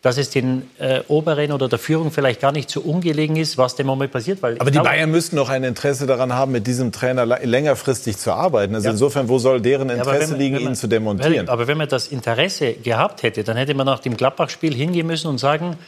dass 0.05 0.19
es 0.19 0.29
den 0.29 0.69
äh, 0.79 1.01
Oberen 1.09 1.51
oder 1.51 1.67
der 1.67 1.79
Führung 1.79 2.11
vielleicht 2.11 2.39
gar 2.39 2.53
nicht 2.53 2.69
so 2.69 2.83
ungelegen 2.83 3.37
ist, 3.37 3.57
was 3.57 3.75
dem 3.75 3.87
Moment 3.87 4.13
passiert. 4.13 4.43
Weil 4.43 4.57
Aber 4.61 4.67
die 4.67 4.73
glaube, 4.73 4.91
Bayern 4.91 5.11
müssten 5.11 5.37
doch 5.37 5.49
ein 5.49 5.65
Interesse 5.65 6.07
daran 6.07 6.35
haben, 6.35 6.53
mit 6.53 6.67
diesem 6.67 6.93
Trainer 6.93 7.25
längerfristig 7.25 8.19
zu 8.19 8.31
arbeiten. 8.31 8.75
Also 8.75 8.89
ja. 8.89 8.91
insofern, 8.93 9.31
wo 9.31 9.39
soll 9.39 9.63
deren 9.63 9.89
Interesse 9.89 10.21
ja, 10.21 10.29
man, 10.29 10.39
liegen, 10.39 10.55
man, 10.57 10.65
ihn 10.65 10.75
zu 10.75 10.89
demontieren? 10.89 11.49
Aber 11.49 11.69
wenn 11.69 11.79
man 11.79 11.89
das 11.89 12.09
Interesse 12.09 12.75
gehabt 12.75 13.23
hätte, 13.23 13.45
dann 13.45 13.57
hätte 13.57 13.73
man 13.73 13.87
nach 13.87 14.01
dem 14.01 14.15
Gladbach-Spiel 14.15 14.75
hingehen 14.75 15.07
müssen 15.07 15.29
und 15.29 15.39
sagen, 15.39 15.79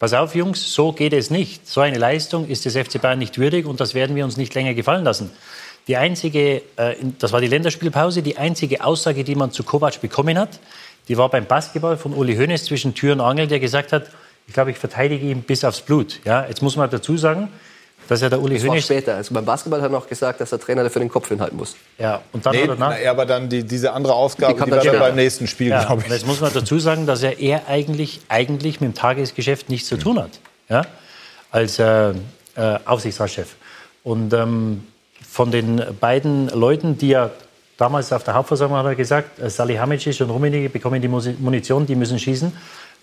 pass 0.00 0.14
auf 0.14 0.34
Jungs, 0.34 0.74
so 0.74 0.90
geht 0.90 1.12
es 1.12 1.30
nicht. 1.30 1.68
So 1.68 1.80
eine 1.80 1.98
Leistung 1.98 2.48
ist 2.48 2.64
des 2.64 2.76
FC 2.76 3.00
Bayern 3.00 3.20
nicht 3.20 3.38
würdig 3.38 3.66
und 3.66 3.78
das 3.78 3.94
werden 3.94 4.16
wir 4.16 4.24
uns 4.24 4.36
nicht 4.36 4.52
länger 4.52 4.74
gefallen 4.74 5.04
lassen. 5.04 5.30
Die 5.86 5.96
einzige, 5.96 6.62
äh, 6.74 6.96
das 7.20 7.30
war 7.30 7.40
die 7.40 7.46
Länderspielpause, 7.46 8.22
die 8.22 8.36
einzige 8.36 8.82
Aussage, 8.82 9.22
die 9.22 9.36
man 9.36 9.52
zu 9.52 9.62
Kovac 9.62 10.00
bekommen 10.00 10.36
hat, 10.36 10.58
die 11.08 11.16
war 11.16 11.28
beim 11.28 11.46
Basketball 11.46 11.96
von 11.96 12.12
Uli 12.14 12.36
Hoeneß 12.36 12.64
zwischen 12.64 12.94
Tür 12.94 13.12
und 13.14 13.20
Angel, 13.20 13.46
der 13.46 13.60
gesagt 13.60 13.92
hat, 13.92 14.04
ich 14.46 14.54
glaube, 14.54 14.70
ich 14.70 14.78
verteidige 14.78 15.26
ihn 15.26 15.42
bis 15.42 15.64
aufs 15.64 15.80
Blut. 15.80 16.20
Ja, 16.24 16.46
jetzt 16.46 16.62
muss 16.62 16.76
man 16.76 16.90
dazu 16.90 17.16
sagen, 17.16 17.48
dass 18.08 18.22
er 18.22 18.30
der 18.30 18.40
Uli 18.42 18.56
das 18.56 18.64
Hoeneß... 18.64 18.84
später. 18.84 19.14
Also 19.14 19.32
beim 19.32 19.44
Basketball 19.44 19.80
hat 19.80 19.88
er 19.88 19.92
noch 19.92 20.08
gesagt, 20.08 20.40
dass 20.40 20.50
der 20.50 20.58
Trainer 20.58 20.82
dafür 20.82 21.00
den 21.00 21.08
Kopf 21.08 21.28
hinhalten 21.28 21.56
muss. 21.56 21.76
Ja, 21.98 22.20
und 22.32 22.44
dann 22.44 22.56
nee, 22.56 22.66
danach... 22.66 22.96
Na, 23.00 23.10
aber 23.10 23.24
dann 23.26 23.48
die, 23.48 23.62
diese 23.62 23.92
andere 23.92 24.14
Aufgabe, 24.14 24.54
die, 24.54 24.64
die 24.64 24.70
war 24.72 24.82
dann 24.82 24.98
beim 24.98 25.14
nächsten 25.14 25.46
Spiel, 25.46 25.68
ja, 25.68 25.84
glaube 25.84 26.02
ich. 26.04 26.08
Jetzt 26.12 26.26
muss 26.26 26.40
man 26.40 26.52
dazu 26.52 26.80
sagen, 26.80 27.06
dass 27.06 27.22
er 27.22 27.38
eher 27.38 27.68
eigentlich, 27.68 28.20
eigentlich 28.28 28.80
mit 28.80 28.90
dem 28.90 28.94
Tagesgeschäft 28.94 29.68
nichts 29.68 29.88
zu 29.88 29.96
tun 29.96 30.18
hat. 30.18 30.30
Ja? 30.68 30.82
Als 31.52 31.78
äh, 31.78 32.10
äh, 32.10 32.14
Aufsichtsratschef. 32.84 33.54
Und 34.02 34.32
ähm, 34.32 34.84
von 35.28 35.52
den 35.52 35.80
beiden 36.00 36.48
Leuten, 36.48 36.98
die 36.98 37.10
ja 37.10 37.30
Damals 37.80 38.12
auf 38.12 38.24
der 38.24 38.34
Hauptversammlung 38.34 38.78
hat 38.78 38.84
er 38.84 38.94
gesagt, 38.94 39.38
äh, 39.38 39.48
Salihamidzic 39.48 40.20
und 40.20 40.28
Rummenigge 40.28 40.68
bekommen 40.68 41.00
die 41.00 41.08
Munition, 41.08 41.86
die 41.86 41.94
müssen 41.94 42.18
schießen. 42.18 42.52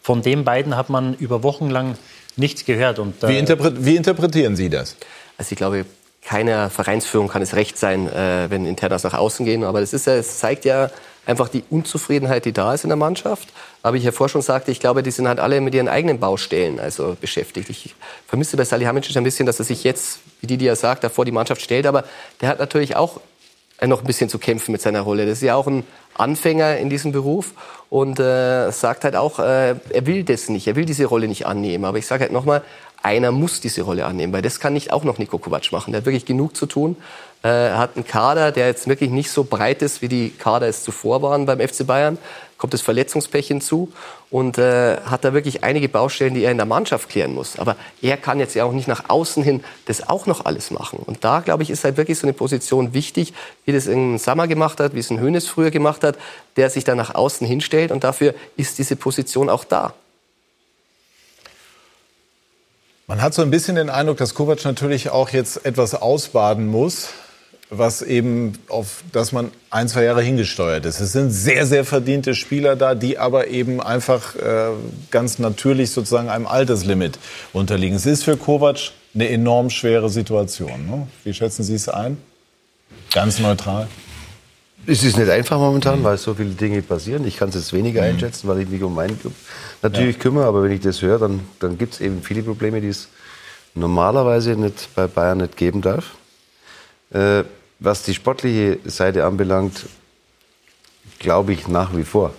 Von 0.03 0.21
den 0.21 0.43
beiden 0.43 0.77
hat 0.77 0.91
man 0.91 1.15
über 1.15 1.41
Wochen 1.41 1.71
lang 1.71 1.97
nichts 2.35 2.63
gehört. 2.63 2.99
Und, 2.99 3.23
äh, 3.23 3.29
wie, 3.29 3.39
interpre 3.39 3.73
wie, 3.83 3.95
interpretieren 3.95 4.55
Sie 4.55 4.69
das? 4.69 4.95
Also 5.35 5.53
ich 5.53 5.57
glaube, 5.57 5.87
keiner 6.21 6.69
Vereinsführung 6.69 7.27
kann 7.27 7.41
es 7.41 7.55
recht 7.55 7.75
sein, 7.75 8.07
äh, 8.07 8.51
wenn 8.51 8.67
Internas 8.67 9.01
nach 9.03 9.15
außen 9.15 9.47
gehen. 9.47 9.63
Aber 9.63 9.79
das 9.79 9.93
ist 9.93 10.05
ja, 10.05 10.13
es 10.13 10.37
zeigt 10.37 10.63
ja 10.63 10.91
einfach 11.25 11.49
die 11.49 11.63
Unzufriedenheit, 11.71 12.45
die 12.45 12.53
da 12.53 12.75
ist 12.75 12.83
in 12.83 12.91
der 12.91 12.97
Mannschaft. 12.97 13.49
Aber 13.81 13.97
ich 13.97 14.03
ja 14.03 14.11
vorher 14.11 14.31
schon 14.31 14.43
sagte, 14.43 14.69
ich 14.69 14.79
glaube, 14.79 15.01
die 15.01 15.09
sind 15.09 15.27
halt 15.27 15.39
alle 15.39 15.59
mit 15.59 15.73
ihren 15.73 15.87
eigenen 15.87 16.19
Baustellen 16.19 16.79
also 16.79 17.17
beschäftigt. 17.19 17.71
Ich 17.71 17.95
vermisse 18.27 18.55
bei 18.57 18.63
Salihamidzic 18.63 19.17
ein 19.17 19.23
bisschen, 19.23 19.47
dass 19.47 19.57
er 19.57 19.65
sich 19.65 19.83
jetzt, 19.83 20.19
wie 20.41 20.45
die, 20.45 20.57
die 20.57 20.67
er 20.67 20.75
sagt, 20.75 21.03
davor 21.03 21.25
die 21.25 21.31
Mannschaft 21.31 21.63
stellt. 21.63 21.87
Aber 21.87 22.03
der 22.41 22.49
hat 22.49 22.59
natürlich 22.59 22.95
auch 22.95 23.19
noch 23.85 24.01
ein 24.01 24.07
bisschen 24.07 24.29
zu 24.29 24.39
kämpfen 24.39 24.71
mit 24.71 24.81
seiner 24.81 25.01
Rolle. 25.01 25.25
Das 25.25 25.37
ist 25.37 25.43
ja 25.43 25.55
auch 25.55 25.67
ein 25.67 25.83
Anfänger 26.15 26.77
in 26.77 26.89
diesem 26.89 27.11
Beruf 27.11 27.53
und 27.89 28.19
äh, 28.19 28.71
sagt 28.71 29.03
halt 29.03 29.15
auch, 29.15 29.37
äh, 29.39 29.75
er 29.89 30.05
will 30.05 30.23
das 30.23 30.49
nicht, 30.49 30.67
er 30.67 30.75
will 30.75 30.85
diese 30.85 31.05
Rolle 31.05 31.27
nicht 31.27 31.45
annehmen. 31.45 31.85
Aber 31.85 31.99
ich 31.99 32.07
sage 32.07 32.23
halt 32.23 32.31
nochmal, 32.31 32.63
einer 33.03 33.31
muss 33.31 33.61
diese 33.61 33.83
Rolle 33.83 34.05
annehmen, 34.05 34.33
weil 34.33 34.41
das 34.41 34.59
kann 34.59 34.73
nicht 34.73 34.91
auch 34.91 35.03
noch 35.03 35.19
Nico 35.19 35.37
Kovac 35.37 35.71
machen. 35.71 35.91
Der 35.91 35.99
hat 36.01 36.05
wirklich 36.05 36.25
genug 36.25 36.55
zu 36.55 36.65
tun. 36.65 36.97
Äh, 37.47 37.71
hat 37.71 37.95
einen 37.95 38.05
Kader, 38.05 38.51
der 38.51 38.67
jetzt 38.67 38.87
wirklich 38.87 39.09
nicht 39.09 39.31
so 39.31 39.43
breit 39.43 39.81
ist, 39.81 40.01
wie 40.01 40.07
die 40.07 40.31
Kader 40.31 40.67
es 40.67 40.83
zuvor 40.83 41.21
waren 41.21 41.45
beim 41.45 41.59
FC 41.59 41.85
Bayern 41.85 42.17
kommt 42.57 42.73
das 42.73 42.81
Verletzungspech 42.81 43.47
hinzu 43.47 43.91
und 44.29 44.57
äh, 44.57 44.97
hat 45.01 45.23
da 45.23 45.33
wirklich 45.33 45.63
einige 45.63 45.89
Baustellen, 45.89 46.33
die 46.33 46.43
er 46.43 46.51
in 46.51 46.57
der 46.57 46.65
Mannschaft 46.65 47.09
klären 47.09 47.33
muss. 47.33 47.59
Aber 47.59 47.75
er 48.01 48.17
kann 48.17 48.39
jetzt 48.39 48.55
ja 48.55 48.65
auch 48.65 48.71
nicht 48.71 48.87
nach 48.87 49.09
außen 49.09 49.43
hin 49.43 49.63
das 49.85 50.07
auch 50.09 50.25
noch 50.25 50.45
alles 50.45 50.71
machen. 50.71 50.99
Und 51.05 51.23
da, 51.23 51.41
glaube 51.41 51.63
ich, 51.63 51.69
ist 51.69 51.83
halt 51.83 51.97
wirklich 51.97 52.17
so 52.17 52.25
eine 52.25 52.33
Position 52.33 52.93
wichtig, 52.93 53.33
wie 53.65 53.71
das 53.71 53.87
in 53.87 54.17
Sammer 54.17 54.47
gemacht 54.47 54.79
hat, 54.79 54.95
wie 54.95 54.99
es 54.99 55.11
in 55.11 55.19
Hönes 55.19 55.47
früher 55.47 55.71
gemacht 55.71 56.03
hat, 56.03 56.17
der 56.55 56.69
sich 56.69 56.83
da 56.83 56.95
nach 56.95 57.15
außen 57.15 57.45
hinstellt 57.45 57.91
und 57.91 58.03
dafür 58.03 58.33
ist 58.57 58.79
diese 58.79 58.95
Position 58.95 59.49
auch 59.49 59.63
da. 59.63 59.93
Man 63.05 63.21
hat 63.21 63.33
so 63.33 63.41
ein 63.41 63.51
bisschen 63.51 63.75
den 63.75 63.89
Eindruck, 63.89 64.17
dass 64.17 64.33
Kovac 64.33 64.65
natürlich 64.65 65.11
auch 65.11 65.29
jetzt 65.29 65.65
etwas 65.65 65.95
ausbaden 65.95 66.67
muss 66.67 67.09
was 67.69 68.01
eben 68.01 68.53
auf 68.69 69.03
das 69.11 69.31
man 69.31 69.51
ein, 69.69 69.89
zwei 69.89 70.03
Jahre 70.03 70.21
hingesteuert 70.21 70.85
ist. 70.85 71.01
Es 71.01 71.11
sind 71.11 71.31
sehr, 71.31 71.65
sehr 71.65 71.83
verdiente 71.83 72.33
Spieler 72.33 72.75
da, 72.75 72.95
die 72.95 73.17
aber 73.17 73.47
eben 73.47 73.81
einfach 73.81 74.35
äh, 74.35 74.69
ganz 75.11 75.37
natürlich 75.39 75.91
sozusagen 75.91 76.29
einem 76.29 76.47
Alterslimit 76.47 77.19
unterliegen. 77.51 77.95
Es 77.95 78.05
ist 78.05 78.23
für 78.23 78.37
Kovac 78.37 78.91
eine 79.13 79.29
enorm 79.29 79.69
schwere 79.69 80.09
Situation. 80.09 80.85
Ne? 80.87 81.07
Wie 81.23 81.33
schätzen 81.33 81.63
Sie 81.63 81.75
es 81.75 81.89
ein? 81.89 82.17
Ganz 83.11 83.39
neutral. 83.39 83.87
Es 84.85 85.03
ist 85.03 85.17
nicht 85.17 85.29
einfach 85.29 85.57
momentan, 85.57 86.01
weil 86.03 86.17
so 86.17 86.33
viele 86.33 86.51
Dinge 86.51 86.81
passieren. 86.81 87.27
Ich 87.27 87.35
kann 87.35 87.49
es 87.49 87.55
jetzt 87.55 87.73
weniger 87.73 88.01
mhm. 88.01 88.09
einschätzen, 88.09 88.47
weil 88.47 88.61
ich 88.61 88.69
mich 88.69 88.81
um 88.81 88.95
meinen 88.95 89.19
Club 89.19 89.33
natürlich 89.81 90.15
ja. 90.15 90.21
kümmere. 90.21 90.45
Aber 90.45 90.63
wenn 90.63 90.71
ich 90.71 90.79
das 90.79 91.01
höre, 91.01 91.19
dann, 91.19 91.41
dann 91.59 91.77
gibt 91.77 91.95
es 91.95 91.99
eben 91.99 92.21
viele 92.23 92.43
Probleme, 92.43 92.79
die 92.79 92.87
es 92.87 93.09
normalerweise 93.75 94.51
nicht 94.51 94.95
bei 94.95 95.07
Bayern 95.07 95.39
nicht 95.39 95.57
geben 95.57 95.81
darf. 95.81 96.11
Äh, 97.11 97.43
was 97.79 98.03
die 98.03 98.13
sportliche 98.13 98.79
Seite 98.85 99.25
anbelangt, 99.25 99.85
glaube 101.19 101.53
ich 101.53 101.67
nach 101.67 101.95
wie 101.95 102.03
vor. 102.03 102.33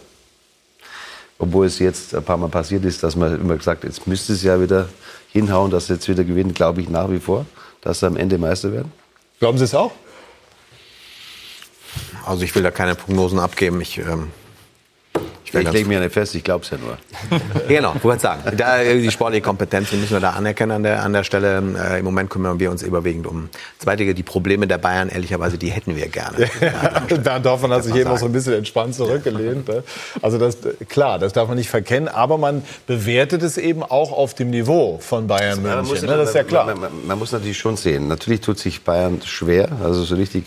Obwohl 1.38 1.66
es 1.66 1.78
jetzt 1.78 2.14
ein 2.14 2.24
paar 2.24 2.36
Mal 2.36 2.48
passiert 2.48 2.84
ist, 2.84 3.02
dass 3.02 3.14
man 3.14 3.40
immer 3.40 3.56
gesagt 3.56 3.84
hat, 3.84 3.90
jetzt 3.90 4.06
müsste 4.06 4.32
es 4.32 4.42
ja 4.42 4.60
wieder 4.60 4.88
hinhauen, 5.32 5.70
dass 5.70 5.86
sie 5.86 5.94
jetzt 5.94 6.08
wieder 6.08 6.24
gewinnen, 6.24 6.52
glaube 6.52 6.80
ich 6.80 6.88
nach 6.88 7.10
wie 7.10 7.20
vor, 7.20 7.46
dass 7.80 8.00
sie 8.00 8.06
am 8.06 8.16
Ende 8.16 8.38
Meister 8.38 8.72
werden. 8.72 8.92
Glauben 9.38 9.56
Sie 9.56 9.64
es 9.64 9.74
auch? 9.74 9.92
Also 12.26 12.42
ich 12.42 12.54
will 12.54 12.62
da 12.62 12.72
keine 12.72 12.96
Prognosen 12.96 13.38
abgeben. 13.38 13.80
Ich 13.80 13.98
ähm, 13.98 14.32
ich, 15.48 15.54
ich 15.54 15.72
lege 15.72 15.88
mir 15.88 16.00
nicht 16.00 16.12
fest, 16.12 16.34
ich 16.34 16.44
glaube 16.44 16.64
es 16.64 16.70
ja 16.70 16.78
nur. 16.78 16.98
genau, 17.68 17.94
ich 17.96 18.04
wollte 18.04 18.22
sagen. 18.22 18.42
Da, 18.56 18.82
die 18.82 19.10
sportliche 19.10 19.42
Kompetenz 19.42 19.92
müssen 19.92 20.12
wir 20.12 20.20
da 20.20 20.30
anerkennen 20.30 20.72
an 20.72 20.82
der, 20.82 21.02
an 21.02 21.12
der 21.12 21.24
Stelle. 21.24 21.58
Äh, 21.58 21.98
Im 21.98 22.04
Moment 22.04 22.30
kümmern 22.30 22.58
wir 22.58 22.70
uns 22.70 22.82
überwiegend 22.82 23.26
um 23.26 23.48
Zweitige. 23.78 24.14
Die 24.14 24.22
Probleme 24.22 24.66
der 24.66 24.78
Bayern, 24.78 25.08
ehrlicherweise, 25.08 25.58
die 25.58 25.70
hätten 25.70 25.96
wir 25.96 26.08
gerne. 26.08 26.48
Ja, 26.60 27.16
Bernd 27.16 27.46
Dorfmann 27.46 27.70
hat 27.72 27.84
sich 27.84 27.94
eben 27.94 28.10
auch 28.10 28.18
so 28.18 28.26
ein 28.26 28.32
bisschen 28.32 28.54
entspannt 28.54 28.94
zurückgelehnt. 28.94 29.68
Ne? 29.68 29.82
Also 30.20 30.38
das, 30.38 30.58
klar, 30.88 31.18
das 31.18 31.32
darf 31.32 31.48
man 31.48 31.56
nicht 31.56 31.70
verkennen. 31.70 32.08
Aber 32.08 32.36
man 32.36 32.62
bewertet 32.86 33.42
es 33.42 33.56
eben 33.56 33.82
auch 33.82 34.12
auf 34.12 34.34
dem 34.34 34.50
Niveau 34.50 34.98
von 35.00 35.26
Bayern 35.26 35.62
München. 35.62 35.86
Muss, 35.86 36.02
ne? 36.02 36.08
Das 36.08 36.30
ist 36.30 36.34
ja 36.34 36.44
klar. 36.44 36.66
Man, 36.66 36.80
man, 36.80 37.06
man 37.06 37.18
muss 37.18 37.32
natürlich 37.32 37.58
schon 37.58 37.76
sehen. 37.76 38.08
Natürlich 38.08 38.40
tut 38.40 38.58
sich 38.58 38.82
Bayern 38.82 39.20
schwer. 39.24 39.68
Also 39.82 40.02
so 40.04 40.14
richtig 40.16 40.44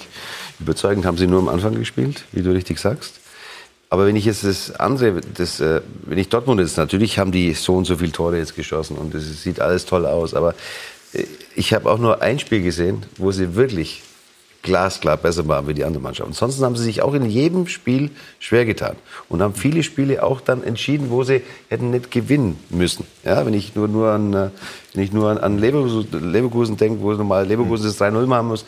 überzeugend 0.60 1.06
haben 1.06 1.18
sie 1.18 1.28
nur 1.28 1.40
am 1.40 1.50
Anfang 1.50 1.76
gespielt, 1.76 2.26
wie 2.32 2.42
du 2.42 2.52
richtig 2.52 2.80
sagst. 2.80 3.21
Aber 3.92 4.08
wenn 4.08 4.16
ich 4.16 4.24
jetzt 4.24 4.46
das 4.46 4.72
andere, 4.80 5.20
das, 5.36 5.60
äh, 5.60 5.82
wenn 6.06 6.18
ich 6.18 6.30
Dortmund 6.30 6.62
jetzt, 6.62 6.78
natürlich 6.78 7.20
haben 7.20 7.34
die 7.34 7.54
so 7.54 7.76
und 7.76 7.84
so 7.84 7.98
viele 7.98 8.14
Tore 8.14 8.38
jetzt 8.38 8.56
geschossen 8.56 8.96
und 8.96 9.14
es 9.14 9.44
sieht 9.44 9.60
alles 9.60 9.86
toll 9.86 10.06
aus. 10.06 10.34
Aber 10.34 10.56
äh, 11.12 11.26
ich 11.58 11.74
habe 11.74 11.92
auch 11.92 12.00
nur 12.00 12.22
ein 12.22 12.40
Spiel 12.40 12.64
gesehen, 12.64 13.04
wo 13.18 13.34
sie 13.34 13.56
wirklich 13.56 14.02
glasklar 14.62 15.18
besser 15.18 15.46
waren 15.50 15.68
wie 15.68 15.74
die 15.74 15.84
andere 15.84 16.02
Mannschaft. 16.02 16.26
Ansonsten 16.26 16.64
haben 16.64 16.78
sie 16.78 16.86
sich 16.86 17.02
auch 17.02 17.14
in 17.14 17.26
jedem 17.26 17.68
Spiel 17.68 18.12
schwer 18.40 18.64
getan 18.64 18.96
und 19.28 19.42
haben 19.42 19.56
viele 19.56 19.84
Spiele 19.84 20.24
auch 20.24 20.40
dann 20.40 20.64
entschieden, 20.64 21.10
wo 21.10 21.26
sie 21.26 21.42
hätten 21.68 21.92
nicht 21.92 22.12
gewinnen 22.12 22.58
müssen. 22.70 23.06
Ja, 23.26 23.46
wenn 23.46 23.54
ich 23.54 23.76
nur, 23.76 23.90
nur 23.90 24.12
an, 24.12 24.34
äh, 24.34 24.50
wenn 24.94 25.04
ich 25.04 25.12
nur 25.12 25.32
an, 25.32 25.38
an 25.38 25.58
Leverkusen, 25.58 26.32
Leverkusen 26.32 26.78
denke, 26.78 27.02
wo 27.02 27.12
normal 27.12 27.46
Leverkusen 27.46 27.88
das 27.88 28.00
3-0 28.00 28.26
machen 28.26 28.48
muss, 28.48 28.64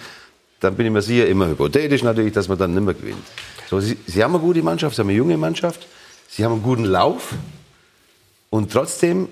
dann 0.59 0.75
bin 0.75 0.85
ich 0.85 0.91
mir 0.91 1.01
sicher, 1.01 1.27
immer 1.27 1.47
hypothetisch 1.47 2.03
natürlich, 2.03 2.33
dass 2.33 2.49
man 2.49 2.57
dann 2.57 2.73
nicht 2.73 2.83
mehr 2.83 2.93
gewinnt. 2.93 3.23
So, 3.69 3.79
sie, 3.79 3.97
sie 4.05 4.23
haben 4.23 4.33
eine 4.33 4.43
gute 4.43 4.61
Mannschaft, 4.61 4.95
sie 4.95 5.01
haben 5.01 5.09
eine 5.09 5.17
junge 5.17 5.37
Mannschaft, 5.37 5.87
sie 6.29 6.43
haben 6.43 6.53
einen 6.53 6.63
guten 6.63 6.85
Lauf 6.85 7.33
und 8.49 8.71
trotzdem 8.71 9.29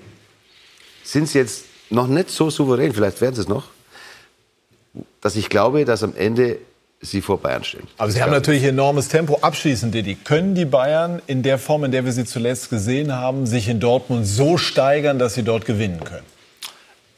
sind 1.04 1.28
sie 1.28 1.38
jetzt 1.38 1.64
noch 1.90 2.06
nicht 2.06 2.30
so 2.30 2.50
souverän, 2.50 2.92
vielleicht 2.92 3.20
werden 3.20 3.34
sie 3.34 3.42
es 3.42 3.48
noch, 3.48 3.64
dass 5.20 5.36
ich 5.36 5.48
glaube, 5.48 5.84
dass 5.84 6.02
am 6.02 6.14
Ende 6.16 6.58
sie 7.00 7.20
vor 7.20 7.38
Bayern 7.38 7.64
stehen. 7.64 7.86
Aber 7.98 8.10
sie 8.10 8.22
haben 8.22 8.30
natürlich 8.30 8.62
enormes 8.62 9.08
Tempo. 9.08 9.38
Abschließend, 9.40 9.92
Didi, 9.92 10.14
können 10.14 10.54
die 10.54 10.64
Bayern 10.64 11.20
in 11.26 11.42
der 11.42 11.58
Form, 11.58 11.84
in 11.84 11.90
der 11.90 12.04
wir 12.04 12.12
sie 12.12 12.24
zuletzt 12.24 12.70
gesehen 12.70 13.12
haben, 13.12 13.46
sich 13.46 13.68
in 13.68 13.80
Dortmund 13.80 14.26
so 14.26 14.56
steigern, 14.56 15.18
dass 15.18 15.34
sie 15.34 15.42
dort 15.42 15.66
gewinnen 15.66 16.02
können? 16.04 16.24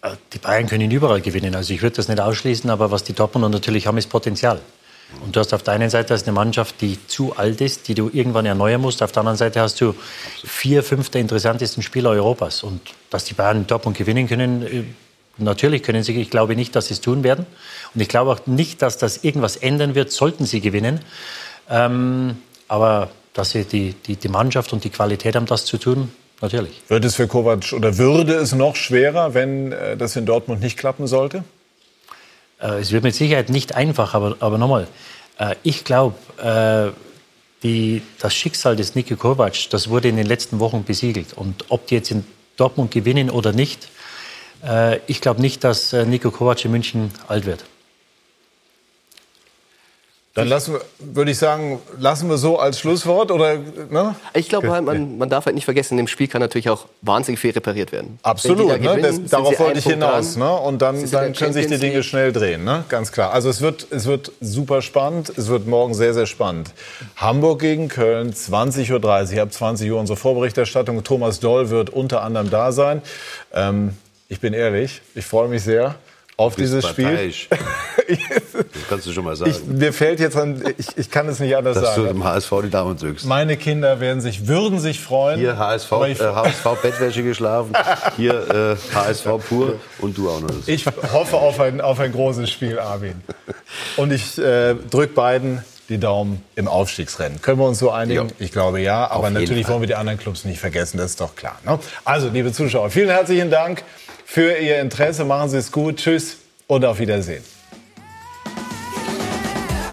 Äh, 0.03 0.11
die 0.33 0.39
Bayern 0.39 0.67
können 0.67 0.91
überall 0.91 1.21
gewinnen. 1.21 1.55
Also 1.55 1.75
ich 1.75 1.83
würde 1.83 1.97
das 1.97 2.09
nicht 2.09 2.21
ausschließen, 2.21 2.71
aber 2.71 2.91
was 2.91 3.05
die 3.05 3.13
Dortmunder 3.13 3.51
natürlich 3.51 3.87
haben, 3.87 3.99
ist 3.99 4.09
Potenzial. 4.09 4.61
Und 5.25 5.37
du 5.37 5.41
hast 5.41 5.55
auf 5.55 5.63
der 5.63 5.75
einen 5.75 5.91
Seite 5.91 6.15
eine 6.15 6.33
Mannschaft, 6.33 6.81
die 6.81 6.99
zu 7.07 7.37
alt 7.37 7.61
ist, 7.61 7.89
die 7.89 7.95
du 7.95 8.11
irgendwann 8.13 8.47
erneuern 8.47 8.81
musst. 8.81 9.03
Auf 9.03 9.13
der 9.13 9.21
anderen 9.21 9.37
Seite 9.39 9.61
hast 9.61 9.81
du 9.81 9.95
vier, 10.45 10.83
fünf 10.83 11.11
der 11.11 11.21
interessantesten 11.21 11.83
Spieler 11.83 12.11
Europas. 12.11 12.63
Und 12.63 12.81
dass 13.11 13.25
die 13.25 13.35
Bayern 13.35 13.67
Dortmund 13.67 13.97
gewinnen 13.97 14.29
können, 14.29 14.63
äh, 14.63 14.85
natürlich 15.39 15.83
können 15.83 16.03
sie. 16.03 16.21
Ich 16.21 16.31
glaube 16.31 16.57
nicht, 16.57 16.75
dass 16.75 16.89
sie 16.89 16.95
es 16.95 17.01
tun 17.01 17.23
werden. 17.23 17.47
Und 17.95 18.01
ich 18.01 18.09
glaube 18.09 18.33
auch 18.33 18.47
nicht, 18.47 18.83
dass 18.83 18.99
das 18.99 19.25
irgendwas 19.25 19.57
ändern 19.57 19.95
wird, 19.95 20.11
sollten 20.11 20.47
sie 20.47 20.61
gewinnen. 20.61 21.01
Ähm, 21.71 22.37
aber 22.69 23.11
dass 23.35 23.51
sie 23.51 23.65
die, 23.65 23.95
die, 24.07 24.17
die 24.17 24.29
Mannschaft 24.29 24.73
und 24.73 24.85
die 24.85 24.91
Qualität 24.91 25.37
haben, 25.37 25.47
das 25.47 25.65
zu 25.65 25.79
tun, 25.79 26.11
natürlich. 26.41 26.83
Wird 26.89 27.05
es 27.05 27.17
für 27.17 27.27
Kovac 27.27 27.73
oder 27.73 27.99
würde 27.99 28.35
es 28.35 28.55
noch 28.55 28.77
schwerer, 28.77 29.35
wenn 29.35 29.73
äh, 29.73 29.97
das 29.97 30.17
in 30.17 30.27
Dortmund 30.27 30.61
nicht 30.61 30.79
klappen 30.79 31.07
sollte? 31.07 31.45
Äh, 32.61 32.81
es 32.81 32.93
wird 32.93 33.05
mit 33.05 33.15
Sicherheit 33.15 33.49
nicht 33.49 33.75
einfach, 33.75 34.15
aber, 34.15 34.37
aber 34.41 34.59
nochmal, 34.59 34.87
äh, 35.39 35.55
ich 35.63 35.85
glaube, 35.85 36.17
äh, 36.39 36.93
das 38.21 38.35
Schicksal 38.35 38.77
des 38.77 38.95
Niki 38.95 39.17
Kovac, 39.17 39.71
das 39.71 39.89
wurde 39.89 40.09
in 40.09 40.17
den 40.17 40.27
letzten 40.27 40.59
Wochen 40.61 40.85
besiegelt. 40.85 41.33
Und 41.33 41.65
ob 41.71 41.87
die 41.87 41.95
jetzt 41.95 42.11
in 42.11 42.25
Dortmund 42.59 42.91
gewinnen 42.91 43.31
oder 43.31 43.53
nicht, 43.53 43.89
ich 45.07 45.23
glaube 45.23 45.41
nicht, 45.41 45.65
dass 45.65 45.95
Niko 45.95 46.31
Kovac 46.31 46.63
in 46.67 46.73
München 46.73 47.11
alt 47.27 47.47
wird. 47.47 47.65
Dann 50.35 50.49
lassen 50.49 50.75
wir, 50.75 50.81
würde 50.99 51.31
ich 51.31 51.39
sagen, 51.39 51.81
lassen 51.97 52.29
wir 52.29 52.39
so 52.39 52.59
als 52.59 52.81
Schlusswort 52.81 53.31
oder? 53.31 53.57
Ne? 53.89 54.17
Ich 54.35 54.49
glaube, 54.49 54.69
halt, 54.73 54.85
man, 54.85 55.17
man 55.17 55.29
darf 55.29 55.47
halt 55.47 55.55
nicht 55.55 55.65
vergessen, 55.65 55.97
im 55.97 56.09
Spiel 56.09 56.27
kann 56.27 56.41
natürlich 56.41 56.69
auch 56.69 56.87
wahnsinnig 57.03 57.39
viel 57.39 57.53
repariert 57.53 57.93
werden. 57.93 58.19
Absolut, 58.25 58.69
da 58.69 58.77
ne? 58.77 59.01
das, 59.01 59.25
darauf 59.27 59.57
wollte 59.61 59.79
ich 59.79 59.87
hinaus. 59.87 60.37
Ne? 60.37 60.53
Und 60.53 60.83
dann, 60.83 61.09
dann 61.09 61.35
können 61.35 61.53
sich 61.53 61.69
die 61.69 61.79
Dinge 61.79 62.03
schnell 62.03 62.33
drehen, 62.33 62.65
ne? 62.65 62.83
ganz 62.89 63.13
klar. 63.13 63.33
Also 63.33 63.49
es 63.49 63.61
wird, 63.61 63.87
es 63.91 64.07
wird 64.07 64.33
super 64.41 64.83
spannend. 64.83 65.33
Es 65.37 65.47
wird 65.47 65.69
morgen 65.69 65.95
sehr, 65.95 66.15
sehr 66.15 66.27
spannend. 66.27 66.73
Hamburg 67.15 67.61
gegen 67.61 67.87
Köln, 67.87 68.33
20.30 68.33 69.37
Uhr. 69.37 69.43
Ab 69.43 69.53
20 69.53 69.93
Uhr 69.93 70.01
unsere 70.01 70.17
Vorberichterstattung. 70.17 71.05
Thomas 71.05 71.39
Doll 71.39 71.71
wird 71.71 71.91
unter 71.91 72.23
anderem 72.23 72.51
da 72.51 72.73
sein. 72.73 73.03
Ähm, 73.53 73.97
ich 74.29 74.41
bin 74.41 74.53
ehrlich, 74.53 75.01
ich 75.15 75.25
freue 75.25 75.47
mich 75.47 75.63
sehr 75.63 75.95
auf 76.37 76.57
dieses 76.57 76.87
Spiel. 76.87 77.33
das 77.51 78.89
kannst 78.89 79.07
du 79.07 79.13
schon 79.13 79.25
mal 79.25 79.37
sagen. 79.37 79.51
Ich, 79.51 79.65
mir 79.65 79.93
fällt 79.93 80.21
jetzt 80.21 80.37
an, 80.37 80.63
ich, 80.77 80.89
ich 80.97 81.11
kann 81.11 81.29
es 81.29 81.39
nicht 81.39 81.57
anders 81.57 81.77
Dass 81.77 81.95
sagen. 81.95 82.03
Dass 82.03 82.13
du 82.13 82.17
im 82.17 82.25
HSV 82.25 82.53
die 82.65 82.71
Daumen 82.71 82.97
drückst. 82.97 83.27
Meine 83.27 83.57
Kinder 83.57 84.01
werden 84.01 84.21
sich, 84.21 84.49
würden 84.49 84.81
sich 84.81 85.01
freuen. 85.01 85.39
Hier 85.39 85.59
HSV, 85.59 85.93
äh, 85.93 86.15
HSV 86.17 86.65
Bettwäsche 86.83 87.23
geschlafen, 87.23 87.73
hier 88.17 88.77
äh, 88.93 88.95
HSV 88.95 89.27
pur 89.49 89.75
und 89.99 90.19
du 90.19 90.29
auch 90.29 90.41
noch. 90.41 90.51
Ich 90.67 90.87
hoffe 90.87 91.37
auf 91.37 91.61
ein, 91.61 91.81
auf 91.81 92.01
ein 92.01 92.13
großes 92.13 92.51
Spiel, 92.51 92.79
Armin. 92.79 93.23
Und 93.97 94.13
ich 94.13 94.39
äh, 94.39 94.75
drücke 94.75 95.15
beiden 95.15 95.63
die 95.89 95.99
Daumen 95.99 96.43
im 96.57 96.67
Aufstiegsrennen. 96.67 97.43
Können 97.43 97.59
wir 97.59 97.67
uns 97.67 97.79
so 97.79 97.91
einigen? 97.91 98.29
Ja. 98.29 98.35
Ich 98.39 98.53
glaube 98.53 98.81
ja, 98.81 99.11
aber 99.11 99.31
natürlich 99.31 99.69
wollen 99.69 99.83
wir 99.83 99.87
die 99.87 99.95
anderen 99.95 100.19
Clubs 100.19 100.45
nicht 100.45 100.59
vergessen, 100.59 100.97
das 100.97 101.11
ist 101.11 101.21
doch 101.21 101.37
klar. 101.37 101.59
Ne? 101.65 101.79
Also, 102.05 102.29
liebe 102.29 102.53
Zuschauer, 102.53 102.91
vielen 102.91 103.11
herzlichen 103.11 103.51
Dank 103.51 103.85
für 104.25 104.59
Ihr 104.59 104.81
Interesse. 104.81 105.25
Machen 105.25 105.51
Sie 105.51 105.59
es 105.59 105.71
gut. 105.71 105.97
Tschüss 105.97 106.39
und 106.67 106.85
auf 106.85 106.99
Wiedersehen. 106.99 107.54